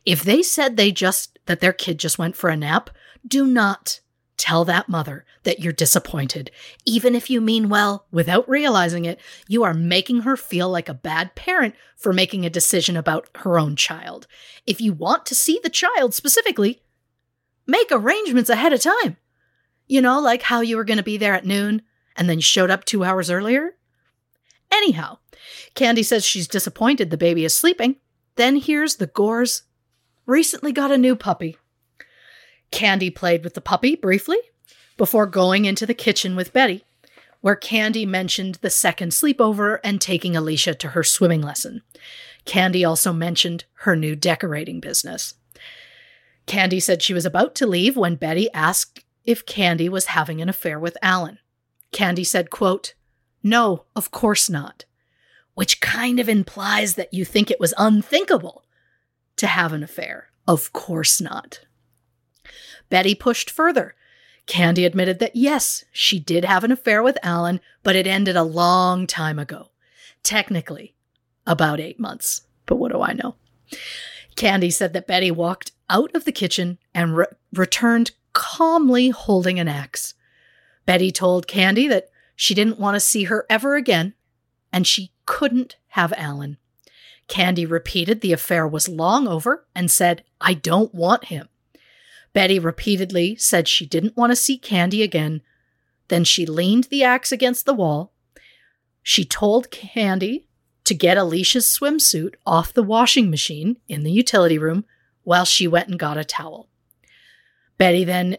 if 0.06 0.24
they 0.24 0.42
said 0.42 0.78
they 0.78 0.92
just 0.92 1.40
that 1.46 1.60
their 1.60 1.74
kid 1.74 2.00
just 2.00 2.18
went 2.18 2.36
for 2.36 2.50
a 2.50 2.58
nap, 2.58 2.90
do 3.28 3.46
not 3.46 4.00
tell 4.38 4.66
that 4.66 4.90
mother 4.90 5.26
that 5.44 5.60
you're 5.60 5.74
disappointed. 5.74 6.52
Even 6.86 7.16
if 7.16 7.30
you 7.30 7.40
mean 7.42 7.70
well, 7.70 8.06
without 8.12 8.48
realizing 8.50 9.06
it, 9.06 9.20
you 9.48 9.64
are 9.64 9.74
making 9.74 10.22
her 10.22 10.36
feel 10.36 10.70
like 10.70 10.90
a 10.90 10.94
bad 10.94 11.36
parent 11.36 11.76
for 11.96 12.12
making 12.12 12.46
a 12.46 12.50
decision 12.50 12.98
about 12.98 13.30
her 13.36 13.58
own 13.58 13.76
child. 13.76 14.28
If 14.66 14.82
you 14.82 14.94
want 14.94 15.26
to 15.28 15.36
see 15.36 15.60
the 15.64 15.70
child 15.70 16.14
specifically, 16.14 16.82
make 17.66 17.88
arrangements 17.92 18.50
ahead 18.50 18.74
of 18.74 18.82
time. 18.82 19.18
You 19.88 20.02
know, 20.02 20.20
like 20.20 20.44
how 20.44 20.62
you 20.62 20.78
were 20.78 20.84
going 20.84 20.98
to 20.98 21.04
be 21.04 21.18
there 21.18 21.34
at 21.34 21.46
noon 21.46 21.82
and 22.16 22.30
then 22.30 22.40
showed 22.40 22.70
up 22.70 22.86
two 22.86 23.04
hours 23.04 23.30
earlier. 23.30 23.76
Anyhow, 24.72 25.20
Candy 25.76 26.04
says 26.04 26.26
she's 26.26 26.48
disappointed 26.48 27.10
the 27.10 27.18
baby 27.18 27.46
is 27.46 27.56
sleeping. 27.56 27.98
Then 28.36 28.58
here's 28.58 28.96
the 28.96 29.08
Gores 29.08 29.64
recently 30.26 30.72
got 30.72 30.92
a 30.92 30.98
new 30.98 31.16
puppy. 31.16 31.58
Candy 32.72 33.10
played 33.10 33.44
with 33.44 33.54
the 33.54 33.62
puppy 33.62 33.96
briefly 33.96 34.38
before 34.98 35.26
going 35.26 35.66
into 35.66 35.86
the 35.86 35.94
kitchen 35.94 36.36
with 36.36 36.54
Betty, 36.54 36.84
where 37.42 37.56
Candy 37.56 38.06
mentioned 38.06 38.56
the 38.56 38.70
second 38.70 39.12
sleepover 39.12 39.80
and 39.84 40.02
taking 40.02 40.36
Alicia 40.36 40.76
to 40.76 40.90
her 40.90 41.04
swimming 41.04 41.42
lesson. 41.42 41.82
Candy 42.46 42.86
also 42.86 43.12
mentioned 43.12 43.66
her 43.80 43.96
new 43.96 44.16
decorating 44.16 44.80
business. 44.80 45.36
Candy 46.46 46.80
said 46.80 47.02
she 47.02 47.14
was 47.14 47.26
about 47.26 47.56
to 47.56 47.68
leave 47.68 47.98
when 47.98 48.16
Betty 48.16 48.52
asked 48.54 49.04
if 49.24 49.46
Candy 49.46 49.90
was 49.90 50.08
having 50.08 50.42
an 50.42 50.50
affair 50.50 50.80
with 50.80 50.98
Alan. 51.02 51.40
Candy 51.92 52.24
said, 52.24 52.50
quote, 52.50 52.94
No, 53.42 53.86
of 53.96 54.12
course 54.12 54.50
not. 54.50 54.86
Which 55.56 55.82
kind 55.82 56.20
of 56.20 56.30
implies 56.30 56.96
that 56.96 57.14
you 57.14 57.26
think 57.26 57.50
it 57.50 57.60
was 57.60 57.74
unthinkable 57.78 58.64
to 59.38 59.48
have 59.48 59.74
an 59.74 59.84
affair. 59.84 60.30
Of 60.48 60.74
course 60.74 61.20
not. 61.20 61.62
Betty 62.90 63.16
pushed 63.16 63.50
further. 63.50 63.96
Candy 64.46 64.86
admitted 64.86 65.20
that 65.20 65.36
yes, 65.36 65.86
she 65.92 66.20
did 66.20 66.46
have 66.46 66.64
an 66.64 66.72
affair 66.72 67.02
with 67.02 67.18
Alan, 67.24 67.60
but 67.84 67.96
it 67.96 68.06
ended 68.06 68.36
a 68.36 68.44
long 68.44 69.08
time 69.08 69.40
ago. 69.40 69.72
Technically, 70.24 70.94
about 71.48 71.80
eight 71.80 72.00
months. 72.00 72.42
But 72.66 72.76
what 72.76 72.92
do 72.92 73.02
I 73.02 73.14
know? 73.14 73.36
Candy 74.36 74.70
said 74.70 74.94
that 74.94 75.08
Betty 75.08 75.32
walked 75.32 75.72
out 75.90 76.14
of 76.16 76.26
the 76.26 76.32
kitchen 76.32 76.78
and 76.94 77.18
re- 77.18 77.26
returned 77.54 78.12
calmly 78.34 79.10
holding 79.10 79.60
an 79.60 79.68
axe. 79.68 80.14
Betty 80.86 81.12
told 81.12 81.48
Candy 81.48 81.88
that 81.88 82.10
she 82.36 82.54
didn't 82.54 82.80
want 82.80 82.96
to 82.96 83.00
see 83.00 83.24
her 83.26 83.46
ever 83.50 83.76
again, 83.76 84.14
and 84.72 84.86
she 84.86 85.12
couldn't 85.26 85.78
have 85.90 86.14
Alan. 86.18 86.58
Candy 87.28 87.66
repeated 87.66 88.22
the 88.22 88.34
affair 88.34 88.68
was 88.68 88.88
long 88.90 89.28
over 89.28 89.66
and 89.74 89.90
said, 89.90 90.24
I 90.40 90.54
don't 90.54 90.94
want 90.94 91.26
him. 91.26 91.48
Betty 92.36 92.60
repeatedly 92.60 93.38
said 93.38 93.66
she 93.66 93.86
didn't 93.86 94.18
want 94.18 94.30
to 94.30 94.36
see 94.36 94.58
Candy 94.58 95.02
again. 95.02 95.42
Then 96.10 96.26
she 96.26 96.46
leaned 96.46 96.84
the 96.86 97.02
axe 97.02 97.32
against 97.32 97.66
the 97.66 97.74
wall. 97.74 98.12
She 99.02 99.24
told 99.24 99.72
Candy 99.72 100.46
to 100.84 100.94
get 100.94 101.18
Alicia's 101.18 101.66
swimsuit 101.66 102.34
off 102.46 102.74
the 102.74 102.84
washing 102.84 103.30
machine 103.30 103.78
in 103.88 104.04
the 104.04 104.12
utility 104.12 104.58
room 104.58 104.84
while 105.24 105.46
she 105.46 105.66
went 105.66 105.88
and 105.88 105.98
got 105.98 106.18
a 106.18 106.26
towel. 106.26 106.68
Betty 107.78 108.04
then 108.04 108.36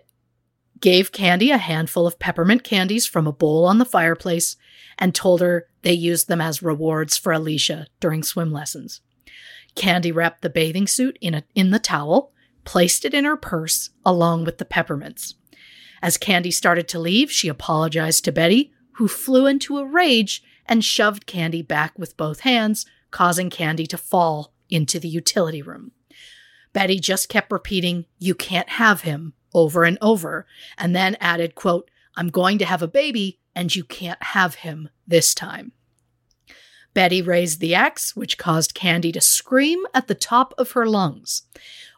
gave 0.78 1.10
Candy 1.10 1.50
a 1.50 1.56
handful 1.56 2.06
of 2.06 2.18
peppermint 2.18 2.64
candies 2.64 3.06
from 3.06 3.26
a 3.26 3.32
bowl 3.32 3.64
on 3.64 3.78
the 3.78 3.86
fireplace 3.86 4.56
and 4.98 5.14
told 5.14 5.40
her 5.40 5.68
they 5.80 5.94
used 5.94 6.28
them 6.28 6.42
as 6.42 6.62
rewards 6.62 7.16
for 7.16 7.32
Alicia 7.32 7.86
during 7.98 8.22
swim 8.22 8.52
lessons. 8.52 9.00
Candy 9.74 10.12
wrapped 10.12 10.42
the 10.42 10.50
bathing 10.50 10.86
suit 10.86 11.16
in, 11.22 11.32
a, 11.32 11.44
in 11.54 11.70
the 11.70 11.78
towel 11.78 12.34
placed 12.66 13.06
it 13.06 13.14
in 13.14 13.24
her 13.24 13.36
purse 13.36 13.90
along 14.04 14.44
with 14.44 14.58
the 14.58 14.66
peppermints. 14.66 15.34
As 16.02 16.18
Candy 16.18 16.50
started 16.50 16.86
to 16.88 16.98
leave, 16.98 17.32
she 17.32 17.48
apologized 17.48 18.24
to 18.26 18.32
Betty, 18.32 18.72
who 18.96 19.08
flew 19.08 19.46
into 19.46 19.78
a 19.78 19.86
rage 19.86 20.42
and 20.66 20.84
shoved 20.84 21.26
Candy 21.26 21.62
back 21.62 21.98
with 21.98 22.16
both 22.16 22.40
hands, 22.40 22.84
causing 23.10 23.48
Candy 23.48 23.86
to 23.86 23.96
fall 23.96 24.52
into 24.68 25.00
the 25.00 25.08
utility 25.08 25.62
room. 25.62 25.92
Betty 26.72 26.98
just 26.98 27.30
kept 27.30 27.50
repeating, 27.50 28.04
You 28.18 28.34
can't 28.34 28.68
have 28.68 29.02
him, 29.02 29.32
over 29.54 29.84
and 29.84 29.96
over, 30.02 30.46
and 30.76 30.94
then 30.94 31.16
added, 31.20 31.54
quote, 31.54 31.90
I'm 32.16 32.28
going 32.28 32.58
to 32.58 32.66
have 32.66 32.82
a 32.82 32.88
baby, 32.88 33.38
and 33.54 33.74
you 33.74 33.84
can't 33.84 34.22
have 34.22 34.56
him 34.56 34.90
this 35.06 35.34
time. 35.34 35.72
Betty 36.96 37.20
raised 37.20 37.60
the 37.60 37.74
axe, 37.74 38.16
which 38.16 38.38
caused 38.38 38.72
Candy 38.72 39.12
to 39.12 39.20
scream 39.20 39.84
at 39.92 40.06
the 40.06 40.14
top 40.14 40.54
of 40.56 40.70
her 40.70 40.86
lungs. 40.86 41.42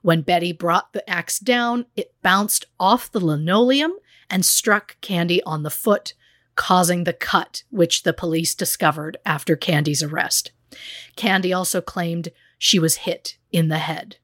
When 0.03 0.23
Betty 0.23 0.51
brought 0.51 0.93
the 0.93 1.09
axe 1.09 1.39
down, 1.39 1.87
it 1.95 2.17
bounced 2.21 2.65
off 2.81 3.13
the 3.13 3.25
linoleum 3.25 3.93
and 4.29 4.45
struck 4.45 5.01
Candy 5.01 5.41
on 5.45 5.63
the 5.63 5.71
foot, 5.71 6.15
causing 6.57 7.05
the 7.05 7.13
cut, 7.13 7.63
which 7.71 8.03
the 8.03 8.13
police 8.13 8.57
discovered 8.57 9.19
after 9.25 9.55
Candy's 9.55 10.03
arrest. 10.03 10.51
Candy 11.15 11.53
also 11.53 11.81
claimed 11.81 12.31
she 12.59 12.81
was 12.81 12.97
hit 12.97 13.39
in 13.53 13.69
the 13.69 13.79
head. 13.79 14.17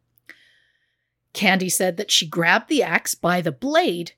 Candy 1.32 1.68
said 1.68 1.98
that 1.98 2.10
she 2.10 2.26
grabbed 2.26 2.68
the 2.68 2.82
axe 2.82 3.14
by 3.14 3.40
the 3.40 3.52
blade 3.52 4.14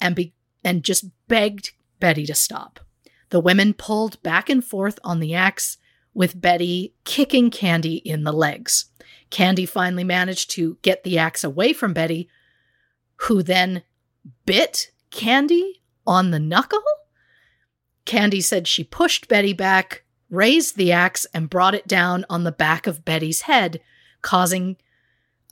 and 0.00 0.16
be- 0.16 0.32
and 0.64 0.84
just 0.84 1.04
begged 1.28 1.72
Betty 2.00 2.24
to 2.24 2.34
stop. 2.34 2.80
The 3.28 3.40
women 3.40 3.74
pulled 3.74 4.22
back 4.22 4.48
and 4.48 4.64
forth 4.64 4.98
on 5.04 5.20
the 5.20 5.34
axe, 5.34 5.76
with 6.14 6.40
Betty 6.40 6.94
kicking 7.04 7.50
Candy 7.50 7.96
in 7.96 8.24
the 8.24 8.32
legs. 8.32 8.86
Candy 9.30 9.66
finally 9.66 10.04
managed 10.04 10.50
to 10.52 10.76
get 10.82 11.04
the 11.04 11.18
axe 11.18 11.42
away 11.42 11.72
from 11.72 11.94
Betty, 11.94 12.28
who 13.16 13.42
then 13.42 13.82
bit 14.44 14.90
Candy 15.10 15.82
on 16.06 16.30
the 16.30 16.40
knuckle. 16.40 16.82
Candy 18.04 18.40
said 18.40 18.66
she 18.66 18.84
pushed 18.84 19.28
Betty 19.28 19.52
back, 19.52 20.04
raised 20.28 20.76
the 20.76 20.92
axe, 20.92 21.26
and 21.32 21.50
brought 21.50 21.74
it 21.74 21.86
down 21.86 22.24
on 22.28 22.44
the 22.44 22.52
back 22.52 22.86
of 22.86 23.04
Betty's 23.04 23.42
head, 23.42 23.80
causing 24.20 24.76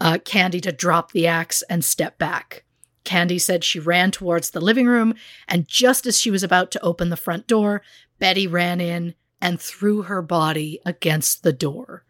uh, 0.00 0.18
Candy 0.24 0.60
to 0.60 0.72
drop 0.72 1.12
the 1.12 1.26
axe 1.26 1.62
and 1.70 1.84
step 1.84 2.18
back. 2.18 2.64
Candy 3.04 3.38
said 3.38 3.64
she 3.64 3.78
ran 3.78 4.10
towards 4.10 4.50
the 4.50 4.60
living 4.60 4.86
room, 4.86 5.14
and 5.48 5.66
just 5.66 6.06
as 6.06 6.20
she 6.20 6.30
was 6.30 6.42
about 6.42 6.70
to 6.72 6.82
open 6.82 7.08
the 7.08 7.16
front 7.16 7.46
door, 7.46 7.82
Betty 8.18 8.46
ran 8.46 8.80
in 8.80 9.14
and 9.40 9.60
threw 9.60 10.02
her 10.02 10.22
body 10.22 10.80
against 10.84 11.42
the 11.42 11.52
door. 11.52 12.04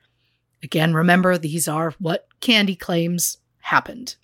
Again, 0.63 0.95
remember, 0.95 1.39
these 1.39 1.69
are 1.69 1.95
what 1.99 2.29
Candy 2.41 2.77
claims 2.77 3.39
happened. 3.61 4.17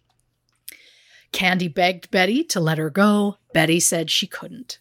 Candy 1.32 1.68
begged 1.68 2.10
Betty 2.10 2.44
to 2.44 2.60
let 2.60 2.78
her 2.78 2.90
go. 2.90 3.36
Betty 3.52 3.80
said 3.80 4.10
she 4.10 4.26
couldn't. 4.26 4.78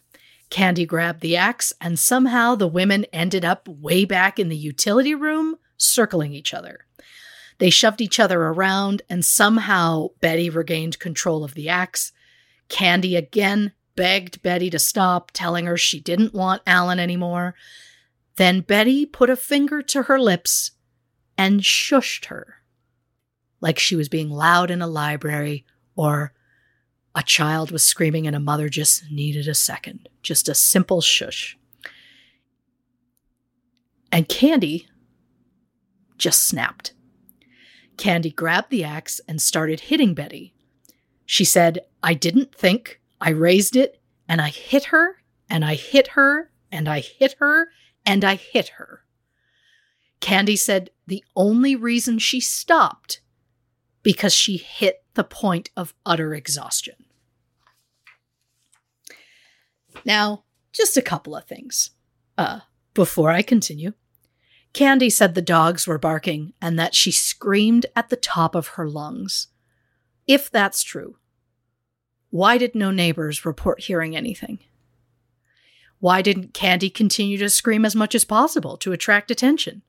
Candy 0.48 0.86
grabbed 0.86 1.20
the 1.20 1.36
axe, 1.36 1.72
and 1.80 1.98
somehow 1.98 2.54
the 2.54 2.68
women 2.68 3.04
ended 3.12 3.44
up 3.44 3.68
way 3.68 4.04
back 4.04 4.38
in 4.38 4.48
the 4.48 4.56
utility 4.56 5.14
room, 5.14 5.56
circling 5.76 6.32
each 6.32 6.54
other. 6.54 6.86
They 7.58 7.70
shoved 7.70 8.00
each 8.00 8.20
other 8.20 8.40
around, 8.42 9.02
and 9.08 9.24
somehow 9.24 10.08
Betty 10.20 10.50
regained 10.50 10.98
control 10.98 11.42
of 11.42 11.54
the 11.54 11.68
axe. 11.68 12.12
Candy 12.68 13.16
again 13.16 13.72
begged 13.96 14.42
Betty 14.42 14.70
to 14.70 14.78
stop, 14.78 15.30
telling 15.32 15.66
her 15.66 15.76
she 15.76 16.00
didn't 16.00 16.34
want 16.34 16.62
Alan 16.66 16.98
anymore. 16.98 17.54
Then 18.36 18.60
Betty 18.60 19.06
put 19.06 19.30
a 19.30 19.36
finger 19.36 19.82
to 19.82 20.04
her 20.04 20.18
lips 20.18 20.72
and 21.38 21.60
shushed 21.60 22.26
her, 22.26 22.56
like 23.60 23.78
she 23.78 23.96
was 23.96 24.08
being 24.08 24.30
loud 24.30 24.70
in 24.70 24.82
a 24.82 24.86
library 24.86 25.64
or 25.94 26.32
a 27.14 27.22
child 27.22 27.70
was 27.70 27.82
screaming 27.82 28.26
and 28.26 28.36
a 28.36 28.40
mother 28.40 28.68
just 28.68 29.10
needed 29.10 29.48
a 29.48 29.54
second. 29.54 30.08
Just 30.22 30.48
a 30.48 30.54
simple 30.54 31.00
shush. 31.00 31.56
And 34.12 34.28
Candy 34.28 34.86
just 36.18 36.42
snapped. 36.42 36.92
Candy 37.96 38.30
grabbed 38.30 38.70
the 38.70 38.84
axe 38.84 39.20
and 39.26 39.40
started 39.40 39.80
hitting 39.80 40.12
Betty. 40.12 40.54
She 41.24 41.44
said, 41.44 41.80
I 42.02 42.12
didn't 42.12 42.54
think. 42.54 43.00
I 43.18 43.30
raised 43.30 43.76
it 43.76 44.00
and 44.28 44.40
I 44.42 44.50
hit 44.50 44.86
her 44.86 45.22
and 45.48 45.64
I 45.64 45.74
hit 45.74 46.08
her 46.08 46.50
and 46.70 46.86
I 46.88 47.00
hit 47.00 47.36
her 47.38 47.68
and 48.06 48.24
I 48.24 48.36
hit 48.36 48.68
her. 48.76 49.02
Candy 50.20 50.56
said 50.56 50.90
the 51.06 51.24
only 51.34 51.76
reason 51.76 52.18
she 52.18 52.40
stopped 52.40 53.20
because 54.02 54.32
she 54.32 54.56
hit 54.56 55.04
the 55.14 55.24
point 55.24 55.70
of 55.76 55.94
utter 56.06 56.34
exhaustion. 56.34 56.94
Now, 60.04 60.44
just 60.72 60.96
a 60.96 61.02
couple 61.02 61.34
of 61.34 61.44
things. 61.44 61.90
Uh, 62.38 62.60
before 62.94 63.30
I 63.30 63.42
continue, 63.42 63.92
Candy 64.72 65.10
said 65.10 65.34
the 65.34 65.42
dogs 65.42 65.86
were 65.86 65.98
barking 65.98 66.52
and 66.60 66.78
that 66.78 66.94
she 66.94 67.10
screamed 67.10 67.86
at 67.96 68.08
the 68.08 68.16
top 68.16 68.54
of 68.54 68.68
her 68.68 68.88
lungs. 68.88 69.48
If 70.26 70.50
that's 70.50 70.82
true, 70.82 71.16
why 72.30 72.58
did 72.58 72.74
no 72.74 72.90
neighbors 72.90 73.46
report 73.46 73.80
hearing 73.80 74.14
anything? 74.14 74.58
Why 75.98 76.22
didn't 76.22 76.54
Candy 76.54 76.90
continue 76.90 77.38
to 77.38 77.50
scream 77.50 77.84
as 77.84 77.96
much 77.96 78.14
as 78.14 78.24
possible 78.24 78.76
to 78.78 78.92
attract 78.92 79.30
attention? 79.30 79.82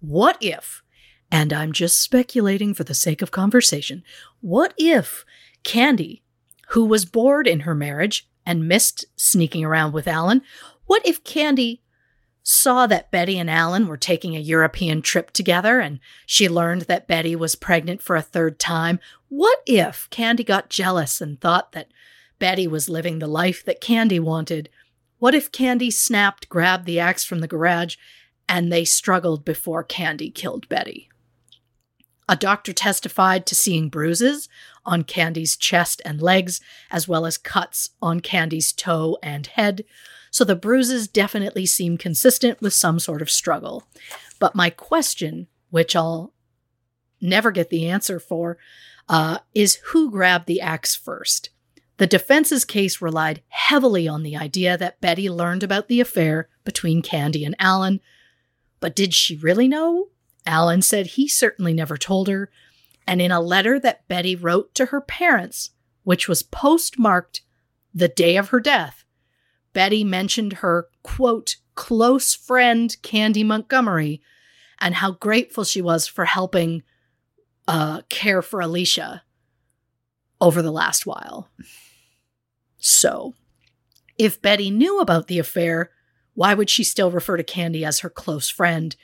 What 0.00 0.36
if, 0.40 0.82
and 1.30 1.52
I'm 1.52 1.72
just 1.72 2.00
speculating 2.00 2.74
for 2.74 2.84
the 2.84 2.94
sake 2.94 3.22
of 3.22 3.30
conversation, 3.30 4.02
what 4.40 4.74
if 4.76 5.24
Candy, 5.62 6.22
who 6.68 6.84
was 6.84 7.04
bored 7.04 7.46
in 7.46 7.60
her 7.60 7.74
marriage 7.74 8.28
and 8.46 8.68
missed 8.68 9.04
sneaking 9.16 9.64
around 9.64 9.92
with 9.92 10.08
Alan, 10.08 10.42
what 10.86 11.06
if 11.06 11.22
Candy 11.24 11.82
saw 12.42 12.86
that 12.86 13.10
Betty 13.10 13.38
and 13.38 13.50
Alan 13.50 13.86
were 13.86 13.96
taking 13.96 14.34
a 14.34 14.40
European 14.40 15.02
trip 15.02 15.30
together 15.30 15.78
and 15.78 16.00
she 16.26 16.48
learned 16.48 16.82
that 16.82 17.06
Betty 17.06 17.36
was 17.36 17.54
pregnant 17.54 18.02
for 18.02 18.16
a 18.16 18.22
third 18.22 18.58
time, 18.58 18.98
what 19.28 19.60
if 19.66 20.08
Candy 20.10 20.42
got 20.42 20.70
jealous 20.70 21.20
and 21.20 21.40
thought 21.40 21.72
that 21.72 21.92
Betty 22.38 22.66
was 22.66 22.88
living 22.88 23.18
the 23.18 23.26
life 23.26 23.64
that 23.64 23.80
Candy 23.80 24.18
wanted? 24.18 24.70
What 25.20 25.34
if 25.34 25.52
Candy 25.52 25.92
snapped, 25.92 26.48
grabbed 26.48 26.84
the 26.84 26.98
axe 26.98 27.22
from 27.22 27.38
the 27.38 27.46
garage, 27.46 27.96
and 28.48 28.72
they 28.72 28.84
struggled 28.84 29.44
before 29.44 29.84
Candy 29.84 30.30
killed 30.30 30.68
Betty? 30.68 31.08
A 32.28 32.34
doctor 32.34 32.72
testified 32.72 33.46
to 33.46 33.54
seeing 33.54 33.88
bruises 33.88 34.48
on 34.84 35.04
Candy's 35.04 35.56
chest 35.56 36.02
and 36.04 36.20
legs, 36.20 36.60
as 36.90 37.06
well 37.06 37.24
as 37.24 37.38
cuts 37.38 37.90
on 38.02 38.18
Candy's 38.18 38.72
toe 38.72 39.16
and 39.22 39.46
head 39.46 39.84
so 40.30 40.44
the 40.44 40.56
bruises 40.56 41.08
definitely 41.08 41.66
seem 41.66 41.98
consistent 41.98 42.60
with 42.60 42.72
some 42.72 42.98
sort 42.98 43.20
of 43.20 43.30
struggle. 43.30 43.84
But 44.38 44.54
my 44.54 44.70
question, 44.70 45.48
which 45.70 45.96
I'll 45.96 46.32
never 47.20 47.50
get 47.50 47.70
the 47.70 47.88
answer 47.88 48.20
for, 48.20 48.56
uh, 49.08 49.38
is 49.54 49.76
who 49.86 50.10
grabbed 50.10 50.46
the 50.46 50.60
axe 50.60 50.94
first? 50.94 51.50
The 52.00 52.06
defense's 52.06 52.64
case 52.64 53.02
relied 53.02 53.42
heavily 53.48 54.08
on 54.08 54.22
the 54.22 54.34
idea 54.34 54.78
that 54.78 55.02
Betty 55.02 55.28
learned 55.28 55.62
about 55.62 55.88
the 55.88 56.00
affair 56.00 56.48
between 56.64 57.02
Candy 57.02 57.44
and 57.44 57.54
Alan. 57.58 58.00
But 58.80 58.96
did 58.96 59.12
she 59.12 59.36
really 59.36 59.68
know? 59.68 60.08
Alan 60.46 60.80
said 60.80 61.08
he 61.08 61.28
certainly 61.28 61.74
never 61.74 61.98
told 61.98 62.28
her. 62.28 62.50
And 63.06 63.20
in 63.20 63.30
a 63.30 63.38
letter 63.38 63.78
that 63.80 64.08
Betty 64.08 64.34
wrote 64.34 64.74
to 64.76 64.86
her 64.86 65.02
parents, 65.02 65.72
which 66.02 66.26
was 66.26 66.42
postmarked 66.42 67.42
the 67.92 68.08
day 68.08 68.38
of 68.38 68.48
her 68.48 68.60
death, 68.60 69.04
Betty 69.74 70.02
mentioned 70.02 70.54
her, 70.54 70.88
quote, 71.02 71.56
close 71.74 72.34
friend, 72.34 72.96
Candy 73.02 73.44
Montgomery, 73.44 74.22
and 74.78 74.94
how 74.94 75.10
grateful 75.10 75.64
she 75.64 75.82
was 75.82 76.06
for 76.06 76.24
helping 76.24 76.82
uh, 77.68 78.00
care 78.08 78.40
for 78.40 78.62
Alicia 78.62 79.22
over 80.40 80.62
the 80.62 80.72
last 80.72 81.04
while. 81.04 81.50
So, 82.80 83.34
if 84.18 84.42
Betty 84.42 84.70
knew 84.70 85.00
about 85.00 85.28
the 85.28 85.38
affair, 85.38 85.90
why 86.34 86.54
would 86.54 86.70
she 86.70 86.82
still 86.82 87.10
refer 87.10 87.36
to 87.36 87.44
Candy 87.44 87.84
as 87.84 88.00
her 88.00 88.10
close 88.10 88.48
friend? 88.48 88.96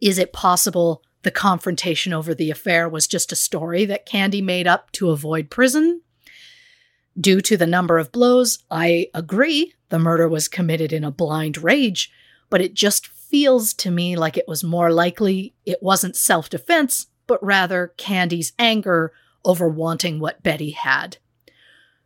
Is 0.00 0.18
it 0.18 0.32
possible 0.32 1.02
the 1.22 1.30
confrontation 1.30 2.12
over 2.12 2.34
the 2.34 2.50
affair 2.50 2.88
was 2.88 3.06
just 3.06 3.32
a 3.32 3.36
story 3.36 3.84
that 3.84 4.06
Candy 4.06 4.42
made 4.42 4.66
up 4.66 4.90
to 4.92 5.10
avoid 5.10 5.50
prison? 5.50 6.02
Due 7.18 7.40
to 7.42 7.56
the 7.56 7.66
number 7.66 7.98
of 7.98 8.10
blows, 8.10 8.58
I 8.70 9.08
agree 9.14 9.74
the 9.90 9.98
murder 9.98 10.28
was 10.28 10.48
committed 10.48 10.92
in 10.92 11.04
a 11.04 11.10
blind 11.10 11.62
rage, 11.62 12.10
but 12.50 12.60
it 12.60 12.74
just 12.74 13.06
feels 13.06 13.74
to 13.74 13.90
me 13.90 14.16
like 14.16 14.36
it 14.36 14.48
was 14.48 14.64
more 14.64 14.90
likely 14.90 15.54
it 15.64 15.82
wasn't 15.82 16.16
self 16.16 16.50
defense, 16.50 17.06
but 17.26 17.42
rather 17.44 17.94
Candy's 17.96 18.52
anger 18.58 19.12
over 19.44 19.68
wanting 19.68 20.18
what 20.18 20.42
Betty 20.42 20.70
had. 20.70 21.18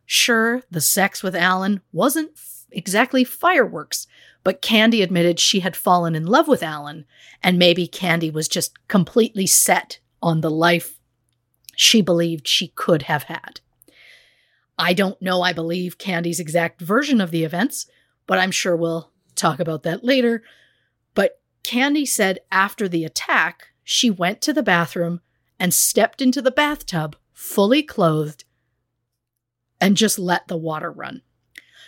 Sure, 0.09 0.63
the 0.71 0.79
sex 0.79 1.21
with 1.21 1.35
Alan 1.35 1.81
wasn't 1.91 2.31
f- 2.33 2.63
exactly 2.71 3.25
fireworks, 3.25 4.07
but 4.41 4.61
Candy 4.61 5.01
admitted 5.01 5.37
she 5.37 5.59
had 5.59 5.75
fallen 5.75 6.15
in 6.15 6.25
love 6.25 6.47
with 6.47 6.63
Alan, 6.63 7.05
and 7.43 7.59
maybe 7.59 7.87
Candy 7.87 8.31
was 8.31 8.47
just 8.47 8.87
completely 8.87 9.45
set 9.45 9.99
on 10.23 10.39
the 10.39 10.49
life 10.49 10.97
she 11.75 12.01
believed 12.01 12.47
she 12.47 12.69
could 12.69 13.03
have 13.03 13.23
had. 13.23 13.59
I 14.79 14.93
don't 14.93 15.21
know, 15.21 15.41
I 15.41 15.51
believe, 15.51 15.97
Candy's 15.97 16.39
exact 16.39 16.79
version 16.79 17.19
of 17.19 17.31
the 17.31 17.43
events, 17.43 17.85
but 18.27 18.39
I'm 18.39 18.51
sure 18.51 18.77
we'll 18.77 19.11
talk 19.35 19.59
about 19.59 19.83
that 19.83 20.05
later. 20.05 20.41
But 21.15 21.41
Candy 21.63 22.05
said 22.05 22.39
after 22.49 22.87
the 22.87 23.03
attack, 23.03 23.67
she 23.83 24.09
went 24.09 24.41
to 24.43 24.53
the 24.53 24.63
bathroom 24.63 25.19
and 25.59 25.73
stepped 25.73 26.21
into 26.21 26.41
the 26.41 26.49
bathtub 26.49 27.17
fully 27.33 27.83
clothed 27.83 28.45
and 29.79 29.97
just 29.97 30.19
let 30.19 30.47
the 30.47 30.57
water 30.57 30.91
run. 30.91 31.21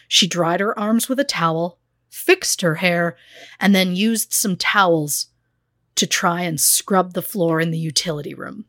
She 0.07 0.27
dried 0.27 0.59
her 0.59 0.77
arms 0.77 1.07
with 1.07 1.19
a 1.19 1.23
towel, 1.23 1.79
fixed 2.09 2.61
her 2.61 2.75
hair, 2.75 3.15
and 3.59 3.73
then 3.73 3.95
used 3.95 4.33
some 4.33 4.55
towels 4.55 5.27
to 5.95 6.07
try 6.07 6.41
and 6.41 6.59
scrub 6.59 7.13
the 7.13 7.21
floor 7.21 7.59
in 7.59 7.71
the 7.71 7.77
utility 7.77 8.33
room. 8.33 8.65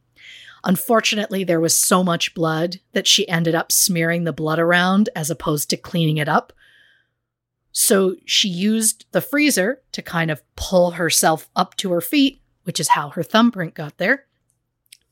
Unfortunately, 0.64 1.44
there 1.44 1.60
was 1.60 1.78
so 1.78 2.04
much 2.04 2.34
blood 2.34 2.80
that 2.92 3.06
she 3.06 3.26
ended 3.28 3.54
up 3.54 3.72
smearing 3.72 4.24
the 4.24 4.32
blood 4.32 4.58
around 4.58 5.08
as 5.16 5.30
opposed 5.30 5.70
to 5.70 5.76
cleaning 5.76 6.18
it 6.18 6.28
up. 6.28 6.52
So 7.72 8.16
she 8.26 8.48
used 8.48 9.06
the 9.12 9.20
freezer 9.20 9.80
to 9.92 10.02
kind 10.02 10.30
of 10.30 10.42
pull 10.56 10.92
herself 10.92 11.48
up 11.56 11.76
to 11.76 11.92
her 11.92 12.00
feet, 12.00 12.42
which 12.64 12.80
is 12.80 12.88
how 12.88 13.10
her 13.10 13.22
thumbprint 13.22 13.74
got 13.74 13.96
there. 13.98 14.26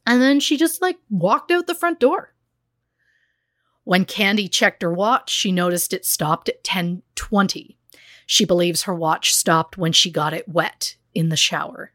And 0.05 0.21
then 0.21 0.41
she 0.41 0.57
just 0.57 0.83
like 0.83 0.99
walked 1.09 1.51
out 1.51 1.67
the 1.67 1.75
front 1.75 2.01
door. 2.01 2.35
When 3.89 4.05
Candy 4.05 4.49
checked 4.49 4.83
her 4.83 4.93
watch, 4.93 5.31
she 5.31 5.51
noticed 5.51 5.95
it 5.95 6.05
stopped 6.05 6.51
at 6.51 6.63
10:20. 6.63 7.79
She 8.27 8.45
believes 8.45 8.83
her 8.83 8.95
watch 8.95 9.35
stopped 9.35 9.79
when 9.79 9.95
she 9.95 10.11
got 10.11 10.35
it 10.35 10.47
wet 10.47 10.97
in 11.15 11.31
the 11.31 11.39
shower. 11.39 11.95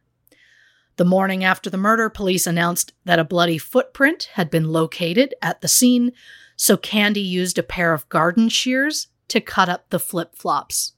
The 0.96 1.06
morning 1.06 1.44
after 1.44 1.70
the 1.70 1.78
murder, 1.78 2.10
police 2.10 2.48
announced 2.48 2.94
that 3.06 3.20
a 3.20 3.24
bloody 3.24 3.60
footprint 3.60 4.30
had 4.34 4.50
been 4.50 4.72
located 4.72 5.36
at 5.40 5.62
the 5.62 5.68
scene, 5.68 6.14
so 6.56 6.78
Candy 6.78 7.22
used 7.22 7.60
a 7.60 7.62
pair 7.62 7.94
of 7.94 8.10
garden 8.10 8.50
shears 8.50 9.10
to 9.28 9.40
cut 9.40 9.70
up 9.70 9.92
the 9.92 10.00
flip 10.00 10.34
flops 10.34 10.94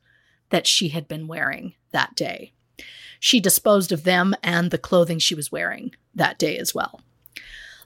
that 0.49 0.65
she 0.65 0.87
had 0.87 1.09
been 1.09 1.27
wearing 1.27 1.75
that 1.91 2.15
day. 2.15 2.53
She 3.19 3.41
disposed 3.41 3.91
of 3.91 4.05
them 4.05 4.33
and 4.41 4.71
the 4.71 4.77
clothing 4.77 5.19
she 5.19 5.35
was 5.35 5.51
wearing 5.51 5.93
that 6.13 6.39
day 6.39 6.57
as 6.57 6.73
well. 6.73 7.01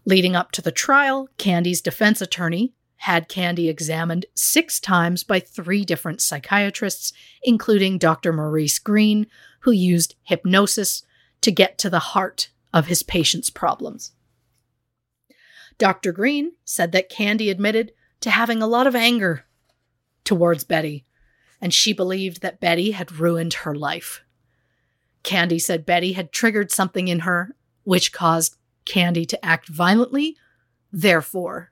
Leading 0.05 0.35
up 0.35 0.51
to 0.51 0.61
the 0.61 0.71
trial, 0.71 1.27
Candy's 1.39 1.81
defense 1.81 2.21
attorney 2.21 2.75
had 2.99 3.29
Candy 3.29 3.69
examined 3.69 4.25
six 4.35 4.79
times 4.79 5.23
by 5.23 5.39
three 5.39 5.85
different 5.85 6.21
psychiatrists, 6.21 7.13
including 7.41 7.97
Dr. 7.97 8.33
Maurice 8.33 8.77
Green, 8.77 9.27
who 9.61 9.71
used 9.71 10.15
hypnosis 10.23 11.03
to 11.41 11.51
get 11.51 11.77
to 11.77 11.89
the 11.89 11.99
heart 11.99 12.51
of 12.73 12.87
his 12.87 13.01
patient's 13.01 13.49
problems. 13.49 14.11
Dr. 15.77 16.11
Green 16.11 16.51
said 16.65 16.91
that 16.91 17.09
Candy 17.09 17.49
admitted 17.49 17.93
to 18.19 18.29
having 18.29 18.61
a 18.61 18.67
lot 18.67 18.85
of 18.85 18.95
anger 18.95 19.45
towards 20.25 20.65
Betty, 20.65 21.05
and 21.61 21.73
she 21.73 21.93
believed 21.93 22.41
that 22.41 22.59
Betty 22.59 22.91
had 22.91 23.13
ruined 23.13 23.53
her 23.53 23.73
life. 23.73 24.23
Candy 25.23 25.57
said 25.57 25.85
Betty 25.85 26.13
had 26.13 26.33
triggered 26.33 26.69
something 26.69 27.07
in 27.07 27.19
her 27.19 27.55
which 27.83 28.11
caused 28.11 28.57
Candy 28.83 29.25
to 29.25 29.45
act 29.45 29.69
violently. 29.69 30.35
Therefore, 30.91 31.71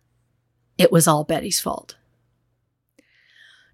it 0.77 0.91
was 0.91 1.07
all 1.07 1.23
Betty's 1.23 1.59
fault. 1.59 1.95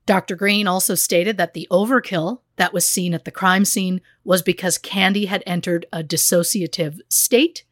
Dr. 0.05 0.35
Green 0.35 0.67
also 0.67 0.95
stated 0.95 1.37
that 1.37 1.53
the 1.53 1.67
overkill 1.71 2.41
that 2.57 2.73
was 2.73 2.89
seen 2.89 3.13
at 3.13 3.25
the 3.25 3.31
crime 3.31 3.65
scene 3.65 4.01
was 4.23 4.41
because 4.41 4.77
Candy 4.77 5.25
had 5.25 5.43
entered 5.45 5.85
a 5.93 6.03
dissociative 6.03 6.99
state, 7.09 7.63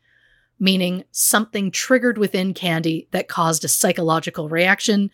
meaning 0.58 1.04
something 1.12 1.72
triggered 1.72 2.18
within 2.18 2.54
Candy 2.54 3.08
that 3.12 3.28
caused 3.28 3.66
a 3.66 3.68
psychological 3.68 4.48
reaction, 4.48 5.12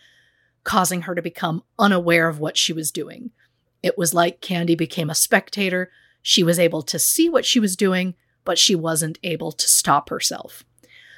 causing 0.64 1.04
her 1.04 1.16
to 1.16 1.22
become 1.22 1.64
unaware 1.80 2.28
of 2.28 2.40
what 2.40 2.58
she 2.58 2.72
was 2.72 2.92
doing. 2.92 3.32
It 3.82 3.98
was 3.98 4.14
like 4.14 4.42
Candy 4.42 4.76
became 4.76 5.10
a 5.10 5.16
spectator. 5.16 5.90
She 6.22 6.44
was 6.44 6.60
able 6.60 6.82
to 6.84 7.00
see 7.00 7.30
what 7.30 7.46
she 7.46 7.60
was 7.60 7.76
doing, 7.76 8.16
but 8.46 8.60
she 8.60 8.76
wasn't 8.76 9.18
able 9.24 9.52
to 9.52 9.68
stop 9.68 10.10
herself. 10.10 10.64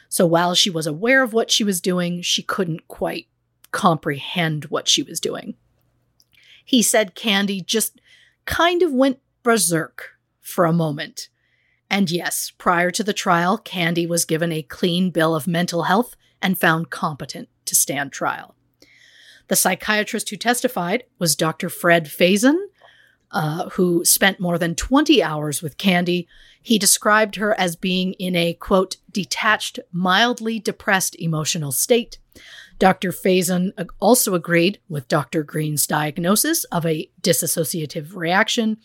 So 0.10 0.26
while 0.26 0.56
she 0.56 0.72
was 0.72 0.88
aware 0.88 1.24
of 1.24 1.34
what 1.34 1.52
she 1.52 1.64
was 1.64 1.80
doing, 1.80 2.22
she 2.22 2.42
couldn't 2.42 2.88
quite 2.88 3.28
comprehend 3.72 4.66
what 4.66 4.88
she 4.88 5.04
was 5.04 5.20
doing. 5.20 5.54
He 6.66 6.82
said 6.82 7.16
Candy 7.16 7.62
just 7.62 8.02
kind 8.46 8.82
of 8.82 8.92
went 8.92 9.20
berserk 9.44 10.18
for 10.42 10.66
a 10.66 10.74
moment. 10.74 11.30
And 11.90 12.12
yes, 12.12 12.52
prior 12.58 12.92
to 12.92 13.04
the 13.04 13.14
trial, 13.14 13.58
Candy 13.58 14.06
was 14.06 14.26
given 14.26 14.52
a 14.52 14.64
clean 14.64 15.12
bill 15.12 15.36
of 15.36 15.48
mental 15.48 15.84
health 15.84 16.16
and 16.42 16.60
found 16.60 16.90
competent 16.90 17.50
to 17.66 17.76
stand 17.76 18.12
trial. 18.12 18.56
The 19.48 19.56
psychiatrist 19.56 20.30
who 20.30 20.38
testified 20.38 21.04
was 21.18 21.36
Dr. 21.36 21.70
Fred 21.70 22.06
Faison, 22.06 22.58
uh, 23.32 23.70
who 23.70 24.04
spent 24.06 24.40
more 24.40 24.58
than 24.58 24.76
20 24.76 25.22
hours 25.22 25.62
with 25.62 25.78
Candy. 25.78 26.28
He 26.62 26.80
described 26.80 27.36
her 27.36 27.58
as 27.60 27.76
being 27.76 28.14
in 28.14 28.36
a, 28.36 28.54
quote, 28.54 28.98
detached, 29.12 29.80
mildly 29.92 30.60
depressed 30.60 31.16
emotional 31.20 31.72
state. 31.72 32.18
Dr. 32.80 33.12
Faison 33.12 33.72
also 34.00 34.34
agreed 34.34 34.80
with 34.88 35.08
Dr. 35.08 35.44
Green's 35.44 35.86
diagnosis 35.86 36.64
of 36.66 36.86
a 36.86 37.10
dissociative 37.22 38.16
reaction. 38.16 38.78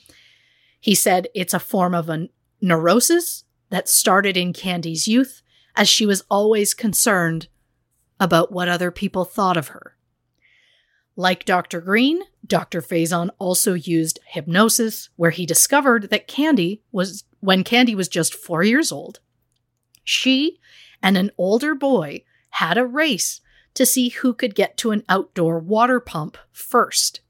He 0.80 0.94
said 0.94 1.28
it's 1.34 1.54
a 1.54 1.60
form 1.60 1.94
of 1.94 2.08
a 2.08 2.28
neurosis 2.60 3.44
that 3.70 3.88
started 3.88 4.36
in 4.36 4.52
Candy's 4.52 5.08
youth 5.08 5.42
as 5.76 5.88
she 5.88 6.06
was 6.06 6.24
always 6.28 6.74
concerned 6.74 7.48
about 8.20 8.52
what 8.52 8.68
other 8.68 8.90
people 8.90 9.24
thought 9.24 9.56
of 9.56 9.68
her. 9.68 9.93
Like 11.16 11.44
Dr. 11.44 11.80
Green, 11.80 12.22
Dr. 12.46 12.82
Faison 12.82 13.30
also 13.38 13.74
used 13.74 14.18
hypnosis, 14.26 15.10
where 15.16 15.30
he 15.30 15.46
discovered 15.46 16.10
that 16.10 16.26
Candy 16.26 16.82
was, 16.90 17.24
when 17.40 17.62
Candy 17.62 17.94
was 17.94 18.08
just 18.08 18.34
four 18.34 18.62
years 18.62 18.90
old, 18.90 19.20
she 20.02 20.58
and 21.02 21.16
an 21.16 21.30
older 21.38 21.74
boy 21.74 22.24
had 22.50 22.76
a 22.76 22.86
race 22.86 23.40
to 23.74 23.86
see 23.86 24.08
who 24.08 24.34
could 24.34 24.54
get 24.54 24.76
to 24.78 24.90
an 24.90 25.04
outdoor 25.08 25.58
water 25.58 26.00
pump 26.00 26.36
first. 26.52 27.20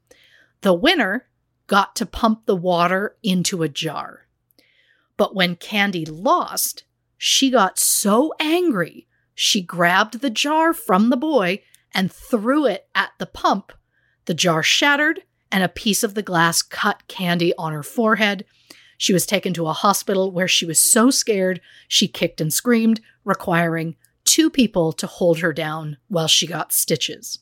The 0.61 0.73
winner 0.73 1.27
got 1.67 1.95
to 1.97 2.05
pump 2.05 2.45
the 2.45 2.55
water 2.55 3.17
into 3.23 3.63
a 3.63 3.69
jar. 3.69 4.27
But 5.17 5.35
when 5.35 5.55
Candy 5.55 6.05
lost, 6.05 6.83
she 7.17 7.49
got 7.49 7.79
so 7.79 8.33
angry, 8.39 9.07
she 9.33 9.61
grabbed 9.61 10.21
the 10.21 10.29
jar 10.29 10.73
from 10.73 11.09
the 11.09 11.17
boy 11.17 11.61
and 11.95 12.11
threw 12.11 12.67
it 12.67 12.87
at 12.93 13.11
the 13.17 13.25
pump. 13.25 13.71
The 14.25 14.33
jar 14.33 14.61
shattered, 14.61 15.23
and 15.51 15.63
a 15.63 15.69
piece 15.69 16.03
of 16.03 16.13
the 16.13 16.21
glass 16.21 16.61
cut 16.61 17.07
Candy 17.07 17.53
on 17.57 17.71
her 17.71 17.83
forehead. 17.83 18.45
She 18.97 19.13
was 19.13 19.25
taken 19.25 19.53
to 19.53 19.67
a 19.67 19.73
hospital 19.73 20.31
where 20.31 20.47
she 20.47 20.65
was 20.65 20.81
so 20.81 21.09
scared 21.09 21.61
she 21.87 22.07
kicked 22.07 22.41
and 22.41 22.53
screamed, 22.53 23.01
requiring 23.23 23.95
two 24.25 24.49
people 24.49 24.91
to 24.93 25.07
hold 25.07 25.39
her 25.39 25.53
down 25.53 25.97
while 26.07 26.27
she 26.27 26.45
got 26.45 26.73
stitches. 26.73 27.39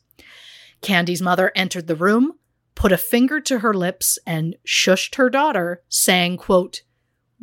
Candy's 0.82 1.22
mother 1.22 1.52
entered 1.56 1.88
the 1.88 1.96
room, 1.96 2.34
put 2.76 2.92
a 2.92 2.98
finger 2.98 3.40
to 3.40 3.60
her 3.60 3.74
lips, 3.74 4.20
and 4.28 4.56
shushed 4.68 5.16
her 5.16 5.30
daughter, 5.30 5.82
saying, 5.90 6.38
quote, 6.38 6.82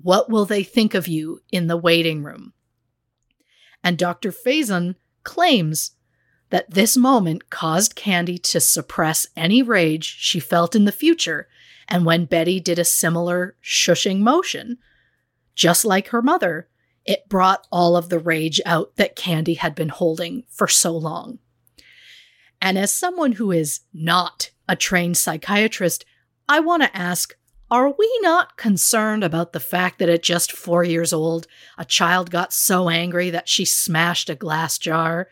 What 0.00 0.30
will 0.30 0.44
they 0.44 0.62
think 0.62 0.94
of 0.94 1.08
you 1.08 1.40
in 1.50 1.66
the 1.66 1.76
waiting 1.76 2.22
room? 2.22 2.52
And 3.82 3.96
Dr. 3.96 4.30
Faison 4.30 4.96
claims 5.24 5.92
that 6.50 6.70
this 6.70 6.96
moment 6.96 7.50
caused 7.50 7.94
Candy 7.96 8.38
to 8.38 8.60
suppress 8.60 9.26
any 9.36 9.62
rage 9.62 10.04
she 10.04 10.40
felt 10.40 10.76
in 10.76 10.84
the 10.84 10.92
future, 10.92 11.48
and 11.88 12.04
when 12.04 12.24
Betty 12.24 12.60
did 12.60 12.78
a 12.78 12.84
similar 12.84 13.56
shushing 13.62 14.18
motion, 14.20 14.78
just 15.54 15.84
like 15.84 16.08
her 16.08 16.22
mother, 16.22 16.68
it 17.04 17.28
brought 17.28 17.66
all 17.72 17.96
of 17.96 18.08
the 18.08 18.18
rage 18.18 18.60
out 18.66 18.96
that 18.96 19.16
Candy 19.16 19.54
had 19.54 19.74
been 19.74 19.88
holding 19.88 20.44
for 20.48 20.68
so 20.68 20.96
long. 20.96 21.38
And 22.60 22.76
as 22.78 22.94
someone 22.94 23.32
who 23.32 23.50
is 23.50 23.80
not 23.92 24.50
a 24.68 24.76
trained 24.76 25.16
psychiatrist, 25.16 26.04
I 26.48 26.60
want 26.60 26.82
to 26.82 26.96
ask 26.96 27.36
are 27.70 27.94
we 27.96 28.18
not 28.20 28.56
concerned 28.56 29.22
about 29.22 29.52
the 29.52 29.60
fact 29.60 30.00
that 30.00 30.08
at 30.08 30.24
just 30.24 30.50
four 30.50 30.82
years 30.82 31.12
old, 31.12 31.46
a 31.78 31.84
child 31.84 32.28
got 32.28 32.52
so 32.52 32.88
angry 32.88 33.30
that 33.30 33.48
she 33.48 33.64
smashed 33.64 34.28
a 34.28 34.34
glass 34.34 34.76
jar? 34.76 35.28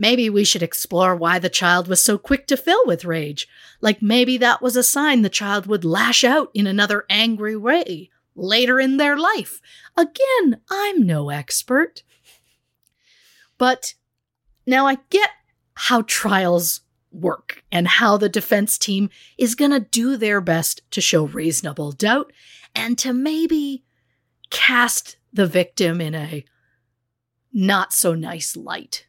Maybe 0.00 0.30
we 0.30 0.44
should 0.44 0.62
explore 0.62 1.16
why 1.16 1.40
the 1.40 1.48
child 1.48 1.88
was 1.88 2.00
so 2.00 2.18
quick 2.18 2.46
to 2.46 2.56
fill 2.56 2.86
with 2.86 3.04
rage. 3.04 3.48
Like 3.80 4.00
maybe 4.00 4.38
that 4.38 4.62
was 4.62 4.76
a 4.76 4.84
sign 4.84 5.22
the 5.22 5.28
child 5.28 5.66
would 5.66 5.84
lash 5.84 6.22
out 6.22 6.52
in 6.54 6.68
another 6.68 7.04
angry 7.10 7.56
way 7.56 8.08
later 8.36 8.78
in 8.78 8.96
their 8.96 9.16
life. 9.16 9.60
Again, 9.96 10.60
I'm 10.70 11.04
no 11.04 11.30
expert. 11.30 12.04
But 13.58 13.94
now 14.64 14.86
I 14.86 14.98
get 15.10 15.30
how 15.74 16.02
trials 16.02 16.82
work 17.10 17.64
and 17.72 17.88
how 17.88 18.16
the 18.16 18.28
defense 18.28 18.78
team 18.78 19.10
is 19.36 19.56
going 19.56 19.72
to 19.72 19.80
do 19.80 20.16
their 20.16 20.40
best 20.40 20.80
to 20.92 21.00
show 21.00 21.24
reasonable 21.24 21.90
doubt 21.90 22.32
and 22.72 22.96
to 22.98 23.12
maybe 23.12 23.82
cast 24.50 25.16
the 25.32 25.46
victim 25.46 26.00
in 26.00 26.14
a 26.14 26.44
not 27.52 27.92
so 27.92 28.14
nice 28.14 28.56
light. 28.56 29.07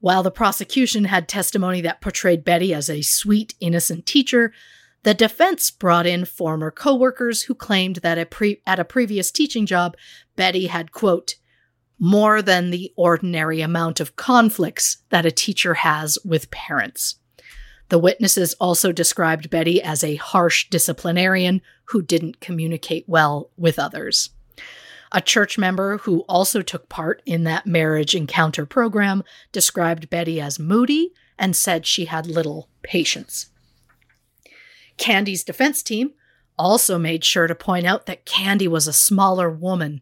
While 0.00 0.22
the 0.22 0.30
prosecution 0.30 1.04
had 1.04 1.28
testimony 1.28 1.80
that 1.80 2.00
portrayed 2.00 2.44
Betty 2.44 2.72
as 2.74 2.90
a 2.90 3.02
sweet, 3.02 3.54
innocent 3.60 4.06
teacher, 4.06 4.52
the 5.02 5.14
defense 5.14 5.70
brought 5.70 6.06
in 6.06 6.24
former 6.24 6.70
coworkers 6.70 7.42
who 7.42 7.54
claimed 7.54 7.96
that 7.96 8.18
a 8.18 8.26
pre- 8.26 8.60
at 8.66 8.78
a 8.78 8.84
previous 8.84 9.30
teaching 9.30 9.64
job, 9.64 9.96
Betty 10.34 10.66
had, 10.66 10.92
quote, 10.92 11.36
more 11.98 12.42
than 12.42 12.70
the 12.70 12.92
ordinary 12.96 13.60
amount 13.60 14.00
of 14.00 14.16
conflicts 14.16 14.98
that 15.10 15.24
a 15.24 15.30
teacher 15.30 15.74
has 15.74 16.18
with 16.24 16.50
parents. 16.50 17.20
The 17.88 17.98
witnesses 17.98 18.54
also 18.54 18.90
described 18.92 19.48
Betty 19.48 19.80
as 19.80 20.02
a 20.02 20.16
harsh 20.16 20.68
disciplinarian 20.68 21.62
who 21.86 22.02
didn't 22.02 22.40
communicate 22.40 23.04
well 23.06 23.50
with 23.56 23.78
others. 23.78 24.30
A 25.12 25.20
church 25.20 25.56
member 25.56 25.98
who 25.98 26.20
also 26.28 26.62
took 26.62 26.88
part 26.88 27.22
in 27.24 27.44
that 27.44 27.66
marriage 27.66 28.14
encounter 28.14 28.66
program 28.66 29.22
described 29.52 30.10
Betty 30.10 30.40
as 30.40 30.58
moody 30.58 31.12
and 31.38 31.54
said 31.54 31.86
she 31.86 32.06
had 32.06 32.26
little 32.26 32.68
patience. 32.82 33.50
Candy's 34.96 35.44
defense 35.44 35.82
team 35.82 36.12
also 36.58 36.98
made 36.98 37.24
sure 37.24 37.46
to 37.46 37.54
point 37.54 37.86
out 37.86 38.06
that 38.06 38.24
Candy 38.24 38.66
was 38.66 38.88
a 38.88 38.92
smaller 38.92 39.50
woman, 39.50 40.00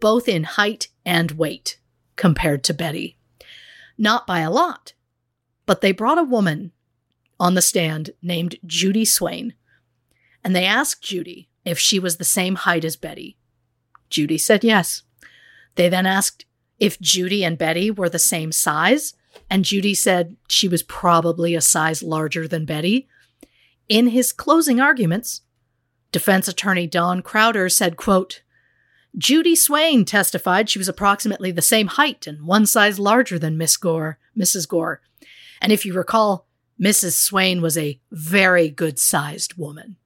both 0.00 0.28
in 0.28 0.44
height 0.44 0.88
and 1.04 1.32
weight, 1.32 1.78
compared 2.16 2.64
to 2.64 2.74
Betty. 2.74 3.16
Not 3.98 4.26
by 4.26 4.40
a 4.40 4.50
lot, 4.50 4.94
but 5.66 5.82
they 5.82 5.92
brought 5.92 6.18
a 6.18 6.24
woman 6.24 6.72
on 7.38 7.54
the 7.54 7.62
stand 7.62 8.10
named 8.22 8.56
Judy 8.64 9.04
Swain, 9.04 9.54
and 10.42 10.56
they 10.56 10.64
asked 10.64 11.02
Judy 11.02 11.48
if 11.64 11.78
she 11.78 11.98
was 11.98 12.16
the 12.16 12.24
same 12.24 12.54
height 12.54 12.84
as 12.84 12.96
Betty. 12.96 13.36
Judy 14.10 14.38
said 14.38 14.64
yes. 14.64 15.02
They 15.76 15.88
then 15.88 16.06
asked 16.06 16.44
if 16.78 17.00
Judy 17.00 17.44
and 17.44 17.56
Betty 17.56 17.90
were 17.90 18.08
the 18.08 18.18
same 18.18 18.52
size, 18.52 19.14
and 19.48 19.64
Judy 19.64 19.94
said 19.94 20.36
she 20.48 20.68
was 20.68 20.82
probably 20.82 21.54
a 21.54 21.60
size 21.60 22.02
larger 22.02 22.48
than 22.48 22.64
Betty, 22.64 23.08
in 23.88 24.08
his 24.08 24.32
closing 24.32 24.80
arguments, 24.80 25.42
defense 26.12 26.46
attorney 26.46 26.86
Don 26.86 27.22
Crowder 27.22 27.68
said, 27.68 27.96
quote, 27.96 28.42
Judy 29.18 29.56
Swain 29.56 30.04
testified 30.04 30.70
she 30.70 30.78
was 30.78 30.88
approximately 30.88 31.50
the 31.50 31.60
same 31.60 31.88
height 31.88 32.28
and 32.28 32.46
one 32.46 32.66
size 32.66 33.00
larger 33.00 33.38
than 33.38 33.58
Miss 33.58 33.76
Gore, 33.76 34.18
Mrs. 34.38 34.68
Gore. 34.68 35.00
And 35.60 35.72
if 35.72 35.84
you 35.84 35.92
recall, 35.92 36.46
Mrs. 36.80 37.14
Swain 37.14 37.60
was 37.60 37.76
a 37.76 38.00
very 38.12 38.70
good 38.70 39.00
sized 39.00 39.54
woman. 39.58 39.96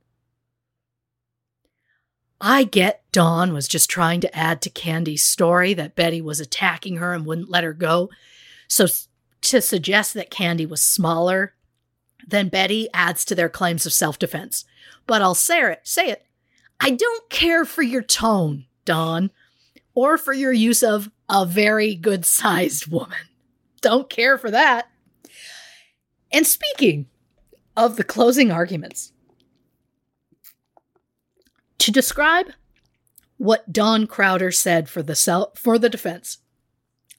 I 2.40 2.64
get 2.64 3.03
Don 3.14 3.52
was 3.52 3.68
just 3.68 3.88
trying 3.88 4.20
to 4.22 4.36
add 4.36 4.60
to 4.62 4.68
Candy's 4.68 5.22
story 5.22 5.72
that 5.74 5.94
Betty 5.94 6.20
was 6.20 6.40
attacking 6.40 6.96
her 6.96 7.14
and 7.14 7.24
wouldn't 7.24 7.48
let 7.48 7.62
her 7.62 7.72
go. 7.72 8.10
So 8.66 8.88
to 9.42 9.60
suggest 9.60 10.14
that 10.14 10.32
Candy 10.32 10.66
was 10.66 10.82
smaller 10.82 11.54
than 12.26 12.48
Betty 12.48 12.88
adds 12.92 13.24
to 13.26 13.36
their 13.36 13.48
claims 13.48 13.86
of 13.86 13.92
self 13.92 14.18
defense. 14.18 14.64
But 15.06 15.22
I'll 15.22 15.36
say 15.36 15.60
it, 15.70 15.82
say 15.84 16.08
it. 16.08 16.26
I 16.80 16.90
don't 16.90 17.30
care 17.30 17.64
for 17.64 17.82
your 17.82 18.02
tone, 18.02 18.64
Don. 18.84 19.30
or 19.94 20.18
for 20.18 20.32
your 20.32 20.52
use 20.52 20.82
of 20.82 21.08
a 21.28 21.46
very 21.46 21.94
good 21.94 22.26
sized 22.26 22.88
woman. 22.88 23.28
Don't 23.80 24.10
care 24.10 24.36
for 24.36 24.50
that. 24.50 24.88
And 26.32 26.44
speaking 26.48 27.06
of 27.76 27.94
the 27.94 28.02
closing 28.02 28.50
arguments, 28.50 29.12
to 31.78 31.92
describe 31.92 32.46
what 33.36 33.72
Don 33.72 34.06
Crowder 34.06 34.50
said 34.50 34.88
for 34.88 35.02
the 35.02 35.14
sel- 35.14 35.52
for 35.56 35.78
the 35.78 35.88
defense, 35.88 36.38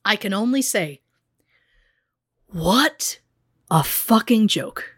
I 0.03 0.15
can 0.15 0.33
only 0.33 0.61
say, 0.61 1.01
what 2.47 3.19
a 3.69 3.83
fucking 3.83 4.47
joke. 4.47 4.95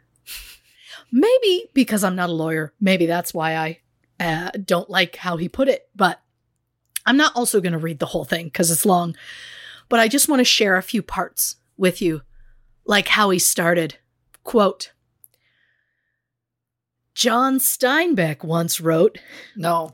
Maybe 1.11 1.69
because 1.73 2.03
I'm 2.03 2.15
not 2.15 2.29
a 2.29 2.33
lawyer, 2.33 2.73
maybe 2.79 3.05
that's 3.05 3.33
why 3.33 3.55
I 3.55 3.79
uh, 4.19 4.51
don't 4.63 4.89
like 4.89 5.15
how 5.15 5.37
he 5.37 5.47
put 5.47 5.69
it, 5.69 5.89
but 5.95 6.21
I'm 7.05 7.17
not 7.17 7.35
also 7.35 7.61
going 7.61 7.73
to 7.73 7.77
read 7.77 7.99
the 7.99 8.07
whole 8.07 8.25
thing 8.25 8.47
because 8.47 8.69
it's 8.69 8.85
long. 8.85 9.15
But 9.89 10.01
I 10.01 10.09
just 10.09 10.27
want 10.27 10.41
to 10.41 10.45
share 10.45 10.75
a 10.75 10.83
few 10.83 11.01
parts 11.01 11.55
with 11.77 12.01
you, 12.01 12.21
like 12.85 13.07
how 13.07 13.29
he 13.29 13.39
started. 13.39 13.97
Quote 14.43 14.91
John 17.13 17.57
Steinbeck 17.57 18.43
once 18.43 18.79
wrote 18.79 19.17
No. 19.55 19.93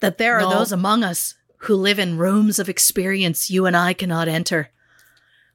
That 0.00 0.18
there 0.18 0.36
are 0.36 0.42
No. 0.42 0.50
those 0.50 0.72
among 0.72 1.04
us 1.04 1.34
who 1.64 1.74
live 1.74 1.98
in 1.98 2.18
rooms 2.18 2.58
of 2.58 2.68
experience 2.68 3.50
you 3.50 3.66
and 3.66 3.76
I 3.76 3.92
cannot 3.92 4.28
enter. 4.28 4.70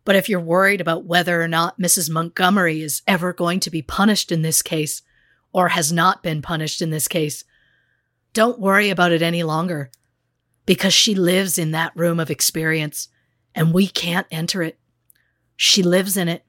But 0.04 0.16
if 0.16 0.30
you're 0.30 0.40
worried 0.40 0.82
about 0.82 1.06
whether 1.06 1.42
or 1.42 1.48
not 1.48 1.80
Mrs. 1.80 2.10
Montgomery 2.10 2.82
is 2.82 3.02
ever 3.08 3.34
going 3.34 3.60
to 3.62 3.72
be 3.72 3.82
punished 3.82 4.32
in 4.32 4.44
this 4.44 4.62
case, 4.62 5.02
or 5.52 5.70
has 5.70 5.92
not 5.92 6.22
been 6.22 6.42
punished 6.44 6.82
in 6.82 6.92
this 6.92 7.08
case, 7.08 7.44
don't 8.34 8.60
worry 8.60 8.90
about 8.90 9.12
it 9.12 9.24
any 9.24 9.42
longer, 9.42 9.90
because 10.66 10.94
she 10.94 11.16
lives 11.16 11.58
in 11.58 11.72
that 11.72 11.96
room 11.96 12.20
of 12.20 12.30
experience, 12.30 13.08
and 13.56 13.74
we 13.74 13.88
can't 13.88 14.28
enter 14.30 14.62
it. 14.62 14.78
She 15.56 15.82
lives 15.82 16.18
in 16.18 16.28
it, 16.28 16.44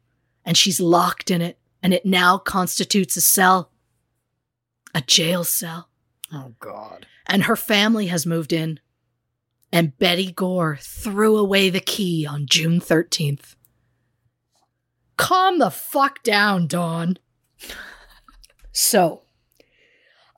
and 0.44 0.56
she's 0.56 0.81
locked 0.81 1.31
in 1.31 1.40
it, 1.40 1.59
and 1.82 1.94
it 1.94 2.05
now 2.05 2.36
constitutes 2.36 3.16
a 3.16 3.20
cell, 3.23 3.70
a 4.94 5.01
jail 5.01 5.44
cell 5.44 5.89
Oh 6.32 6.55
God. 6.59 7.06
And 7.27 7.44
her 7.44 7.57
family 7.57 8.07
has 8.07 8.27
moved 8.27 8.53
in. 8.53 8.81
And 9.73 9.98
Betty 9.98 10.31
Gore 10.32 10.78
threw 10.81 11.36
away 11.36 11.70
the 11.70 11.81
key 11.81 12.27
on 12.27 12.47
June 12.47 12.81
13th. 12.81 13.57
Calm 15.16 15.59
the 15.59 15.70
fuck 15.70 16.23
down, 16.23 16.66
Dawn. 16.66 17.19
So, 18.73 19.23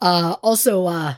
uh, 0.01 0.36
also, 0.43 0.86
uh, 0.86 1.15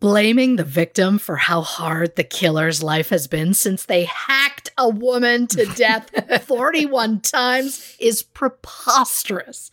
blaming 0.00 0.56
the 0.56 0.64
victim 0.64 1.18
for 1.18 1.36
how 1.36 1.60
hard 1.60 2.16
the 2.16 2.24
killer's 2.24 2.82
life 2.82 3.10
has 3.10 3.26
been 3.26 3.54
since 3.54 3.84
they 3.84 4.04
hacked 4.04 4.70
a 4.76 4.88
woman 4.88 5.46
to 5.46 5.64
death 5.76 6.10
41 6.46 7.20
times 7.20 7.96
is 8.00 8.22
preposterous. 8.22 9.70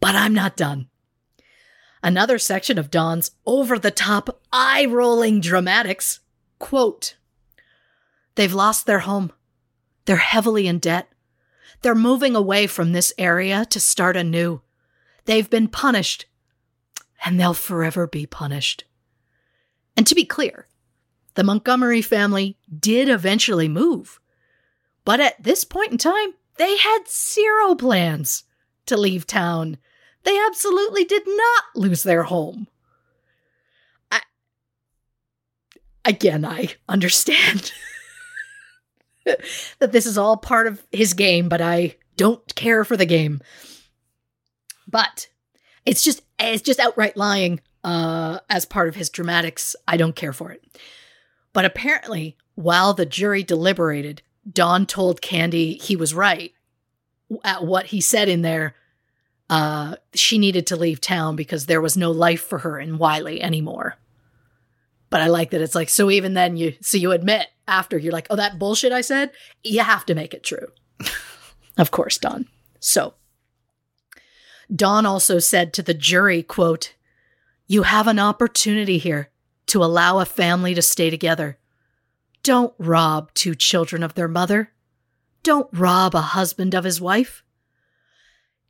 But 0.00 0.14
I'm 0.14 0.34
not 0.34 0.56
done. 0.56 0.88
Another 2.04 2.38
section 2.38 2.76
of 2.76 2.90
Don's 2.90 3.30
over 3.46 3.78
the 3.78 3.90
top, 3.90 4.38
eye 4.52 4.84
rolling 4.84 5.40
dramatics 5.40 6.20
quote, 6.58 7.16
They've 8.34 8.52
lost 8.52 8.84
their 8.84 8.98
home. 8.98 9.32
They're 10.04 10.16
heavily 10.16 10.66
in 10.66 10.80
debt. 10.80 11.08
They're 11.80 11.94
moving 11.94 12.36
away 12.36 12.66
from 12.66 12.92
this 12.92 13.14
area 13.16 13.64
to 13.70 13.80
start 13.80 14.18
anew. 14.18 14.60
They've 15.24 15.48
been 15.48 15.66
punished, 15.66 16.26
and 17.24 17.40
they'll 17.40 17.54
forever 17.54 18.06
be 18.06 18.26
punished. 18.26 18.84
And 19.96 20.06
to 20.06 20.14
be 20.14 20.26
clear, 20.26 20.68
the 21.36 21.44
Montgomery 21.44 22.02
family 22.02 22.58
did 22.80 23.08
eventually 23.08 23.68
move. 23.68 24.20
But 25.06 25.20
at 25.20 25.42
this 25.42 25.64
point 25.64 25.92
in 25.92 25.96
time, 25.96 26.34
they 26.58 26.76
had 26.76 27.08
zero 27.08 27.74
plans 27.74 28.44
to 28.84 28.98
leave 28.98 29.26
town. 29.26 29.78
They 30.24 30.38
absolutely 30.46 31.04
did 31.04 31.22
not 31.26 31.64
lose 31.74 32.02
their 32.02 32.24
home. 32.24 32.66
I, 34.10 34.20
again, 36.04 36.44
I 36.44 36.74
understand 36.88 37.72
that 39.24 39.92
this 39.92 40.06
is 40.06 40.18
all 40.18 40.36
part 40.36 40.66
of 40.66 40.82
his 40.90 41.14
game, 41.14 41.48
but 41.48 41.60
I 41.60 41.96
don't 42.16 42.54
care 42.54 42.84
for 42.84 42.96
the 42.96 43.06
game. 43.06 43.40
But 44.88 45.28
it's 45.84 46.02
just 46.02 46.22
it's 46.38 46.62
just 46.62 46.80
outright 46.80 47.16
lying 47.16 47.60
uh, 47.82 48.40
as 48.48 48.64
part 48.64 48.88
of 48.88 48.96
his 48.96 49.10
dramatics. 49.10 49.76
I 49.86 49.96
don't 49.96 50.16
care 50.16 50.32
for 50.32 50.50
it. 50.50 50.62
But 51.52 51.64
apparently, 51.64 52.36
while 52.54 52.94
the 52.94 53.06
jury 53.06 53.42
deliberated, 53.42 54.22
Don 54.50 54.86
told 54.86 55.20
Candy 55.22 55.74
he 55.74 55.96
was 55.96 56.14
right 56.14 56.52
at 57.44 57.64
what 57.64 57.86
he 57.86 58.00
said 58.00 58.28
in 58.28 58.42
there. 58.42 58.74
Uh, 59.54 59.94
she 60.14 60.36
needed 60.36 60.66
to 60.66 60.74
leave 60.74 61.00
town 61.00 61.36
because 61.36 61.66
there 61.66 61.80
was 61.80 61.96
no 61.96 62.10
life 62.10 62.40
for 62.40 62.58
her 62.58 62.76
in 62.76 62.98
Wylie 62.98 63.40
anymore. 63.40 63.96
But 65.10 65.20
I 65.20 65.28
like 65.28 65.50
that 65.50 65.60
it's 65.60 65.76
like 65.76 65.88
so. 65.88 66.10
Even 66.10 66.34
then, 66.34 66.56
you 66.56 66.74
so 66.80 66.98
you 66.98 67.12
admit 67.12 67.46
after 67.68 67.96
you're 67.96 68.12
like, 68.12 68.26
oh, 68.30 68.36
that 68.36 68.58
bullshit 68.58 68.90
I 68.90 69.00
said. 69.00 69.30
You 69.62 69.84
have 69.84 70.04
to 70.06 70.14
make 70.16 70.34
it 70.34 70.42
true. 70.42 70.66
of 71.78 71.92
course, 71.92 72.18
Don. 72.18 72.48
So 72.80 73.14
Don 74.74 75.06
also 75.06 75.38
said 75.38 75.72
to 75.74 75.82
the 75.82 75.94
jury, 75.94 76.42
quote, 76.42 76.94
You 77.68 77.84
have 77.84 78.08
an 78.08 78.18
opportunity 78.18 78.98
here 78.98 79.30
to 79.66 79.84
allow 79.84 80.18
a 80.18 80.24
family 80.24 80.74
to 80.74 80.82
stay 80.82 81.10
together. 81.10 81.58
Don't 82.42 82.74
rob 82.76 83.32
two 83.34 83.54
children 83.54 84.02
of 84.02 84.14
their 84.14 84.26
mother. 84.26 84.72
Don't 85.44 85.68
rob 85.72 86.16
a 86.16 86.22
husband 86.22 86.74
of 86.74 86.82
his 86.82 87.00
wife. 87.00 87.44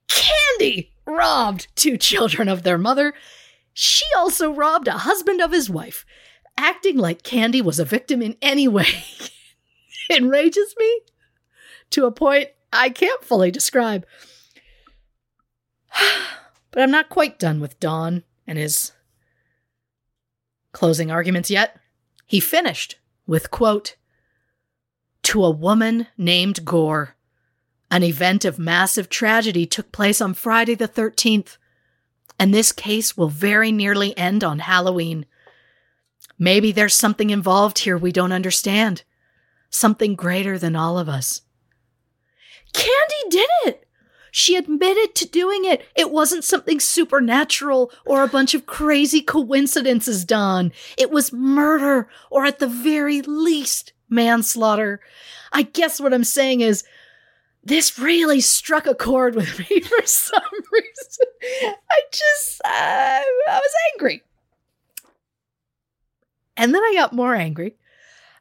Candy 0.09 0.93
robbed 1.07 1.69
two 1.75 1.97
children 1.99 2.49
of 2.49 2.63
their 2.63 2.79
mother. 2.79 3.15
She 3.73 4.05
also 4.17 4.53
robbed 4.53 4.89
a 4.89 4.99
husband 4.99 5.41
of 5.41 5.53
his 5.53 5.69
wife. 5.69 6.05
Acting 6.57 6.97
like 6.97 7.25
Candy 7.25 7.61
was 7.61 7.81
a 7.81 7.85
victim 7.85 8.23
in 8.23 8.37
any 8.41 8.69
way 8.69 8.87
enrages 10.11 10.75
me 10.79 11.01
to 11.91 12.07
a 12.07 12.13
point 12.13 12.49
I 12.73 12.91
can't 12.91 13.25
fully 13.25 13.51
describe. 13.51 14.07
But 16.71 16.83
I'm 16.83 16.91
not 16.91 17.09
quite 17.09 17.39
done 17.39 17.61
with 17.61 17.79
Don 17.79 18.25
and 18.49 18.59
his 18.59 18.91
closing 20.73 21.09
arguments 21.09 21.49
yet. 21.49 21.79
He 22.27 22.41
finished 22.41 22.97
with 23.29 23.53
quote 23.53 23.95
To 25.23 25.45
a 25.45 25.53
woman 25.53 26.09
named 26.19 26.65
Gore, 26.65 27.14
an 27.91 28.03
event 28.03 28.45
of 28.45 28.59
massive 28.59 29.09
tragedy 29.09 29.67
took 29.67 29.93
place 29.93 30.21
on 30.21 30.35
Friday 30.35 30.75
the 30.75 30.89
13th, 30.89 31.57
and 32.39 32.53
this 32.53 32.73
case 32.73 33.17
will 33.17 33.29
very 33.29 33.71
nearly 33.71 34.17
end 34.19 34.43
on 34.43 34.61
Halloween. 34.61 35.27
Maybe 36.39 36.73
there's 36.73 36.95
something 36.95 37.31
involved 37.31 37.81
here 37.81 37.97
we 37.97 38.13
don't 38.13 38.33
understand, 38.33 39.05
something 39.71 40.15
greater 40.15 40.59
than 40.59 40.75
all 40.75 40.99
of 40.99 41.09
us. 41.09 41.43
Candy 42.73 43.31
did 43.31 43.49
it! 43.67 43.85
She 44.37 44.57
admitted 44.57 45.15
to 45.15 45.29
doing 45.29 45.65
it. 45.65 45.87
It 45.95 46.11
wasn't 46.11 46.43
something 46.43 46.81
supernatural 46.81 47.93
or 48.05 48.25
a 48.25 48.29
bunch 48.29 48.53
of 48.53 48.67
crazy 48.67 49.21
coincidences, 49.21 50.25
Don. 50.25 50.73
It 50.99 51.13
was 51.13 51.33
murder, 51.33 52.09
or 52.33 52.45
at 52.45 52.59
the 52.59 52.67
very 52.67 53.23
least, 53.23 53.93
manslaughter. 54.09 54.99
I 55.53 55.63
guess 55.63 56.01
what 56.01 56.13
I'm 56.13 56.25
saying 56.25 56.63
is, 56.63 56.83
this 57.65 57.99
really 57.99 58.41
struck 58.41 58.87
a 58.87 58.95
chord 58.95 59.35
with 59.35 59.59
me 59.71 59.81
for 59.81 60.07
some 60.07 60.43
reason. 60.73 61.27
I 61.91 62.01
just, 62.11 62.61
uh, 62.65 62.69
I 62.69 63.25
was 63.49 63.73
angry. 63.95 64.23
And 66.57 66.75
then 66.75 66.83
I 66.83 66.95
got 66.95 67.13
more 67.13 67.35
angry 67.35 67.77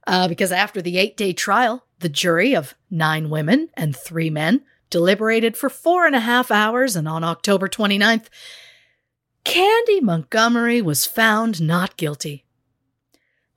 uh, 0.06 0.28
because 0.28 0.52
after 0.52 0.82
the 0.82 0.98
eight 0.98 1.18
day 1.18 1.34
trial, 1.34 1.86
the 2.00 2.10
jury 2.10 2.56
of 2.56 2.76
nine 2.92 3.30
women 3.30 3.70
and 3.76 3.96
three 3.96 4.30
men 4.30 4.62
deliberated 4.90 5.58
for 5.58 5.70
four 5.70 6.06
and 6.06 6.16
a 6.16 6.20
half 6.20 6.52
hours, 6.52 6.96
and 6.96 7.08
on 7.08 7.24
October 7.24 7.68
29th, 7.68 8.28
Candy 9.44 10.00
Montgomery 10.00 10.82
was 10.82 11.06
found 11.06 11.62
not 11.62 11.98
guilty. 11.98 12.46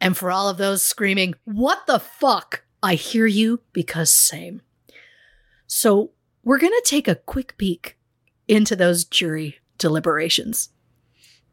And 0.01 0.17
for 0.17 0.31
all 0.31 0.49
of 0.49 0.57
those 0.57 0.83
screaming, 0.83 1.35
What 1.45 1.87
the 1.87 1.99
fuck? 1.99 2.65
I 2.83 2.95
hear 2.95 3.27
you 3.27 3.61
because 3.73 4.11
same. 4.13 4.63
So 5.67 6.13
we're 6.43 6.59
going 6.59 6.73
to 6.73 6.83
take 6.85 7.09
a 7.09 7.17
quick 7.17 7.57
peek 7.59 7.99
into 8.49 8.77
those 8.77 9.05
jury 9.05 9.59
deliberations. 9.79 10.71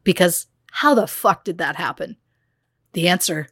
Because 0.03 0.47
how 0.71 0.93
the 0.93 1.07
fuck 1.07 1.43
did 1.43 1.57
that 1.57 1.75
happen? 1.77 2.17
The 2.93 3.07
answer 3.07 3.47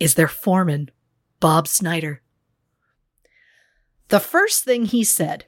is 0.00 0.14
their 0.14 0.28
foreman, 0.28 0.90
Bob 1.40 1.68
Snyder. 1.68 2.22
The 4.08 4.20
first 4.20 4.64
thing 4.64 4.86
he 4.86 5.04
said 5.04 5.46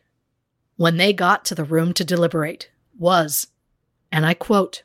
when 0.76 0.96
they 0.96 1.12
got 1.12 1.44
to 1.46 1.54
the 1.54 1.64
room 1.64 1.92
to 1.94 2.04
deliberate 2.04 2.70
was, 2.96 3.48
and 4.12 4.24
I 4.24 4.34
quote, 4.34 4.84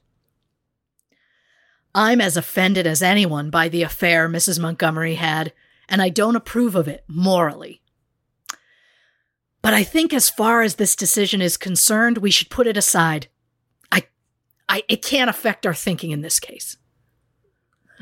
I'm 1.95 2.19
as 2.19 2.35
offended 2.35 2.88
as 2.88 3.03
anyone 3.03 3.52
by 3.52 3.69
the 3.69 3.84
affair 3.84 4.27
Mrs. 4.27 4.60
Montgomery 4.60 5.15
had, 5.15 5.53
and 5.88 6.02
I 6.02 6.10
don't 6.10 6.35
approve 6.35 6.76
of 6.76 6.88
it 6.88 7.03
morally. 7.07 7.83
But 9.64 9.73
I 9.73 9.84
think 9.84 10.14
as 10.14 10.30
far 10.30 10.61
as 10.61 10.76
this 10.76 10.95
decision 10.95 11.41
is 11.41 11.57
concerned, 11.57 12.19
we 12.19 12.30
should 12.30 12.49
put 12.49 12.68
it 12.68 12.77
aside. 12.77 13.27
I 13.91 14.03
I 14.69 14.84
it 14.88 15.02
can't 15.02 15.30
affect 15.30 15.65
our 15.65 15.73
thinking 15.73 16.11
in 16.11 16.22
this 16.22 16.40
case. 16.40 16.77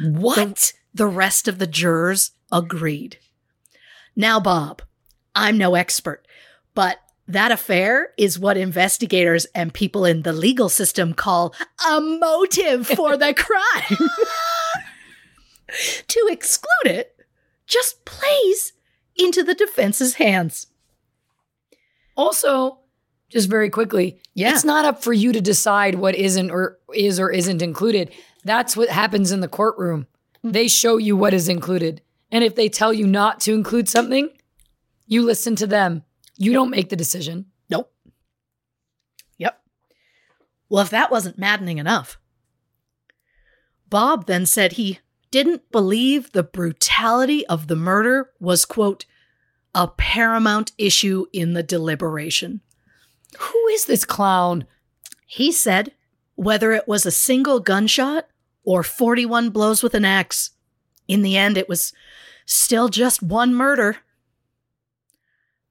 What? 0.04 0.74
The, 0.94 1.06
the 1.06 1.08
rest 1.08 1.48
of 1.48 1.60
the 1.60 1.68
jurors 1.68 2.32
agreed. 2.52 3.20
Now, 4.16 4.40
Bob, 4.40 4.82
I'm 5.36 5.58
no 5.58 5.76
expert, 5.76 6.28
but 6.74 6.98
that 7.28 7.52
affair 7.52 8.10
is 8.18 8.40
what 8.40 8.58
investigators 8.58 9.46
and 9.54 9.74
people 9.74 10.04
in 10.04 10.24
the 10.24 10.34
legal 10.34 10.68
system 10.68 11.14
call 11.14 11.54
a 11.88 12.02
motive 12.02 12.88
for 12.88 13.16
the 13.16 13.34
crime. 13.36 14.10
to 16.08 16.28
exclude 16.30 16.68
it 16.86 17.16
just 17.68 18.04
plays 18.04 18.74
into 19.16 19.44
the 19.44 19.54
defense's 19.54 20.16
hands. 20.16 20.68
Also, 22.16 22.80
just 23.30 23.50
very 23.50 23.70
quickly, 23.70 24.20
Yeah. 24.34 24.54
it's 24.54 24.64
not 24.66 24.86
up 24.86 25.04
for 25.04 25.14
you 25.14 25.32
to 25.32 25.42
decide 25.42 25.96
what 25.96 26.16
isn't 26.16 26.52
or 26.52 26.78
is 26.94 27.20
or 27.20 27.32
isn't 27.32 27.62
included. 27.62 28.12
That's 28.44 28.76
what 28.76 28.90
happens 28.90 29.32
in 29.32 29.40
the 29.40 29.48
courtroom. 29.48 30.08
Mm. 30.44 30.54
They 30.54 30.68
show 30.68 30.98
you 30.98 31.16
what 31.16 31.34
is 31.34 31.48
included. 31.48 32.02
And 32.32 32.44
if 32.44 32.56
they 32.56 32.70
tell 32.70 32.94
you 32.94 33.08
not 33.08 33.40
to 33.42 33.54
include 33.54 33.88
something, 33.90 34.30
you 35.06 35.22
listen 35.24 35.56
to 35.58 35.68
them. 35.68 36.04
You 36.38 36.54
don't 36.54 36.70
make 36.70 36.90
the 36.90 36.96
decision. 36.96 37.46
Nope. 37.70 37.94
Yep. 39.38 39.62
Well, 40.70 40.82
if 40.84 40.90
that 40.90 41.12
wasn't 41.12 41.38
maddening 41.38 41.78
enough, 41.78 42.18
Bob 43.90 44.26
then 44.26 44.46
said 44.46 44.74
he 44.74 45.00
didn't 45.30 45.72
believe 45.72 46.32
the 46.32 46.44
brutality 46.44 47.46
of 47.48 47.68
the 47.68 47.76
murder 47.76 48.32
was, 48.40 48.66
quote, 48.66 49.06
a 49.74 49.88
paramount 49.88 50.72
issue 50.78 51.26
in 51.32 51.54
the 51.54 51.64
deliberation. 51.64 52.62
Who 53.38 53.68
is 53.68 53.86
this 53.86 54.06
clown? 54.06 54.66
He 55.26 55.52
said 55.52 55.94
whether 56.36 56.72
it 56.72 56.88
was 56.88 57.06
a 57.06 57.12
single 57.12 57.60
gunshot 57.60 58.28
or 58.64 58.84
41 58.84 59.50
blows 59.50 59.84
with 59.84 59.94
an 59.94 60.06
axe, 60.06 60.52
in 61.08 61.24
the 61.24 61.36
end, 61.36 61.58
it 61.58 61.68
was 61.68 61.92
still 62.46 62.88
just 62.88 63.22
one 63.22 63.54
murder. 63.54 63.98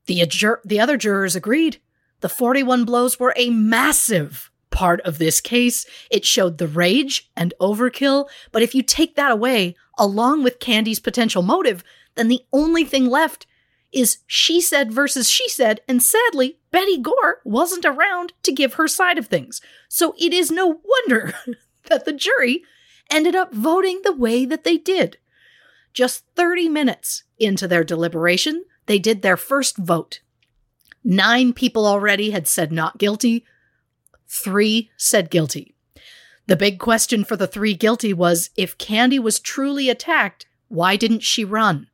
The, 0.06 0.20
adjur- 0.20 0.62
the 0.64 0.78
other 0.78 0.96
jurors 0.96 1.34
agreed. 1.34 1.80
The 2.20 2.28
41 2.28 2.84
blows 2.84 3.18
were 3.18 3.32
a 3.36 3.48
massive 3.48 4.50
part 4.70 5.00
of 5.00 5.18
this 5.18 5.40
case. 5.40 5.86
It 6.10 6.24
showed 6.24 6.58
the 6.58 6.68
rage 6.68 7.30
and 7.36 7.54
overkill. 7.60 8.28
But 8.52 8.62
if 8.62 8.74
you 8.74 8.82
take 8.82 9.16
that 9.16 9.32
away, 9.32 9.76
along 9.98 10.42
with 10.42 10.58
Candy's 10.58 11.00
potential 11.00 11.42
motive, 11.42 11.82
then 12.16 12.28
the 12.28 12.42
only 12.52 12.84
thing 12.84 13.06
left 13.06 13.46
is 13.92 14.18
she 14.26 14.60
said 14.60 14.92
versus 14.92 15.28
she 15.28 15.48
said. 15.48 15.80
And 15.88 16.02
sadly, 16.02 16.58
Betty 16.70 16.98
Gore 16.98 17.40
wasn't 17.44 17.84
around 17.84 18.32
to 18.42 18.52
give 18.52 18.74
her 18.74 18.88
side 18.88 19.18
of 19.18 19.26
things. 19.26 19.60
So 19.88 20.14
it 20.18 20.32
is 20.32 20.50
no 20.50 20.80
wonder 20.84 21.34
that 21.88 22.04
the 22.04 22.12
jury 22.12 22.62
ended 23.10 23.34
up 23.34 23.52
voting 23.52 24.00
the 24.04 24.12
way 24.12 24.44
that 24.44 24.64
they 24.64 24.76
did. 24.76 25.18
Just 25.92 26.24
30 26.36 26.68
minutes 26.68 27.24
into 27.38 27.66
their 27.66 27.82
deliberation, 27.82 28.64
they 28.86 28.98
did 28.98 29.22
their 29.22 29.36
first 29.36 29.76
vote. 29.76 30.20
Nine 31.02 31.52
people 31.52 31.86
already 31.86 32.30
had 32.30 32.46
said 32.46 32.70
not 32.70 32.98
guilty, 32.98 33.44
three 34.28 34.90
said 34.96 35.30
guilty. 35.30 35.74
The 36.46 36.56
big 36.56 36.78
question 36.78 37.24
for 37.24 37.36
the 37.36 37.46
three 37.46 37.74
guilty 37.74 38.12
was 38.12 38.50
if 38.56 38.78
Candy 38.78 39.18
was 39.18 39.40
truly 39.40 39.88
attacked, 39.88 40.46
why 40.68 40.96
didn't 40.96 41.22
she 41.22 41.44
run? 41.44 41.88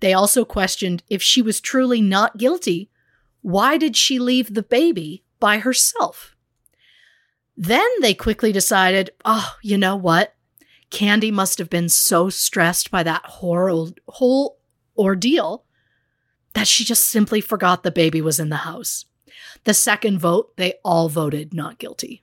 They 0.00 0.12
also 0.12 0.44
questioned 0.44 1.02
if 1.08 1.22
she 1.22 1.42
was 1.42 1.60
truly 1.60 2.00
not 2.00 2.38
guilty, 2.38 2.90
why 3.42 3.76
did 3.76 3.96
she 3.96 4.18
leave 4.18 4.54
the 4.54 4.62
baby 4.62 5.24
by 5.40 5.58
herself? 5.58 6.36
Then 7.56 7.88
they 8.00 8.14
quickly 8.14 8.52
decided, 8.52 9.10
oh, 9.24 9.56
you 9.62 9.76
know 9.76 9.96
what? 9.96 10.34
Candy 10.90 11.30
must 11.30 11.58
have 11.58 11.68
been 11.68 11.88
so 11.88 12.30
stressed 12.30 12.90
by 12.90 13.02
that 13.02 13.24
whole, 13.26 13.90
whole 14.06 14.58
ordeal 14.96 15.64
that 16.54 16.68
she 16.68 16.84
just 16.84 17.08
simply 17.08 17.40
forgot 17.40 17.82
the 17.82 17.90
baby 17.90 18.20
was 18.20 18.40
in 18.40 18.48
the 18.48 18.56
house. 18.56 19.06
The 19.64 19.74
second 19.74 20.18
vote, 20.18 20.56
they 20.56 20.74
all 20.84 21.08
voted 21.08 21.52
not 21.52 21.78
guilty. 21.78 22.22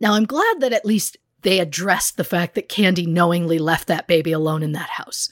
Now, 0.00 0.14
I'm 0.14 0.24
glad 0.24 0.60
that 0.60 0.72
at 0.72 0.86
least 0.86 1.18
they 1.42 1.60
addressed 1.60 2.16
the 2.16 2.24
fact 2.24 2.54
that 2.54 2.68
Candy 2.68 3.06
knowingly 3.06 3.58
left 3.58 3.88
that 3.88 4.08
baby 4.08 4.32
alone 4.32 4.62
in 4.62 4.72
that 4.72 4.90
house. 4.90 5.30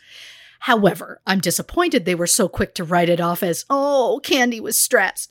However, 0.60 1.20
I'm 1.26 1.40
disappointed 1.40 2.05
they 2.05 2.14
were 2.14 2.26
so 2.26 2.48
quick 2.48 2.74
to 2.74 2.85
write 2.85 3.09
it 3.09 3.20
off 3.20 3.43
as, 3.43 3.64
oh, 3.70 4.20
Candy 4.22 4.60
was 4.60 4.78
stressed. 4.78 5.30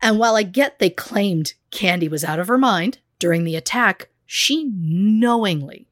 And 0.00 0.18
while 0.18 0.36
I 0.36 0.42
get 0.42 0.78
they 0.78 0.90
claimed 0.90 1.54
Candy 1.70 2.08
was 2.08 2.24
out 2.24 2.38
of 2.38 2.48
her 2.48 2.58
mind 2.58 2.98
during 3.18 3.44
the 3.44 3.56
attack, 3.56 4.08
she 4.26 4.70
knowingly 4.74 5.88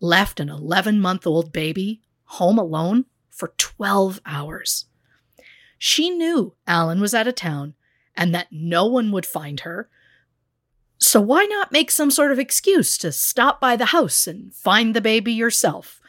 left 0.00 0.40
an 0.40 0.48
11 0.48 1.00
month 1.00 1.26
old 1.26 1.52
baby 1.52 2.00
home 2.24 2.58
alone 2.58 3.04
for 3.30 3.54
12 3.56 4.20
hours. 4.24 4.86
She 5.78 6.10
knew 6.10 6.54
Alan 6.66 7.00
was 7.00 7.14
out 7.14 7.26
of 7.26 7.34
town 7.34 7.74
and 8.16 8.34
that 8.34 8.48
no 8.50 8.86
one 8.86 9.10
would 9.10 9.26
find 9.26 9.60
her. 9.60 9.88
So 10.98 11.20
why 11.20 11.44
not 11.44 11.72
make 11.72 11.90
some 11.90 12.10
sort 12.10 12.30
of 12.30 12.38
excuse 12.38 12.96
to 12.98 13.10
stop 13.10 13.60
by 13.60 13.74
the 13.74 13.86
house 13.86 14.26
and 14.26 14.54
find 14.54 14.94
the 14.94 15.00
baby 15.00 15.32
yourself? 15.32 16.00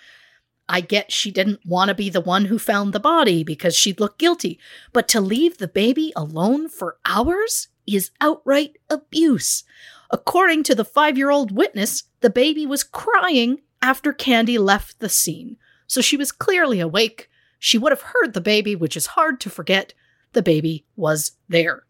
I 0.69 0.81
get 0.81 1.11
she 1.11 1.31
didn't 1.31 1.65
want 1.65 1.89
to 1.89 1.95
be 1.95 2.09
the 2.09 2.21
one 2.21 2.45
who 2.45 2.57
found 2.57 2.93
the 2.93 2.99
body 2.99 3.43
because 3.43 3.75
she'd 3.75 3.99
look 3.99 4.17
guilty, 4.17 4.59
but 4.91 5.07
to 5.09 5.21
leave 5.21 5.57
the 5.57 5.67
baby 5.67 6.13
alone 6.15 6.69
for 6.69 6.97
hours 7.05 7.67
is 7.85 8.11
outright 8.21 8.77
abuse. 8.89 9.63
According 10.09 10.63
to 10.63 10.75
the 10.75 10.85
five 10.85 11.17
year 11.17 11.29
old 11.29 11.51
witness, 11.51 12.03
the 12.21 12.29
baby 12.29 12.65
was 12.65 12.83
crying 12.83 13.61
after 13.81 14.13
Candy 14.13 14.57
left 14.57 14.99
the 14.99 15.09
scene. 15.09 15.57
So 15.87 16.01
she 16.01 16.15
was 16.15 16.31
clearly 16.31 16.79
awake. 16.79 17.29
She 17.59 17.77
would 17.77 17.91
have 17.91 18.13
heard 18.13 18.33
the 18.33 18.41
baby, 18.41 18.75
which 18.75 18.95
is 18.95 19.07
hard 19.07 19.39
to 19.41 19.49
forget. 19.49 19.93
The 20.31 20.41
baby 20.41 20.85
was 20.95 21.33
there. 21.49 21.83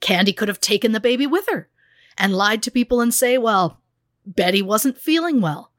Candy 0.00 0.32
could 0.32 0.48
have 0.48 0.60
taken 0.60 0.92
the 0.92 1.00
baby 1.00 1.26
with 1.26 1.48
her 1.48 1.68
and 2.18 2.34
lied 2.34 2.62
to 2.62 2.70
people 2.70 3.00
and 3.00 3.12
say, 3.12 3.38
well, 3.38 3.80
Betty 4.24 4.62
wasn't 4.62 4.98
feeling 4.98 5.40
well. 5.40 5.70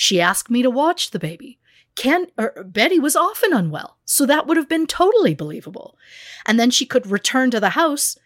She 0.00 0.18
asked 0.18 0.48
me 0.48 0.62
to 0.62 0.70
watch 0.70 1.10
the 1.10 1.18
baby. 1.18 1.58
Ken, 1.94 2.28
er, 2.40 2.64
Betty 2.66 2.98
was 2.98 3.14
often 3.14 3.52
unwell, 3.52 3.98
so 4.06 4.24
that 4.24 4.46
would 4.46 4.56
have 4.56 4.66
been 4.68 4.86
totally 4.86 5.34
believable. 5.34 5.98
And 6.46 6.58
then 6.58 6.70
she 6.70 6.86
could 6.86 7.06
return 7.06 7.50
to 7.50 7.60
the 7.60 7.76
house 7.76 8.16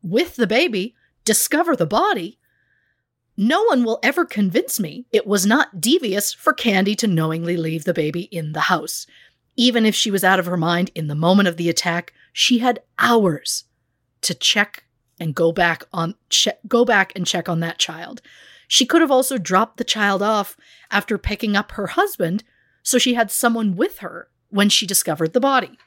with 0.00 0.36
the 0.36 0.46
baby, 0.46 0.94
discover 1.24 1.74
the 1.74 1.86
body. 1.86 2.38
No 3.36 3.64
one 3.64 3.82
will 3.82 3.98
ever 4.00 4.24
convince 4.24 4.78
me 4.78 5.06
it 5.10 5.26
was 5.26 5.44
not 5.44 5.80
devious 5.80 6.32
for 6.32 6.52
Candy 6.52 6.94
to 6.94 7.08
knowingly 7.08 7.56
leave 7.56 7.82
the 7.82 7.92
baby 7.92 8.28
in 8.30 8.52
the 8.52 8.70
house. 8.70 9.04
Even 9.56 9.84
if 9.84 9.96
she 9.96 10.12
was 10.12 10.22
out 10.22 10.38
of 10.38 10.46
her 10.46 10.56
mind 10.56 10.92
in 10.94 11.08
the 11.08 11.16
moment 11.16 11.48
of 11.48 11.56
the 11.56 11.68
attack, 11.68 12.12
she 12.32 12.58
had 12.58 12.78
hours 13.00 13.64
to 14.20 14.34
check 14.34 14.84
and 15.18 15.34
go 15.34 15.50
back 15.50 15.82
on 15.92 16.14
che- 16.28 16.60
go 16.68 16.84
back 16.84 17.12
and 17.16 17.26
check 17.26 17.48
on 17.48 17.58
that 17.58 17.80
child. 17.80 18.22
She 18.68 18.86
could 18.86 19.00
have 19.00 19.10
also 19.10 19.38
dropped 19.38 19.76
the 19.76 19.84
child 19.84 20.22
off 20.22 20.56
after 20.90 21.18
picking 21.18 21.56
up 21.56 21.72
her 21.72 21.88
husband 21.88 22.44
so 22.82 22.98
she 22.98 23.14
had 23.14 23.30
someone 23.30 23.76
with 23.76 23.98
her 23.98 24.28
when 24.50 24.68
she 24.68 24.86
discovered 24.86 25.32
the 25.32 25.40
body. 25.40 25.78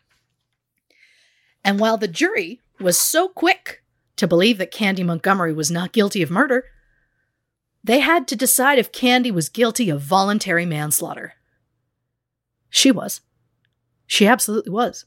And 1.63 1.79
while 1.79 1.97
the 1.97 2.07
jury 2.07 2.61
was 2.79 2.97
so 2.97 3.27
quick 3.27 3.83
to 4.17 4.27
believe 4.27 4.57
that 4.57 4.71
Candy 4.71 5.03
Montgomery 5.03 5.53
was 5.53 5.71
not 5.71 5.93
guilty 5.93 6.21
of 6.21 6.31
murder, 6.31 6.65
they 7.83 7.99
had 7.99 8.27
to 8.27 8.35
decide 8.35 8.79
if 8.79 8.91
Candy 8.91 9.31
was 9.31 9.47
guilty 9.47 9.89
of 9.89 10.01
voluntary 10.01 10.65
manslaughter. 10.65 11.33
She 12.69 12.91
was. 12.91 13.21
She 14.05 14.27
absolutely 14.27 14.71
was. 14.71 15.05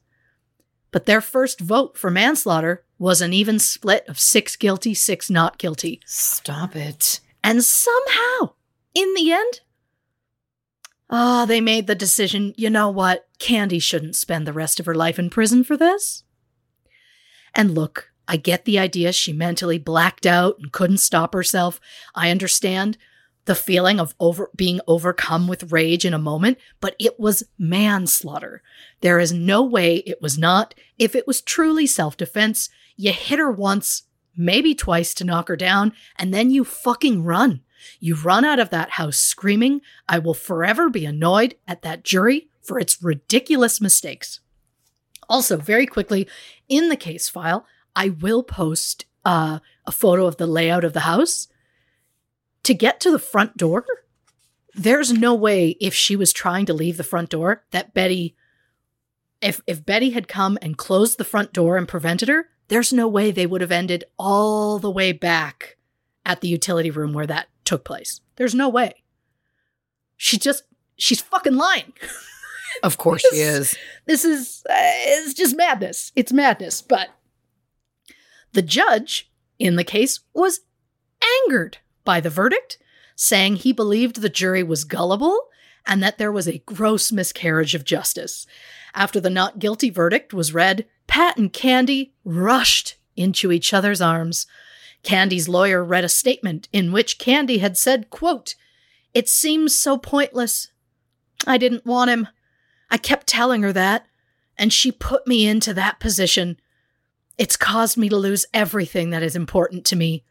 But 0.93 1.07
their 1.07 1.21
first 1.21 1.61
vote 1.61 1.97
for 1.97 2.11
manslaughter 2.11 2.85
was 2.99 3.21
an 3.21 3.33
even 3.33 3.59
split 3.59 4.09
of 4.09 4.19
six 4.19 4.57
guilty, 4.57 4.95
six 4.95 5.31
not 5.31 5.59
guilty. 5.59 6.01
Stop 6.05 6.75
it. 6.77 7.21
And 7.43 7.65
somehow, 7.65 8.55
in 8.95 9.15
the 9.15 9.33
end, 9.33 9.61
ah, 11.09 11.45
they 11.47 11.61
made 11.61 11.87
the 11.87 11.95
decision 11.95 12.55
you 12.57 12.71
know 12.71 12.91
what? 12.91 13.29
Candy 13.39 13.79
shouldn't 13.79 14.17
spend 14.17 14.47
the 14.47 14.53
rest 14.53 14.79
of 14.79 14.87
her 14.87 14.95
life 14.95 15.19
in 15.19 15.31
prison 15.31 15.65
for 15.65 15.77
this. 15.77 16.25
And 17.55 17.75
look, 17.75 18.13
I 18.29 18.37
get 18.37 18.65
the 18.65 18.79
idea 18.79 19.13
she 19.13 19.33
mentally 19.33 19.79
blacked 19.79 20.27
out 20.27 20.57
and 20.59 20.71
couldn't 20.71 20.99
stop 20.99 21.35
herself. 21.35 21.81
I 22.15 22.31
understand 22.31 22.97
the 23.47 23.55
feeling 23.57 23.99
of 23.99 24.15
over 24.21 24.51
being 24.55 24.81
overcome 24.87 25.49
with 25.49 25.73
rage 25.73 26.05
in 26.05 26.15
a 26.15 26.19
moment, 26.19 26.59
but 26.81 26.95
it 27.01 27.19
was 27.19 27.43
manslaughter. 27.59 28.63
There 29.01 29.19
is 29.19 29.33
no 29.33 29.65
way 29.65 29.97
it 29.97 30.23
was 30.23 30.39
not. 30.39 30.75
If 30.99 31.17
it 31.17 31.27
was 31.27 31.41
truly 31.41 31.87
self-defense, 31.87 32.69
you 32.97 33.13
hit 33.13 33.39
her 33.39 33.51
once, 33.51 34.05
maybe 34.41 34.75
twice 34.75 35.15
to 35.15 35.25
knock 35.25 35.49
her 35.49 35.57
down, 35.57 35.93
and 36.17 36.33
then 36.33 36.51
you 36.51 36.65
fucking 36.65 37.23
run. 37.23 37.61
You 37.99 38.15
run 38.15 38.45
out 38.45 38.59
of 38.59 38.71
that 38.71 38.91
house 38.91 39.19
screaming, 39.19 39.81
I 40.09 40.19
will 40.19 40.35
forever 40.35 40.91
be 40.91 41.07
annoyed 41.07 41.55
at 41.69 41.83
that 41.83 42.03
jury 42.03 42.49
for 42.61 42.79
its 42.79 43.03
ridiculous 43.03 43.81
mistakes. 43.81 44.41
Also, 45.29 45.57
very 45.57 45.87
quickly, 45.87 46.27
in 46.69 46.89
the 46.89 46.97
case 46.97 47.29
file, 47.29 47.67
I 47.95 48.11
will 48.11 48.43
post 48.43 49.05
uh, 49.25 49.61
a 49.87 49.93
photo 49.93 50.27
of 50.27 50.37
the 50.37 50.47
layout 50.47 50.85
of 50.85 50.93
the 50.93 51.01
house. 51.01 51.49
To 52.65 52.75
get 52.75 53.01
to 53.01 53.11
the 53.11 53.19
front 53.19 53.57
door, 53.57 53.87
there's 54.75 55.13
no 55.13 55.35
way 55.35 55.77
if 55.81 55.95
she 55.95 56.17
was 56.17 56.33
trying 56.33 56.67
to 56.67 56.75
leave 56.75 56.97
the 56.97 57.05
front 57.05 57.31
door 57.31 57.65
that 57.71 57.95
Betty 57.95 58.35
if 59.41 59.63
if 59.67 59.85
Betty 59.85 60.11
had 60.11 60.29
come 60.29 60.59
and 60.61 60.77
closed 60.77 61.17
the 61.17 61.25
front 61.25 61.53
door 61.53 61.77
and 61.77 61.89
prevented 61.89 62.29
her, 62.29 62.51
there's 62.71 62.93
no 62.93 63.07
way 63.07 63.31
they 63.31 63.47
would 63.47 63.61
have 63.61 63.73
ended 63.73 64.05
all 64.19 64.79
the 64.79 64.91
way 64.91 65.13
back 65.13 65.77
at 66.25 66.41
the 66.41 66.49
utility 66.49 66.91
room 66.91 67.13
where 67.13 67.27
that 67.27 67.49
took 67.65 67.85
place. 67.85 68.21
There's 68.37 68.55
no 68.55 68.69
way. 68.69 68.95
She 70.17 70.39
just 70.39 70.63
she's 70.97 71.21
fucking 71.21 71.57
lying. 71.57 71.93
Of 72.85 72.99
course 72.99 73.23
she 73.29 73.39
is. 73.41 73.77
This 74.07 74.25
is 74.25 74.63
uh, 74.71 74.73
it's 74.73 75.35
just 75.35 75.57
madness. 75.57 76.13
It's 76.15 76.33
madness, 76.33 76.81
but 76.81 77.09
the 78.53 78.63
judge 78.63 79.29
in 79.59 79.75
the 79.75 79.83
case 79.83 80.21
was 80.33 80.61
angered 81.45 81.79
by 82.05 82.21
the 82.21 82.31
verdict, 82.31 82.79
saying 83.17 83.57
he 83.57 83.73
believed 83.73 84.21
the 84.21 84.29
jury 84.29 84.63
was 84.63 84.85
gullible 84.85 85.49
and 85.87 86.03
that 86.03 86.19
there 86.19 86.33
was 86.33 86.47
a 86.49 86.63
gross 86.67 87.11
miscarriage 87.13 87.75
of 87.75 87.85
justice. 87.85 88.47
After 88.95 89.21
the 89.21 89.31
not 89.31 89.59
guilty 89.59 89.91
verdict 89.91 90.35
was 90.35 90.55
read, 90.55 90.87
Pat 91.07 91.37
and 91.37 91.53
Candy 91.53 92.15
rushed 92.25 92.97
into 93.17 93.53
each 93.53 93.73
other's 93.75 94.01
arms. 94.01 94.47
Candy's 95.03 95.49
lawyer 95.49 95.85
read 95.85 96.05
a 96.05 96.09
statement 96.09 96.69
in 96.73 96.93
which 96.93 97.19
Candy 97.19 97.59
had 97.59 97.77
said, 97.77 98.11
quote, 98.11 98.55
It 99.15 99.29
seems 99.29 99.75
so 99.75 99.97
pointless. 99.97 100.71
I 101.47 101.59
didn't 101.59 101.87
want 101.87 102.11
him. 102.11 102.29
I 102.91 102.99
kept 102.99 103.27
telling 103.27 103.63
her 103.63 103.73
that, 103.73 104.07
and 104.59 104.73
she 104.73 104.93
put 104.93 105.27
me 105.27 105.47
into 105.47 105.73
that 105.75 106.01
position. 106.01 106.61
It's 107.39 107.57
caused 107.57 107.97
me 107.97 108.09
to 108.09 108.17
lose 108.17 108.47
everything 108.53 109.11
that 109.11 109.23
is 109.23 109.37
important 109.37 109.85
to 109.87 109.97
me, 109.97 110.25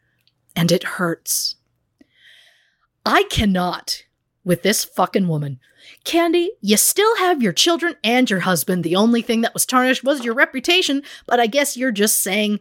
and 0.54 0.70
it 0.70 0.84
hurts. 0.84 1.56
I 3.04 3.24
cannot 3.24 4.04
with 4.44 4.62
this 4.62 4.84
fucking 4.84 5.28
woman. 5.28 5.58
Candy, 6.04 6.52
you 6.60 6.76
still 6.76 7.16
have 7.16 7.42
your 7.42 7.52
children 7.52 7.96
and 8.02 8.28
your 8.28 8.40
husband. 8.40 8.84
The 8.84 8.96
only 8.96 9.22
thing 9.22 9.42
that 9.42 9.54
was 9.54 9.66
tarnished 9.66 10.04
was 10.04 10.24
your 10.24 10.34
reputation, 10.34 11.02
but 11.26 11.40
I 11.40 11.46
guess 11.46 11.76
you're 11.76 11.90
just 11.90 12.22
saying 12.22 12.60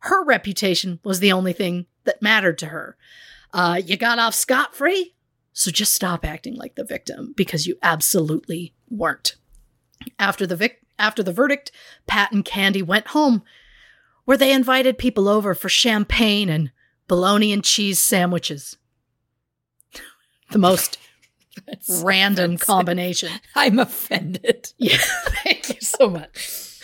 her 0.00 0.24
reputation 0.24 0.98
was 1.04 1.20
the 1.20 1.32
only 1.32 1.52
thing 1.52 1.86
that 2.04 2.22
mattered 2.22 2.58
to 2.58 2.66
her. 2.66 2.96
Uh, 3.52 3.80
you 3.84 3.96
got 3.96 4.18
off 4.18 4.34
scot 4.34 4.74
free, 4.74 5.14
so 5.52 5.70
just 5.70 5.94
stop 5.94 6.24
acting 6.24 6.56
like 6.56 6.74
the 6.74 6.84
victim 6.84 7.34
because 7.36 7.66
you 7.66 7.76
absolutely 7.82 8.74
weren't. 8.88 9.36
After 10.18 10.46
the 10.46 10.56
vic- 10.56 10.82
after 10.98 11.22
the 11.22 11.32
verdict, 11.32 11.72
Pat 12.06 12.32
and 12.32 12.44
Candy 12.44 12.82
went 12.82 13.08
home, 13.08 13.42
where 14.24 14.36
they 14.36 14.52
invited 14.52 14.98
people 14.98 15.28
over 15.28 15.54
for 15.54 15.68
champagne 15.68 16.48
and 16.48 16.70
bologna 17.08 17.52
and 17.52 17.64
cheese 17.64 18.00
sandwiches. 18.00 18.76
the 20.50 20.58
most 20.58 20.98
That's 21.66 22.02
random 22.04 22.52
offensive. 22.52 22.66
combination. 22.66 23.30
I'm 23.54 23.78
offended. 23.78 24.72
Yeah, 24.78 24.96
thank 24.98 25.68
you 25.68 25.80
so 25.80 26.08
much. 26.08 26.80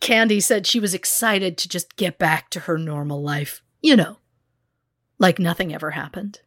Candy 0.00 0.40
said 0.40 0.66
she 0.66 0.80
was 0.80 0.94
excited 0.94 1.58
to 1.58 1.68
just 1.68 1.96
get 1.96 2.18
back 2.18 2.50
to 2.50 2.60
her 2.60 2.78
normal 2.78 3.22
life. 3.22 3.62
You 3.80 3.96
know, 3.96 4.18
like 5.18 5.38
nothing 5.38 5.74
ever 5.74 5.92
happened. 5.92 6.40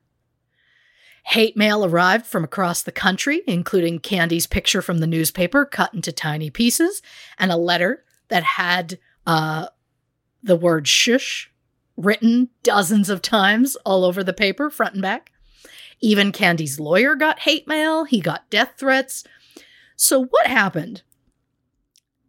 Hate 1.29 1.57
mail 1.57 1.83
arrived 1.83 2.25
from 2.25 2.43
across 2.43 2.83
the 2.83 2.91
country, 2.91 3.41
including 3.47 3.99
Candy's 3.99 4.45
picture 4.45 4.81
from 4.81 4.99
the 4.99 5.07
newspaper 5.07 5.65
cut 5.65 5.93
into 5.93 6.11
tiny 6.11 6.49
pieces 6.49 7.01
and 7.39 7.51
a 7.51 7.57
letter 7.57 8.03
that 8.27 8.43
had 8.43 8.99
uh, 9.25 9.67
the 10.43 10.55
word 10.55 10.87
shush 10.87 11.51
written 11.97 12.49
dozens 12.61 13.09
of 13.09 13.21
times 13.21 13.75
all 13.85 14.03
over 14.03 14.23
the 14.23 14.33
paper, 14.33 14.69
front 14.69 14.93
and 14.93 15.01
back. 15.01 15.31
Even 16.01 16.31
Candy's 16.31 16.79
lawyer 16.79 17.15
got 17.15 17.39
hate 17.39 17.67
mail, 17.67 18.03
he 18.03 18.19
got 18.19 18.49
death 18.49 18.73
threats. 18.77 19.23
So, 19.95 20.25
what 20.25 20.47
happened 20.47 21.01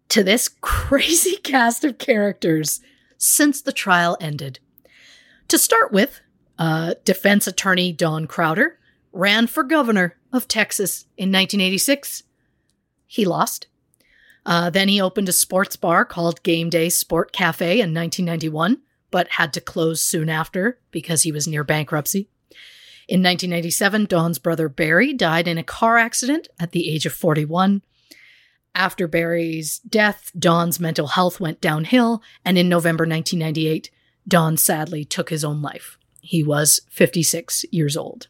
to 0.09 0.23
this 0.23 0.49
crazy 0.61 1.37
cast 1.37 1.85
of 1.85 1.99
characters 1.99 2.81
since 3.19 3.61
the 3.61 3.73
trial 3.73 4.17
ended? 4.21 4.61
To 5.49 5.59
start 5.59 5.93
with, 5.93 6.21
uh, 6.59 6.95
defense 7.05 7.47
attorney 7.47 7.93
Don 7.93 8.27
Crowder 8.27 8.79
ran 9.13 9.47
for 9.47 9.63
governor 9.63 10.17
of 10.33 10.49
Texas 10.49 11.07
in 11.17 11.31
1986. 11.31 12.23
He 13.07 13.25
lost. 13.25 13.67
Uh, 14.45 14.71
then 14.71 14.89
he 14.89 15.01
opened 15.01 15.29
a 15.29 15.33
sports 15.33 15.77
bar 15.77 16.05
called 16.05 16.43
Game 16.43 16.71
Day 16.71 16.89
Sport 16.89 17.33
Cafe 17.33 17.73
in 17.73 17.93
1991, 17.93 18.79
but 19.11 19.29
had 19.31 19.53
to 19.55 19.61
close 19.61 20.01
soon 20.01 20.29
after 20.29 20.79
because 20.91 21.23
he 21.23 21.33
was 21.33 21.49
near 21.49 21.65
bankruptcy. 21.65 22.29
In 23.09 23.21
1987, 23.21 24.07
Don's 24.07 24.39
brother 24.41 24.69
Barry 24.69 25.13
died 25.13 25.47
in 25.47 25.59
a 25.59 25.63
car 25.63 25.97
accident 25.97 26.49
at 26.59 26.73
the 26.73 26.91
age 26.91 27.07
of 27.07 27.13
41. 27.13 27.83
After 28.75 29.07
Barry's 29.07 29.79
death, 29.79 30.33
Don's 30.37 30.81
mental 30.81 31.07
health 31.07 31.39
went 31.39 31.61
downhill, 31.61 32.21
and 32.45 32.59
in 32.59 32.69
November 32.69 33.03
1998, 33.03 33.91
Don 34.27 34.57
sadly 34.57 35.05
took 35.05 35.31
his 35.31 35.45
own 35.45 35.63
life. 35.63 35.99
He 36.21 36.43
was 36.43 36.81
56 36.91 37.65
years 37.71 37.97
old. 37.97 38.27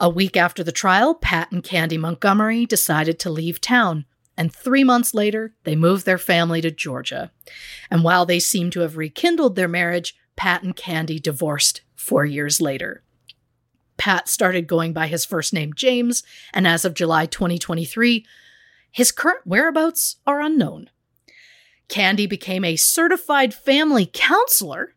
A 0.00 0.10
week 0.10 0.36
after 0.36 0.64
the 0.64 0.72
trial, 0.72 1.14
Pat 1.14 1.52
and 1.52 1.62
Candy 1.62 1.96
Montgomery 1.96 2.66
decided 2.66 3.20
to 3.20 3.30
leave 3.30 3.60
town, 3.60 4.06
and 4.36 4.52
three 4.52 4.84
months 4.84 5.14
later, 5.14 5.54
they 5.62 5.76
moved 5.76 6.04
their 6.04 6.18
family 6.18 6.60
to 6.60 6.70
Georgia. 6.70 7.30
And 7.90 8.02
while 8.02 8.26
they 8.26 8.40
seem 8.40 8.70
to 8.70 8.80
have 8.80 8.96
rekindled 8.96 9.54
their 9.54 9.68
marriage, 9.68 10.16
Pat 10.36 10.64
and 10.64 10.74
Candy 10.74 11.18
divorced 11.20 11.80
four 11.94 12.24
years 12.24 12.60
later. 12.60 13.02
Pat 13.98 14.28
started 14.28 14.66
going 14.66 14.92
by 14.92 15.08
his 15.08 15.24
first 15.24 15.52
name 15.52 15.74
James, 15.74 16.22
and 16.54 16.66
as 16.66 16.84
of 16.84 16.94
July 16.94 17.26
2023, 17.26 18.24
his 18.90 19.12
current 19.12 19.40
whereabouts 19.44 20.16
are 20.26 20.40
unknown. 20.40 20.88
Candy 21.88 22.26
became 22.26 22.64
a 22.64 22.76
certified 22.76 23.52
family 23.52 24.08
counselor, 24.12 24.94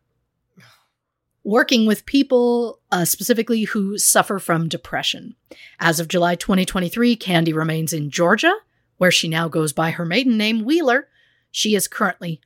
working 1.44 1.86
with 1.86 2.06
people 2.06 2.80
uh, 2.90 3.04
specifically 3.04 3.64
who 3.64 3.98
suffer 3.98 4.38
from 4.38 4.68
depression. 4.68 5.34
As 5.80 5.98
of 5.98 6.08
July 6.08 6.34
2023, 6.34 7.16
Candy 7.16 7.52
remains 7.52 7.92
in 7.92 8.10
Georgia, 8.10 8.54
where 8.98 9.10
she 9.10 9.28
now 9.28 9.48
goes 9.48 9.72
by 9.72 9.90
her 9.90 10.04
maiden 10.04 10.36
name, 10.36 10.64
Wheeler. 10.64 11.08
She 11.50 11.74
is 11.74 11.88
currently 11.88 12.40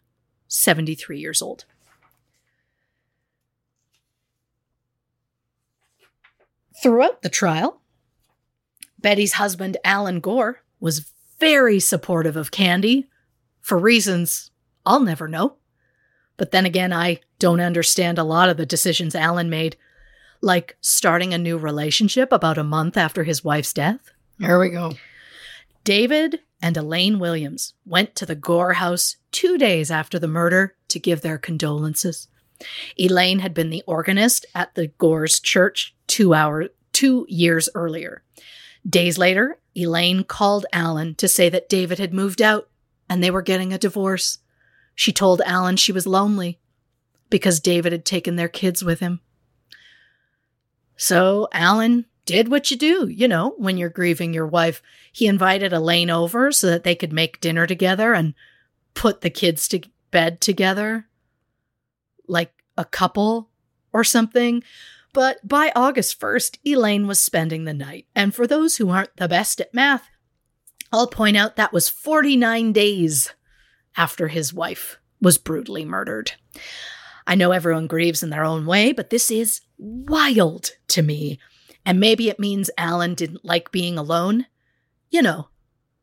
73 0.48 1.18
years 1.18 1.42
old. 1.42 1.64
Throughout 6.82 7.22
the 7.22 7.28
trial, 7.28 7.80
Betty's 8.98 9.34
husband, 9.34 9.76
Alan 9.84 10.20
Gore, 10.20 10.62
was 10.80 11.10
very 11.38 11.80
supportive 11.80 12.36
of 12.36 12.50
Candy 12.50 13.08
for 13.60 13.78
reasons 13.78 14.50
I'll 14.84 15.00
never 15.00 15.26
know. 15.26 15.56
But 16.36 16.50
then 16.50 16.66
again, 16.66 16.92
I 16.92 17.20
don't 17.38 17.60
understand 17.60 18.18
a 18.18 18.24
lot 18.24 18.48
of 18.48 18.56
the 18.56 18.66
decisions 18.66 19.14
Alan 19.14 19.50
made, 19.50 19.76
like 20.40 20.76
starting 20.80 21.32
a 21.32 21.38
new 21.38 21.56
relationship 21.56 22.30
about 22.30 22.58
a 22.58 22.64
month 22.64 22.96
after 22.96 23.24
his 23.24 23.42
wife's 23.42 23.72
death. 23.72 24.10
There 24.38 24.58
we 24.58 24.68
go. 24.68 24.92
David 25.82 26.40
and 26.60 26.76
Elaine 26.76 27.18
Williams 27.18 27.74
went 27.84 28.14
to 28.16 28.26
the 28.26 28.34
Gore 28.34 28.74
house 28.74 29.16
two 29.32 29.56
days 29.56 29.90
after 29.90 30.18
the 30.18 30.28
murder 30.28 30.74
to 30.88 30.98
give 30.98 31.22
their 31.22 31.38
condolences. 31.38 32.28
Elaine 32.98 33.40
had 33.40 33.54
been 33.54 33.70
the 33.70 33.82
organist 33.86 34.46
at 34.54 34.74
the 34.74 34.88
Gore's 34.88 35.40
church 35.40 35.95
two 36.16 36.32
hour 36.32 36.68
two 36.94 37.26
years 37.28 37.68
earlier. 37.74 38.22
Days 38.88 39.18
later, 39.18 39.58
Elaine 39.76 40.24
called 40.24 40.64
Alan 40.72 41.14
to 41.16 41.28
say 41.28 41.50
that 41.50 41.68
David 41.68 41.98
had 41.98 42.14
moved 42.14 42.40
out 42.40 42.70
and 43.06 43.22
they 43.22 43.30
were 43.30 43.42
getting 43.42 43.70
a 43.70 43.78
divorce. 43.78 44.38
She 44.94 45.12
told 45.12 45.42
Alan 45.42 45.76
she 45.76 45.92
was 45.92 46.06
lonely 46.06 46.58
because 47.28 47.60
David 47.60 47.92
had 47.92 48.06
taken 48.06 48.36
their 48.36 48.48
kids 48.48 48.82
with 48.82 49.00
him. 49.00 49.20
So 50.96 51.48
Alan 51.52 52.06
did 52.24 52.50
what 52.50 52.70
you 52.70 52.78
do, 52.78 53.08
you 53.08 53.28
know, 53.28 53.54
when 53.58 53.76
you're 53.76 53.90
grieving 53.90 54.32
your 54.32 54.46
wife. 54.46 54.80
He 55.12 55.26
invited 55.26 55.74
Elaine 55.74 56.08
over 56.08 56.50
so 56.50 56.68
that 56.68 56.82
they 56.82 56.94
could 56.94 57.12
make 57.12 57.42
dinner 57.42 57.66
together 57.66 58.14
and 58.14 58.32
put 58.94 59.20
the 59.20 59.28
kids 59.28 59.68
to 59.68 59.82
bed 60.10 60.40
together 60.40 61.08
like 62.26 62.54
a 62.78 62.86
couple 62.86 63.50
or 63.92 64.02
something. 64.02 64.62
But 65.16 65.48
by 65.48 65.72
August 65.74 66.20
1st, 66.20 66.58
Elaine 66.66 67.06
was 67.06 67.18
spending 67.18 67.64
the 67.64 67.72
night. 67.72 68.04
And 68.14 68.34
for 68.34 68.46
those 68.46 68.76
who 68.76 68.90
aren't 68.90 69.16
the 69.16 69.28
best 69.28 69.62
at 69.62 69.72
math, 69.72 70.10
I'll 70.92 71.06
point 71.06 71.38
out 71.38 71.56
that 71.56 71.72
was 71.72 71.88
49 71.88 72.74
days 72.74 73.32
after 73.96 74.28
his 74.28 74.52
wife 74.52 74.98
was 75.18 75.38
brutally 75.38 75.86
murdered. 75.86 76.32
I 77.26 77.34
know 77.34 77.52
everyone 77.52 77.86
grieves 77.86 78.22
in 78.22 78.28
their 78.28 78.44
own 78.44 78.66
way, 78.66 78.92
but 78.92 79.08
this 79.08 79.30
is 79.30 79.62
wild 79.78 80.72
to 80.88 81.00
me. 81.00 81.40
And 81.86 81.98
maybe 81.98 82.28
it 82.28 82.38
means 82.38 82.68
Alan 82.76 83.14
didn't 83.14 83.42
like 83.42 83.72
being 83.72 83.96
alone. 83.96 84.44
You 85.08 85.22
know, 85.22 85.48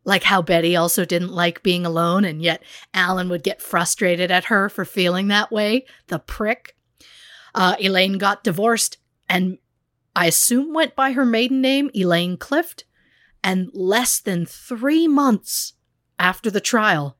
like 0.03 0.23
how 0.23 0.41
Betty 0.41 0.75
also 0.75 1.05
didn't 1.05 1.31
like 1.31 1.61
being 1.61 1.85
alone, 1.85 2.25
and 2.25 2.41
yet 2.41 2.63
Alan 2.95 3.29
would 3.29 3.43
get 3.43 3.61
frustrated 3.61 4.31
at 4.31 4.45
her 4.45 4.69
for 4.69 4.85
feeling 4.85 5.27
that 5.27 5.51
way. 5.51 5.85
The 6.07 6.17
prick. 6.17 6.75
Uh, 7.55 7.75
Elaine 7.79 8.17
got 8.17 8.43
divorced 8.43 8.97
and 9.29 9.57
I 10.15 10.27
assume 10.27 10.73
went 10.73 10.95
by 10.95 11.13
her 11.13 11.25
maiden 11.25 11.61
name, 11.61 11.89
Elaine 11.95 12.37
Clift. 12.37 12.85
And 13.43 13.69
less 13.73 14.19
than 14.19 14.45
three 14.45 15.07
months 15.07 15.73
after 16.17 16.49
the 16.49 16.61
trial, 16.61 17.17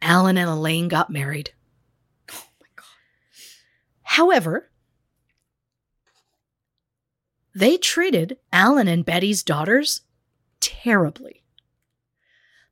Alan 0.00 0.38
and 0.38 0.48
Elaine 0.48 0.88
got 0.88 1.10
married. 1.10 1.52
Oh 2.32 2.42
my 2.60 2.66
God. 2.76 2.86
However, 4.02 4.70
they 7.54 7.76
treated 7.76 8.38
Alan 8.52 8.88
and 8.88 9.04
Betty's 9.04 9.42
daughters 9.42 10.02
terribly. 10.60 11.42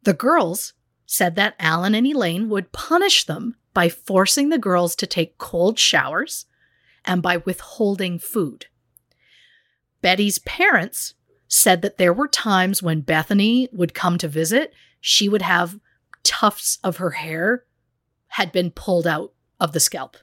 The 0.05 0.15
girls 0.15 0.73
said 1.05 1.35
that 1.35 1.57
Alan 1.59 1.95
and 1.95 2.07
Elaine 2.07 2.49
would 2.49 2.73
punish 2.73 3.25
them 3.25 3.57
by 3.75 3.89
forcing 3.89 4.49
the 4.49 4.59
girls 4.59 4.95
to 4.97 5.07
take 5.07 5.39
cold 5.39 5.79
showers 5.79 6.47
and 7.09 7.23
by 7.23 7.39
withholding 7.39 8.19
food. 8.19 8.67
Betty's 10.03 10.39
parents 10.41 11.15
said 11.49 11.83
that 11.83 11.97
there 11.97 12.13
were 12.13 12.29
times 12.29 12.83
when 12.83 13.01
Bethany 13.01 13.69
would 13.73 13.95
come 13.95 14.19
to 14.19 14.29
visit, 14.29 14.73
she 15.01 15.29
would 15.29 15.43
have 15.43 15.81
tufts 16.23 16.79
of 16.85 16.99
her 16.99 17.11
hair 17.13 17.65
had 18.29 18.53
been 18.53 18.71
pulled 18.71 19.07
out 19.07 19.33
of 19.59 19.73
the 19.73 19.81
scalp. 19.81 20.19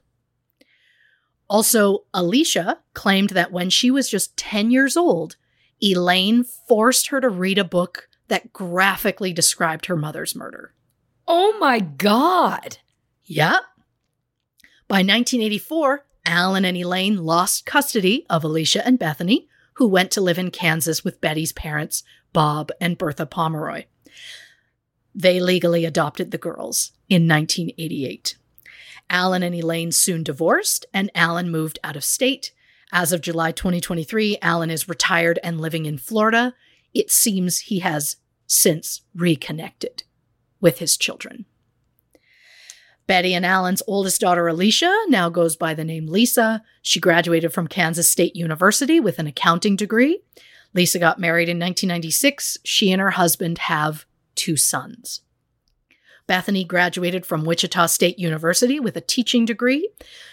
Also, 1.49 2.05
Alicia 2.13 2.79
claimed 2.93 3.31
that 3.31 3.51
when 3.51 3.69
she 3.69 3.89
was 3.89 4.09
just 4.09 4.37
10 4.37 4.69
years 4.69 4.95
old, 4.95 5.35
Elaine 5.81 6.43
forced 6.43 7.07
her 7.07 7.19
to 7.19 7.29
read 7.29 7.57
a 7.57 7.63
book 7.63 8.07
that 8.27 8.53
graphically 8.53 9.33
described 9.33 9.87
her 9.87 9.95
mother's 9.95 10.35
murder. 10.35 10.73
Oh 11.27 11.57
my 11.59 11.79
God. 11.79 12.77
Yep. 13.25 13.63
By 14.87 14.97
1984, 14.97 16.05
Alan 16.25 16.65
and 16.65 16.75
Elaine 16.75 17.17
lost 17.17 17.65
custody 17.65 18.25
of 18.29 18.43
Alicia 18.43 18.85
and 18.85 18.97
Bethany, 18.97 19.47
who 19.73 19.87
went 19.87 20.11
to 20.11 20.21
live 20.21 20.39
in 20.39 20.51
Kansas 20.51 21.03
with 21.03 21.21
Betty's 21.21 21.53
parents, 21.53 22.03
Bob 22.33 22.71
and 22.81 22.97
Bertha 22.97 23.25
Pomeroy. 23.25 23.85
They 25.13 25.39
legally 25.39 25.85
adopted 25.85 26.31
the 26.31 26.37
girls 26.37 26.91
in 27.09 27.27
1988. 27.27 28.37
Alan 29.09 29.43
and 29.43 29.55
Elaine 29.55 29.91
soon 29.91 30.23
divorced, 30.23 30.85
and 30.93 31.11
Alan 31.13 31.49
moved 31.49 31.79
out 31.83 31.95
of 31.95 32.03
state. 32.03 32.51
As 32.91 33.11
of 33.11 33.21
July 33.21 33.51
2023, 33.51 34.37
Alan 34.41 34.71
is 34.71 34.89
retired 34.89 35.39
and 35.43 35.61
living 35.61 35.85
in 35.85 35.97
Florida. 35.97 36.53
It 36.93 37.11
seems 37.11 37.59
he 37.59 37.79
has 37.79 38.17
since 38.47 39.01
reconnected 39.13 40.03
with 40.59 40.79
his 40.79 40.97
children. 40.97 41.45
Betty 43.07 43.35
and 43.35 43.45
Alan's 43.45 43.83
oldest 43.85 44.19
daughter, 44.19 44.47
Alicia, 44.47 44.93
now 45.07 45.29
goes 45.29 45.55
by 45.55 45.73
the 45.73 45.83
name 45.83 46.07
Lisa. 46.07 46.63
She 46.81 46.99
graduated 46.99 47.53
from 47.53 47.67
Kansas 47.67 48.09
State 48.09 48.35
University 48.35 48.99
with 48.99 49.19
an 49.19 49.27
accounting 49.27 49.75
degree. 49.75 50.21
Lisa 50.73 50.97
got 50.97 51.19
married 51.19 51.47
in 51.47 51.57
1996. 51.57 52.57
She 52.63 52.91
and 52.91 52.99
her 52.99 53.11
husband 53.11 53.59
have 53.59 54.05
two 54.33 54.57
sons. 54.57 55.21
Bethany 56.27 56.63
graduated 56.63 57.25
from 57.25 57.45
Wichita 57.45 57.85
State 57.85 58.17
University 58.17 58.79
with 58.79 58.97
a 58.97 59.01
teaching 59.01 59.45
degree. 59.45 59.87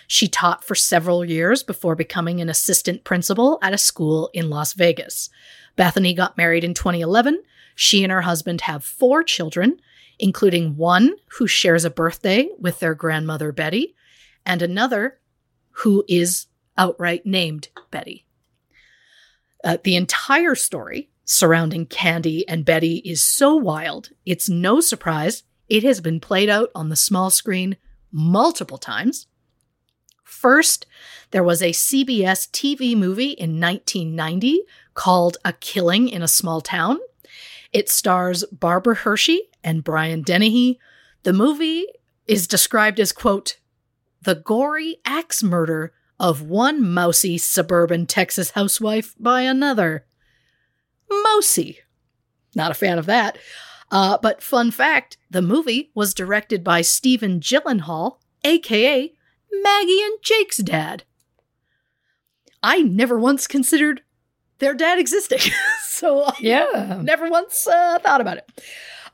She 0.06 0.26
taught 0.26 0.64
for 0.64 0.74
several 0.74 1.22
years 1.22 1.62
before 1.62 1.94
becoming 1.94 2.40
an 2.40 2.48
assistant 2.48 3.04
principal 3.04 3.58
at 3.60 3.74
a 3.74 3.78
school 3.78 4.30
in 4.32 4.48
Las 4.48 4.72
Vegas. 4.72 5.28
Bethany 5.76 6.14
got 6.14 6.38
married 6.38 6.64
in 6.64 6.72
2011. 6.72 7.42
She 7.74 8.02
and 8.02 8.10
her 8.10 8.22
husband 8.22 8.62
have 8.62 8.82
four 8.82 9.22
children 9.22 9.78
including 10.22 10.76
one 10.76 11.16
who 11.32 11.48
shares 11.48 11.84
a 11.84 11.90
birthday 11.90 12.48
with 12.56 12.78
their 12.78 12.94
grandmother 12.94 13.50
Betty, 13.50 13.94
and 14.46 14.62
another 14.62 15.18
who 15.70 16.04
is 16.08 16.46
outright 16.78 17.26
named 17.26 17.68
Betty. 17.90 18.24
Uh, 19.64 19.78
the 19.82 19.96
entire 19.96 20.54
story 20.54 21.10
surrounding 21.24 21.86
Candy 21.86 22.48
and 22.48 22.64
Betty 22.64 22.98
is 22.98 23.20
so 23.20 23.56
wild, 23.56 24.10
it's 24.24 24.48
no 24.48 24.80
surprise 24.80 25.42
it 25.68 25.82
has 25.82 26.00
been 26.00 26.20
played 26.20 26.48
out 26.48 26.70
on 26.74 26.88
the 26.88 26.96
small 26.96 27.30
screen 27.30 27.76
multiple 28.12 28.78
times. 28.78 29.26
First, 30.22 30.86
there 31.32 31.42
was 31.42 31.62
a 31.62 31.70
CBS 31.70 32.48
TV 32.50 32.96
movie 32.96 33.30
in 33.30 33.58
1990 33.60 34.62
called 34.94 35.38
A 35.44 35.52
Killing 35.54 36.08
in 36.08 36.22
a 36.22 36.28
Small 36.28 36.60
Town. 36.60 36.98
It 37.72 37.88
stars 37.88 38.44
Barbara 38.52 38.96
Hershey 38.96 39.48
and 39.62 39.84
Brian 39.84 40.22
Dennehy. 40.22 40.78
The 41.22 41.32
movie 41.32 41.86
is 42.26 42.46
described 42.46 43.00
as, 43.00 43.12
quote, 43.12 43.58
the 44.20 44.34
gory 44.34 44.98
axe 45.04 45.42
murder 45.42 45.92
of 46.18 46.42
one 46.42 46.82
mousy 46.82 47.36
suburban 47.38 48.06
Texas 48.06 48.50
housewife 48.50 49.14
by 49.18 49.42
another. 49.42 50.06
Mousy. 51.10 51.80
Not 52.54 52.70
a 52.70 52.74
fan 52.74 52.98
of 52.98 53.06
that. 53.06 53.38
Uh, 53.90 54.16
but 54.22 54.42
fun 54.42 54.70
fact 54.70 55.18
the 55.30 55.42
movie 55.42 55.90
was 55.94 56.14
directed 56.14 56.64
by 56.64 56.80
Stephen 56.80 57.40
Gyllenhaal, 57.40 58.16
aka 58.44 59.12
Maggie 59.52 60.02
and 60.02 60.22
Jake's 60.22 60.58
dad. 60.58 61.04
I 62.62 62.80
never 62.80 63.18
once 63.18 63.46
considered 63.46 64.02
their 64.60 64.74
dad 64.74 64.98
existing. 64.98 65.52
so 65.84 66.30
yeah, 66.40 67.00
never 67.02 67.28
once 67.28 67.66
uh, 67.66 67.98
thought 67.98 68.20
about 68.20 68.38
it. 68.38 68.50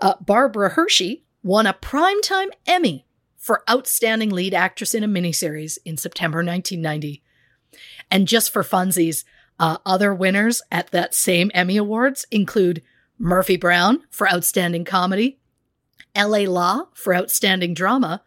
Uh, 0.01 0.15
Barbara 0.21 0.71
Hershey 0.71 1.25
won 1.43 1.67
a 1.67 1.75
Primetime 1.75 2.51
Emmy 2.67 3.07
for 3.37 3.63
Outstanding 3.71 4.31
Lead 4.31 4.55
Actress 4.55 4.95
in 4.95 5.03
a 5.03 5.09
Miniseries 5.09 5.79
in 5.85 5.97
September 5.97 6.39
1990. 6.39 7.23
And 8.11 8.29
just 8.29 8.53
for 8.53 8.63
funsies, 8.63 9.25
uh, 9.59 9.79
other 9.85 10.15
winners 10.15 10.63
at 10.71 10.91
that 10.91 11.15
same 11.15 11.51
Emmy 11.55 11.77
Awards 11.77 12.27
include 12.31 12.83
Murphy 13.19 13.57
Brown 13.57 14.03
for 14.11 14.31
Outstanding 14.31 14.85
Comedy, 14.85 15.39
L.A. 16.15 16.47
Law 16.47 16.89
for 16.95 17.15
Outstanding 17.15 17.75
Drama, 17.75 18.23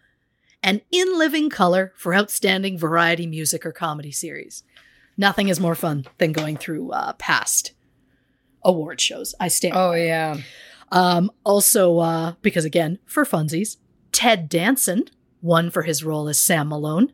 and 0.62 0.82
In 0.92 1.18
Living 1.18 1.50
Color 1.50 1.94
for 1.96 2.14
Outstanding 2.14 2.78
Variety 2.78 3.26
Music 3.26 3.66
or 3.66 3.72
Comedy 3.72 4.12
Series. 4.12 4.64
Nothing 5.18 5.48
is 5.48 5.60
more 5.60 5.76
fun 5.76 6.06
than 6.18 6.32
going 6.32 6.58
through 6.58 6.92
uh, 6.92 7.14
past 7.14 7.74
award 8.64 9.00
shows. 9.02 9.34
I 9.40 9.48
stand. 9.48 9.76
Oh, 9.76 9.94
yeah. 9.94 10.38
Um, 10.92 11.32
also, 11.44 12.00
uh, 12.00 12.34
because 12.42 12.66
again, 12.66 13.00
for 13.06 13.26
funsies, 13.26 13.78
Ted 14.12 14.50
Danson 14.50 15.06
won 15.42 15.70
for 15.70 15.84
his 15.84 16.04
role 16.04 16.28
as 16.28 16.38
Sam 16.40 16.70
Malone. 16.70 17.14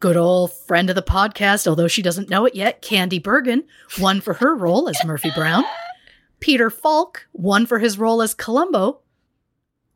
Good 0.00 0.16
old 0.16 0.52
friend 0.52 0.88
of 0.90 0.94
the 0.96 1.02
podcast, 1.02 1.66
although 1.66 1.88
she 1.88 2.02
doesn't 2.02 2.30
know 2.30 2.44
it 2.44 2.54
yet, 2.54 2.82
Candy 2.82 3.18
Bergen 3.18 3.64
won 3.98 4.20
for 4.20 4.34
her 4.34 4.54
role 4.54 4.88
as 4.88 5.04
Murphy 5.04 5.30
Brown. 5.34 5.64
Peter 6.40 6.70
Falk 6.70 7.26
won 7.32 7.66
for 7.66 7.80
his 7.80 7.98
role 7.98 8.22
as 8.22 8.34
Columbo. 8.34 9.00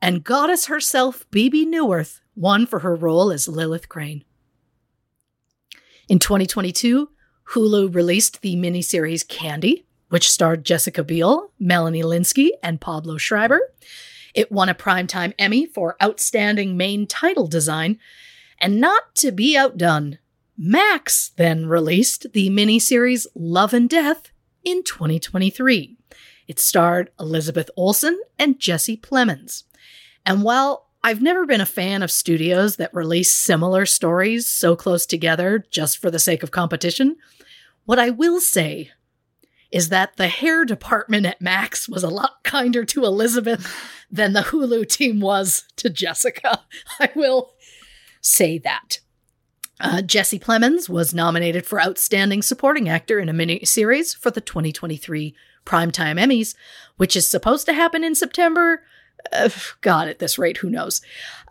And 0.00 0.24
goddess 0.24 0.66
herself, 0.66 1.24
Bebe 1.30 1.64
Neuwirth, 1.64 2.20
won 2.34 2.66
for 2.66 2.80
her 2.80 2.96
role 2.96 3.30
as 3.30 3.46
Lilith 3.46 3.88
Crane. 3.88 4.24
In 6.08 6.18
2022, 6.18 7.08
Hulu 7.50 7.94
released 7.94 8.42
the 8.42 8.56
miniseries 8.56 9.26
Candy, 9.26 9.86
which 10.12 10.28
starred 10.28 10.62
Jessica 10.62 11.02
Biel, 11.02 11.52
Melanie 11.58 12.02
Lynskey, 12.02 12.50
and 12.62 12.82
Pablo 12.82 13.16
Schreiber. 13.16 13.72
It 14.34 14.52
won 14.52 14.68
a 14.68 14.74
Primetime 14.74 15.32
Emmy 15.38 15.64
for 15.64 15.96
Outstanding 16.02 16.76
Main 16.76 17.06
Title 17.06 17.46
Design. 17.46 17.98
And 18.60 18.78
not 18.78 19.14
to 19.14 19.32
be 19.32 19.56
outdone, 19.56 20.18
Max 20.58 21.30
then 21.36 21.64
released 21.64 22.26
the 22.34 22.50
miniseries 22.50 23.26
Love 23.34 23.72
and 23.72 23.88
Death 23.88 24.30
in 24.62 24.82
2023. 24.82 25.96
It 26.46 26.60
starred 26.60 27.10
Elizabeth 27.18 27.70
Olsen 27.74 28.20
and 28.38 28.60
Jesse 28.60 28.98
Plemons. 28.98 29.62
And 30.26 30.42
while 30.42 30.90
I've 31.02 31.22
never 31.22 31.46
been 31.46 31.62
a 31.62 31.66
fan 31.66 32.02
of 32.02 32.10
studios 32.10 32.76
that 32.76 32.92
release 32.92 33.32
similar 33.32 33.86
stories 33.86 34.46
so 34.46 34.76
close 34.76 35.06
together 35.06 35.64
just 35.70 35.96
for 35.96 36.10
the 36.10 36.18
sake 36.18 36.42
of 36.42 36.50
competition, 36.50 37.16
what 37.86 37.98
I 37.98 38.10
will 38.10 38.38
say 38.38 38.90
is 39.72 39.88
that 39.88 40.16
the 40.16 40.28
hair 40.28 40.64
department 40.64 41.26
at 41.26 41.40
Max 41.40 41.88
was 41.88 42.04
a 42.04 42.08
lot 42.08 42.44
kinder 42.44 42.84
to 42.84 43.04
Elizabeth 43.04 43.74
than 44.10 44.34
the 44.34 44.42
Hulu 44.42 44.86
team 44.86 45.18
was 45.18 45.64
to 45.76 45.88
Jessica. 45.88 46.64
I 47.00 47.10
will 47.16 47.54
say 48.20 48.58
that. 48.58 49.00
Uh, 49.80 50.02
Jesse 50.02 50.38
Plemons 50.38 50.88
was 50.88 51.14
nominated 51.14 51.66
for 51.66 51.82
Outstanding 51.82 52.42
Supporting 52.42 52.88
Actor 52.88 53.18
in 53.18 53.28
a 53.28 53.32
miniseries 53.32 54.16
for 54.16 54.30
the 54.30 54.40
2023 54.40 55.34
Primetime 55.64 56.20
Emmys, 56.20 56.54
which 56.98 57.16
is 57.16 57.26
supposed 57.26 57.66
to 57.66 57.72
happen 57.72 58.04
in 58.04 58.14
September. 58.14 58.84
Uh, 59.32 59.48
God, 59.80 60.06
at 60.06 60.18
this 60.18 60.38
rate, 60.38 60.58
who 60.58 60.70
knows? 60.70 61.00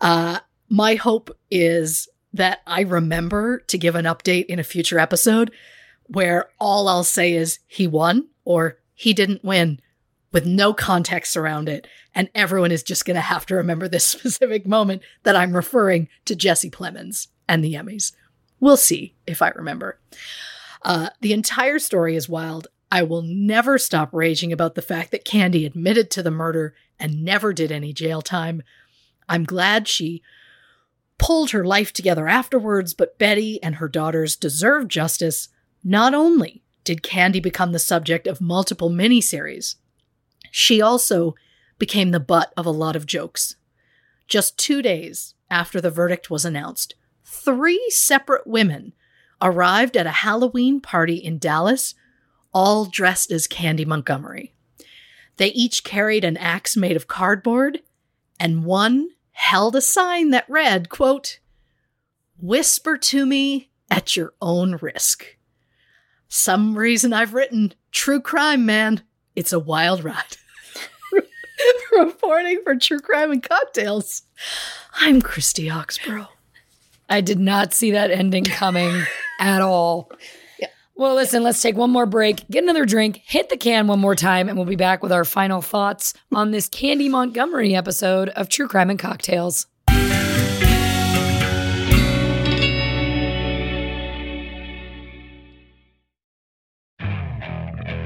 Uh, 0.00 0.38
my 0.68 0.94
hope 0.94 1.36
is 1.50 2.08
that 2.32 2.60
I 2.66 2.82
remember 2.82 3.58
to 3.66 3.76
give 3.76 3.96
an 3.96 4.06
update 4.06 4.46
in 4.46 4.58
a 4.58 4.64
future 4.64 4.98
episode 4.98 5.52
where 6.12 6.48
all 6.58 6.88
I'll 6.88 7.04
say 7.04 7.32
is 7.32 7.58
he 7.66 7.86
won 7.86 8.28
or 8.44 8.78
he 8.94 9.12
didn't 9.12 9.44
win 9.44 9.80
with 10.32 10.46
no 10.46 10.72
context 10.72 11.36
around 11.36 11.68
it. 11.68 11.86
And 12.14 12.30
everyone 12.34 12.72
is 12.72 12.82
just 12.82 13.04
going 13.04 13.14
to 13.16 13.20
have 13.20 13.46
to 13.46 13.54
remember 13.54 13.88
this 13.88 14.04
specific 14.06 14.66
moment 14.66 15.02
that 15.22 15.36
I'm 15.36 15.54
referring 15.54 16.08
to 16.24 16.36
Jesse 16.36 16.70
Plemons 16.70 17.28
and 17.48 17.64
the 17.64 17.74
Emmys. 17.74 18.12
We'll 18.60 18.76
see 18.76 19.14
if 19.26 19.42
I 19.42 19.48
remember. 19.50 19.98
Uh, 20.82 21.10
the 21.20 21.32
entire 21.32 21.78
story 21.78 22.16
is 22.16 22.28
wild. 22.28 22.68
I 22.90 23.02
will 23.02 23.22
never 23.22 23.78
stop 23.78 24.10
raging 24.12 24.52
about 24.52 24.74
the 24.74 24.82
fact 24.82 25.10
that 25.12 25.24
Candy 25.24 25.64
admitted 25.64 26.10
to 26.10 26.22
the 26.22 26.30
murder 26.30 26.74
and 26.98 27.24
never 27.24 27.52
did 27.52 27.72
any 27.72 27.92
jail 27.92 28.22
time. 28.22 28.62
I'm 29.28 29.44
glad 29.44 29.88
she 29.88 30.22
pulled 31.18 31.50
her 31.50 31.64
life 31.64 31.92
together 31.92 32.28
afterwards, 32.28 32.94
but 32.94 33.18
Betty 33.18 33.62
and 33.62 33.76
her 33.76 33.88
daughters 33.88 34.36
deserve 34.36 34.88
justice. 34.88 35.48
Not 35.84 36.14
only 36.14 36.62
did 36.84 37.02
Candy 37.02 37.40
become 37.40 37.72
the 37.72 37.78
subject 37.78 38.26
of 38.26 38.40
multiple 38.40 38.90
miniseries, 38.90 39.76
she 40.50 40.80
also 40.80 41.34
became 41.78 42.10
the 42.10 42.20
butt 42.20 42.52
of 42.56 42.66
a 42.66 42.70
lot 42.70 42.94
of 42.94 43.06
jokes. 43.06 43.56
Just 44.28 44.58
two 44.58 44.82
days 44.82 45.34
after 45.50 45.80
the 45.80 45.90
verdict 45.90 46.30
was 46.30 46.44
announced, 46.44 46.94
three 47.24 47.84
separate 47.90 48.46
women 48.46 48.92
arrived 49.40 49.96
at 49.96 50.06
a 50.06 50.10
Halloween 50.10 50.80
party 50.80 51.16
in 51.16 51.38
Dallas, 51.38 51.94
all 52.54 52.84
dressed 52.84 53.32
as 53.32 53.46
Candy 53.46 53.84
Montgomery. 53.84 54.54
They 55.36 55.48
each 55.48 55.82
carried 55.82 56.24
an 56.24 56.36
axe 56.36 56.76
made 56.76 56.96
of 56.96 57.08
cardboard, 57.08 57.80
and 58.38 58.64
one 58.64 59.08
held 59.32 59.74
a 59.74 59.80
sign 59.80 60.30
that 60.30 60.48
read, 60.48 60.88
quote, 60.88 61.40
Whisper 62.38 62.96
to 62.96 63.26
me 63.26 63.70
at 63.90 64.16
your 64.16 64.34
own 64.40 64.78
risk. 64.80 65.36
Some 66.34 66.78
reason 66.78 67.12
I've 67.12 67.34
written 67.34 67.74
True 67.90 68.18
Crime 68.18 68.64
Man. 68.64 69.02
It's 69.36 69.52
a 69.52 69.60
wild 69.60 70.02
ride. 70.02 70.38
Reporting 71.92 72.62
for 72.64 72.74
True 72.74 73.00
Crime 73.00 73.30
and 73.32 73.42
Cocktails. 73.42 74.22
I'm 74.98 75.20
Christy 75.20 75.68
Oxborough. 75.68 76.28
I 77.06 77.20
did 77.20 77.38
not 77.38 77.74
see 77.74 77.90
that 77.90 78.10
ending 78.10 78.44
coming 78.44 79.04
at 79.40 79.60
all. 79.60 80.10
Well, 80.94 81.16
listen, 81.16 81.42
let's 81.42 81.60
take 81.60 81.76
one 81.76 81.90
more 81.90 82.06
break, 82.06 82.48
get 82.48 82.62
another 82.62 82.86
drink, 82.86 83.20
hit 83.26 83.50
the 83.50 83.58
can 83.58 83.86
one 83.86 84.00
more 84.00 84.16
time, 84.16 84.48
and 84.48 84.56
we'll 84.56 84.64
be 84.64 84.74
back 84.74 85.02
with 85.02 85.12
our 85.12 85.26
final 85.26 85.60
thoughts 85.60 86.14
on 86.32 86.50
this 86.50 86.66
Candy 86.66 87.10
Montgomery 87.10 87.74
episode 87.74 88.30
of 88.30 88.48
True 88.48 88.68
Crime 88.68 88.88
and 88.88 88.98
Cocktails. 88.98 89.66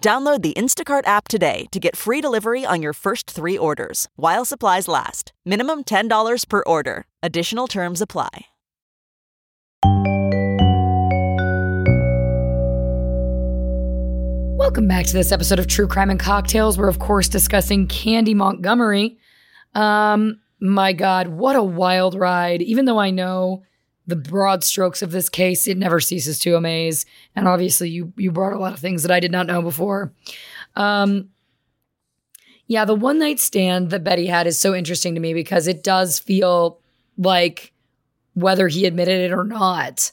Download 0.00 0.40
the 0.40 0.54
Instacart 0.54 1.06
app 1.06 1.28
today 1.28 1.66
to 1.70 1.78
get 1.78 1.94
free 1.94 2.20
delivery 2.22 2.64
on 2.64 2.82
your 2.82 2.92
first 2.94 3.30
three 3.30 3.56
orders 3.56 4.08
while 4.16 4.44
supplies 4.44 4.88
last. 4.88 5.32
Minimum 5.44 5.84
$10 5.84 6.48
per 6.48 6.62
order. 6.66 7.04
Additional 7.22 7.68
terms 7.68 8.00
apply. 8.00 8.46
Welcome 14.56 14.88
back 14.88 15.04
to 15.06 15.12
this 15.12 15.32
episode 15.32 15.58
of 15.58 15.66
True 15.66 15.86
Crime 15.86 16.10
and 16.10 16.20
Cocktails. 16.20 16.78
We're, 16.78 16.88
of 16.88 16.98
course, 16.98 17.28
discussing 17.28 17.86
Candy 17.86 18.34
Montgomery. 18.34 19.18
Um, 19.74 20.40
my 20.60 20.94
God, 20.94 21.28
what 21.28 21.56
a 21.56 21.62
wild 21.62 22.14
ride. 22.14 22.62
Even 22.62 22.86
though 22.86 22.98
I 22.98 23.10
know 23.10 23.64
the 24.10 24.16
broad 24.16 24.62
strokes 24.62 25.00
of 25.00 25.10
this 25.10 25.28
case, 25.28 25.66
it 25.66 25.78
never 25.78 26.00
ceases 26.00 26.38
to 26.40 26.56
amaze. 26.56 27.06
And 27.34 27.48
obviously, 27.48 27.88
you 27.88 28.12
you 28.16 28.30
brought 28.30 28.52
a 28.52 28.58
lot 28.58 28.74
of 28.74 28.78
things 28.78 29.02
that 29.02 29.10
I 29.10 29.20
did 29.20 29.32
not 29.32 29.46
know 29.46 29.62
before. 29.62 30.12
Um, 30.76 31.30
yeah, 32.66 32.84
the 32.84 32.94
one 32.94 33.18
night 33.18 33.40
stand 33.40 33.90
that 33.90 34.04
Betty 34.04 34.26
had 34.26 34.46
is 34.46 34.60
so 34.60 34.74
interesting 34.74 35.14
to 35.14 35.20
me 35.20 35.34
because 35.34 35.66
it 35.66 35.82
does 35.82 36.18
feel 36.18 36.78
like 37.16 37.72
whether 38.34 38.68
he 38.68 38.86
admitted 38.86 39.30
it 39.30 39.32
or 39.32 39.44
not, 39.44 40.12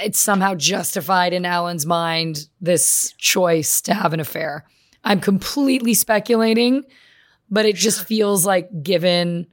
it's 0.00 0.18
somehow 0.18 0.54
justified 0.54 1.32
in 1.32 1.44
Alan's 1.44 1.84
mind 1.84 2.48
this 2.60 3.14
choice 3.18 3.80
to 3.82 3.94
have 3.94 4.14
an 4.14 4.20
affair. 4.20 4.64
I'm 5.04 5.20
completely 5.20 5.94
speculating, 5.94 6.84
but 7.50 7.66
it 7.66 7.76
just 7.76 8.04
feels 8.04 8.46
like 8.46 8.82
given 8.82 9.46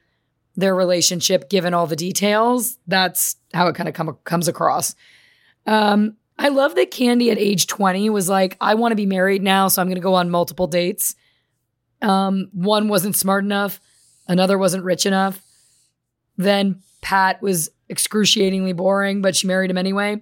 their 0.56 0.76
relationship, 0.76 1.50
given 1.50 1.74
all 1.74 1.88
the 1.88 1.96
details, 1.96 2.78
that's 2.88 3.38
how 3.54 3.68
it 3.68 3.76
kind 3.76 3.90
of 3.90 3.96
come, 3.96 4.18
comes 4.24 4.48
across. 4.48 4.96
Um, 5.66 6.18
I 6.38 6.50
love 6.50 6.76
that 6.76 6.92
Candy 6.92 7.32
at 7.32 7.38
age 7.38 7.68
20 7.68 8.10
was 8.10 8.30
like, 8.30 8.58
I 8.60 8.76
want 8.76 8.92
to 8.92 8.96
be 8.96 9.06
married 9.06 9.42
now, 9.42 9.68
so 9.68 9.82
I'm 9.82 9.88
going 9.88 9.96
to 9.96 10.02
go 10.02 10.16
on 10.16 10.30
multiple 10.30 10.68
dates. 10.68 11.16
Um, 12.02 12.50
one 12.54 12.88
wasn't 12.88 13.16
smart 13.16 13.44
enough, 13.44 13.80
another 14.28 14.58
wasn't 14.58 14.84
rich 14.84 15.06
enough. 15.06 15.42
Then 16.38 16.82
Pat 17.02 17.42
was 17.42 17.70
excruciatingly 17.90 18.74
boring, 18.74 19.22
but 19.22 19.36
she 19.36 19.48
married 19.48 19.72
him 19.72 19.78
anyway. 19.78 20.22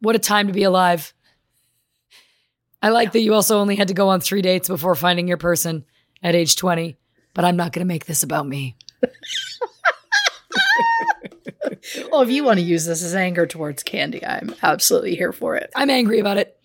What 0.00 0.16
a 0.16 0.18
time 0.18 0.46
to 0.46 0.52
be 0.52 0.62
alive. 0.62 1.12
I 2.82 2.88
like 2.88 3.12
that 3.12 3.20
you 3.20 3.34
also 3.34 3.58
only 3.58 3.76
had 3.76 3.88
to 3.88 3.94
go 3.94 4.08
on 4.08 4.20
three 4.20 4.40
dates 4.40 4.68
before 4.68 4.94
finding 4.94 5.28
your 5.28 5.36
person 5.36 5.84
at 6.22 6.34
age 6.34 6.56
20, 6.56 6.96
but 7.34 7.44
I'm 7.44 7.56
not 7.56 7.72
going 7.72 7.84
to 7.84 7.88
make 7.88 8.06
this 8.06 8.22
about 8.22 8.46
me. 8.46 8.76
well, 12.10 12.22
if 12.22 12.30
you 12.30 12.44
want 12.44 12.58
to 12.58 12.64
use 12.64 12.86
this 12.86 13.02
as 13.02 13.14
anger 13.14 13.46
towards 13.46 13.82
Candy, 13.82 14.24
I'm 14.24 14.54
absolutely 14.62 15.16
here 15.16 15.32
for 15.32 15.56
it. 15.56 15.70
I'm 15.74 15.90
angry 15.90 16.20
about 16.20 16.38
it. 16.38 16.56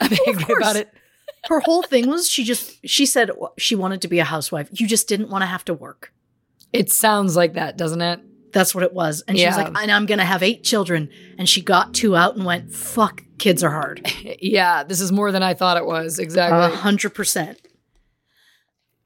I'm 0.00 0.10
Well, 0.10 0.18
angry 0.28 0.54
about 0.58 0.76
it. 0.76 0.92
Her 1.46 1.60
whole 1.60 1.82
thing 1.82 2.08
was 2.08 2.28
she 2.30 2.42
just 2.44 2.78
she 2.88 3.04
said 3.04 3.30
she 3.58 3.74
wanted 3.74 4.00
to 4.02 4.08
be 4.08 4.18
a 4.18 4.24
housewife. 4.24 4.68
You 4.72 4.86
just 4.86 5.08
didn't 5.08 5.28
want 5.28 5.42
to 5.42 5.46
have 5.46 5.64
to 5.66 5.74
work. 5.74 6.12
It 6.72 6.90
sounds 6.90 7.36
like 7.36 7.54
that, 7.54 7.76
doesn't 7.76 8.00
it? 8.00 8.20
That's 8.52 8.74
what 8.74 8.84
it 8.84 8.94
was. 8.94 9.22
And 9.28 9.36
she 9.38 9.44
was 9.46 9.56
Yeah. 9.56 9.64
like, 9.64 9.82
and 9.82 9.90
I'm 9.90 10.06
gonna 10.06 10.24
have 10.24 10.42
eight 10.42 10.64
children. 10.64 11.10
And 11.38 11.48
she 11.48 11.60
got 11.60 11.92
two 11.92 12.16
out 12.16 12.36
and 12.36 12.44
went, 12.46 12.72
fuck, 12.72 13.22
kids 13.38 13.62
are 13.62 13.70
hard. 13.70 14.10
Yeah, 14.40 14.84
this 14.84 15.00
is 15.00 15.12
more 15.12 15.32
than 15.32 15.42
I 15.42 15.54
thought 15.54 15.76
it 15.76 15.86
was. 15.86 16.18
A 16.18 16.22
Exactly. 16.22 16.76
hundred 16.78 17.10
percent. 17.14 17.60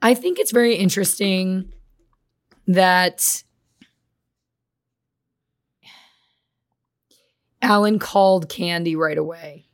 I 0.00 0.14
think 0.14 0.38
it's 0.38 0.52
very 0.52 0.76
interesting 0.76 1.72
that 2.68 3.42
Alan 7.60 7.98
called 7.98 8.48
Candy 8.48 8.94
right 8.94 9.18
away. 9.18 9.66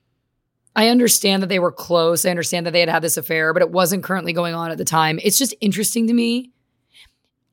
I 0.76 0.88
understand 0.88 1.42
that 1.42 1.48
they 1.48 1.58
were 1.58 1.70
close. 1.72 2.24
I 2.24 2.30
understand 2.30 2.66
that 2.66 2.72
they 2.72 2.80
had 2.80 2.88
had 2.88 3.02
this 3.02 3.16
affair, 3.16 3.52
but 3.52 3.62
it 3.62 3.70
wasn't 3.70 4.02
currently 4.02 4.32
going 4.32 4.54
on 4.54 4.70
at 4.70 4.78
the 4.78 4.84
time. 4.84 5.20
It's 5.22 5.38
just 5.38 5.54
interesting 5.60 6.06
to 6.08 6.14
me. 6.14 6.52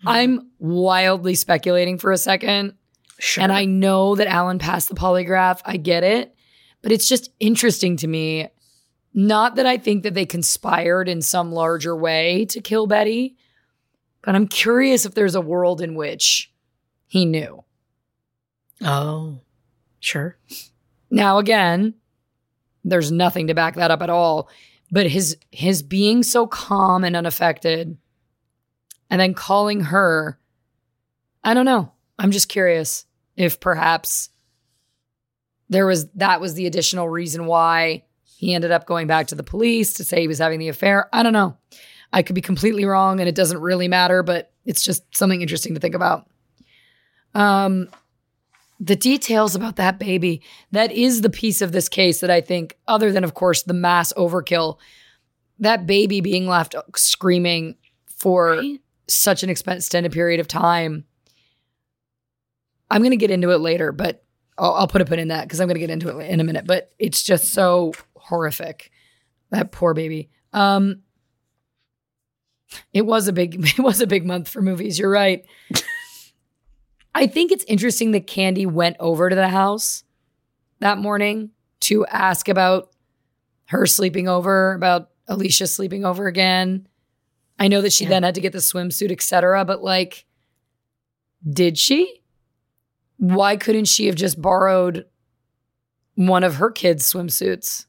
Hmm. 0.01 0.07
I'm 0.07 0.51
wildly 0.59 1.35
speculating 1.35 1.97
for 1.97 2.11
a 2.11 2.17
second. 2.17 2.75
Sure. 3.19 3.43
And 3.43 3.51
I 3.51 3.65
know 3.65 4.15
that 4.15 4.27
Alan 4.27 4.57
passed 4.57 4.89
the 4.89 4.95
polygraph. 4.95 5.61
I 5.65 5.77
get 5.77 6.03
it. 6.03 6.33
But 6.81 6.91
it's 6.91 7.07
just 7.07 7.29
interesting 7.39 7.97
to 7.97 8.07
me. 8.07 8.47
Not 9.13 9.55
that 9.55 9.67
I 9.67 9.77
think 9.77 10.03
that 10.03 10.13
they 10.15 10.25
conspired 10.25 11.07
in 11.07 11.21
some 11.21 11.51
larger 11.51 11.95
way 11.95 12.45
to 12.45 12.61
kill 12.61 12.87
Betty, 12.87 13.35
but 14.23 14.35
I'm 14.35 14.47
curious 14.47 15.05
if 15.05 15.13
there's 15.13 15.35
a 15.35 15.41
world 15.41 15.81
in 15.81 15.95
which 15.95 16.51
he 17.07 17.25
knew. 17.25 17.63
Oh, 18.83 19.39
sure. 19.99 20.37
Now, 21.09 21.37
again, 21.37 21.95
there's 22.83 23.11
nothing 23.11 23.47
to 23.47 23.53
back 23.53 23.75
that 23.75 23.91
up 23.91 24.01
at 24.01 24.09
all. 24.09 24.49
But 24.91 25.07
his 25.07 25.37
his 25.51 25.83
being 25.83 26.21
so 26.21 26.47
calm 26.47 27.03
and 27.03 27.15
unaffected, 27.15 27.97
and 29.09 29.21
then 29.21 29.33
calling 29.33 29.81
her, 29.81 30.37
I 31.43 31.53
don't 31.53 31.65
know. 31.65 31.93
I'm 32.19 32.31
just 32.31 32.49
curious 32.49 33.05
if 33.37 33.59
perhaps 33.59 34.29
there 35.69 35.85
was 35.85 36.09
that 36.11 36.41
was 36.41 36.55
the 36.55 36.67
additional 36.67 37.07
reason 37.09 37.45
why 37.45 38.03
he 38.25 38.53
ended 38.53 38.71
up 38.71 38.85
going 38.85 39.07
back 39.07 39.27
to 39.27 39.35
the 39.35 39.43
police 39.43 39.93
to 39.93 40.03
say 40.03 40.21
he 40.21 40.27
was 40.27 40.39
having 40.39 40.59
the 40.59 40.67
affair. 40.67 41.07
I 41.13 41.23
don't 41.23 41.33
know. 41.33 41.57
I 42.13 42.23
could 42.23 42.35
be 42.35 42.41
completely 42.41 42.85
wrong 42.85 43.19
and 43.19 43.29
it 43.29 43.35
doesn't 43.35 43.59
really 43.59 43.87
matter, 43.87 44.23
but 44.23 44.51
it's 44.65 44.83
just 44.83 45.03
something 45.15 45.41
interesting 45.41 45.73
to 45.73 45.79
think 45.79 45.95
about. 45.95 46.29
Um 47.33 47.89
the 48.79 48.95
details 48.95 49.53
about 49.53 49.75
that 49.75 49.99
baby, 49.99 50.41
that 50.71 50.91
is 50.91 51.21
the 51.21 51.29
piece 51.29 51.61
of 51.61 51.71
this 51.71 51.87
case 51.87 52.19
that 52.21 52.31
I 52.31 52.41
think 52.41 52.77
other 52.87 53.11
than 53.11 53.23
of 53.23 53.35
course 53.35 53.61
the 53.63 53.75
mass 53.75 54.11
overkill, 54.13 54.79
that 55.59 55.85
baby 55.85 56.19
being 56.19 56.47
left 56.47 56.73
screaming 56.95 57.75
for 58.07 58.55
Right? 58.57 58.81
such 59.07 59.43
an 59.43 59.49
extended 59.49 60.11
period 60.11 60.39
of 60.39 60.47
time. 60.47 61.05
I'm 62.89 63.01
going 63.01 63.11
to 63.11 63.17
get 63.17 63.31
into 63.31 63.51
it 63.51 63.59
later, 63.59 63.91
but 63.91 64.23
I'll, 64.57 64.73
I'll 64.73 64.87
put 64.87 65.01
a 65.01 65.05
pin 65.05 65.19
in 65.19 65.29
that 65.29 65.43
because 65.43 65.61
I'm 65.61 65.67
going 65.67 65.75
to 65.75 65.79
get 65.79 65.89
into 65.89 66.17
it 66.17 66.29
in 66.29 66.39
a 66.39 66.43
minute. 66.43 66.65
But 66.65 66.91
it's 66.99 67.23
just 67.23 67.53
so 67.53 67.93
horrific. 68.15 68.91
That 69.51 69.71
poor 69.71 69.93
baby. 69.93 70.29
Um, 70.53 71.01
it 72.93 73.05
was 73.05 73.27
a 73.27 73.33
big, 73.33 73.55
it 73.77 73.81
was 73.81 74.01
a 74.01 74.07
big 74.07 74.25
month 74.25 74.47
for 74.49 74.61
movies. 74.61 74.99
You're 74.99 75.09
right. 75.11 75.45
I 77.13 77.27
think 77.27 77.51
it's 77.51 77.65
interesting 77.67 78.11
that 78.11 78.25
Candy 78.27 78.65
went 78.65 78.95
over 78.99 79.29
to 79.29 79.35
the 79.35 79.49
house 79.49 80.03
that 80.79 80.97
morning 80.97 81.51
to 81.81 82.05
ask 82.05 82.47
about 82.47 82.89
her 83.65 83.85
sleeping 83.85 84.27
over, 84.27 84.73
about 84.73 85.09
Alicia 85.27 85.67
sleeping 85.67 86.05
over 86.05 86.27
again. 86.27 86.87
I 87.59 87.67
know 87.67 87.81
that 87.81 87.93
she 87.93 88.05
Yeah. 88.05 88.11
then 88.11 88.23
had 88.23 88.35
to 88.35 88.41
get 88.41 88.53
the 88.53 88.59
swimsuit, 88.59 89.11
etc. 89.11 89.65
But 89.65 89.83
like, 89.83 90.25
did 91.47 91.77
she? 91.77 92.21
Why 93.17 93.55
couldn't 93.57 93.85
she 93.85 94.07
have 94.07 94.15
just 94.15 94.41
borrowed 94.41 95.05
one 96.15 96.43
of 96.43 96.55
her 96.55 96.71
kids' 96.71 97.11
swimsuits? 97.11 97.85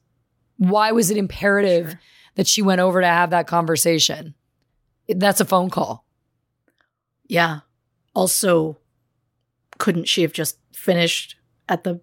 Why 0.57 0.93
was 0.93 1.11
it 1.11 1.17
imperative 1.17 1.91
Sure. 1.91 2.01
that 2.35 2.47
she 2.47 2.61
went 2.63 2.81
over 2.81 3.01
to 3.01 3.07
have 3.07 3.31
that 3.31 3.47
conversation? 3.47 4.35
That's 5.17 5.41
a 5.41 5.45
phone 5.45 5.71
call. 5.71 6.05
Yeah. 7.27 7.61
Also, 8.15 8.79
couldn't 9.79 10.09
she 10.09 10.23
have 10.23 10.33
just 10.33 10.59
finished 10.73 11.37
at 11.69 11.85
the 11.85 12.01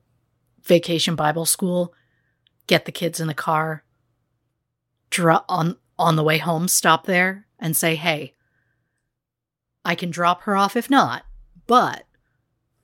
vacation 0.63 1.15
Bible 1.15 1.45
school, 1.45 1.93
get 2.67 2.85
the 2.85 2.91
kids 2.91 3.19
in 3.19 3.27
the 3.27 3.33
car, 3.33 3.83
dro- 5.09 5.45
on 5.47 5.77
on 5.97 6.15
the 6.15 6.23
way 6.23 6.37
home, 6.37 6.67
stop 6.67 7.05
there 7.05 7.45
and 7.59 7.75
say, 7.75 7.95
"Hey, 7.95 8.33
I 9.83 9.95
can 9.95 10.11
drop 10.11 10.43
her 10.43 10.55
off 10.55 10.75
if 10.75 10.89
not, 10.89 11.25
but 11.67 12.05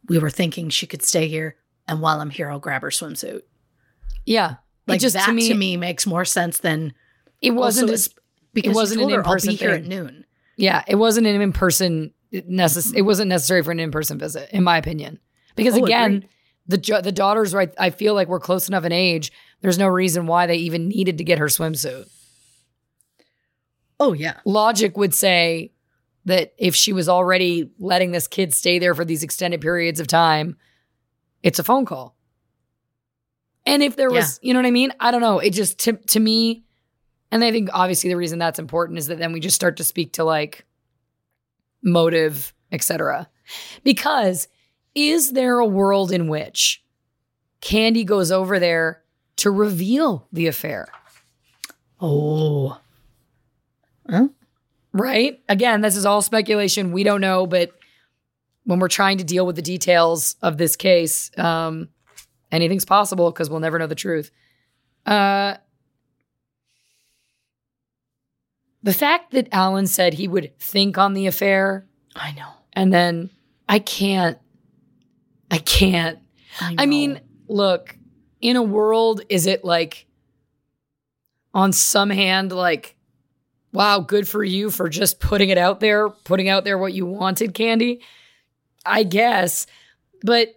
we 0.07 0.19
were 0.19 0.29
thinking 0.29 0.69
she 0.69 0.87
could 0.87 1.01
stay 1.03 1.27
here, 1.27 1.55
and 1.87 2.01
while 2.01 2.21
I'm 2.21 2.29
here, 2.29 2.49
I'll 2.49 2.59
grab 2.59 2.81
her 2.81 2.89
swimsuit." 2.89 3.41
Yeah. 4.25 4.55
Like 4.87 4.97
it 4.97 5.01
just 5.01 5.15
that 5.15 5.25
to 5.25 5.53
me, 5.55 5.77
makes 5.77 6.05
more 6.05 6.25
sense 6.25 6.59
than 6.59 6.93
it 7.41 7.51
wasn't 7.51 7.89
also 7.89 7.93
as 7.93 8.09
because 8.55 8.69
you 8.71 8.75
wasn't 8.75 9.01
an 9.01 9.09
her, 9.09 9.15
I'll 9.17 9.19
in-person 9.19 9.49
be 9.51 9.55
here 9.55 9.71
at 9.71 9.85
noon. 9.85 10.25
Yeah, 10.57 10.83
it 10.87 10.95
wasn't 10.95 11.27
an 11.27 11.39
in-person 11.41 12.13
necess- 12.33 12.93
it 12.95 13.03
wasn't 13.03 13.29
necessary 13.29 13.61
for 13.61 13.71
an 13.71 13.79
in-person 13.79 14.17
visit 14.17 14.49
in 14.51 14.63
my 14.63 14.77
opinion. 14.77 15.19
Because 15.55 15.77
Oh, 15.77 15.83
again, 15.85 16.15
agreed. 16.15 16.29
the 16.67 16.77
jo- 16.79 17.01
the 17.01 17.11
daughters 17.11 17.53
right 17.53 17.71
I 17.77 17.91
feel 17.91 18.13
like 18.15 18.27
we're 18.27 18.39
close 18.39 18.67
enough 18.67 18.83
in 18.85 18.91
age. 18.91 19.31
There's 19.61 19.77
no 19.77 19.87
reason 19.87 20.25
why 20.27 20.47
they 20.47 20.57
even 20.57 20.87
needed 20.87 21.17
to 21.19 21.23
get 21.23 21.37
her 21.39 21.45
swimsuit. 21.45 22.07
Oh 23.99 24.13
yeah, 24.13 24.39
Logic 24.45 24.95
would 24.97 25.13
say 25.13 25.71
that 26.25 26.53
if 26.57 26.75
she 26.75 26.91
was 26.91 27.07
already 27.07 27.71
letting 27.79 28.11
this 28.11 28.27
kid 28.27 28.53
stay 28.53 28.79
there 28.79 28.93
for 28.95 29.05
these 29.05 29.23
extended 29.23 29.61
periods 29.61 29.99
of 29.99 30.07
time, 30.07 30.57
it's 31.43 31.59
a 31.59 31.63
phone 31.63 31.85
call. 31.85 32.15
And 33.65 33.81
if 33.81 33.95
there 33.95 34.09
was, 34.11 34.39
you 34.43 34.53
know 34.53 34.59
what 34.59 34.67
I 34.67 34.71
mean? 34.71 34.91
I 34.99 35.11
don't 35.11 35.21
know. 35.21 35.39
It 35.39 35.51
just 35.51 35.79
to 35.79 35.93
to 35.93 36.19
me, 36.19 36.64
and 37.31 37.43
I 37.43 37.51
think 37.51 37.69
obviously 37.73 38.09
the 38.09 38.17
reason 38.17 38.39
that's 38.39 38.59
important 38.59 38.99
is 38.99 39.07
that 39.07 39.19
then 39.19 39.33
we 39.33 39.39
just 39.39 39.55
start 39.55 39.77
to 39.77 39.83
speak 39.83 40.13
to 40.13 40.23
like 40.23 40.65
motive, 41.83 42.53
etc. 42.71 43.29
Because 43.83 44.47
is 44.93 45.33
there 45.33 45.59
a 45.59 45.65
world 45.65 46.11
in 46.11 46.27
which 46.27 46.83
Candy 47.61 48.03
goes 48.03 48.31
over 48.31 48.59
there 48.59 49.01
to 49.37 49.51
reveal 49.51 50.27
the 50.31 50.47
affair? 50.47 50.87
oh, 52.01 52.79
huh? 54.09 54.27
Right? 54.93 55.41
Again, 55.49 55.81
this 55.81 55.97
is 55.97 56.05
all 56.05 56.21
speculation. 56.21 56.91
We 56.91 57.03
don't 57.03 57.21
know, 57.21 57.45
but 57.47 57.71
when 58.63 58.79
we're 58.79 58.87
trying 58.87 59.17
to 59.17 59.23
deal 59.23 59.45
with 59.45 59.55
the 59.55 59.61
details 59.61 60.35
of 60.41 60.57
this 60.57 60.75
case, 60.75 61.31
um, 61.37 61.89
anything's 62.51 62.85
possible 62.85 63.31
because 63.31 63.49
we'll 63.49 63.59
never 63.59 63.79
know 63.79 63.87
the 63.87 63.95
truth. 63.95 64.31
Uh, 65.05 65.55
the 68.85 68.93
fact 68.93 69.31
that 69.31 69.47
Alan 69.51 69.87
said 69.87 70.13
he 70.13 70.27
would 70.27 70.57
think 70.59 70.95
on 70.97 71.15
the 71.15 71.25
affair 71.25 71.87
I 72.15 72.31
know. 72.33 72.49
and 72.73 72.93
then 72.93 73.31
I 73.67 73.79
can't, 73.79 74.37
I 75.49 75.57
can't. 75.57 76.19
I, 76.61 76.75
I 76.79 76.85
mean, 76.85 77.19
look, 77.47 77.97
in 78.41 78.55
a 78.55 78.61
world, 78.61 79.21
is 79.27 79.47
it 79.47 79.65
like 79.65 80.05
on 81.51 81.73
some 81.73 82.11
hand, 82.11 82.51
like, 82.51 82.95
wow, 83.73 83.99
good 84.01 84.27
for 84.27 84.43
you 84.43 84.69
for 84.69 84.87
just 84.87 85.19
putting 85.19 85.49
it 85.49 85.57
out 85.57 85.79
there, 85.79 86.09
putting 86.09 86.47
out 86.47 86.63
there 86.63 86.77
what 86.77 86.93
you 86.93 87.07
wanted, 87.07 87.55
Candy? 87.55 88.01
I 88.85 89.01
guess. 89.01 89.65
But 90.21 90.49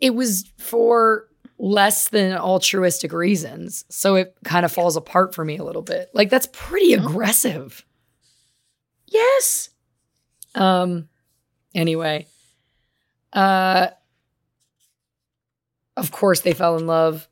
it 0.00 0.14
was 0.14 0.50
for 0.56 1.28
less 1.58 2.08
than 2.08 2.36
altruistic 2.36 3.12
reasons. 3.12 3.84
So 3.88 4.16
it 4.16 4.36
kind 4.44 4.64
of 4.64 4.72
falls 4.72 4.96
apart 4.96 5.34
for 5.34 5.44
me 5.44 5.56
a 5.56 5.64
little 5.64 5.82
bit. 5.82 6.10
Like, 6.12 6.28
that's 6.30 6.48
pretty 6.52 6.92
aggressive. 6.94 7.84
yes. 9.06 9.70
Um 10.54 11.08
anyway. 11.74 12.26
Uh 13.32 13.88
of 15.96 16.10
course 16.12 16.40
they 16.40 16.52
fell 16.54 16.76
in 16.76 16.86
love. 16.86 17.28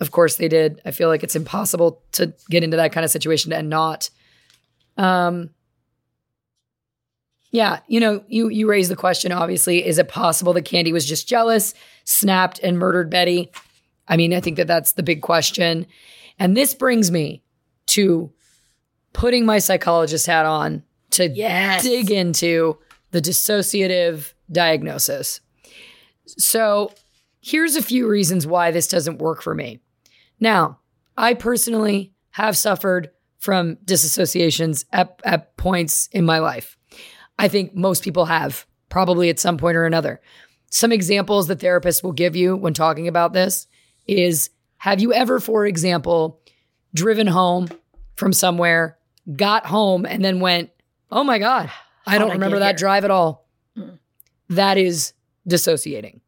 Of 0.00 0.10
course 0.10 0.36
they 0.36 0.48
did. 0.48 0.80
I 0.84 0.90
feel 0.90 1.08
like 1.08 1.22
it's 1.22 1.36
impossible 1.36 2.02
to 2.12 2.32
get 2.50 2.62
into 2.62 2.76
that 2.78 2.92
kind 2.92 3.04
of 3.04 3.10
situation 3.10 3.52
and 3.52 3.68
not. 3.68 4.10
Um 4.96 5.50
Yeah, 7.50 7.80
you 7.88 7.98
know, 8.00 8.22
you 8.28 8.48
you 8.48 8.68
raise 8.68 8.88
the 8.88 8.96
question 8.96 9.32
obviously, 9.32 9.86
is 9.86 9.98
it 9.98 10.08
possible 10.08 10.52
that 10.52 10.62
Candy 10.66 10.92
was 10.92 11.06
just 11.06 11.28
jealous, 11.28 11.74
snapped 12.04 12.58
and 12.60 12.78
murdered 12.78 13.10
Betty? 13.10 13.50
I 14.06 14.16
mean, 14.16 14.32
I 14.34 14.40
think 14.40 14.56
that 14.56 14.66
that's 14.66 14.92
the 14.92 15.02
big 15.02 15.22
question. 15.22 15.86
And 16.38 16.56
this 16.56 16.74
brings 16.74 17.10
me 17.10 17.42
to 17.88 18.30
putting 19.12 19.44
my 19.46 19.58
psychologist 19.58 20.26
hat 20.26 20.46
on 20.46 20.82
to 21.10 21.28
Yes. 21.28 21.82
dig 21.82 22.10
into 22.10 22.78
the 23.10 23.20
dissociative 23.20 24.32
diagnosis. 24.52 25.40
So, 26.26 26.92
here's 27.40 27.76
a 27.76 27.82
few 27.82 28.06
reasons 28.08 28.46
why 28.46 28.70
this 28.70 28.88
doesn't 28.88 29.18
work 29.18 29.40
for 29.42 29.54
me. 29.54 29.80
Now, 30.40 30.78
I 31.16 31.34
personally 31.34 32.12
have 32.32 32.56
suffered 32.56 33.10
from 33.38 33.76
disassociations 33.84 34.84
at, 34.92 35.20
at 35.24 35.56
points 35.56 36.08
in 36.12 36.24
my 36.26 36.38
life. 36.38 36.76
I 37.38 37.48
think 37.48 37.74
most 37.74 38.02
people 38.02 38.26
have, 38.26 38.66
probably 38.88 39.30
at 39.30 39.38
some 39.38 39.58
point 39.58 39.76
or 39.76 39.86
another. 39.86 40.20
Some 40.70 40.92
examples 40.92 41.46
that 41.48 41.60
therapists 41.60 42.02
will 42.02 42.12
give 42.12 42.36
you 42.36 42.56
when 42.56 42.74
talking 42.74 43.08
about 43.08 43.32
this 43.32 43.66
is 44.06 44.50
have 44.78 45.00
you 45.00 45.12
ever, 45.12 45.40
for 45.40 45.66
example, 45.66 46.40
driven 46.94 47.26
home 47.26 47.68
from 48.16 48.32
somewhere, 48.32 48.98
got 49.36 49.66
home, 49.66 50.04
and 50.04 50.24
then 50.24 50.40
went, 50.40 50.70
oh 51.10 51.24
my 51.24 51.38
God, 51.38 51.70
I 52.06 52.18
don't 52.18 52.32
remember 52.32 52.56
get 52.56 52.60
that 52.60 52.70
here?" 52.72 52.78
drive 52.78 53.04
at 53.04 53.10
all. 53.10 53.48
Mm. 53.76 53.98
That 54.50 54.78
is 54.78 55.12
dissociating. 55.46 56.20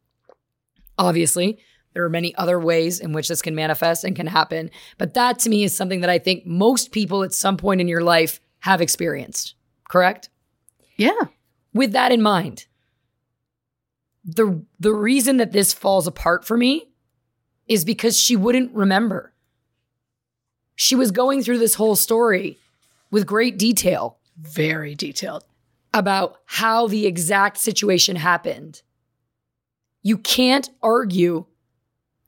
Obviously, 0.97 1.59
there 1.93 2.03
are 2.03 2.09
many 2.09 2.33
other 2.35 2.59
ways 2.59 2.99
in 2.99 3.13
which 3.13 3.27
this 3.27 3.41
can 3.41 3.55
manifest 3.55 4.03
and 4.03 4.15
can 4.15 4.27
happen, 4.27 4.71
but 4.97 5.13
that 5.13 5.39
to 5.39 5.49
me 5.49 5.63
is 5.63 5.75
something 5.75 6.01
that 6.01 6.09
I 6.09 6.19
think 6.19 6.45
most 6.45 6.91
people 6.91 7.23
at 7.23 7.33
some 7.33 7.57
point 7.57 7.81
in 7.81 7.87
your 7.87 8.03
life 8.03 8.39
have 8.59 8.81
experienced. 8.81 9.55
Correct? 9.89 10.29
Yeah. 11.01 11.27
With 11.73 11.93
that 11.93 12.11
in 12.11 12.21
mind, 12.21 12.65
the 14.23 14.63
the 14.79 14.93
reason 14.93 15.37
that 15.37 15.51
this 15.51 15.73
falls 15.73 16.07
apart 16.07 16.45
for 16.45 16.57
me 16.57 16.89
is 17.67 17.85
because 17.85 18.19
she 18.19 18.35
wouldn't 18.35 18.73
remember. 18.73 19.33
She 20.75 20.95
was 20.95 21.11
going 21.11 21.43
through 21.43 21.59
this 21.59 21.75
whole 21.75 21.95
story 21.95 22.57
with 23.09 23.25
great 23.25 23.57
detail 23.57 24.17
Very 24.37 24.95
detailed. 24.95 25.43
about 25.93 26.37
how 26.45 26.87
the 26.87 27.05
exact 27.05 27.57
situation 27.57 28.15
happened. 28.15 28.81
You 30.03 30.17
can't 30.17 30.69
argue 30.81 31.45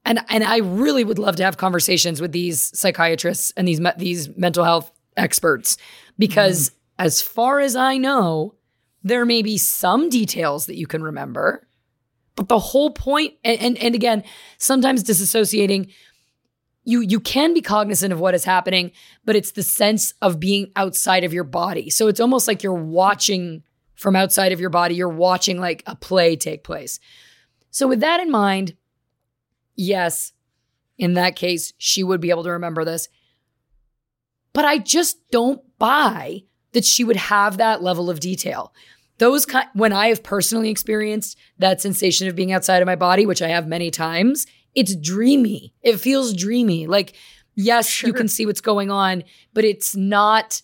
and 0.06 0.20
and 0.30 0.44
I 0.44 0.58
really 0.58 1.04
would 1.04 1.20
love 1.20 1.36
to 1.38 1.44
have 1.44 1.58
conversations 1.58 2.22
with 2.22 2.32
these 2.32 2.78
psychiatrists 2.78 3.54
and 3.56 3.68
these 3.68 3.82
these 3.98 4.36
mental 4.38 4.64
health 4.64 4.91
experts 5.16 5.78
because 6.18 6.70
mm. 6.70 6.74
as 7.00 7.22
far 7.22 7.60
as 7.60 7.76
I 7.76 7.98
know, 7.98 8.56
there 9.04 9.26
may 9.26 9.42
be 9.42 9.58
some 9.58 10.10
details 10.10 10.66
that 10.68 10.78
you 10.78 10.88
can 10.88 11.04
remember, 11.04 11.68
but 12.36 12.48
the 12.48 12.60
whole 12.60 12.92
point 12.92 13.34
and 13.44 13.60
and, 13.60 13.78
and 13.78 13.96
again, 13.96 14.24
sometimes 14.58 15.04
disassociating 15.04 15.92
you 16.86 17.02
you 17.02 17.20
can 17.20 17.54
be 17.54 17.62
cognizant 17.62 18.12
of 18.12 18.20
what 18.20 18.34
is 18.34 18.44
happening, 18.44 18.92
but 19.26 19.36
it's 19.36 19.52
the 19.52 19.64
sense 19.64 20.14
of 20.22 20.40
being 20.40 20.72
outside 20.76 21.24
of 21.24 21.34
your 21.34 21.44
body. 21.44 21.90
So 21.90 22.08
it's 22.08 22.20
almost 22.20 22.48
like 22.48 22.64
you're 22.64 22.74
watching 22.74 23.64
from 23.96 24.16
outside 24.16 24.52
of 24.52 24.60
your 24.60 24.70
body, 24.70 24.96
you're 24.96 25.08
watching 25.10 25.60
like 25.60 25.84
a 25.86 25.96
play 25.96 26.36
take 26.36 26.64
place. 26.64 27.00
So 27.72 27.88
with 27.88 28.02
that 28.02 28.20
in 28.20 28.30
mind, 28.30 28.76
yes, 29.76 30.34
in 30.98 31.14
that 31.14 31.36
case, 31.36 31.74
she 31.78 32.04
would 32.04 32.22
be 32.22 32.30
able 32.30 32.44
to 32.44 32.52
remember 32.52 32.84
this. 32.86 33.08
But 34.52 34.66
I 34.66 34.78
just 34.78 35.18
don't 35.32 35.62
buy 35.80 36.44
that 36.74 36.86
she 36.86 37.04
would 37.04 37.16
have 37.16 37.58
that 37.58 37.82
level 37.82 38.10
of 38.10 38.20
detail. 38.20 38.74
Those 39.20 39.45
kind, 39.45 39.68
when 39.74 39.94
I 39.94 40.08
have 40.08 40.24
personally 40.24 40.70
experienced 40.70 41.38
that 41.60 41.82
sensation 41.82 42.28
of 42.28 42.36
being 42.36 42.52
outside 42.52 42.82
of 42.82 42.86
my 42.86 42.95
body, 42.95 43.26
which 43.26 43.41
I 43.41 43.50
have 43.50 43.68
many 43.68 43.91
times, 43.91 44.45
it's 44.76 44.95
dreamy. 44.95 45.74
It 45.82 46.00
feels 46.00 46.34
dreamy. 46.34 46.88
Like, 46.88 47.14
yes, 47.56 47.88
sure. 47.88 48.08
you 48.08 48.14
can 48.14 48.28
see 48.28 48.45
what's 48.45 48.62
going 48.62 48.91
on, 48.91 49.24
but 49.54 49.64
it's 49.66 49.95
not 49.95 50.62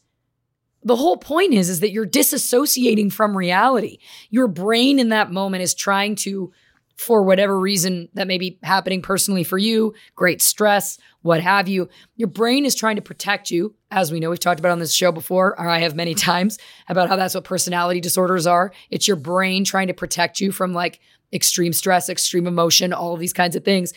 the 0.81 0.95
whole 0.95 1.17
point 1.17 1.53
is 1.53 1.69
is 1.69 1.81
that 1.81 1.91
you're 1.91 2.07
disassociating 2.07 3.11
from 3.11 3.35
reality. 3.35 3.99
Your 4.29 4.47
brain 4.47 4.97
in 4.97 5.09
that 5.09 5.31
moment 5.31 5.61
is 5.61 5.73
trying 5.73 6.15
to 6.15 6.51
for 6.99 7.23
whatever 7.23 7.57
reason 7.57 8.09
that 8.13 8.27
may 8.27 8.37
be 8.37 8.59
happening 8.61 9.01
personally 9.01 9.45
for 9.45 9.57
you, 9.57 9.93
great 10.17 10.41
stress, 10.41 10.97
what 11.21 11.39
have 11.39 11.69
you. 11.69 11.87
Your 12.17 12.27
brain 12.27 12.65
is 12.65 12.75
trying 12.75 12.97
to 12.97 13.01
protect 13.01 13.49
you, 13.49 13.73
as 13.89 14.11
we 14.11 14.19
know 14.19 14.29
we've 14.29 14.39
talked 14.39 14.59
about 14.59 14.73
on 14.73 14.79
this 14.79 14.93
show 14.93 15.13
before, 15.13 15.57
or 15.57 15.69
I 15.69 15.79
have 15.79 15.95
many 15.95 16.13
times 16.31 16.57
about 16.89 17.07
how 17.07 17.15
that's 17.15 17.35
what 17.35 17.45
personality 17.45 18.01
disorders 18.01 18.45
are. 18.45 18.73
It's 18.89 19.07
your 19.07 19.15
brain 19.15 19.63
trying 19.63 19.87
to 19.87 19.93
protect 19.93 20.41
you 20.41 20.51
from 20.51 20.73
like 20.73 20.99
extreme 21.31 21.71
stress, 21.71 22.09
extreme 22.09 22.45
emotion, 22.45 22.91
all 22.91 23.13
of 23.13 23.21
these 23.21 23.31
kinds 23.31 23.55
of 23.55 23.63
things. 23.63 23.93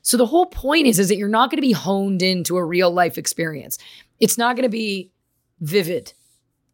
So 0.00 0.16
the 0.16 0.24
whole 0.24 0.46
point 0.46 0.86
is 0.86 0.98
is 0.98 1.08
that 1.08 1.18
you're 1.18 1.28
not 1.28 1.50
going 1.50 1.58
to 1.58 1.68
be 1.68 1.72
honed 1.72 2.22
into 2.22 2.56
a 2.56 2.64
real 2.64 2.90
life 2.90 3.18
experience. 3.18 3.76
It's 4.18 4.38
not 4.38 4.56
going 4.56 4.62
to 4.62 4.70
be 4.70 5.12
vivid 5.60 6.14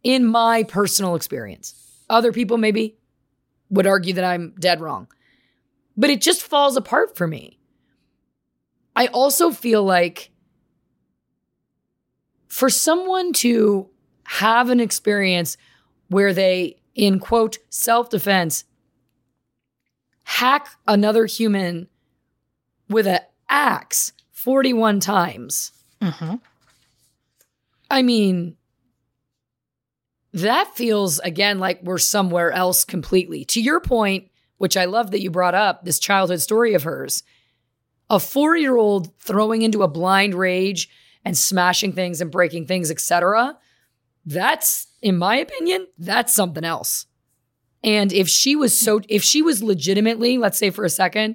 in 0.05 0.27
my 0.27 0.63
personal 0.63 1.17
experience. 1.17 1.75
Other 2.09 2.31
people 2.31 2.57
maybe 2.57 2.99
would 3.69 3.89
argue 3.89 4.15
that 4.15 4.25
I'm 4.25 4.55
dead 4.61 4.81
wrong 4.81 5.09
but 5.97 6.11
it 6.11 6.21
just 6.21 6.43
falls 6.43 6.77
apart 6.77 7.17
for 7.17 7.27
me. 7.27 7.59
I 8.95 9.07
also 9.09 9.51
feel 9.51 9.83
like 9.83 10.31
for 12.49 12.69
someone 12.69 13.33
to 13.35 13.89
have 14.25 14.71
an 14.71 14.81
experience 14.81 15.57
where 16.09 16.35
they, 16.35 16.77
in 16.95 17.19
quote, 17.19 17.59
self 17.71 18.11
defense, 18.11 18.65
hack 20.25 20.69
another 20.87 21.27
human 21.27 21.89
with 22.89 23.07
an 23.07 23.21
axe 23.49 24.13
41 24.33 25.01
times. 25.01 25.73
Mm-hmm. 26.01 26.37
I 27.91 28.03
mean, 28.03 28.57
that 30.33 30.75
feels 30.75 31.19
again 31.21 31.59
like 31.59 31.83
we're 31.83 31.99
somewhere 31.99 32.51
else 32.51 32.85
completely. 32.85 33.45
To 33.47 33.61
your 33.61 33.81
point, 33.81 34.31
which 34.63 34.77
I 34.77 34.85
love 34.85 35.11
that 35.11 35.21
you 35.21 35.29
brought 35.29 35.57
up 35.57 35.85
this 35.85 35.99
childhood 35.99 36.41
story 36.41 36.75
of 36.75 36.85
hers. 36.85 37.25
A 38.09 38.21
four 38.21 38.57
year 38.57 38.77
old 38.77 39.13
throwing 39.19 39.63
into 39.63 39.83
a 39.83 39.89
blind 39.89 40.37
rage 40.37 40.89
and 41.25 41.37
smashing 41.37 41.95
things 41.95 42.21
and 42.21 42.31
breaking 42.31 42.69
things, 42.69 42.89
etc. 42.89 43.59
That's, 44.25 44.87
in 45.03 45.19
my 45.19 45.35
opinion, 45.35 45.89
that's 45.99 46.33
something 46.33 46.63
else. 46.63 47.07
And 47.83 48.13
if 48.13 48.29
she 48.29 48.55
was 48.55 48.79
so, 48.79 49.01
if 49.09 49.25
she 49.25 49.43
was 49.43 49.65
legitimately, 49.65 50.39
let's 50.39 50.59
say 50.59 50.71
for 50.71 50.85
a 50.85 50.89
second, 50.89 51.35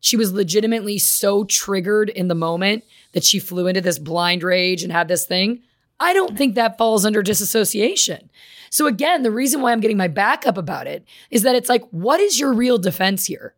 she 0.00 0.18
was 0.18 0.34
legitimately 0.34 0.98
so 0.98 1.44
triggered 1.44 2.10
in 2.10 2.28
the 2.28 2.34
moment 2.34 2.84
that 3.12 3.24
she 3.24 3.38
flew 3.38 3.68
into 3.68 3.80
this 3.80 3.98
blind 3.98 4.42
rage 4.42 4.82
and 4.82 4.92
had 4.92 5.08
this 5.08 5.24
thing, 5.24 5.62
I 5.98 6.12
don't 6.12 6.36
think 6.36 6.54
that 6.54 6.78
falls 6.78 7.06
under 7.06 7.22
disassociation. 7.22 8.30
So 8.70 8.86
again, 8.86 9.22
the 9.22 9.30
reason 9.30 9.62
why 9.62 9.72
I'm 9.72 9.80
getting 9.80 9.96
my 9.96 10.08
back 10.08 10.46
up 10.46 10.58
about 10.58 10.86
it 10.86 11.04
is 11.30 11.42
that 11.42 11.54
it's 11.54 11.68
like, 11.68 11.84
what 11.90 12.20
is 12.20 12.38
your 12.38 12.52
real 12.52 12.78
defense 12.78 13.26
here? 13.26 13.54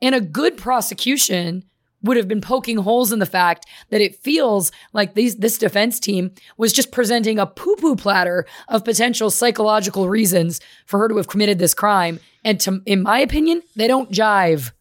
And 0.00 0.14
a 0.14 0.20
good 0.20 0.56
prosecution 0.56 1.64
would 2.02 2.16
have 2.16 2.28
been 2.28 2.40
poking 2.40 2.78
holes 2.78 3.12
in 3.12 3.18
the 3.18 3.26
fact 3.26 3.66
that 3.90 4.00
it 4.00 4.16
feels 4.16 4.72
like 4.92 5.14
these 5.14 5.36
this 5.36 5.58
defense 5.58 6.00
team 6.00 6.32
was 6.56 6.72
just 6.72 6.92
presenting 6.92 7.38
a 7.38 7.46
poo-poo 7.46 7.96
platter 7.96 8.46
of 8.68 8.84
potential 8.84 9.30
psychological 9.30 10.08
reasons 10.08 10.60
for 10.86 10.98
her 10.98 11.08
to 11.08 11.18
have 11.18 11.28
committed 11.28 11.58
this 11.58 11.74
crime. 11.74 12.18
And 12.42 12.58
to, 12.60 12.80
in 12.86 13.02
my 13.02 13.18
opinion, 13.18 13.62
they 13.76 13.86
don't 13.86 14.10
jive. 14.10 14.72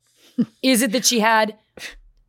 is 0.62 0.82
it 0.82 0.92
that 0.92 1.06
she 1.06 1.20
had 1.20 1.56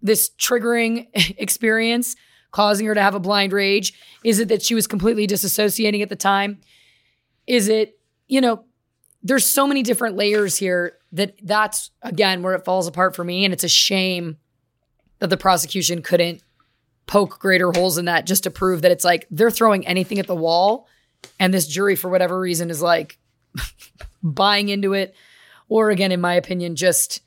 this 0.02 0.30
triggering 0.40 1.08
experience 1.38 2.16
causing 2.52 2.86
her 2.88 2.96
to 2.96 3.02
have 3.02 3.16
a 3.16 3.20
blind 3.20 3.54
rage? 3.54 3.94
Is 4.24 4.40
it 4.40 4.48
that 4.48 4.62
she 4.62 4.76
was 4.76 4.88
completely 4.88 5.28
disassociating 5.28 6.02
at 6.02 6.10
the 6.10 6.16
time? 6.16 6.60
Is 7.48 7.68
it, 7.68 8.00
you 8.28 8.42
know, 8.42 8.66
there's 9.24 9.46
so 9.46 9.68
many 9.68 9.84
different 9.84 10.16
layers 10.16 10.58
here 10.58 10.98
that 11.12 11.36
that's 11.42 11.92
again 12.02 12.44
where 12.44 12.54
it 12.54 12.66
falls 12.66 12.88
apart 12.88 13.16
for 13.16 13.24
me. 13.24 13.44
And 13.44 13.54
it's 13.54 13.64
a 13.64 13.70
shame 13.70 14.38
that 15.20 15.30
the 15.30 15.38
prosecution 15.38 16.02
couldn't 16.02 16.42
poke 17.08 17.40
greater 17.40 17.72
holes 17.72 17.98
in 17.98 18.06
that 18.06 18.26
just 18.26 18.44
to 18.44 18.52
prove 18.52 18.84
that 18.84 18.92
it's 18.92 19.04
like 19.04 19.28
they're 19.32 19.52
throwing 19.52 19.86
anything 19.88 20.20
at 20.20 20.28
the 20.28 20.36
wall. 20.36 20.88
And 21.40 21.54
this 21.54 21.68
jury, 21.68 21.96
for 21.96 22.10
whatever 22.10 22.40
reason, 22.40 22.70
is 22.70 22.82
like 22.82 23.18
buying 24.24 24.70
into 24.70 24.94
it. 24.94 25.16
Or 25.68 25.90
again, 25.90 26.12
in 26.12 26.22
my 26.22 26.36
opinion, 26.36 26.76
just 26.76 27.22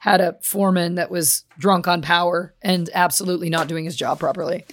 had 0.00 0.22
a 0.22 0.38
foreman 0.40 0.94
that 0.94 1.10
was 1.10 1.44
drunk 1.58 1.86
on 1.86 2.00
power 2.00 2.54
and 2.62 2.88
absolutely 2.94 3.50
not 3.50 3.68
doing 3.68 3.84
his 3.84 3.94
job 3.94 4.18
properly. 4.18 4.64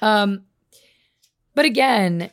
Um, 0.00 0.44
but 1.54 1.66
again, 1.66 2.30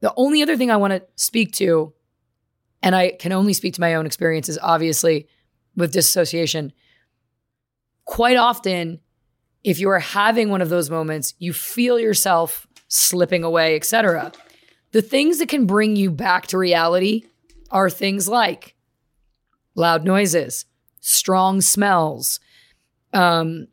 the 0.00 0.14
only 0.16 0.42
other 0.42 0.56
thing 0.56 0.70
I 0.70 0.76
want 0.76 0.94
to 0.94 1.02
speak 1.16 1.52
to, 1.56 1.92
and 2.82 2.96
I 2.96 3.10
can 3.10 3.32
only 3.32 3.52
speak 3.52 3.74
to 3.74 3.80
my 3.82 3.94
own 3.94 4.06
experiences, 4.06 4.58
obviously, 4.62 5.28
with 5.76 5.92
dissociation. 5.92 6.72
Quite 8.06 8.38
often, 8.38 9.00
if 9.64 9.78
you 9.78 9.90
are 9.90 9.98
having 9.98 10.48
one 10.48 10.62
of 10.62 10.70
those 10.70 10.88
moments, 10.88 11.34
you 11.38 11.52
feel 11.52 12.00
yourself 12.00 12.66
slipping 12.88 13.44
away, 13.44 13.76
etc. 13.76 14.32
The 14.92 15.02
things 15.02 15.40
that 15.40 15.50
can 15.50 15.66
bring 15.66 15.94
you 15.94 16.10
back 16.10 16.46
to 16.46 16.58
reality 16.58 17.24
are 17.70 17.90
things 17.90 18.28
like 18.28 18.75
loud 19.76 20.04
noises, 20.04 20.64
strong 21.00 21.60
smells. 21.60 22.40
Um, 23.12 23.68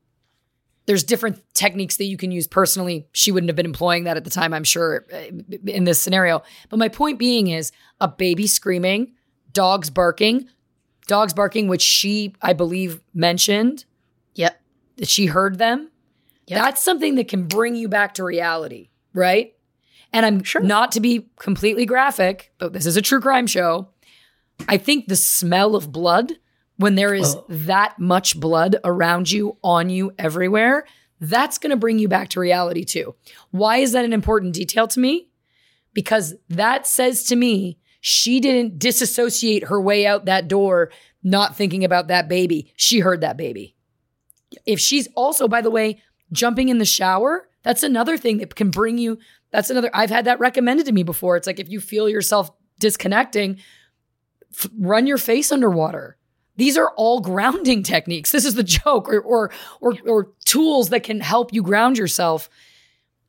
there's 0.86 1.04
different 1.04 1.42
techniques 1.54 1.98
that 1.98 2.06
you 2.06 2.18
can 2.18 2.32
use 2.32 2.46
personally. 2.46 3.08
She 3.14 3.32
wouldn't 3.32 3.50
have 3.50 3.56
been 3.56 3.66
employing 3.66 4.04
that 4.04 4.18
at 4.18 4.26
the 4.26 4.30
time, 4.30 4.54
I'm 4.54 4.66
sure, 4.66 5.06
uh, 5.12 5.18
in 5.66 5.86
this 5.86 6.02
scenario. 6.02 6.44
But 6.70 6.78
my 6.78 6.90
point 6.90 7.18
being 7.18 7.48
is 7.48 7.72
a 8.02 8.08
baby 8.08 8.48
screaming, 8.48 9.14
dogs 9.54 9.90
barking, 9.90 10.48
dogs 11.08 11.34
barking, 11.34 11.68
which 11.68 11.82
she, 11.82 12.36
I 12.42 12.54
believe, 12.54 13.02
mentioned. 13.14 13.86
Yep. 14.36 14.60
That 14.98 15.08
she 15.08 15.28
heard 15.28 15.58
them. 15.58 15.90
Yep. 16.48 16.62
That's 16.62 16.84
something 16.84 17.16
that 17.16 17.30
can 17.30 17.48
bring 17.48 17.76
you 17.76 17.88
back 17.88 18.16
to 18.16 18.24
reality, 18.24 18.90
right? 19.14 19.56
And 20.12 20.26
I'm 20.26 20.44
sure 20.44 20.62
not 20.62 20.92
to 20.92 21.00
be 21.00 21.30
completely 21.40 21.86
graphic, 21.86 22.52
but 22.60 22.74
this 22.74 22.86
is 22.86 22.98
a 22.98 23.02
true 23.02 23.22
crime 23.22 23.48
show. 23.48 23.88
I 24.68 24.78
think 24.78 25.08
the 25.08 25.16
smell 25.16 25.76
of 25.76 25.92
blood, 25.92 26.34
when 26.78 26.96
there 26.96 27.14
is 27.14 27.36
oh. 27.36 27.46
that 27.50 28.00
much 28.00 28.40
blood 28.40 28.78
around 28.84 29.32
you, 29.32 29.58
on 29.64 29.90
you, 29.90 30.14
everywhere, 30.18 30.86
that's 31.20 31.58
going 31.58 31.72
to 31.72 31.78
bring 31.78 32.00
you 32.00 32.08
back 32.08 32.30
to 32.30 32.40
reality 32.40 32.84
too. 32.84 33.16
Why 33.52 33.78
is 33.78 33.94
that 33.94 34.06
an 34.06 34.14
important 34.14 34.54
detail 34.54 34.88
to 34.90 35.00
me? 35.00 35.30
Because 35.94 36.36
that 36.50 36.88
says 36.88 37.24
to 37.26 37.36
me, 37.36 37.78
she 38.02 38.40
didn't 38.40 38.80
disassociate 38.80 39.66
her 39.66 39.80
way 39.80 40.06
out 40.06 40.26
that 40.26 40.48
door, 40.48 40.92
not 41.24 41.56
thinking 41.56 41.86
about 41.86 42.08
that 42.08 42.28
baby. 42.28 42.74
She 42.76 43.00
heard 43.00 43.22
that 43.22 43.38
baby. 43.38 43.76
If 44.66 44.80
she's 44.80 45.08
also, 45.16 45.48
by 45.48 45.62
the 45.62 45.72
way, 45.72 46.02
jumping 46.32 46.68
in 46.70 46.80
the 46.80 46.86
shower, 46.86 47.48
that's 47.64 47.84
another 47.84 48.18
thing 48.18 48.40
that 48.40 48.56
can 48.56 48.72
bring 48.72 48.98
you. 48.98 49.20
That's 49.52 49.70
another, 49.70 49.90
I've 49.94 50.10
had 50.10 50.26
that 50.26 50.40
recommended 50.40 50.86
to 50.88 50.92
me 50.92 51.04
before. 51.04 51.38
It's 51.38 51.48
like 51.48 51.60
if 51.60 51.70
you 51.70 51.80
feel 51.80 52.10
yourself 52.10 52.52
disconnecting, 52.80 53.60
f- 54.54 54.70
run 54.78 55.08
your 55.08 55.18
face 55.18 55.52
underwater. 55.52 56.18
These 56.56 56.78
are 56.78 56.92
all 56.96 57.20
grounding 57.20 57.84
techniques. 57.94 58.32
This 58.32 58.46
is 58.46 58.56
the 58.56 58.64
joke, 58.64 59.10
or 59.10 59.22
or 59.22 59.52
or, 59.82 59.96
or 60.06 60.32
tools 60.46 60.90
that 60.90 61.04
can 61.04 61.20
help 61.20 61.54
you 61.54 61.64
ground 61.64 61.98
yourself, 61.98 62.50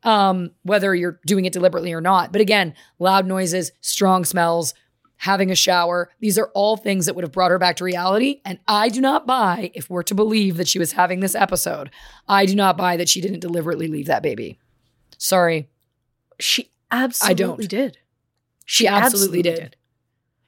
um, 0.03 0.51
whether 0.63 0.95
you're 0.95 1.21
doing 1.27 1.45
it 1.45 1.53
deliberately 1.53 1.93
or 1.93 2.01
not. 2.01 2.33
But 2.33 2.41
again, 2.41 2.75
loud 2.99 3.27
noises, 3.27 3.73
strong 3.81 4.25
smells, 4.25 4.75
having 5.17 5.51
a 5.51 5.55
shower. 5.55 6.11
These 6.21 6.39
are 6.39 6.51
all 6.55 6.77
things 6.77 7.07
that 7.07 7.15
would 7.15 7.25
have 7.25 7.33
brought 7.33 7.51
her 7.51 7.59
back 7.59 7.77
to 7.77 7.85
reality. 7.85 8.41
And 8.45 8.59
I 8.69 8.89
do 8.89 9.01
not 9.01 9.27
buy, 9.27 9.71
if 9.75 9.89
we're 9.89 10.03
to 10.05 10.15
believe 10.15 10.57
that 10.59 10.69
she 10.69 10.79
was 10.79 10.93
having 10.93 11.21
this 11.21 11.35
episode, 11.35 11.91
I 12.29 12.47
do 12.47 12.55
not 12.55 12.77
buy 12.77 12.97
that 12.97 13.09
she 13.09 13.21
didn't 13.21 13.41
deliberately 13.41 13.89
leave 13.89 14.07
that 14.07 14.23
baby. 14.23 14.59
Sorry. 15.17 15.69
She 16.39 16.71
absolutely 16.91 17.67
don't. 17.67 17.71
did. 17.71 17.99
She 18.67 18.87
absolutely, 18.87 19.43
did. 19.43 19.77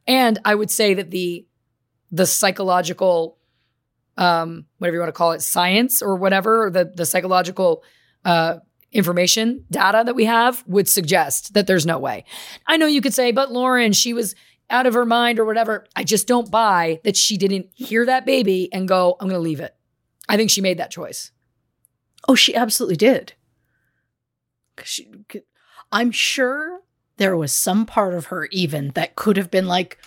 And 0.07 0.39
I 0.45 0.55
would 0.55 0.71
say 0.71 0.95
that 0.95 1.11
the 1.11 1.47
the 2.13 2.27
psychological 2.27 3.39
um 4.17 4.67
whatever 4.79 4.97
you 4.97 5.01
want 5.01 5.09
to 5.09 5.19
call 5.19 5.33
it, 5.33 5.43
science 5.43 6.03
or 6.03 6.17
whatever, 6.17 6.71
the 6.73 6.85
the 6.85 7.07
psychological 7.07 7.83
uh 8.25 8.57
information 8.93 9.65
data 9.71 10.03
that 10.07 10.15
we 10.15 10.25
have 10.25 10.65
would 10.67 10.89
suggest 10.89 11.55
that 11.55 11.67
there's 11.67 11.85
no 11.85 11.99
way. 11.99 12.25
I 12.67 12.77
know 12.77 12.87
you 12.87 13.01
could 13.03 13.15
say, 13.15 13.33
but 13.33 13.53
Lauren, 13.53 13.93
she 13.93 14.15
was 14.15 14.35
out 14.71 14.87
of 14.87 14.95
her 14.95 15.05
mind 15.05 15.39
or 15.39 15.45
whatever. 15.45 15.87
I 15.95 16.05
just 16.05 16.27
don't 16.27 16.51
buy 16.51 17.01
that 17.05 17.17
she 17.17 17.37
didn't 17.37 17.67
hear 17.75 18.07
that 18.07 18.27
baby 18.27 18.73
and 18.73 18.89
go, 18.89 19.17
I'm 19.21 19.29
going 19.29 19.39
to 19.39 19.43
leave 19.45 19.61
it. 19.61 19.75
I 20.29 20.37
think 20.37 20.51
she 20.51 20.61
made 20.61 20.79
that 20.79 20.91
choice. 20.91 21.31
Oh, 22.27 22.35
she 22.35 22.55
absolutely 22.55 22.97
did. 22.97 23.35
She, 24.83 25.11
I'm 25.93 26.11
sure 26.11 26.76
there 27.17 27.37
was 27.37 27.53
some 27.53 27.87
part 27.87 28.15
of 28.15 28.27
her 28.27 28.47
even 28.47 28.91
that 28.91 29.17
could 29.17 29.37
have 29.37 29.51
been 29.51 29.67
like, 29.67 29.99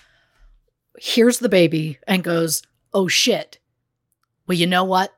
here's 0.97 1.39
the 1.39 1.49
baby, 1.49 1.97
and 2.07 2.23
goes, 2.23 2.61
oh 2.93 3.07
shit. 3.07 3.59
Well, 4.47 4.57
you 4.57 4.67
know 4.67 4.83
what? 4.83 5.13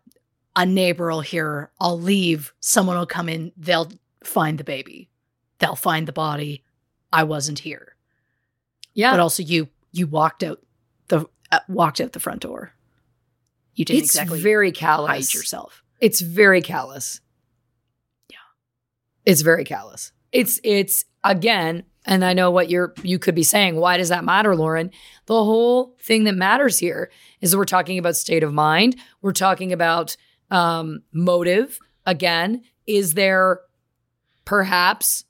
A 0.55 0.65
neighbor 0.65 1.09
will 1.09 1.21
hear, 1.21 1.71
I'll 1.79 1.99
leave. 1.99 2.53
Someone 2.59 2.97
will 2.97 3.05
come 3.05 3.29
in, 3.29 3.51
they'll 3.57 3.91
find 4.23 4.57
the 4.57 4.63
baby. 4.63 5.09
They'll 5.59 5.75
find 5.75 6.07
the 6.07 6.13
body. 6.13 6.63
I 7.13 7.23
wasn't 7.23 7.59
here. 7.59 7.95
Yeah. 8.93 9.11
But 9.11 9.19
also 9.19 9.43
you 9.43 9.69
you 9.91 10.07
walked 10.07 10.43
out 10.43 10.61
the 11.07 11.25
uh, 11.51 11.59
walked 11.67 12.01
out 12.01 12.13
the 12.13 12.19
front 12.19 12.41
door. 12.41 12.73
You 13.75 13.85
didn't 13.85 14.03
it's 14.03 14.15
exactly 14.15 14.41
very 14.41 14.71
callous. 14.71 15.09
hide 15.09 15.33
yourself. 15.33 15.83
It's 15.99 16.21
very 16.21 16.61
callous. 16.61 17.21
Yeah. 18.29 18.37
It's 19.25 19.41
very 19.41 19.63
callous. 19.63 20.11
It's 20.31 20.59
it's 20.63 21.05
again, 21.23 21.83
and 22.05 22.25
I 22.25 22.33
know 22.33 22.51
what 22.51 22.69
you're 22.69 22.93
you 23.03 23.19
could 23.19 23.35
be 23.35 23.43
saying, 23.43 23.75
why 23.75 23.97
does 23.97 24.09
that 24.09 24.23
matter, 24.25 24.55
Lauren? 24.55 24.91
The 25.27 25.43
whole 25.43 25.95
thing 25.99 26.23
that 26.25 26.35
matters 26.35 26.79
here 26.79 27.11
is 27.41 27.51
that 27.51 27.57
we're 27.57 27.65
talking 27.65 27.97
about 27.97 28.15
state 28.15 28.43
of 28.43 28.53
mind. 28.53 28.95
We're 29.21 29.33
talking 29.33 29.71
about 29.71 30.17
um 30.49 31.03
motive. 31.11 31.79
Again, 32.05 32.63
is 32.87 33.13
there 33.13 33.61
perhaps 34.45 35.25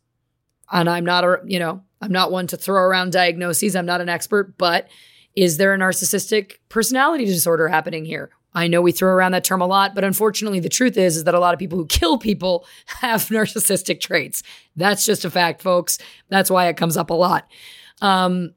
and 0.72 0.90
I'm 0.90 1.06
not 1.06 1.24
a, 1.24 1.40
you 1.46 1.60
know, 1.60 1.84
I'm 2.02 2.12
not 2.12 2.32
one 2.32 2.48
to 2.48 2.58
throw 2.58 2.82
around 2.82 3.12
diagnoses. 3.12 3.76
I'm 3.76 3.86
not 3.86 4.02
an 4.02 4.10
expert, 4.10 4.58
but 4.58 4.88
is 5.36 5.58
there 5.58 5.74
a 5.74 5.78
narcissistic 5.78 6.54
personality 6.70 7.26
disorder 7.26 7.68
happening 7.68 8.06
here? 8.06 8.32
I 8.54 8.68
know 8.68 8.82
we 8.82 8.92
throw 8.92 9.12
around 9.12 9.32
that 9.32 9.44
term 9.44 9.62
a 9.62 9.68
lot, 9.68 9.96
but 9.96 10.04
unfortunately, 10.04 10.60
the 10.60 10.70
truth 10.70 10.98
is, 10.98 11.18
is 11.18 11.24
that 11.24 11.34
a 11.34 11.40
lot 11.40 11.54
of 11.54 11.60
people 11.60 11.78
who 11.78 11.86
kill 11.86 12.18
people 12.18 12.66
have 12.86 13.22
narcissistic 13.28 14.00
traits. 14.00 14.44
That's 14.76 15.06
just 15.06 15.26
a 15.26 15.30
fact, 15.30 15.62
folks. 15.62 15.98
That's 16.30 16.52
why 16.52 16.68
it 16.68 16.78
comes 16.78 16.98
up 16.98 17.10
a 17.10 17.14
lot. 17.14 17.50
Um, 18.02 18.54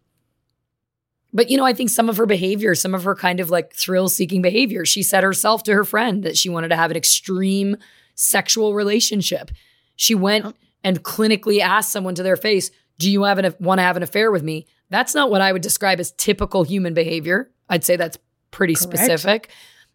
but 1.32 1.50
you 1.50 1.56
know, 1.56 1.64
I 1.64 1.72
think 1.72 1.90
some 1.90 2.08
of 2.08 2.16
her 2.16 2.26
behavior, 2.26 2.74
some 2.74 2.94
of 2.94 3.04
her 3.04 3.14
kind 3.14 3.40
of 3.40 3.50
like 3.50 3.74
thrill-seeking 3.74 4.40
behavior, 4.40 4.84
she 4.84 5.02
said 5.02 5.24
herself 5.24 5.64
to 5.64 5.74
her 5.74 5.84
friend 5.84 6.22
that 6.22 6.36
she 6.36 6.48
wanted 6.48 6.68
to 6.68 6.76
have 6.76 6.90
an 6.90 6.96
extreme 6.96 7.76
sexual 8.14 8.74
relationship. 8.74 9.50
She 9.96 10.14
went 10.14 10.54
and 10.84 11.02
clinically 11.02 11.60
asked 11.60 11.90
someone 11.90 12.14
to 12.14 12.22
their 12.22 12.36
face, 12.36 12.70
"Do 12.98 13.10
you 13.10 13.24
have 13.24 13.38
an 13.38 13.52
want 13.58 13.78
to 13.78 13.82
have 13.82 13.96
an 13.96 14.02
affair 14.04 14.30
with 14.30 14.44
me?" 14.44 14.66
That's 14.90 15.14
not 15.14 15.30
what 15.30 15.40
I 15.40 15.52
would 15.52 15.62
describe 15.62 15.98
as 15.98 16.12
typical 16.12 16.62
human 16.62 16.94
behavior. 16.94 17.50
I'd 17.68 17.84
say 17.84 17.96
that's 17.96 18.18
pretty 18.52 18.74
Correct. 18.74 18.98
specific. 18.98 19.50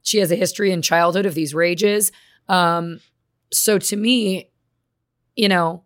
She 0.10 0.18
has 0.18 0.32
a 0.32 0.36
history 0.36 0.72
in 0.72 0.82
childhood 0.82 1.28
of 1.28 1.36
these 1.36 1.54
rages. 1.54 2.12
Um, 2.48 3.00
so 3.54 3.78
to 3.78 3.96
me, 3.96 4.50
you 5.36 5.48
know, 5.48 5.84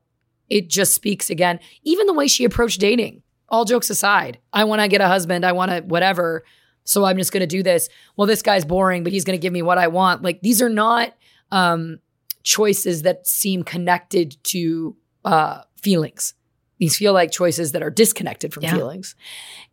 it 0.50 0.70
just 0.70 0.94
speaks 0.94 1.30
again. 1.30 1.60
Even 1.84 2.08
the 2.08 2.14
way 2.14 2.28
she 2.28 2.46
approached 2.46 2.80
dating. 2.80 3.22
All 3.50 3.66
jokes 3.66 3.90
aside, 3.90 4.40
I 4.54 4.64
want 4.64 4.82
to 4.82 4.88
get 4.88 5.02
a 5.02 5.10
husband. 5.10 5.46
I 5.46 5.52
want 5.52 5.72
to 5.72 5.82
whatever. 5.82 6.46
So 6.86 7.04
I'm 7.04 7.18
just 7.18 7.34
going 7.34 7.42
to 7.42 7.48
do 7.48 7.64
this. 7.64 7.90
Well, 8.16 8.26
this 8.26 8.42
guy's 8.42 8.64
boring, 8.64 9.04
but 9.04 9.12
he's 9.12 9.26
going 9.26 9.38
to 9.38 9.42
give 9.42 9.52
me 9.52 9.62
what 9.62 9.78
I 9.78 9.88
want. 9.88 10.22
Like 10.22 10.40
these 10.40 10.62
are 10.62 10.70
not 10.70 11.14
um, 11.52 12.00
choices 12.44 13.02
that 13.02 13.28
seem 13.28 13.64
connected 13.64 14.42
to 14.46 14.96
uh, 15.26 15.64
feelings. 15.76 16.34
These 16.80 16.98
feel 16.98 17.14
like 17.14 17.32
choices 17.32 17.72
that 17.72 17.84
are 17.84 17.90
disconnected 17.90 18.54
from 18.54 18.64
Yeah. 18.64 18.76
feelings, 18.76 19.16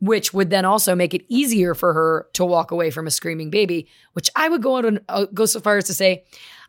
which 0.00 0.32
would 0.34 0.50
then 0.50 0.64
also 0.64 0.94
make 0.94 1.14
it 1.14 1.24
easier 1.28 1.74
for 1.74 1.92
her 1.94 2.28
to 2.34 2.44
walk 2.44 2.70
away 2.70 2.90
from 2.90 3.06
a 3.06 3.10
screaming 3.10 3.50
baby. 3.50 3.88
Which 4.12 4.30
I 4.36 4.48
would 4.48 4.62
go 4.62 4.76
out 4.76 4.84
and 4.84 5.00
uh, 5.08 5.26
go 5.32 5.46
so 5.46 5.60
far 5.60 5.76
as 5.78 5.84
to 5.86 5.94
say, 5.94 6.24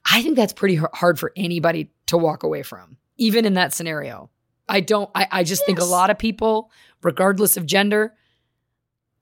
I 0.09 0.21
think 0.21 0.35
that's 0.35 0.53
pretty 0.53 0.75
hard 0.93 1.19
for 1.19 1.31
anybody 1.35 1.91
to 2.07 2.17
walk 2.17 2.43
away 2.43 2.63
from, 2.63 2.97
even 3.17 3.45
in 3.45 3.53
that 3.55 3.73
scenario. 3.73 4.29
I 4.69 4.79
don't. 4.79 5.09
I, 5.13 5.27
I 5.31 5.43
just 5.43 5.65
think 5.65 5.79
a 5.79 5.83
lot 5.85 6.09
of 6.09 6.17
people, 6.17 6.71
regardless 7.03 7.57
of 7.57 7.65
gender, 7.65 8.15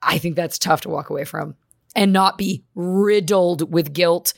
I 0.01 0.17
think 0.19 0.35
that's 0.35 0.59
tough 0.59 0.81
to 0.81 0.89
walk 0.89 1.09
away 1.09 1.25
from 1.25 1.55
and 1.95 2.13
not 2.13 2.37
be 2.37 2.63
riddled 2.75 3.73
with 3.73 3.93
guilt. 3.93 4.33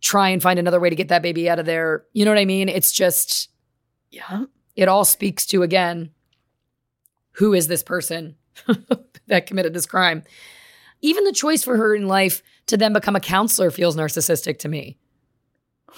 Try 0.00 0.28
and 0.30 0.40
find 0.40 0.58
another 0.58 0.80
way 0.80 0.88
to 0.88 0.96
get 0.96 1.08
that 1.08 1.20
baby 1.22 1.50
out 1.50 1.58
of 1.58 1.66
there. 1.66 2.04
You 2.12 2.24
know 2.24 2.30
what 2.30 2.38
I 2.38 2.44
mean? 2.44 2.68
It's 2.68 2.92
just 2.92 3.50
Yeah. 4.10 4.44
It 4.76 4.88
all 4.88 5.04
speaks 5.04 5.46
to 5.46 5.62
again 5.62 6.10
who 7.36 7.54
is 7.54 7.66
this 7.68 7.82
person 7.82 8.36
that 9.26 9.46
committed 9.46 9.72
this 9.72 9.86
crime? 9.86 10.22
Even 11.00 11.24
the 11.24 11.32
choice 11.32 11.64
for 11.64 11.76
her 11.76 11.94
in 11.94 12.06
life 12.06 12.42
to 12.66 12.76
then 12.76 12.92
become 12.92 13.16
a 13.16 13.20
counselor 13.20 13.70
feels 13.70 13.96
narcissistic 13.96 14.58
to 14.58 14.68
me. 14.68 14.98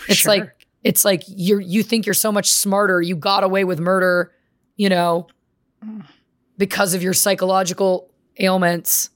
It's 0.09 0.19
Sure. 0.21 0.31
like 0.31 0.67
it's 0.83 1.05
like 1.05 1.23
you 1.27 1.59
you 1.59 1.83
think 1.83 2.07
you're 2.07 2.15
so 2.15 2.31
much 2.33 2.51
smarter. 2.51 3.01
You 3.01 3.17
got 3.17 3.43
away 3.45 3.65
with 3.65 3.81
murder 3.81 4.33
you 4.77 4.89
know 4.89 5.27
because 6.59 6.95
of 6.95 7.03
your 7.03 7.13
psychological 7.13 8.11
ailments. 8.39 9.11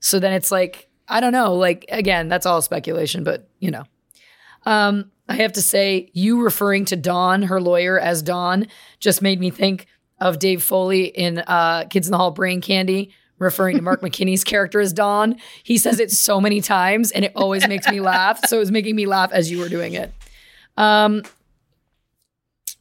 So 0.00 0.18
then 0.18 0.32
it's 0.32 0.50
like 0.50 0.88
i 1.08 1.20
don't 1.20 1.32
know 1.32 1.54
like 1.54 1.84
again 1.90 2.28
that's 2.28 2.46
all 2.46 2.62
speculation 2.62 3.24
but 3.24 3.48
you 3.58 3.70
know. 3.70 3.84
Um 4.64 5.10
i 5.32 5.42
have 5.42 5.52
to 5.52 5.62
say 5.62 6.10
you 6.12 6.42
referring 6.42 6.84
to 6.84 6.96
dawn 6.96 7.42
her 7.42 7.60
lawyer 7.60 7.98
as 7.98 8.22
dawn 8.22 8.66
just 9.00 9.22
made 9.22 9.40
me 9.40 9.50
think 9.50 9.86
of 10.20 10.38
dave 10.38 10.62
foley 10.62 11.04
in 11.04 11.38
uh 11.38 11.84
kids 11.90 12.06
in 12.06 12.12
the 12.12 12.18
hall 12.18 12.30
brain 12.30 12.60
candy 12.60 13.12
referring 13.38 13.76
to 13.76 13.82
mark 13.82 14.00
mckinney's 14.02 14.44
character 14.44 14.78
as 14.78 14.92
dawn. 14.92 15.34
He 15.64 15.76
says 15.76 15.98
it 15.98 16.12
so 16.12 16.40
many 16.40 16.60
times 16.60 17.10
and 17.10 17.24
it 17.24 17.32
always 17.34 17.66
makes 17.66 17.88
me 17.88 17.98
laugh. 17.98 18.46
So 18.46 18.58
it 18.58 18.60
was 18.60 18.70
making 18.70 18.94
me 18.94 19.04
laugh 19.04 19.32
as 19.32 19.50
you 19.50 19.58
were 19.58 19.68
doing 19.68 19.94
it. 19.94 20.14
Um 20.76 21.22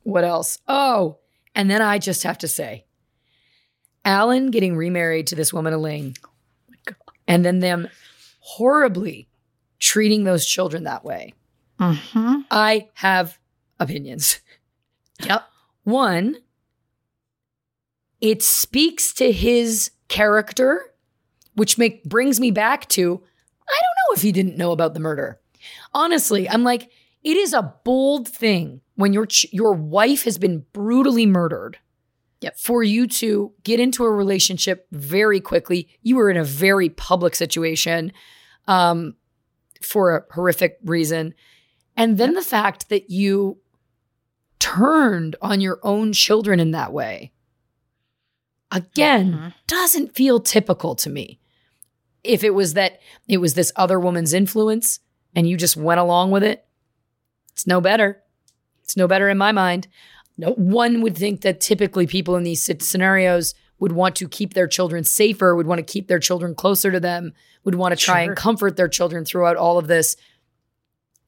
what 0.04 0.24
else? 0.24 0.60
Oh 0.68 1.18
and 1.56 1.70
then 1.70 1.82
i 1.82 1.98
just 1.98 2.24
have 2.24 2.38
to 2.38 2.48
say 2.48 2.86
alan 4.06 4.52
getting 4.52 4.76
remarried 4.76 5.28
to 5.28 5.36
this 5.36 5.54
woman 5.54 5.74
elaine 5.74 6.14
and 7.28 7.46
then 7.46 7.60
them 7.60 7.88
horribly 8.40 9.28
treating 9.80 10.24
those 10.24 10.46
children 10.46 10.84
that 10.84 11.04
way 11.04 11.34
Mhm. 11.82 12.46
I 12.52 12.90
have 12.96 13.40
opinions. 13.80 14.40
Yep. 15.24 15.44
One, 15.84 16.38
it 18.20 18.42
speaks 18.42 19.14
to 19.14 19.32
his 19.32 19.92
character, 20.08 20.82
which 21.54 21.78
make 21.78 22.04
brings 22.04 22.40
me 22.40 22.50
back 22.50 22.88
to 22.90 23.04
I 23.04 23.06
don't 23.08 23.98
know 24.10 24.16
if 24.16 24.24
he 24.24 24.32
didn't 24.32 24.58
know 24.58 24.72
about 24.72 24.96
the 24.96 25.00
murder. 25.00 25.40
Honestly, 25.94 26.50
I'm 26.50 26.64
like, 26.64 26.90
it 27.24 27.38
is 27.38 27.54
a 27.54 27.74
bold 27.84 28.28
thing 28.28 28.82
when 28.96 29.14
your 29.14 29.28
ch- 29.28 29.46
your 29.54 29.74
wife 29.74 30.24
has 30.24 30.40
been 30.40 30.66
brutally 30.74 31.28
murdered. 31.28 31.78
Yep. 32.42 32.58
For 32.58 32.82
you 32.82 33.06
to 33.08 33.54
get 33.64 33.80
into 33.80 34.04
a 34.04 34.12
relationship 34.12 34.88
very 34.92 35.40
quickly, 35.40 35.88
you 36.02 36.16
were 36.16 36.32
in 36.32 36.38
a 36.38 36.44
very 36.44 36.90
public 36.90 37.36
situation, 37.36 38.12
um, 38.68 39.14
for 39.84 40.16
a 40.18 40.34
horrific 40.34 40.80
reason. 40.84 41.36
And 41.98 42.18
then 42.18 42.34
the 42.34 42.42
fact 42.42 42.90
that 42.90 43.10
you 43.10 43.60
turned 44.60 45.36
on 45.42 45.62
your 45.62 45.80
own 45.84 46.14
children 46.14 46.60
in 46.60 46.72
that 46.72 46.94
way, 46.94 47.32
again, 48.72 49.34
Mhm. 49.34 49.54
doesn't 49.68 50.16
feel 50.16 50.40
typical 50.40 50.96
to 50.96 51.10
me. 51.10 51.40
If 52.24 52.44
it 52.44 52.52
was 52.52 52.74
that 52.76 53.00
it 53.28 53.38
was 53.38 53.54
this 53.56 53.72
other 53.76 54.00
woman's 54.00 54.34
influence 54.34 55.00
and 55.36 55.50
you 55.50 55.58
just 55.58 55.76
went 55.76 56.00
along 56.00 56.32
with 56.32 56.44
it, 56.44 56.66
it's 57.52 57.66
no 57.68 57.82
better. 57.82 58.22
It's 58.84 58.96
no 58.96 59.08
better 59.08 59.30
in 59.30 59.38
my 59.38 59.52
mind. 59.52 59.88
No, 60.38 60.52
one 60.52 61.02
would 61.02 61.18
think 61.18 61.42
that 61.42 61.60
typically 61.60 62.08
people 62.08 62.36
in 62.36 62.44
these 62.44 62.64
scenarios 62.80 63.54
would 63.80 63.92
want 63.92 64.16
to 64.18 64.28
keep 64.30 64.54
their 64.54 64.68
children 64.68 65.04
safer, 65.04 65.56
would 65.56 65.66
want 65.68 65.80
to 65.80 65.84
keep 65.94 66.08
their 66.08 66.20
children 66.20 66.54
closer 66.54 66.92
to 66.92 67.00
them, 67.00 67.34
would 67.64 67.76
want 67.76 67.98
to 67.98 68.04
try 68.06 68.22
Sure. 68.24 68.32
and 68.32 68.38
comfort 68.38 68.78
their 68.78 68.88
children 68.88 69.26
throughout 69.26 69.58
all 69.58 69.78
of 69.80 69.88
this. 69.88 70.16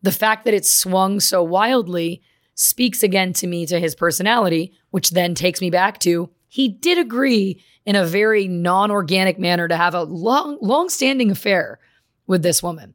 The 0.03 0.11
fact 0.11 0.45
that 0.45 0.53
it 0.53 0.65
swung 0.65 1.19
so 1.19 1.41
wildly 1.41 2.21
speaks 2.55 3.01
again 3.01 3.33
to 3.33 3.47
me 3.47 3.65
to 3.65 3.79
his 3.79 3.95
personality, 3.95 4.73
which 4.91 5.09
then 5.09 5.33
takes 5.33 5.59
me 5.59 5.69
back 5.69 5.99
to 5.99 6.29
he 6.47 6.69
did 6.69 6.99
agree 6.99 7.63
in 7.83 7.95
a 7.95 8.05
very 8.05 8.47
non-organic 8.47 9.39
manner 9.39 9.67
to 9.67 9.75
have 9.75 9.95
a 9.95 10.03
long 10.03 10.59
long-standing 10.61 11.31
affair 11.31 11.79
with 12.27 12.43
this 12.43 12.61
woman. 12.61 12.93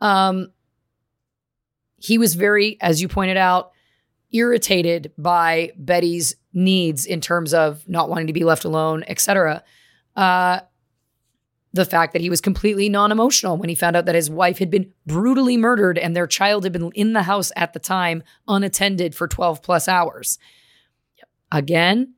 Um 0.00 0.52
he 1.96 2.18
was 2.18 2.34
very 2.34 2.78
as 2.80 3.02
you 3.02 3.08
pointed 3.08 3.36
out 3.36 3.72
irritated 4.30 5.12
by 5.18 5.72
Betty's 5.76 6.36
needs 6.52 7.04
in 7.06 7.20
terms 7.20 7.52
of 7.52 7.86
not 7.88 8.08
wanting 8.08 8.28
to 8.28 8.32
be 8.32 8.44
left 8.44 8.64
alone, 8.64 9.04
etc. 9.08 9.64
Uh 10.14 10.60
the 11.74 11.84
fact 11.84 12.12
that 12.12 12.20
he 12.22 12.28
was 12.30 12.40
completely 12.40 12.88
non-emotional 12.88 13.56
when 13.56 13.68
he 13.68 13.74
found 13.74 13.96
out 13.96 14.04
that 14.06 14.14
his 14.14 14.28
wife 14.28 14.58
had 14.58 14.70
been 14.70 14.92
brutally 15.06 15.56
murdered 15.56 15.96
and 15.98 16.14
their 16.14 16.26
child 16.26 16.64
had 16.64 16.72
been 16.72 16.90
in 16.94 17.12
the 17.14 17.22
house 17.22 17.50
at 17.56 17.72
the 17.72 17.78
time 17.78 18.22
unattended 18.46 19.14
for 19.14 19.26
12 19.26 19.62
plus 19.62 19.88
hours. 19.88 20.38
Again, 21.50 22.14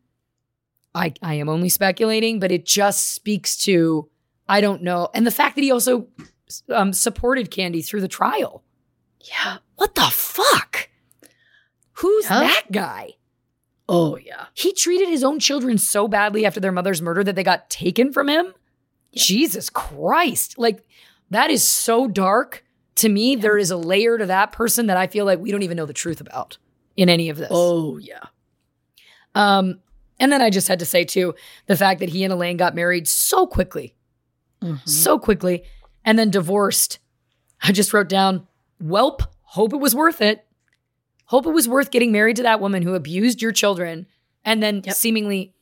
I 0.94 1.12
I 1.22 1.34
am 1.34 1.48
only 1.48 1.68
speculating, 1.68 2.38
but 2.40 2.52
it 2.52 2.64
just 2.66 3.12
speaks 3.12 3.56
to 3.64 4.08
I 4.48 4.60
don't 4.60 4.82
know, 4.82 5.08
and 5.14 5.26
the 5.26 5.30
fact 5.30 5.54
that 5.56 5.62
he 5.62 5.70
also 5.72 6.06
um, 6.68 6.92
supported 6.92 7.50
Candy 7.50 7.80
through 7.82 8.02
the 8.02 8.08
trial. 8.08 8.62
Yeah. 9.20 9.56
What 9.76 9.94
the 9.94 10.02
fuck? 10.02 10.90
Who's 11.94 12.24
Yeah. 12.24 12.40
that 12.40 12.64
guy? 12.70 13.12
Oh 13.88 14.16
yeah. 14.16 14.46
He 14.54 14.72
treated 14.72 15.08
his 15.08 15.24
own 15.24 15.38
children 15.40 15.78
so 15.78 16.06
badly 16.08 16.44
after 16.46 16.60
their 16.60 16.72
mother's 16.72 17.02
murder 17.02 17.24
that 17.24 17.34
they 17.36 17.42
got 17.42 17.70
taken 17.70 18.12
from 18.12 18.28
him. 18.28 18.52
Jesus 19.16 19.70
Christ. 19.70 20.58
Like, 20.58 20.82
that 21.30 21.50
is 21.50 21.62
so 21.66 22.06
dark. 22.08 22.64
To 22.96 23.08
me, 23.08 23.34
there 23.36 23.58
is 23.58 23.70
a 23.70 23.76
layer 23.76 24.18
to 24.18 24.26
that 24.26 24.52
person 24.52 24.86
that 24.86 24.96
I 24.96 25.06
feel 25.08 25.24
like 25.24 25.40
we 25.40 25.50
don't 25.50 25.62
even 25.62 25.76
know 25.76 25.86
the 25.86 25.92
truth 25.92 26.20
about 26.20 26.58
in 26.96 27.08
any 27.08 27.28
of 27.28 27.36
this. 27.36 27.48
Oh 27.50 27.96
yeah. 27.98 28.20
Um, 29.34 29.80
and 30.20 30.30
then 30.30 30.40
I 30.40 30.50
just 30.50 30.68
had 30.68 30.78
to 30.78 30.84
say 30.86 31.04
too, 31.04 31.34
the 31.66 31.76
fact 31.76 32.00
that 32.00 32.08
he 32.10 32.22
and 32.24 32.32
Elaine 32.32 32.56
got 32.56 32.74
married 32.74 33.08
so 33.08 33.46
quickly, 33.46 33.96
Mhm. 34.62 34.88
so 34.88 35.18
quickly, 35.18 35.64
and 36.04 36.18
then 36.18 36.30
divorced. 36.30 36.98
I 37.62 37.72
just 37.72 37.92
wrote 37.92 38.08
down, 38.08 38.46
Welp, 38.82 39.22
hope 39.42 39.72
it 39.72 39.78
was 39.78 39.94
worth 39.94 40.20
it. 40.20 40.46
Hope 41.26 41.46
it 41.46 41.50
was 41.50 41.66
worth 41.68 41.90
getting 41.90 42.12
married 42.12 42.36
to 42.36 42.42
that 42.42 42.60
woman 42.60 42.82
who 42.82 42.94
abused 42.94 43.40
your 43.42 43.52
children 43.52 44.06
and 44.44 44.62
then 44.62 44.82
Yep. 44.84 44.94
seemingly 44.94 45.53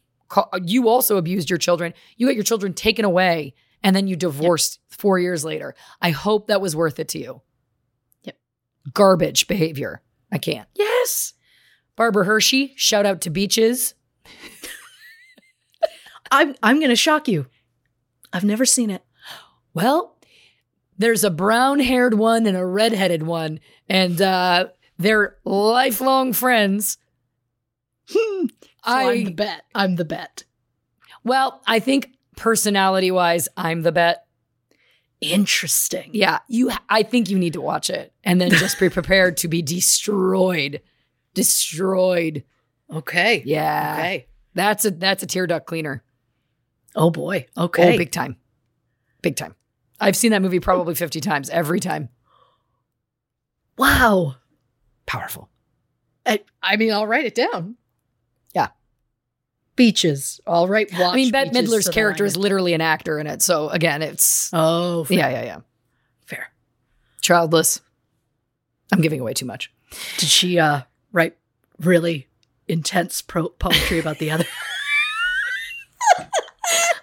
you 0.62 0.88
also 0.88 1.16
abused 1.16 1.50
your 1.50 1.58
children. 1.58 1.94
You 2.16 2.26
got 2.26 2.34
your 2.34 2.44
children 2.44 2.74
taken 2.74 3.04
away 3.04 3.54
and 3.82 3.94
then 3.94 4.06
you 4.06 4.16
divorced 4.16 4.78
four 4.88 5.18
years 5.18 5.44
later. 5.44 5.74
I 6.00 6.10
hope 6.10 6.46
that 6.46 6.60
was 6.60 6.76
worth 6.76 6.98
it 6.98 7.08
to 7.08 7.18
you. 7.18 7.42
Yep. 8.24 8.36
Garbage 8.94 9.48
behavior. 9.48 10.00
I 10.30 10.38
can't. 10.38 10.68
Yes. 10.74 11.34
Barbara 11.96 12.24
Hershey, 12.24 12.72
shout 12.76 13.04
out 13.04 13.20
to 13.22 13.30
Beaches. 13.30 13.94
I'm 16.30 16.54
I'm 16.62 16.80
gonna 16.80 16.96
shock 16.96 17.28
you. 17.28 17.46
I've 18.32 18.44
never 18.44 18.64
seen 18.64 18.90
it. 18.90 19.02
Well, 19.74 20.16
there's 20.96 21.24
a 21.24 21.30
brown 21.30 21.80
haired 21.80 22.14
one 22.14 22.46
and 22.46 22.56
a 22.56 22.64
red 22.64 22.92
headed 22.92 23.24
one, 23.24 23.60
and 23.88 24.22
uh, 24.22 24.68
they're 24.98 25.36
lifelong 25.44 26.32
friends. 26.32 26.96
So 28.84 28.90
I, 28.92 29.12
am 29.12 29.24
the 29.24 29.30
Bette. 29.30 29.62
I'm 29.74 29.96
the 29.96 30.04
Bette. 30.04 30.44
well, 31.24 31.62
I 31.66 31.78
think 31.78 32.10
personality 32.36 33.10
wise, 33.10 33.48
I'm 33.56 33.82
the 33.82 33.92
Bette. 33.92 34.18
Interesting. 35.20 36.10
Yeah, 36.12 36.40
you. 36.48 36.72
I 36.88 37.04
think 37.04 37.30
you 37.30 37.38
need 37.38 37.52
to 37.52 37.60
watch 37.60 37.90
it, 37.90 38.12
and 38.24 38.40
then 38.40 38.50
just 38.50 38.80
be 38.80 38.88
prepared 38.88 39.36
to 39.38 39.48
be 39.48 39.62
destroyed, 39.62 40.80
destroyed. 41.32 42.42
Okay. 42.92 43.42
Yeah, 43.46 43.96
Okay. 43.98 44.26
that's 44.54 44.84
a 44.84 44.90
that's 44.90 45.22
a 45.22 45.26
tear 45.26 45.46
duct 45.46 45.66
cleaner. 45.66 46.02
Oh 46.96 47.10
boy. 47.10 47.46
Okay. 47.56 47.94
Oh, 47.94 47.96
big 47.96 48.10
time, 48.10 48.36
big 49.22 49.36
time. 49.36 49.54
I've 50.00 50.16
seen 50.16 50.32
that 50.32 50.42
movie 50.42 50.58
probably 50.58 50.96
fifty 50.96 51.20
times. 51.20 51.48
Every 51.50 51.78
time, 51.78 52.08
wow. 53.78 54.34
powerful. 55.06 55.48
I, 56.26 56.40
I 56.60 56.76
mean, 56.76 56.92
I'll 56.92 57.06
write 57.06 57.26
it 57.26 57.34
down. 57.36 57.76
Beaches. 59.76 60.40
All 60.46 60.68
right. 60.68 60.90
Watch 60.92 61.12
I 61.12 61.16
mean, 61.16 61.30
Bette 61.30 61.50
Midler's 61.50 61.88
character 61.88 62.24
is 62.24 62.36
literally 62.36 62.74
an 62.74 62.80
actor 62.80 63.18
in 63.18 63.26
it. 63.26 63.40
So 63.42 63.68
again, 63.70 64.02
it's 64.02 64.50
Oh, 64.52 65.04
fair. 65.04 65.18
yeah, 65.18 65.28
yeah, 65.30 65.44
yeah. 65.44 65.58
Fair. 66.26 66.50
Childless. 67.22 67.80
I'm 68.92 69.00
giving 69.00 69.20
away 69.20 69.32
too 69.32 69.46
much. 69.46 69.72
Did 70.18 70.28
she 70.28 70.58
uh 70.58 70.82
write 71.12 71.36
really 71.80 72.28
intense 72.68 73.22
pro- 73.22 73.48
poetry 73.48 73.98
about 73.98 74.18
the 74.18 74.30
other? 74.30 74.44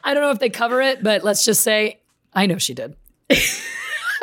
I 0.04 0.14
don't 0.14 0.24
know 0.24 0.32
if 0.32 0.40
they 0.40 0.50
cover 0.50 0.82
it, 0.82 1.04
but 1.04 1.24
let's 1.24 1.46
just 1.46 1.62
say 1.62 2.00
I 2.34 2.46
know 2.46 2.58
she 2.58 2.74
did. 2.74 2.96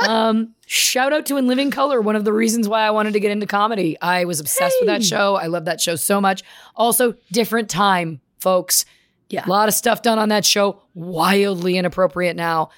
um, 0.07 0.55
shout 0.67 1.13
out 1.13 1.27
to 1.27 1.37
In 1.37 1.47
Living 1.47 1.71
Color, 1.71 2.01
one 2.01 2.17
of 2.17 2.25
the 2.25 2.33
reasons 2.33 2.69
why 2.69 2.83
I 2.83 2.91
wanted 2.91 3.13
to 3.15 3.21
get 3.21 3.31
into 3.31 3.47
comedy. 3.47 3.97
I 4.01 4.25
was 4.25 4.41
obsessed 4.41 4.77
with 4.81 4.89
that 4.89 5.05
show. 5.05 5.37
I 5.37 5.47
love 5.47 5.65
that 5.67 5.81
show 5.81 5.97
so 5.97 6.21
much. 6.21 6.43
Also, 6.75 7.15
different 7.33 7.69
time, 7.69 8.21
folks. 8.47 8.85
Yeah. 9.29 9.45
A 9.45 9.49
lot 9.49 9.67
of 9.67 9.75
stuff 9.75 10.03
done 10.03 10.21
on 10.21 10.29
that 10.29 10.45
show, 10.45 10.81
wildly 10.95 11.77
inappropriate 11.79 12.37
now. 12.37 12.71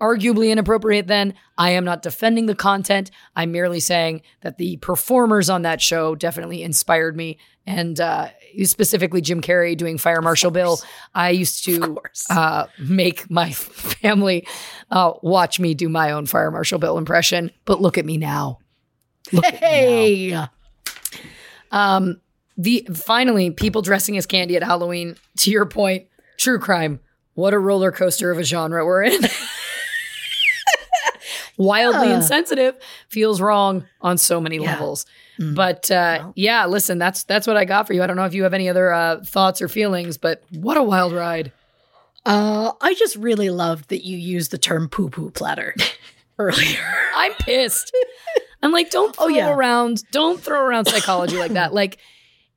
Arguably 0.00 0.50
inappropriate 0.52 1.08
then. 1.08 1.34
I 1.58 1.70
am 1.70 1.84
not 1.84 2.02
defending 2.02 2.46
the 2.46 2.54
content. 2.54 3.10
I'm 3.34 3.50
merely 3.50 3.80
saying 3.80 4.22
that 4.42 4.56
the 4.56 4.76
performers 4.76 5.50
on 5.50 5.62
that 5.62 5.82
show 5.82 6.14
definitely 6.14 6.62
inspired 6.62 7.16
me. 7.16 7.38
And 7.66 7.98
uh, 7.98 8.28
specifically 8.62 9.20
Jim 9.20 9.40
Carrey 9.40 9.76
doing 9.76 9.98
Fire 9.98 10.22
Marshal 10.22 10.52
Bill. 10.52 10.78
I 11.12 11.30
used 11.30 11.64
to 11.64 11.98
uh, 12.30 12.66
make 12.78 13.28
my 13.28 13.50
family 13.50 14.46
uh, 14.92 15.14
watch 15.22 15.58
me 15.58 15.74
do 15.74 15.88
my 15.88 16.12
own 16.12 16.26
Fire 16.26 16.52
Marshal 16.52 16.78
Bill 16.78 16.98
impression. 16.98 17.50
But 17.64 17.80
look 17.80 17.98
at 17.98 18.04
me 18.04 18.16
now. 18.16 18.60
Look 19.32 19.44
at 19.44 19.60
me 19.60 20.30
now. 20.30 20.50
hey. 20.50 21.18
Um, 21.72 22.20
the 22.56 22.86
finally, 22.94 23.50
people 23.50 23.82
dressing 23.82 24.16
as 24.16 24.26
candy 24.26 24.56
at 24.56 24.62
Halloween. 24.62 25.16
To 25.38 25.50
your 25.50 25.66
point, 25.66 26.06
true 26.38 26.58
crime. 26.58 27.00
What 27.34 27.52
a 27.52 27.58
roller 27.58 27.92
coaster 27.92 28.30
of 28.30 28.38
a 28.38 28.44
genre 28.44 28.84
we're 28.84 29.02
in. 29.04 29.20
Wildly 31.58 32.08
Yeah. 32.08 32.16
insensitive 32.16 32.74
feels 33.08 33.40
wrong 33.40 33.84
on 34.02 34.18
so 34.18 34.40
many 34.40 34.56
Yeah. 34.56 34.72
levels. 34.72 35.06
Mm. 35.40 35.54
But 35.54 35.90
uh, 35.90 36.18
Well. 36.20 36.32
yeah, 36.36 36.66
listen, 36.66 36.98
that's 36.98 37.24
that's 37.24 37.46
what 37.46 37.56
I 37.56 37.64
got 37.64 37.86
for 37.86 37.94
you. 37.94 38.02
I 38.02 38.06
don't 38.06 38.16
know 38.16 38.24
if 38.26 38.34
you 38.34 38.42
have 38.42 38.52
any 38.54 38.68
other 38.68 38.92
uh, 38.92 39.20
thoughts 39.24 39.62
or 39.62 39.68
feelings, 39.68 40.18
but 40.18 40.42
what 40.50 40.76
a 40.76 40.82
wild 40.82 41.12
ride. 41.14 41.52
Uh, 42.26 42.72
I 42.80 42.94
just 42.94 43.16
really 43.16 43.48
loved 43.50 43.88
that 43.88 44.04
you 44.04 44.18
used 44.18 44.50
the 44.50 44.58
term 44.58 44.88
poo 44.88 45.08
poo 45.08 45.30
platter 45.30 45.74
earlier. 46.38 46.84
I'm 47.14 47.32
pissed. 47.34 47.90
I'm 48.62 48.72
like, 48.72 48.90
don't 48.90 49.14
throw 49.16 49.26
Oh, 49.26 49.28
yeah. 49.28 49.48
around, 49.54 50.02
don't 50.10 50.40
throw 50.40 50.60
around 50.60 50.86
psychology 50.86 51.38
like 51.38 51.52
that. 51.52 51.72
Like, 51.74 51.98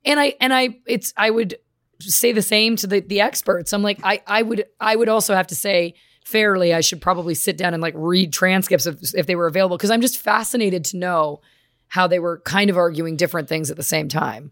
and 0.06 0.20
I 0.20 0.36
and 0.40 0.54
I, 0.54 0.78
it's 0.86 1.14
I 1.18 1.30
would 1.30 1.58
say 2.00 2.32
the 2.32 2.42
same 2.42 2.76
to 2.78 2.88
the 2.88 3.00
the 3.02 3.22
experts. 3.22 3.74
I'm 3.74 3.84
like, 3.84 4.00
I 4.04 4.22
I 4.28 4.42
would 4.42 4.66
I 4.80 4.96
would 4.96 5.10
also 5.10 5.34
have 5.36 5.48
to 5.48 5.56
say 5.56 5.96
fairly, 6.26 6.74
I 6.74 6.82
should 6.82 7.02
probably 7.02 7.34
sit 7.34 7.58
down 7.58 7.74
and 7.74 7.82
like 7.82 7.94
read 7.98 8.32
transcripts 8.34 8.86
if 8.86 9.14
if 9.16 9.26
they 9.28 9.36
were 9.36 9.48
available 9.48 9.78
because 9.78 9.92
I'm 9.92 10.02
just 10.02 10.18
fascinated 10.20 10.86
to 10.86 10.98
know 10.98 11.42
how 11.88 12.06
they 12.08 12.20
were 12.20 12.40
kind 12.46 12.70
of 12.70 12.78
arguing 12.78 13.16
different 13.16 13.50
things 13.50 13.72
at 13.72 13.78
the 13.78 13.84
same 13.84 14.08
time. 14.10 14.52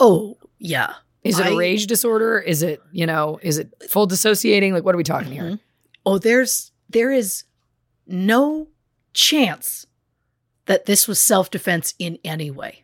Oh, 0.00 0.36
yeah. 0.58 0.94
Is 1.22 1.38
it 1.38 1.46
a 1.46 1.50
I- 1.50 1.56
rage 1.56 1.86
disorder? 1.86 2.38
Is 2.38 2.62
it 2.62 2.82
you 2.92 3.06
know? 3.06 3.38
Is 3.42 3.58
it 3.58 3.72
full 3.88 4.06
dissociating? 4.06 4.72
Like, 4.74 4.84
what 4.84 4.94
are 4.94 4.98
we 4.98 5.04
talking 5.04 5.32
here? 5.32 5.42
Mhm. 5.44 5.60
Oh, 6.04 6.18
there's 6.18 6.72
there 6.90 7.10
is 7.10 7.44
no 8.06 8.68
chance 9.14 9.86
that 10.66 10.84
this 10.84 11.08
was 11.08 11.18
self 11.20 11.50
defense 11.50 11.94
in 11.98 12.18
any 12.24 12.50
way. 12.50 12.83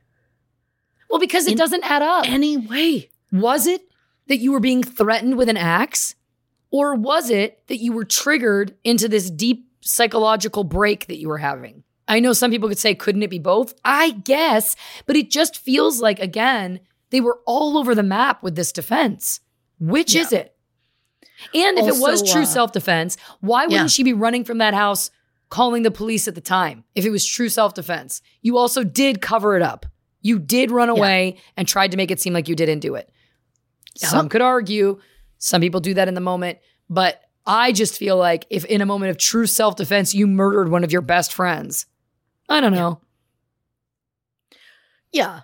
Well, 1.11 1.21
because 1.21 1.47
it 1.47 1.59
doesn't 1.59 1.85
add 1.85 2.03
up. 2.03 2.29
Anyway. 2.29 3.11
Was 3.33 3.67
it 3.67 3.83
that 4.29 4.39
you 4.39 4.53
were 4.53 4.61
being 4.61 4.83
threatened 4.83 5.37
with 5.37 5.49
an 5.49 5.57
axe? 5.57 6.15
Or 6.71 6.95
was 6.95 7.31
it 7.31 7.67
that 7.67 7.79
you 7.79 7.93
were 7.93 8.05
triggered 8.05 8.77
into 8.85 9.09
this 9.09 9.29
deep 9.29 9.67
psychological 9.81 10.63
break 10.63 11.07
that 11.07 11.19
you 11.19 11.29
were 11.29 11.39
having? 11.39 11.83
I 12.07 12.21
know 12.21 12.33
some 12.33 12.51
people 12.51 12.69
could 12.69 12.79
say, 12.79 12.95
couldn't 12.95 13.23
it 13.23 13.31
be 13.31 13.39
both? 13.39 13.75
I 13.85 14.11
guess, 14.11 14.77
but 15.07 15.17
it 15.17 15.31
just 15.31 15.59
feels 15.59 16.01
like, 16.01 16.21
again, 16.21 16.81
they 17.11 17.21
were 17.21 17.41
all 17.47 17.77
over 17.77 17.95
the 17.95 18.03
map 18.03 18.43
with 18.43 18.57
this 18.57 18.73
defense. 18.73 19.41
Which 19.79 20.15
is 20.15 20.33
it? 20.33 20.55
And 21.55 21.79
if 21.79 21.87
it 21.87 22.01
was 22.01 22.29
true 22.31 22.43
uh, 22.43 22.47
self 22.47 22.73
defense, 22.73 23.17
why 23.41 23.65
wouldn't 23.65 23.83
yeah. 23.83 23.87
she 23.87 24.03
be 24.03 24.13
running 24.13 24.45
from 24.45 24.59
that 24.59 24.75
house 24.75 25.11
calling 25.49 25.83
the 25.83 25.91
police 25.91 26.29
at 26.29 26.35
the 26.35 26.41
time 26.41 26.85
if 26.95 27.05
it 27.05 27.11
was 27.11 27.27
true 27.27 27.49
self 27.49 27.75
defense? 27.75 28.21
You 28.43 28.59
also 28.59 28.85
did 28.85 29.23
cover 29.23 29.57
it 29.57 29.63
up. 29.63 29.87
You 30.23 30.39
did 30.39 30.71
run 30.71 30.89
away 30.89 31.39
and 31.57 31.67
tried 31.67 31.93
to 31.93 31.97
make 31.97 32.11
it 32.11 32.21
seem 32.21 32.33
like 32.33 32.49
you 32.49 32.55
didn't 32.55 32.81
do 32.81 32.95
it. 32.95 33.11
Yeah. 34.01 34.09
Some 34.09 34.29
could 34.29 34.43
argue, 34.43 35.01
some 35.39 35.61
people 35.61 35.81
do 35.81 35.95
that 35.95 36.09
in 36.09 36.15
the 36.15 36.21
moment, 36.21 36.59
but 36.89 37.23
I 37.47 37.73
just 37.73 37.97
feel 37.97 38.17
like 38.17 38.47
if 38.51 38.65
in 38.67 38.81
a 38.81 38.87
moment 38.87 39.11
of 39.11 39.19
true 39.19 39.47
self 39.47 39.77
defense 39.77 40.15
you 40.15 40.27
murdered 40.27 40.69
one 40.69 40.85
of 40.85 40.93
your 40.93 41.03
best 41.03 41.33
friends, 41.33 41.87
I 42.49 42.61
don't 42.61 42.75
know. 42.75 43.01
Yeah. 45.13 45.41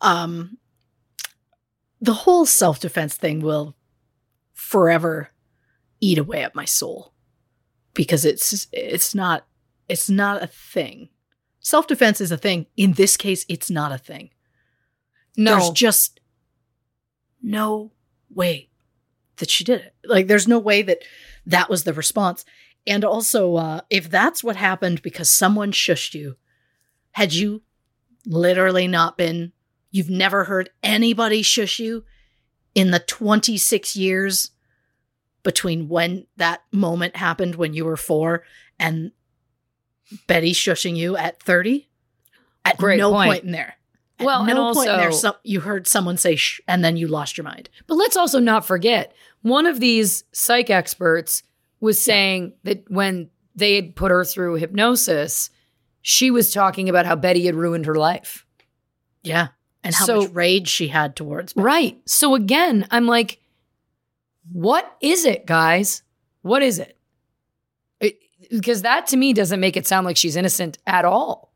Um 0.00 0.58
the 2.00 2.14
whole 2.14 2.46
self 2.46 2.80
defense 2.80 3.16
thing 3.16 3.40
will 3.40 3.76
forever 4.52 5.30
eat 6.00 6.18
away 6.18 6.42
at 6.42 6.54
my 6.54 6.64
soul 6.64 7.12
because 7.94 8.24
it's 8.24 8.66
it's 8.72 9.14
not 9.14 9.46
it's 9.88 10.08
not 10.08 10.42
a 10.42 10.46
thing. 10.46 11.08
Self-defense 11.66 12.20
is 12.20 12.30
a 12.30 12.36
thing. 12.36 12.66
In 12.76 12.92
this 12.92 13.16
case, 13.16 13.44
it's 13.48 13.68
not 13.68 13.90
a 13.90 13.98
thing. 13.98 14.30
No, 15.36 15.56
There's 15.56 15.70
just 15.70 16.20
no 17.42 17.90
way 18.32 18.70
that 19.38 19.50
she 19.50 19.64
did 19.64 19.80
it. 19.80 19.94
Like 20.04 20.28
there's 20.28 20.46
no 20.46 20.60
way 20.60 20.82
that 20.82 20.98
that 21.44 21.68
was 21.68 21.82
the 21.82 21.92
response. 21.92 22.44
And 22.86 23.04
also, 23.04 23.56
uh, 23.56 23.80
if 23.90 24.08
that's 24.08 24.44
what 24.44 24.54
happened 24.54 25.02
because 25.02 25.28
someone 25.28 25.72
shushed 25.72 26.14
you, 26.14 26.36
had 27.10 27.32
you 27.32 27.62
literally 28.24 28.86
not 28.86 29.18
been, 29.18 29.50
you've 29.90 30.08
never 30.08 30.44
heard 30.44 30.70
anybody 30.84 31.42
shush 31.42 31.80
you 31.80 32.04
in 32.76 32.92
the 32.92 33.00
26 33.00 33.96
years 33.96 34.52
between 35.42 35.88
when 35.88 36.28
that 36.36 36.62
moment 36.70 37.16
happened 37.16 37.56
when 37.56 37.74
you 37.74 37.84
were 37.84 37.96
four 37.96 38.44
and 38.78 39.10
Betty 40.26 40.52
shushing 40.52 40.96
you 40.96 41.16
at 41.16 41.42
30? 41.42 41.88
At 42.64 42.78
Great 42.78 42.98
no 42.98 43.10
point. 43.10 43.30
point 43.30 43.44
in 43.44 43.52
there. 43.52 43.74
At 44.18 44.26
Well, 44.26 44.44
no 44.44 44.72
point 44.72 44.88
in 44.88 44.96
there, 44.96 45.06
also- 45.06 45.18
some, 45.18 45.34
you 45.44 45.60
heard 45.60 45.86
someone 45.86 46.16
say 46.16 46.36
shh, 46.36 46.60
and 46.66 46.84
then 46.84 46.96
you 46.96 47.06
lost 47.08 47.36
your 47.36 47.44
mind. 47.44 47.68
But 47.86 47.96
let's 47.96 48.16
also 48.16 48.38
not 48.38 48.66
forget 48.66 49.14
one 49.42 49.66
of 49.66 49.78
these 49.80 50.24
psych 50.32 50.70
experts 50.70 51.42
was 51.80 52.00
saying 52.02 52.54
that 52.64 52.84
when 52.90 53.30
they 53.54 53.74
had 53.76 53.94
put 53.94 54.10
her 54.10 54.24
through 54.24 54.54
hypnosis, 54.54 55.50
she 56.02 56.30
was 56.30 56.52
talking 56.52 56.88
about 56.88 57.06
how 57.06 57.14
Betty 57.16 57.44
had 57.46 57.54
ruined 57.54 57.86
her 57.86 57.94
life. 57.94 58.46
Yeah. 59.22 59.48
And 59.84 59.94
how 59.94 60.04
So- 60.06 60.20
much 60.22 60.30
rage 60.32 60.68
she 60.68 60.88
had 60.88 61.14
towards 61.14 61.52
Betty. 61.52 61.64
Right. 61.64 62.00
So 62.06 62.34
again, 62.34 62.86
I'm 62.90 63.06
like, 63.06 63.38
what 64.52 64.96
is 65.00 65.24
it, 65.24 65.46
guys? 65.46 66.02
What 66.42 66.62
is 66.62 66.78
it? 66.78 66.95
Because 68.50 68.82
that 68.82 69.06
to 69.08 69.16
me 69.16 69.32
doesn't 69.32 69.60
make 69.60 69.76
it 69.76 69.86
sound 69.86 70.04
like 70.04 70.16
she's 70.16 70.36
innocent 70.36 70.78
at 70.86 71.04
all. 71.04 71.52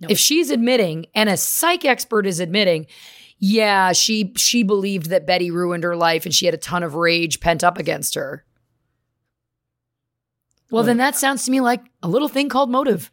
No. 0.00 0.08
If 0.10 0.18
she's 0.18 0.50
admitting, 0.50 1.06
and 1.14 1.28
a 1.28 1.36
psych 1.36 1.84
expert 1.84 2.26
is 2.26 2.38
admitting, 2.40 2.86
yeah, 3.38 3.92
she 3.92 4.32
she 4.36 4.62
believed 4.62 5.10
that 5.10 5.26
Betty 5.26 5.50
ruined 5.50 5.84
her 5.84 5.96
life 5.96 6.24
and 6.24 6.34
she 6.34 6.46
had 6.46 6.54
a 6.54 6.58
ton 6.58 6.82
of 6.82 6.94
rage 6.94 7.40
pent 7.40 7.64
up 7.64 7.78
against 7.78 8.14
her. 8.14 8.44
Well, 10.70 10.82
then 10.84 10.98
that 10.98 11.16
sounds 11.16 11.44
to 11.46 11.50
me 11.50 11.60
like 11.60 11.82
a 12.02 12.08
little 12.08 12.28
thing 12.28 12.48
called 12.48 12.70
motive. 12.70 13.10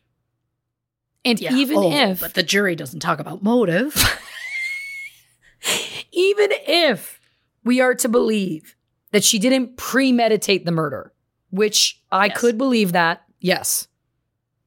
And 1.23 1.39
Yeah. 1.39 1.55
even 1.55 1.77
Oh, 1.77 1.91
if 1.91 2.19
But 2.19 2.33
the 2.33 2.43
jury 2.43 2.75
doesn't 2.75 2.99
talk 2.99 3.19
about 3.19 3.41
motive. 3.41 3.95
even 6.11 6.49
if 6.67 7.19
we 7.63 7.81
are 7.81 7.95
to 7.95 8.09
believe 8.09 8.75
that 9.11 9.23
she 9.23 9.39
didn't 9.39 9.77
premeditate 9.77 10.65
the 10.65 10.71
murder, 10.71 11.13
which 11.49 12.01
I 12.15 12.25
Yes. 12.27 12.37
could 12.39 12.57
believe 12.57 12.91
that, 12.93 13.23
yes. 13.39 13.87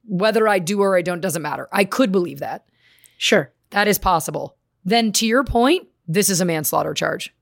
Whether 0.05 0.47
I 0.47 0.59
do 0.59 0.81
or 0.81 0.97
I 0.97 1.01
don't 1.01 1.21
doesn't 1.21 1.41
matter. 1.41 1.67
I 1.71 1.83
could 1.85 2.11
believe 2.11 2.39
that. 2.39 2.65
sure. 3.17 3.51
That 3.71 3.87
is 3.87 3.99
possible. 3.99 4.57
Then 4.83 5.11
to 5.13 5.27
your 5.27 5.43
point, 5.43 5.87
this 6.07 6.29
is 6.29 6.41
a 6.41 6.45
manslaughter 6.45 6.93
charge. 6.95 7.35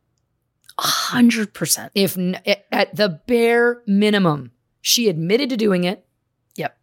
A 0.77 0.81
hundred 0.81 1.53
percent. 1.53 1.91
If 1.95 2.17
n- 2.17 2.41
at 2.71 2.93
the 2.95 3.21
bare 3.27 3.81
minimum, 3.87 4.51
she 4.81 5.07
admitted 5.07 5.49
to 5.51 5.57
doing 5.57 5.85
it. 5.85 6.05
Yep. 6.55 6.77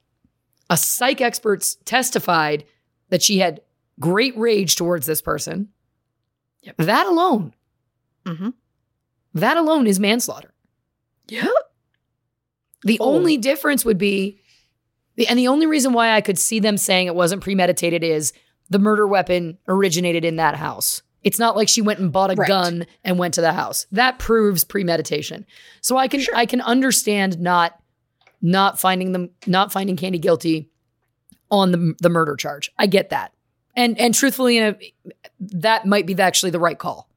A 0.70 0.76
psych 0.78 1.20
experts 1.20 1.76
testified 1.84 2.64
that 3.10 3.22
she 3.22 3.38
had 3.38 3.60
great 4.00 4.34
rage 4.38 4.76
towards 4.76 5.04
this 5.06 5.20
person. 5.20 5.68
Yep. 6.62 6.76
That 6.78 7.06
alone, 7.06 7.52
Mm-hmm. 8.24 8.50
that 9.34 9.56
alone 9.58 9.86
is 9.86 10.00
manslaughter. 10.00 10.54
Yep. 11.28 11.46
The 12.84 12.98
Oh. 13.00 13.14
only 13.14 13.36
difference 13.36 13.84
would 13.84 13.98
be, 13.98 14.38
the, 15.16 15.26
and 15.28 15.38
the 15.38 15.48
only 15.48 15.66
reason 15.66 15.92
why 15.92 16.12
I 16.12 16.20
could 16.20 16.38
see 16.38 16.60
them 16.60 16.76
saying 16.76 17.06
it 17.06 17.14
wasn't 17.14 17.42
premeditated 17.42 18.02
is 18.04 18.32
the 18.70 18.78
murder 18.78 19.06
weapon 19.06 19.58
originated 19.68 20.24
in 20.24 20.36
that 20.36 20.56
house. 20.56 21.02
It's 21.22 21.38
not 21.38 21.56
like 21.56 21.68
she 21.68 21.80
went 21.80 22.00
and 22.00 22.12
bought 22.12 22.30
a 22.30 22.34
Right. 22.34 22.48
gun 22.48 22.86
and 23.02 23.18
went 23.18 23.34
to 23.34 23.40
the 23.40 23.52
house. 23.52 23.86
That 23.92 24.18
proves 24.18 24.62
premeditation. 24.64 25.46
So 25.80 25.96
I 25.96 26.08
can 26.08 26.22
I 26.34 26.44
can 26.46 26.60
understand 26.60 27.38
not 27.40 27.80
not 28.42 28.78
finding 28.78 29.12
them 29.12 29.30
not 29.46 29.72
finding 29.72 29.96
Candy 29.96 30.18
guilty 30.18 30.68
on 31.50 31.72
the 31.72 31.94
the 32.00 32.10
murder 32.10 32.36
charge. 32.36 32.70
I 32.78 32.86
get 32.86 33.08
that. 33.10 33.32
And 33.74 33.98
and 33.98 34.14
truthfully, 34.14 34.58
in 34.58 34.64
a, 34.64 35.14
that 35.40 35.86
might 35.86 36.06
be 36.06 36.18
actually 36.20 36.50
the 36.50 36.58
right 36.60 36.78
call. 36.78 37.08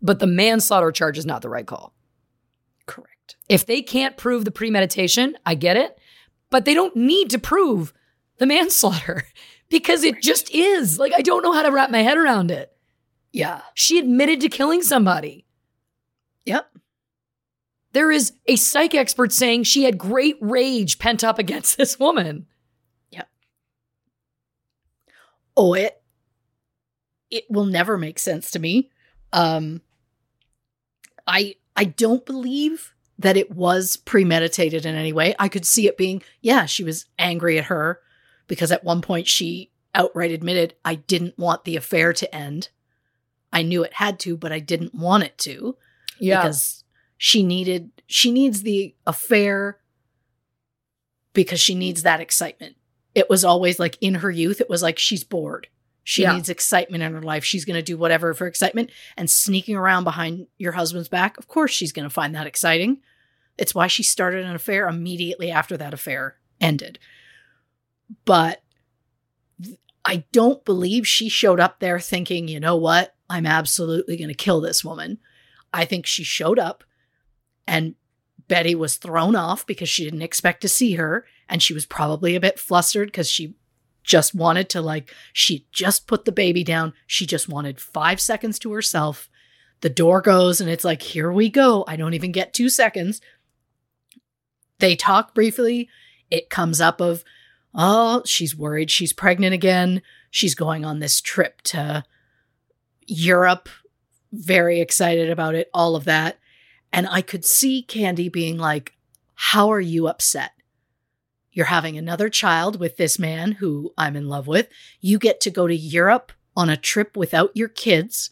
But 0.00 0.20
the 0.20 0.26
manslaughter 0.28 0.92
charge 0.92 1.18
is 1.18 1.26
not 1.26 1.42
the 1.42 1.48
right 1.48 1.66
call. 1.66 1.92
If 3.48 3.66
they 3.66 3.82
can't 3.82 4.16
prove 4.16 4.44
the 4.44 4.50
premeditation, 4.50 5.36
I 5.44 5.54
get 5.54 5.76
it, 5.76 5.98
but 6.50 6.64
they 6.64 6.74
don't 6.74 6.96
need 6.96 7.30
to 7.30 7.38
prove 7.38 7.92
the 8.38 8.46
manslaughter 8.46 9.24
because 9.68 10.04
it 10.04 10.22
just 10.22 10.54
is. 10.54 10.98
Like, 10.98 11.12
I 11.14 11.20
don't 11.20 11.42
know 11.42 11.52
how 11.52 11.62
to 11.62 11.70
wrap 11.70 11.90
my 11.90 12.02
head 12.02 12.16
around 12.16 12.50
it. 12.50 12.72
Yeah. 13.32 13.62
She 13.74 13.98
admitted 13.98 14.40
to 14.42 14.48
killing 14.48 14.82
somebody. 14.82 15.44
Yep. 16.46 16.70
There 17.92 18.10
is 18.10 18.32
a 18.46 18.56
psych 18.56 18.94
expert 18.94 19.32
saying 19.32 19.64
she 19.64 19.84
had 19.84 19.98
great 19.98 20.36
rage 20.40 20.98
pent 20.98 21.22
up 21.22 21.38
against 21.38 21.76
this 21.78 21.98
woman. 21.98 22.46
Yep. 23.10 23.28
Oh, 25.56 25.74
it 25.74 26.00
it 27.30 27.44
will 27.50 27.64
never 27.64 27.98
make 27.98 28.18
sense 28.18 28.50
to 28.52 28.58
me. 28.58 28.90
Um 29.32 29.80
I 31.26 31.56
I 31.74 31.84
don't 31.84 32.24
believe 32.24 32.93
that 33.18 33.36
it 33.36 33.50
was 33.50 33.96
premeditated 33.96 34.84
in 34.84 34.94
any 34.94 35.12
way. 35.12 35.34
I 35.38 35.48
could 35.48 35.64
see 35.64 35.86
it 35.86 35.96
being, 35.96 36.22
yeah, 36.40 36.66
she 36.66 36.82
was 36.84 37.06
angry 37.18 37.58
at 37.58 37.66
her 37.66 38.00
because 38.48 38.72
at 38.72 38.84
one 38.84 39.00
point 39.02 39.26
she 39.28 39.70
outright 39.94 40.32
admitted, 40.32 40.74
I 40.84 40.96
didn't 40.96 41.38
want 41.38 41.64
the 41.64 41.76
affair 41.76 42.12
to 42.12 42.34
end. 42.34 42.70
I 43.52 43.62
knew 43.62 43.84
it 43.84 43.94
had 43.94 44.18
to, 44.20 44.36
but 44.36 44.50
I 44.50 44.58
didn't 44.58 44.94
want 44.94 45.22
it 45.22 45.38
to 45.38 45.76
Yeah. 46.18 46.40
because 46.42 46.82
she 47.16 47.42
needed 47.42 47.90
she 48.06 48.30
needs 48.32 48.62
the 48.62 48.94
affair 49.06 49.78
because 51.32 51.60
she 51.60 51.74
needs 51.74 52.02
that 52.02 52.20
excitement. 52.20 52.76
It 53.14 53.30
was 53.30 53.44
always 53.44 53.78
like 53.78 53.96
in 54.00 54.16
her 54.16 54.30
youth, 54.30 54.60
it 54.60 54.68
was 54.68 54.82
like 54.82 54.98
she's 54.98 55.24
bored. 55.24 55.68
She 56.04 56.22
Yeah. 56.22 56.34
needs 56.34 56.48
excitement 56.50 57.02
in 57.02 57.12
her 57.14 57.22
life. 57.22 57.44
She's 57.44 57.64
going 57.64 57.76
to 57.76 57.82
do 57.82 57.96
whatever 57.96 58.34
for 58.34 58.46
excitement 58.46 58.90
and 59.16 59.28
sneaking 59.28 59.74
around 59.74 60.04
behind 60.04 60.46
your 60.58 60.72
husband's 60.72 61.08
back. 61.08 61.38
Of 61.38 61.48
course, 61.48 61.70
she's 61.72 61.92
going 61.92 62.06
to 62.06 62.12
find 62.14 62.34
that 62.34 62.46
exciting. 62.46 63.00
It's 63.56 63.74
why 63.74 63.86
she 63.86 64.02
started 64.02 64.44
an 64.44 64.54
affair 64.54 64.86
immediately 64.86 65.50
after 65.50 65.76
that 65.78 65.94
affair 65.94 66.36
ended. 66.60 66.98
But 68.26 68.62
I 70.04 70.24
don't 70.32 70.64
believe 70.64 71.06
she 71.06 71.30
showed 71.30 71.58
up 71.58 71.80
there 71.80 71.98
thinking, 71.98 72.48
you 72.48 72.60
know 72.60 72.76
what? 72.76 73.14
I'm 73.30 73.46
absolutely 73.46 74.18
going 74.18 74.28
to 74.28 74.34
kill 74.34 74.60
this 74.60 74.84
woman. 74.84 75.18
I 75.72 75.86
think 75.86 76.04
she 76.04 76.22
showed 76.22 76.58
up 76.58 76.84
and 77.66 77.94
Betty 78.46 78.74
was 78.74 78.96
thrown 78.96 79.34
off 79.34 79.66
because 79.66 79.88
she 79.88 80.04
didn't 80.04 80.20
expect 80.20 80.60
to 80.60 80.68
see 80.68 80.92
her. 80.94 81.24
And 81.48 81.62
she 81.62 81.72
was 81.72 81.86
probably 81.86 82.34
a 82.34 82.40
bit 82.40 82.58
flustered 82.58 83.08
because 83.08 83.30
she 83.30 83.54
just 84.04 84.34
wanted 84.34 84.68
to, 84.70 84.80
like, 84.80 85.12
she 85.32 85.66
just 85.72 86.06
put 86.06 86.24
the 86.24 86.32
baby 86.32 86.62
down. 86.62 86.92
She 87.06 87.26
just 87.26 87.48
wanted 87.48 87.80
five 87.80 88.20
seconds 88.20 88.58
to 88.60 88.72
herself. 88.72 89.28
The 89.80 89.90
door 89.90 90.20
goes 90.20 90.60
and 90.60 90.70
it's 90.70 90.84
like, 90.84 91.02
here 91.02 91.32
we 91.32 91.50
go. 91.50 91.84
I 91.88 91.96
don't 91.96 92.14
even 92.14 92.32
get 92.32 92.54
two 92.54 92.68
seconds. 92.68 93.20
They 94.78 94.96
talk 94.96 95.34
briefly. 95.34 95.88
It 96.30 96.50
comes 96.50 96.80
up 96.80 97.00
of, 97.00 97.24
oh, 97.74 98.22
she's 98.24 98.56
worried 98.56 98.90
she's 98.90 99.12
pregnant 99.12 99.54
again. 99.54 100.02
She's 100.30 100.54
going 100.54 100.84
on 100.84 100.98
this 100.98 101.20
trip 101.20 101.60
to 101.62 102.04
Europe. 103.06 103.68
Very 104.32 104.80
excited 104.80 105.30
about 105.30 105.54
it, 105.54 105.70
all 105.72 105.96
of 105.96 106.04
that. 106.04 106.38
And 106.92 107.06
I 107.08 107.22
could 107.22 107.44
see 107.44 107.82
Candy 107.82 108.28
being 108.28 108.56
like, 108.56 108.94
How 109.34 109.70
are 109.70 109.80
you 109.80 110.08
upset? 110.08 110.52
You're 111.54 111.66
having 111.66 111.96
another 111.96 112.28
child 112.28 112.78
with 112.78 112.96
this 112.96 113.18
man 113.18 113.52
who 113.52 113.94
I'm 113.96 114.16
in 114.16 114.28
love 114.28 114.46
with. 114.46 114.68
You 115.00 115.18
get 115.18 115.40
to 115.42 115.50
go 115.50 115.66
to 115.66 115.74
Europe 115.74 116.32
on 116.56 116.68
a 116.68 116.76
trip 116.76 117.16
without 117.16 117.56
your 117.56 117.68
kids. 117.68 118.30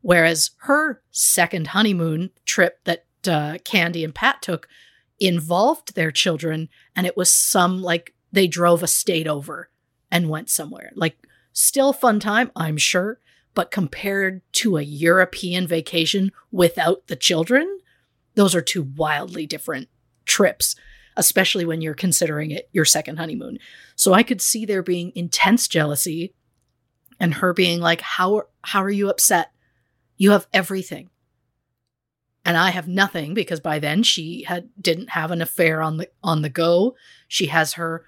Whereas 0.00 0.52
her 0.60 1.02
second 1.10 1.68
honeymoon 1.68 2.30
trip 2.46 2.78
that 2.84 3.04
uh, 3.28 3.58
Candy 3.64 4.02
and 4.04 4.14
Pat 4.14 4.40
took 4.40 4.68
involved 5.18 5.94
their 5.94 6.10
children, 6.10 6.70
and 6.96 7.06
it 7.06 7.16
was 7.16 7.30
some 7.30 7.82
like 7.82 8.14
they 8.32 8.46
drove 8.46 8.82
a 8.82 8.86
state 8.86 9.26
over 9.26 9.68
and 10.10 10.30
went 10.30 10.48
somewhere. 10.48 10.92
Like, 10.94 11.18
still 11.52 11.92
fun 11.92 12.20
time, 12.20 12.50
I'm 12.56 12.78
sure, 12.78 13.20
but 13.54 13.70
compared 13.70 14.40
to 14.52 14.78
a 14.78 14.82
European 14.82 15.66
vacation 15.66 16.32
without 16.50 17.08
the 17.08 17.16
children, 17.16 17.80
those 18.36 18.54
are 18.54 18.62
two 18.62 18.82
wildly 18.96 19.44
different 19.44 19.88
trips, 20.24 20.76
especially 21.16 21.64
when 21.64 21.80
you're 21.80 21.94
considering 21.94 22.50
it 22.50 22.68
your 22.72 22.84
second 22.84 23.18
honeymoon. 23.18 23.58
So 23.96 24.12
I 24.12 24.22
could 24.22 24.40
see 24.40 24.64
there 24.64 24.82
being 24.82 25.12
intense 25.14 25.68
jealousy 25.68 26.34
and 27.18 27.34
her 27.34 27.52
being 27.52 27.80
like, 27.80 28.00
"How 28.00 28.42
how 28.62 28.82
are 28.82 28.90
you 28.90 29.08
upset? 29.10 29.52
You 30.16 30.32
have 30.32 30.46
everything. 30.52 31.10
and 32.44 32.56
I 32.56 32.70
have 32.70 32.88
nothing 32.88 33.34
because 33.34 33.60
by 33.60 33.78
then 33.78 34.02
she 34.02 34.44
had 34.44 34.70
didn't 34.80 35.10
have 35.10 35.30
an 35.30 35.42
affair 35.42 35.82
on 35.82 35.98
the 35.98 36.08
on 36.22 36.42
the 36.42 36.48
go. 36.48 36.96
She 37.28 37.46
has 37.46 37.74
her 37.74 38.04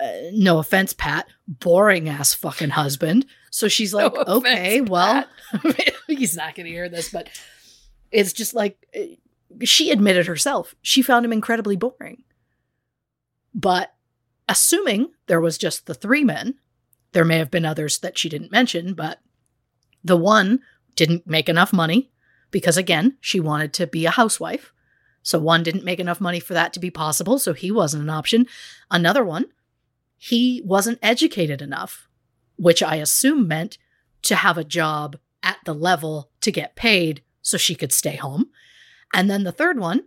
uh, 0.00 0.30
no 0.32 0.58
offense, 0.58 0.92
Pat, 0.92 1.26
boring 1.48 2.08
ass 2.08 2.34
fucking 2.34 2.70
husband. 2.70 3.26
So 3.50 3.68
she's 3.68 3.94
like, 3.94 4.12
No 4.12 4.22
okay, 4.38 4.78
offense, 4.78 4.90
well, 4.90 5.24
he's 6.06 6.36
not 6.36 6.54
going 6.54 6.66
to 6.66 6.72
hear 6.72 6.88
this, 6.88 7.10
but 7.10 7.28
it's 8.10 8.32
just 8.32 8.54
like 8.54 8.86
uh, 8.94 9.14
she 9.64 9.90
admitted 9.90 10.26
herself 10.26 10.74
she 10.82 11.02
found 11.02 11.24
him 11.24 11.32
incredibly 11.32 11.76
boring. 11.76 12.24
But 13.56 13.94
assuming 14.48 15.12
there 15.26 15.40
was 15.40 15.56
just 15.56 15.86
the 15.86 15.94
three 15.94 16.22
men, 16.22 16.56
there 17.12 17.24
may 17.24 17.38
have 17.38 17.50
been 17.50 17.64
others 17.64 17.98
that 18.00 18.18
she 18.18 18.28
didn't 18.28 18.52
mention, 18.52 18.92
but 18.92 19.20
the 20.04 20.16
one 20.16 20.60
didn't 20.94 21.26
make 21.26 21.48
enough 21.48 21.72
money 21.72 22.10
because, 22.50 22.76
again, 22.76 23.16
she 23.20 23.40
wanted 23.40 23.72
to 23.72 23.86
be 23.86 24.04
a 24.04 24.10
housewife. 24.10 24.72
So 25.22 25.38
one 25.38 25.62
didn't 25.62 25.84
make 25.84 25.98
enough 25.98 26.20
money 26.20 26.38
for 26.38 26.54
that 26.54 26.72
to 26.74 26.80
be 26.80 26.90
possible, 26.90 27.38
so 27.38 27.54
he 27.54 27.72
wasn't 27.72 28.04
an 28.04 28.10
option. 28.10 28.46
Another 28.90 29.24
one, 29.24 29.46
he 30.16 30.62
wasn't 30.64 30.98
educated 31.02 31.60
enough, 31.60 32.08
which 32.56 32.82
I 32.82 32.96
assume 32.96 33.48
meant 33.48 33.78
to 34.22 34.36
have 34.36 34.58
a 34.58 34.64
job 34.64 35.16
at 35.42 35.58
the 35.64 35.74
level 35.74 36.30
to 36.42 36.52
get 36.52 36.76
paid 36.76 37.22
so 37.42 37.56
she 37.56 37.74
could 37.74 37.92
stay 37.92 38.16
home. 38.16 38.50
And 39.12 39.30
then 39.30 39.44
the 39.44 39.52
third 39.52 39.78
one 39.78 40.04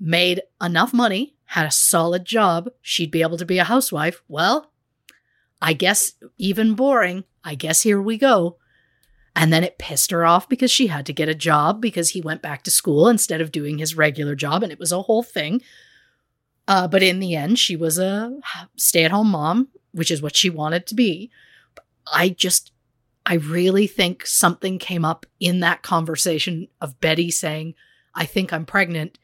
made 0.00 0.42
enough 0.60 0.92
money, 0.92 1.36
had 1.52 1.66
a 1.66 1.70
solid 1.70 2.26
job, 2.26 2.68
she'd 2.82 3.10
be 3.10 3.22
able 3.22 3.38
to 3.38 3.46
be 3.46 3.58
a 3.58 3.64
housewife. 3.64 4.22
Well, 4.28 4.70
I 5.62 5.72
guess 5.72 6.12
even 6.36 6.74
boring. 6.74 7.24
I 7.42 7.54
guess 7.54 7.82
here 7.82 8.02
we 8.02 8.18
go. 8.18 8.58
And 9.34 9.50
then 9.50 9.64
it 9.64 9.78
pissed 9.78 10.10
her 10.10 10.26
off 10.26 10.48
because 10.48 10.70
she 10.70 10.88
had 10.88 11.06
to 11.06 11.12
get 11.12 11.28
a 11.28 11.34
job 11.34 11.80
because 11.80 12.10
he 12.10 12.20
went 12.20 12.42
back 12.42 12.64
to 12.64 12.70
school 12.70 13.08
instead 13.08 13.40
of 13.40 13.50
doing 13.50 13.78
his 13.78 13.96
regular 13.96 14.34
job. 14.34 14.62
And 14.62 14.70
it 14.70 14.78
was 14.78 14.92
a 14.92 15.02
whole 15.02 15.22
thing. 15.22 15.62
Uh, 16.66 16.86
but 16.86 17.02
in 17.02 17.18
the 17.18 17.34
end, 17.34 17.58
she 17.58 17.76
was 17.76 17.98
a 17.98 18.36
stay 18.76 19.04
at 19.04 19.10
home 19.10 19.30
mom, 19.30 19.68
which 19.92 20.10
is 20.10 20.20
what 20.20 20.36
she 20.36 20.50
wanted 20.50 20.86
to 20.88 20.94
be. 20.94 21.30
I 22.12 22.28
just, 22.28 22.72
I 23.24 23.34
really 23.34 23.86
think 23.86 24.26
something 24.26 24.78
came 24.78 25.04
up 25.04 25.24
in 25.40 25.60
that 25.60 25.82
conversation 25.82 26.68
of 26.80 27.00
Betty 27.00 27.30
saying, 27.30 27.74
I 28.14 28.26
think 28.26 28.52
I'm 28.52 28.66
pregnant. 28.66 29.18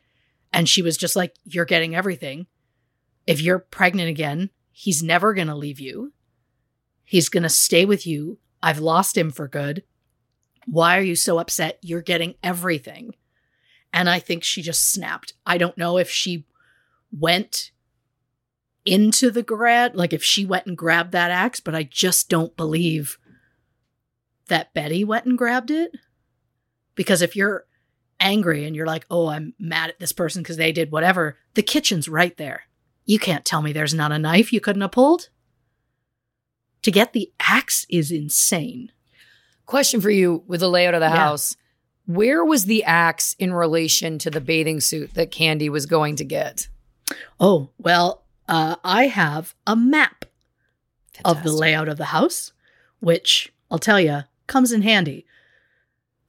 And 0.55 0.69
she 0.69 0.83
was 0.83 0.97
just 0.97 1.17
like, 1.17 1.35
You're 1.45 1.67
getting 1.67 1.95
everything. 1.95 2.47
If 3.27 3.43
you're 3.43 3.59
pregnant 3.59 4.09
again, 4.09 4.51
he's 4.71 5.03
never 5.03 5.35
going 5.35 5.49
to 5.49 5.55
leave 5.55 5.81
you. 5.81 6.13
He's 7.03 7.29
going 7.29 7.43
to 7.43 7.49
stay 7.49 7.85
with 7.85 8.07
you. 8.07 8.39
I've 8.63 8.79
lost 8.79 9.19
him 9.19 9.31
for 9.31 9.49
good. 9.49 9.83
Why 10.67 10.97
are 10.97 11.03
you 11.03 11.17
so 11.17 11.39
upset? 11.39 11.79
You're 11.83 12.03
getting 12.03 12.35
everything. 12.43 13.15
And 13.93 14.09
I 14.09 14.21
think 14.21 14.45
she 14.45 14.63
just 14.63 14.91
snapped. 14.91 15.35
I 15.45 15.59
don't 15.59 15.77
know 15.77 15.99
if 15.99 16.09
she 16.09 16.47
went 17.13 17.73
into 18.85 19.31
the 19.31 19.43
grad, 19.43 19.97
like 19.97 20.13
if 20.13 20.23
she 20.23 20.47
went 20.47 20.67
and 20.67 20.79
grabbed 20.79 21.13
that 21.13 21.31
axe, 21.31 21.61
but 21.61 21.75
I 21.75 21.83
just 21.83 22.29
don't 22.29 22.57
believe 22.57 23.19
that 24.49 24.73
Betty 24.73 25.05
went 25.05 25.27
and 25.27 25.37
grabbed 25.37 25.71
it. 25.71 25.93
Because 26.95 27.23
if 27.23 27.35
you're 27.35 27.67
angry 28.21 28.65
and 28.65 28.75
you're 28.77 28.87
like, 28.87 29.07
oh, 29.11 29.29
I'm 29.29 29.55
mad 29.59 29.91
at 29.91 29.99
this 29.99 30.13
person 30.13 30.43
because 30.43 30.57
they 30.57 30.73
did 30.73 30.91
whatever, 30.93 31.39
the 31.55 31.63
kitchen's 31.63 32.09
right 32.09 32.37
there. 32.37 32.65
You 33.05 33.19
can't 33.19 33.45
tell 33.45 33.63
me 33.63 33.73
there's 33.73 33.95
not 33.95 34.13
a 34.13 34.19
knife 34.19 34.53
you 34.53 34.61
couldn't 34.61 34.83
have 34.83 34.93
pulled. 34.93 35.29
To 36.83 36.91
get 36.91 37.13
the 37.13 37.33
axe 37.41 37.87
is 37.89 38.11
insane. 38.11 38.93
Question 39.67 40.01
for 40.01 40.11
you 40.11 40.43
with 40.47 40.61
the 40.61 40.69
layout 40.69 40.95
of 40.95 41.01
the 41.01 41.07
Yeah. 41.07 41.17
house. 41.17 41.57
Where 42.07 42.45
was 42.45 42.67
the 42.67 42.85
axe 42.85 43.35
in 43.39 43.55
relation 43.55 44.19
to 44.19 44.31
the 44.31 44.41
bathing 44.41 44.81
suit 44.81 45.15
that 45.15 45.31
Candy 45.31 45.71
was 45.71 45.87
going 45.87 46.17
to 46.17 46.25
get? 46.25 46.69
Oh, 47.41 47.71
well, 47.79 48.25
uh, 48.49 48.77
I 48.85 49.07
have 49.07 49.55
a 49.67 49.75
map 49.75 50.27
of 51.25 51.43
the 51.43 51.53
layout 51.53 51.89
of 51.89 51.97
the 51.97 52.07
house, 52.07 52.53
which 53.01 53.53
I'll 53.71 53.79
tell 53.79 54.01
you 54.01 54.25
comes 54.47 54.73
in 54.73 54.83
handy. 54.83 55.25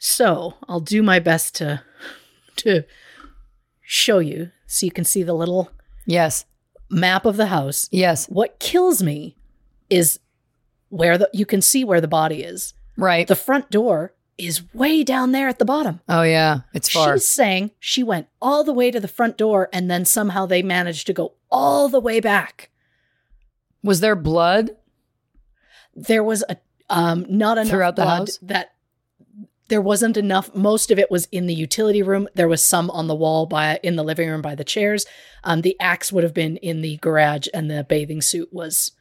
So 0.08 0.53
I'll 0.69 0.82
do 0.82 1.01
my 1.01 1.17
best 1.17 1.56
to 1.56 1.82
to 2.58 2.84
show 3.82 4.19
you 4.19 4.51
so 4.67 4.85
you 4.85 4.92
can 4.92 5.03
see 5.03 5.24
the 5.24 5.34
little 5.34 5.72
Yes. 6.06 6.45
map 6.92 7.25
of 7.25 7.38
the 7.38 7.48
house. 7.48 7.90
Yes. 7.92 8.27
What 8.27 8.59
kills 8.59 9.01
me 9.01 9.35
is 9.90 10.19
where 10.90 11.17
the 11.17 11.27
you 11.34 11.45
can 11.48 11.59
see 11.59 11.84
where 11.84 12.00
the 12.01 12.08
body 12.08 12.43
is. 12.43 12.75
Right. 12.95 13.27
The 13.27 13.35
front 13.35 13.72
door 13.72 14.14
is 14.38 14.61
way 14.75 15.03
down 15.03 15.32
there 15.32 15.48
at 15.48 15.58
the 15.58 15.66
bottom. 15.66 16.01
oh 16.08 16.22
yeah. 16.22 16.59
It's 16.75 16.90
far. 16.90 17.16
She's 17.17 17.27
saying 17.27 17.72
she 17.80 18.03
went 18.03 18.27
all 18.40 18.64
the 18.64 18.74
way 18.74 18.92
to 18.92 19.00
the 19.00 19.08
front 19.08 19.38
door 19.40 19.69
and 19.74 19.90
then 19.90 20.06
somehow 20.06 20.45
they 20.45 20.61
managed 20.61 21.08
to 21.08 21.14
go 21.14 21.34
all 21.50 21.90
the 21.90 22.00
way 22.00 22.19
back. 22.19 22.69
was 23.82 24.01
there 24.01 24.16
blood? 24.16 24.69
There 25.95 26.24
was 26.24 26.43
a 26.48 26.58
um 26.92 27.25
not 27.27 27.58
enough 27.58 27.72
Throughout 27.72 27.95
the 27.95 28.03
blood 28.03 28.17
house? 28.19 28.38
that 28.43 28.74
there 29.67 29.81
wasn't 29.81 30.15
enough. 30.17 30.53
Most 30.55 30.91
of 30.91 30.99
it 30.99 31.09
was 31.09 31.27
in 31.31 31.47
the 31.47 31.53
utility 31.53 32.03
room. 32.03 32.27
There 32.35 32.47
was 32.47 32.63
some 32.63 32.89
on 32.91 33.07
the 33.07 33.15
wall 33.15 33.45
by 33.45 33.79
in 33.83 33.95
the 33.95 34.03
living 34.03 34.29
room 34.29 34.41
by 34.41 34.55
the 34.55 34.63
chairs. 34.63 35.05
Um, 35.43 35.61
the 35.61 35.75
axe 35.79 36.11
would 36.11 36.23
have 36.23 36.33
been 36.33 36.57
in 36.57 36.81
the 36.81 36.97
garage, 36.97 37.47
and 37.53 37.69
the 37.69 37.83
bathing 37.83 38.21
suit 38.21 38.49
was 38.53 38.91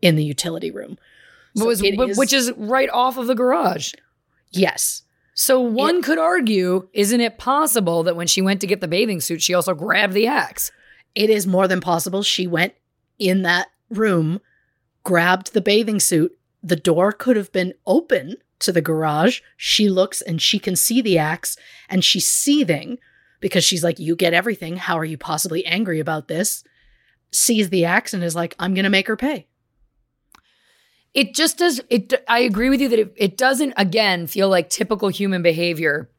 in 0.00 0.16
the 0.16 0.24
utility 0.24 0.70
room. 0.70 0.98
But 1.56 1.66
was, 1.66 1.82
it 1.82 1.98
is- 2.00 2.18
which 2.18 2.32
is 2.32 2.52
right 2.56 2.90
off 2.90 3.16
of 3.16 3.26
the 3.26 3.34
garage. 3.34 3.92
yes, 4.50 5.02
So 5.34 5.60
one 5.60 6.00
could 6.02 6.18
argue, 6.18 6.88
isn't 6.92 7.20
it 7.20 7.38
possible 7.38 8.02
that 8.04 8.14
when 8.16 8.26
she 8.28 8.40
went 8.42 8.60
to 8.60 8.66
get 8.68 8.80
the 8.80 8.88
bathing 8.88 9.20
suit, 9.20 9.42
she 9.42 9.54
also 9.54 9.74
grabbed 9.74 10.12
the 10.14 10.26
axe? 10.26 10.70
it 11.16 11.30
is 11.30 11.46
more 11.46 11.68
than 11.68 11.80
possible. 11.80 12.24
She 12.24 12.46
went 12.48 12.74
in 13.20 13.42
that 13.42 13.68
room, 13.88 14.40
grabbed 15.04 15.52
the 15.54 15.60
bathing 15.60 16.00
suit. 16.00 16.36
The 16.60 16.74
door 16.76 17.12
could 17.12 17.36
have 17.36 17.52
been 17.52 17.74
open 17.86 18.36
to 18.60 18.72
the 18.72 18.82
garage. 18.82 19.40
She 19.56 19.88
looks 19.88 20.20
and 20.20 20.40
she 20.40 20.58
can 20.58 20.76
see 20.76 21.00
the 21.00 21.18
axe 21.18 21.56
and 21.88 22.04
she's 22.04 22.28
seething 22.28 22.98
because 23.40 23.64
she's 23.64 23.84
like, 23.84 23.98
You 23.98 24.16
get 24.16 24.34
everything. 24.34 24.76
How 24.76 24.98
are 24.98 25.04
you 25.04 25.18
possibly 25.18 25.64
angry 25.66 26.00
about 26.00 26.28
this? 26.28 26.64
Sees 27.30 27.70
the 27.70 27.84
axe 27.84 28.14
and 28.14 28.22
is 28.22 28.34
like, 28.34 28.54
I'm 28.58 28.74
going 28.74 28.84
to 28.84 28.90
make 28.90 29.08
her 29.08 29.16
pay. 29.16 29.48
It 31.14 31.34
just 31.34 31.58
does. 31.58 31.80
It. 31.90 32.12
I 32.28 32.40
agree 32.40 32.70
with 32.70 32.80
you 32.80 32.88
that 32.88 32.98
it, 32.98 33.14
it 33.16 33.36
doesn't 33.36 33.74
again 33.76 34.26
feel 34.26 34.48
like 34.48 34.68
typical 34.68 35.08
human 35.08 35.42
behavior 35.42 36.10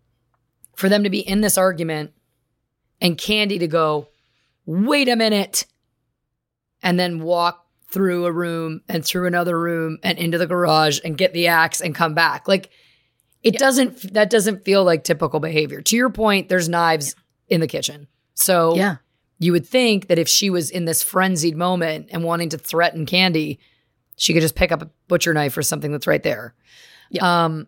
for 0.76 0.88
them 0.88 1.04
to 1.04 1.10
be 1.10 1.20
in 1.20 1.42
this 1.42 1.58
argument 1.58 2.14
and 3.02 3.18
Candy 3.18 3.60
to 3.60 3.68
go, 3.68 4.08
wait 4.66 5.10
a 5.10 5.16
minute, 5.16 5.66
and 6.82 7.00
then 7.00 7.22
walk 7.22 7.65
through 7.90 8.26
a 8.26 8.32
room 8.32 8.82
and 8.90 9.06
through 9.06 9.28
another 9.28 9.60
room 9.60 9.98
and 10.04 10.18
into 10.18 10.38
the 10.38 10.48
garage 10.48 11.00
and 11.06 11.18
get 11.18 11.34
the 11.34 11.48
axe 11.48 11.82
and 11.82 11.94
come 11.96 12.14
back. 12.14 12.48
Like 12.48 12.70
it 13.44 13.58
doesn't. 13.58 14.14
That 14.14 14.30
doesn't 14.30 14.66
feel 14.66 14.84
like 14.84 15.04
typical 15.04 15.40
behavior. 15.40 15.82
To 15.82 15.96
your 15.96 16.10
point, 16.10 16.50
there's 16.50 16.68
knives 16.68 17.16
in 17.48 17.62
the 17.62 17.68
kitchen, 17.68 18.08
so 18.34 18.76
Yeah. 18.76 18.96
you 19.38 19.52
would 19.52 19.68
think 19.68 20.08
that 20.08 20.18
if 20.18 20.28
she 20.28 20.50
was 20.50 20.72
in 20.72 20.86
this 20.86 21.04
frenzied 21.04 21.56
moment 21.56 22.08
and 22.12 22.24
wanting 22.24 22.50
to 22.50 22.58
threaten 22.58 23.06
Candy, 23.06 23.60
she 24.18 24.34
could 24.34 24.42
just 24.42 24.56
pick 24.56 24.72
up 24.72 24.82
a 24.82 24.90
butcher 25.08 25.32
knife 25.34 25.56
or 25.58 25.62
something 25.62 25.92
that's 25.92 26.08
right 26.08 26.24
there. 26.24 26.56
Um, 27.22 27.68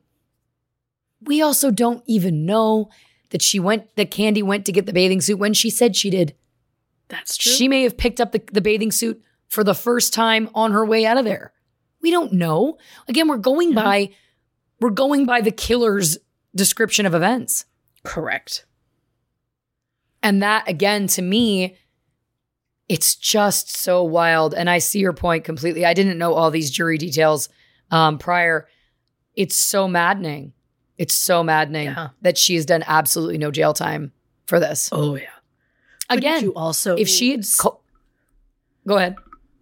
we 1.22 1.42
also 1.42 1.70
don't 1.72 2.04
even 2.08 2.46
know 2.46 2.90
that 3.30 3.42
she 3.42 3.60
went, 3.60 3.96
that 3.98 4.12
Candy 4.12 4.42
went 4.42 4.66
to 4.66 4.72
get 4.72 4.86
the 4.88 4.94
bathing 4.94 5.22
suit 5.22 5.38
when 5.38 5.54
she 5.54 5.70
said 5.70 5.96
she 5.96 6.10
did. 6.10 6.36
That's 7.10 7.38
true. 7.38 7.52
She 7.52 7.68
may 7.68 7.84
have 7.84 7.98
picked 7.98 8.20
up 8.20 8.32
the, 8.32 8.42
the 8.52 8.62
bathing 8.62 8.92
suit 8.92 9.22
for 9.48 9.64
the 9.64 9.74
first 9.76 10.14
time 10.14 10.50
on 10.54 10.72
her 10.72 10.86
way 10.86 11.06
out 11.06 11.18
of 11.18 11.26
there. 11.26 11.54
We 12.02 12.12
don't 12.12 12.34
know. 12.34 12.78
Again, 13.08 13.28
we're 13.28 13.38
going 13.38 13.74
by, 13.74 14.10
we're 14.80 14.90
going 14.92 15.26
by 15.26 15.42
the 15.42 15.52
killer's 15.52 16.18
description 16.56 17.06
of 17.06 17.14
events. 17.16 17.66
Correct. 18.04 18.66
And 20.24 20.42
that, 20.44 20.68
again, 20.68 21.08
to 21.08 21.22
me, 21.22 21.76
it's 22.90 23.16
just 23.16 23.76
so 23.76 24.04
wild. 24.04 24.54
And 24.54 24.70
I 24.70 24.78
see 24.80 25.00
your 25.00 25.14
point 25.14 25.44
completely. 25.44 25.86
I 25.86 25.94
didn't 25.94 26.18
know 26.18 26.34
all 26.34 26.52
these 26.52 26.72
jury 26.72 26.98
details 26.98 27.50
um, 27.92 28.18
prior. 28.18 28.68
It's 29.36 29.56
so 29.56 29.88
maddening. 29.88 30.54
It's 30.98 31.14
so 31.14 31.44
maddening 31.44 31.86
Yeah. 31.88 32.10
that 32.22 32.38
she 32.38 32.56
has 32.56 32.66
done 32.66 32.84
absolutely 32.88 33.38
no 33.38 33.52
jail 33.52 33.74
time 33.74 34.12
for 34.46 34.60
this. 34.60 34.90
Oh, 34.92 35.16
yeah. 35.16 35.28
Couldn't 36.10 36.18
Again, 36.20 36.44
you 36.44 36.54
also 36.56 36.96
if 36.96 37.08
she 37.10 37.32
had. 37.32 37.46
Co- 37.60 37.82
Go 38.88 38.98
ahead. 38.98 39.16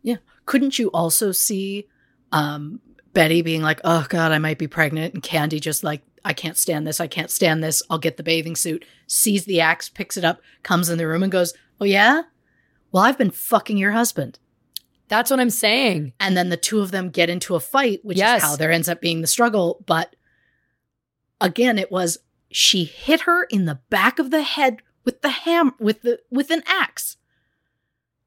Yeah. 0.05 0.17
Couldn't 0.45 0.77
you 0.77 0.89
also 0.91 1.31
see 1.31 1.87
um, 2.31 2.79
Betty 3.13 3.41
being 3.41 3.63
like, 3.63 3.81
oh 3.83 4.05
God, 4.07 4.31
I 4.31 4.37
might 4.37 4.59
be 4.59 4.67
pregnant? 4.67 5.15
And 5.15 5.23
Candy 5.23 5.59
just 5.59 5.83
like, 5.83 6.03
I 6.23 6.33
can't 6.33 6.57
stand 6.57 6.85
this. 6.85 6.99
I 7.01 7.07
can't 7.07 7.31
stand 7.31 7.63
this. 7.63 7.81
I'll 7.89 7.97
get 7.97 8.17
the 8.17 8.23
bathing 8.23 8.55
suit, 8.55 8.85
sees 9.07 9.45
the 9.45 9.59
axe, 9.61 9.89
picks 9.89 10.15
it 10.15 10.23
up, 10.23 10.41
comes 10.61 10.89
in 10.89 10.99
the 10.99 11.07
room 11.07 11.23
and 11.23 11.31
goes, 11.31 11.55
oh 11.81 11.85
yeah? 11.85 12.21
Well, 12.91 13.03
I've 13.03 13.17
been 13.17 13.31
fucking 13.31 13.77
your 13.77 13.91
husband. 13.93 14.37
That's 15.07 15.31
what 15.31 15.39
I'm 15.39 15.49
saying. 15.49 16.13
And 16.19 16.37
then 16.37 16.49
the 16.49 16.57
two 16.57 16.81
of 16.81 16.91
them 16.91 17.09
get 17.09 17.29
into 17.29 17.55
a 17.55 17.59
fight, 17.59 17.99
which 18.03 18.17
Yes. 18.19 18.43
is 18.43 18.47
how 18.47 18.55
there 18.55 18.71
ends 18.71 18.87
up 18.87 19.01
being 19.01 19.21
the 19.21 19.27
struggle. 19.27 19.83
But 19.87 20.15
again, 21.41 21.79
it 21.79 21.91
was 21.91 22.19
she 22.51 22.83
hit 22.85 23.21
her 23.21 23.43
in 23.45 23.65
the 23.65 23.79
back 23.89 24.19
of 24.19 24.29
the 24.29 24.43
head 24.43 24.81
with 25.03 25.21
the 25.21 25.29
ham 25.29 25.73
with 25.79 26.03
the 26.03 26.19
with 26.29 26.51
an 26.51 26.63
axe. 26.67 27.17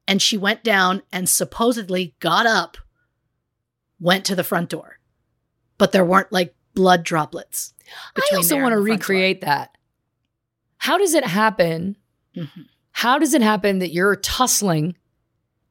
And 0.09 0.21
she 0.21 0.37
went 0.37 0.63
down 0.63 1.03
and 1.13 1.29
supposedly 1.29 2.15
got 2.19 2.47
up, 2.47 2.77
went 3.99 4.25
to 4.25 4.35
the 4.35 4.43
front 4.43 4.69
door. 4.69 4.97
But 5.77 5.91
there 5.91 6.03
weren't 6.03 6.31
like 6.31 6.55
blood 6.73 7.03
droplets. 7.03 7.73
I 8.17 8.35
also 8.35 8.55
want 8.55 8.71
to 8.71 8.77
front 8.77 8.85
door. 8.87 8.93
recreate 8.95 9.41
that. 9.41 9.77
How 10.77 10.97
does 10.97 11.13
it 11.13 11.25
happen? 11.25 11.95
Mhm. 12.35 12.65
How 12.91 13.19
does 13.19 13.33
it 13.35 13.41
happen 13.43 13.79
that 13.79 13.91
you're 13.93 14.15
tussling 14.15 14.95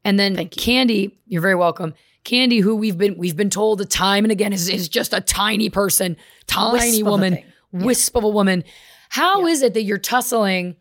and 0.04 0.18
then 0.18 0.36
Thank. 0.36 0.52
Candy, 0.52 1.18
you're 1.26 1.42
very 1.42 1.54
welcome. 1.56 1.94
Candy, 2.24 2.58
who 2.60 2.76
we've 2.76 2.96
been 2.96 3.18
we've 3.18 3.36
been 3.36 3.50
told 3.50 3.80
a 3.80 3.84
time 3.84 4.24
and 4.24 4.30
again 4.32 4.52
is, 4.52 4.68
is 4.68 4.88
just 4.88 5.12
a 5.12 5.20
tiny 5.20 5.68
person, 5.68 6.16
tiny 6.46 6.72
Wisp 6.78 7.00
of 7.00 7.06
woman, 7.06 7.34
thing. 7.34 7.44
Yeah. 7.72 7.84
wisp 7.84 8.16
of 8.16 8.24
a 8.24 8.28
woman. 8.28 8.62
How 9.10 9.46
is 9.46 9.60
Yeah. 9.62 9.66
it 9.68 9.74
that 9.74 9.82
you're 9.82 9.98
tussling 9.98 10.76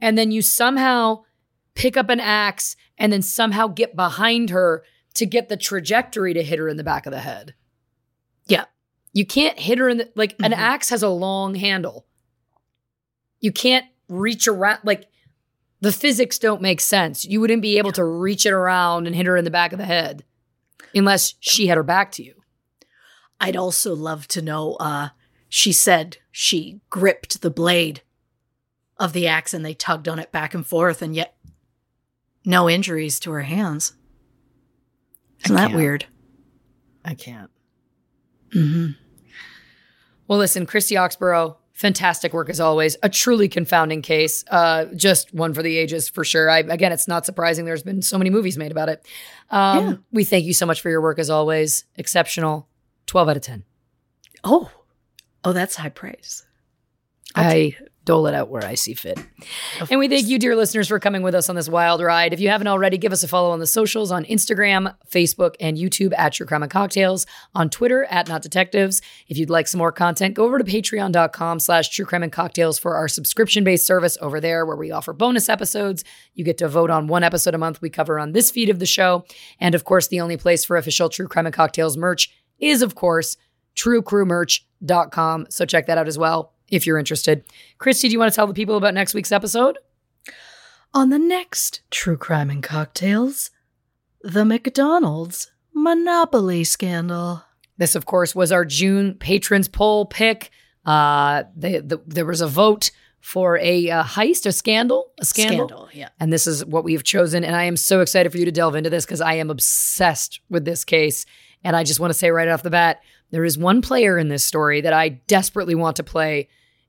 and 0.00 0.18
then 0.18 0.30
you 0.30 0.42
somehow 0.42 1.24
pick 1.74 1.96
up 1.96 2.10
an 2.10 2.20
axe 2.20 2.76
and 2.98 3.12
then 3.12 3.22
somehow 3.22 3.68
get 3.68 3.96
behind 3.96 4.50
her 4.50 4.82
to 5.14 5.24
get 5.26 5.48
the 5.48 5.56
trajectory 5.56 6.34
to 6.34 6.42
hit 6.42 6.58
her 6.58 6.68
in 6.68 6.76
the 6.76 6.84
back 6.84 7.06
of 7.06 7.12
the 7.12 7.20
head? 7.20 7.54
Yeah. 8.46 8.64
You 9.12 9.24
can't 9.26 9.58
hit 9.58 9.78
her 9.78 9.88
in 9.88 9.98
the 9.98 10.12
like 10.14 10.36
an 10.42 10.52
Mhm. 10.52 10.56
axe 10.58 10.90
has 10.90 11.02
a 11.02 11.08
long 11.08 11.54
handle. 11.54 12.06
You 13.40 13.52
can't 13.52 13.86
reach 14.08 14.46
around 14.48 14.80
like 14.84 15.08
the 15.80 15.92
physics 15.92 16.38
don't 16.38 16.60
make 16.62 16.80
sense. 16.80 17.24
You 17.24 17.40
wouldn't 17.40 17.62
be 17.62 17.78
able 17.78 17.92
to 17.92 18.04
reach 18.04 18.44
it 18.46 18.52
around 18.52 19.06
and 19.06 19.14
hit 19.14 19.26
her 19.26 19.36
in 19.36 19.44
the 19.44 19.50
back 19.50 19.72
of 19.72 19.78
the 19.78 19.84
head 19.84 20.24
unless 20.94 21.34
she 21.40 21.68
had 21.68 21.76
her 21.76 21.82
back 21.84 22.10
to 22.12 22.22
you. 22.24 22.34
I'd 23.40 23.56
also 23.56 23.94
love 23.94 24.26
to 24.28 24.42
know 24.42 24.74
uh 24.74 25.10
she 25.48 25.72
said 25.72 26.18
she 26.30 26.80
gripped 26.90 27.40
the 27.40 27.50
blade 27.50 28.02
of 28.98 29.12
the 29.12 29.26
axe 29.28 29.54
and 29.54 29.64
they 29.64 29.72
tugged 29.74 30.08
on 30.08 30.18
it 30.18 30.32
back 30.32 30.52
and 30.54 30.66
forth 30.66 31.00
and 31.00 31.14
yet 31.14 31.36
no 32.48 32.68
injuries 32.68 33.20
to 33.20 33.30
her 33.32 33.42
hands. 33.42 33.92
Isn't 35.44 35.54
that 35.56 35.72
weird? 35.72 36.06
I 37.04 37.14
can't. 37.14 37.50
Mm-hmm. 38.54 38.92
Well, 40.26 40.38
listen, 40.38 40.64
Christy 40.66 40.96
Oxborough, 40.96 41.56
fantastic 41.74 42.32
work 42.32 42.48
as 42.48 42.58
always. 42.58 42.96
A 43.02 43.08
truly 43.08 43.48
confounding 43.48 44.00
case. 44.02 44.44
Uh, 44.50 44.86
just 44.96 45.32
one 45.32 45.52
for 45.52 45.62
the 45.62 45.76
ages 45.76 46.08
for 46.08 46.24
sure. 46.24 46.48
I, 46.50 46.60
again, 46.60 46.90
it's 46.90 47.06
not 47.06 47.26
surprising. 47.26 47.66
There's 47.66 47.82
been 47.82 48.02
so 48.02 48.16
many 48.18 48.30
movies 48.30 48.56
made 48.58 48.72
about 48.72 48.88
it. 48.88 49.06
Um, 49.50 49.84
Yeah. 49.86 49.94
We 50.10 50.24
thank 50.24 50.44
you 50.46 50.54
so 50.54 50.66
much 50.66 50.80
for 50.80 50.88
your 50.90 51.02
work 51.02 51.18
as 51.18 51.30
always. 51.30 51.84
Exceptional. 51.96 52.66
12 53.06 53.28
out 53.28 53.36
of 53.36 53.42
10. 53.42 53.64
Oh, 54.42 54.70
oh, 55.44 55.52
that's 55.52 55.76
high 55.76 55.88
praise. 55.90 56.44
I 57.34 57.76
dole 58.08 58.26
it 58.26 58.32
out 58.32 58.48
where 58.48 58.64
I 58.64 58.74
see 58.74 58.94
fit. 58.94 59.18
And 59.90 60.00
we 60.00 60.08
thank 60.08 60.28
you, 60.28 60.38
dear 60.38 60.56
listeners, 60.56 60.88
for 60.88 60.98
coming 60.98 61.20
with 61.20 61.34
us 61.34 61.50
on 61.50 61.56
this 61.56 61.68
wild 61.68 62.00
ride. 62.00 62.32
If 62.32 62.40
you 62.40 62.48
haven't 62.48 62.66
already, 62.66 62.96
give 62.96 63.12
us 63.12 63.22
a 63.22 63.28
follow 63.28 63.50
on 63.50 63.58
the 63.58 63.66
socials 63.66 64.10
on 64.10 64.24
Instagram, 64.24 64.94
Facebook, 65.10 65.56
and 65.60 65.76
YouTube 65.76 66.14
at 66.16 66.32
True 66.32 66.46
Crime 66.46 66.62
and 66.62 66.72
Cocktails, 66.72 67.26
on 67.54 67.68
Twitter 67.68 68.06
at 68.06 68.26
Not 68.26 68.40
Detectives. 68.40 69.02
If 69.28 69.36
you'd 69.36 69.50
like 69.50 69.68
some 69.68 69.76
more 69.76 69.92
content, 69.92 70.32
go 70.32 70.46
over 70.46 70.56
to 70.56 70.64
patreon.com 70.64 71.60
slash 71.60 71.90
True 71.90 72.06
Crime 72.06 72.22
and 72.22 72.32
Cocktails 72.32 72.78
for 72.78 72.96
our 72.96 73.08
subscription-based 73.08 73.84
service 73.84 74.16
over 74.22 74.40
there 74.40 74.64
where 74.64 74.74
we 74.74 74.90
offer 74.90 75.12
bonus 75.12 75.50
episodes. 75.50 76.02
You 76.32 76.44
get 76.44 76.56
to 76.58 76.68
vote 76.68 76.88
on 76.88 77.08
one 77.08 77.22
episode 77.22 77.54
a 77.54 77.58
month 77.58 77.82
we 77.82 77.90
cover 77.90 78.18
on 78.18 78.32
this 78.32 78.50
feed 78.50 78.70
of 78.70 78.78
the 78.78 78.86
show. 78.86 79.26
And 79.60 79.74
of 79.74 79.84
course, 79.84 80.08
the 80.08 80.22
only 80.22 80.38
place 80.38 80.64
for 80.64 80.78
official 80.78 81.10
True 81.10 81.28
Crime 81.28 81.44
and 81.44 81.54
Cocktails 81.54 81.98
merch 81.98 82.30
is, 82.58 82.80
of 82.80 82.94
course, 82.94 83.36
truecrewmerch.com. 83.76 85.46
So 85.50 85.66
check 85.66 85.84
that 85.88 85.98
out 85.98 86.08
as 86.08 86.16
well 86.16 86.54
if 86.70 86.86
you're 86.86 86.98
interested. 86.98 87.44
Christy, 87.78 88.08
do 88.08 88.12
you 88.12 88.18
want 88.18 88.32
to 88.32 88.36
tell 88.36 88.46
the 88.46 88.54
people 88.54 88.76
about 88.76 88.94
next 88.94 89.14
week's 89.14 89.32
episode? 89.32 89.78
On 90.94 91.10
the 91.10 91.18
next 91.18 91.82
True 91.90 92.16
Crime 92.16 92.50
and 92.50 92.62
Cocktails, 92.62 93.50
the 94.22 94.44
McDonald's 94.44 95.50
Monopoly 95.74 96.64
scandal. 96.64 97.44
This, 97.76 97.94
of 97.94 98.06
course, 98.06 98.34
was 98.34 98.50
our 98.50 98.64
June 98.64 99.14
patrons 99.14 99.68
poll 99.68 100.06
pick. 100.06 100.50
Uh, 100.84 101.44
they, 101.54 101.78
the, 101.78 102.00
there 102.06 102.24
was 102.24 102.40
a 102.40 102.48
vote 102.48 102.90
for 103.20 103.58
a 103.58 103.90
uh, 103.90 104.02
heist, 104.02 104.46
a 104.46 104.52
scandal, 104.52 105.12
a 105.20 105.24
scandal. 105.24 105.88
yeah. 105.92 106.08
And 106.18 106.32
this 106.32 106.46
is 106.46 106.64
what 106.64 106.84
we've 106.84 107.04
chosen. 107.04 107.44
And 107.44 107.54
I 107.54 107.64
am 107.64 107.76
so 107.76 108.00
excited 108.00 108.32
for 108.32 108.38
you 108.38 108.44
to 108.46 108.52
delve 108.52 108.74
into 108.74 108.90
this 108.90 109.04
because 109.04 109.20
I 109.20 109.34
am 109.34 109.50
obsessed 109.50 110.40
with 110.48 110.64
this 110.64 110.84
case. 110.84 111.26
And 111.62 111.76
I 111.76 111.84
just 111.84 112.00
want 112.00 112.12
to 112.12 112.18
say 112.18 112.30
right 112.30 112.48
off 112.48 112.62
the 112.62 112.70
bat, 112.70 113.00
there 113.30 113.44
is 113.44 113.58
one 113.58 113.82
player 113.82 114.18
in 114.18 114.28
this 114.28 114.44
story 114.44 114.80
that 114.80 114.92
I 114.92 115.10
desperately 115.10 115.74
want 115.74 115.96
to 115.96 116.04
play 116.04 116.48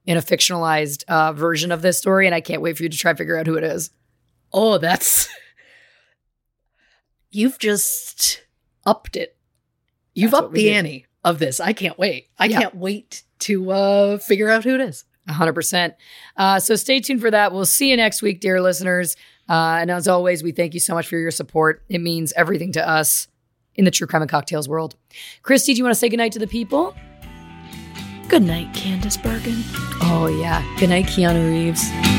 in 0.10 0.18
a 0.18 0.22
fictionalized 0.22 1.04
uh, 1.08 1.32
version 1.34 1.72
of 1.72 1.84
this 1.84 2.00
story. 2.00 2.26
And 2.26 2.34
I 2.34 2.42
can't 2.42 2.64
wait 2.64 2.76
for 2.76 2.82
you 2.82 2.90
to 2.90 2.98
try 2.98 3.12
and 3.12 3.18
figure 3.18 3.38
out 3.38 3.46
who 3.46 3.58
it 3.58 3.64
is. 3.64 3.92
Oh, 4.52 4.80
that's. 4.80 5.30
You've 7.30 7.60
just 7.60 8.42
upped 8.88 9.16
it. 9.16 9.38
You've 10.16 10.32
That's 10.32 10.46
upped 10.46 10.54
the 10.56 10.72
ante 10.72 11.06
of 11.24 11.38
this. 11.38 11.60
I 11.60 11.74
can't 11.74 11.96
wait. 12.00 12.30
I 12.40 12.46
Yeah. 12.46 12.60
can't 12.62 12.76
wait 12.76 13.22
to 13.42 13.70
uh, 13.70 14.18
figure 14.18 14.50
out 14.50 14.64
who 14.64 14.74
it 14.74 14.82
is. 14.82 15.06
100%. 15.30 15.94
Uh, 16.36 16.60
so 16.60 16.76
stay 16.76 17.00
tuned 17.00 17.22
for 17.22 17.30
that. 17.30 17.54
We'll 17.54 17.66
see 17.68 17.92
you 17.92 17.96
next 17.98 18.24
week, 18.24 18.40
dear 18.42 18.60
listeners. 18.64 19.16
Uh, 19.48 19.78
and 19.80 19.92
as 19.92 20.08
always, 20.08 20.42
we 20.42 20.52
thank 20.54 20.74
you 20.74 20.80
so 20.80 20.96
much 20.96 21.08
for 21.08 21.18
your 21.20 21.30
support. 21.30 21.84
It 21.88 22.00
means 22.02 22.34
everything 22.36 22.72
to 22.72 22.90
us 22.90 23.28
in 23.76 23.86
the 23.86 23.92
true 23.92 24.08
crime 24.08 24.24
and 24.24 24.32
cocktails 24.32 24.68
world. 24.68 24.96
Christy, 25.44 25.76
do 25.76 25.78
you 25.78 25.84
want 25.84 25.94
to 25.94 26.00
say 26.00 26.10
goodnight 26.10 26.32
to 26.32 26.40
the 26.40 26.48
people? 26.48 26.96
Good 28.30 28.44
night, 28.44 28.72
Candice 28.74 29.18
Bergen. 29.18 29.64
Oh, 30.04 30.28
yeah. 30.28 30.64
Good 30.78 30.90
night, 30.90 31.06
Keanu 31.06 31.50
Reeves. 31.50 32.19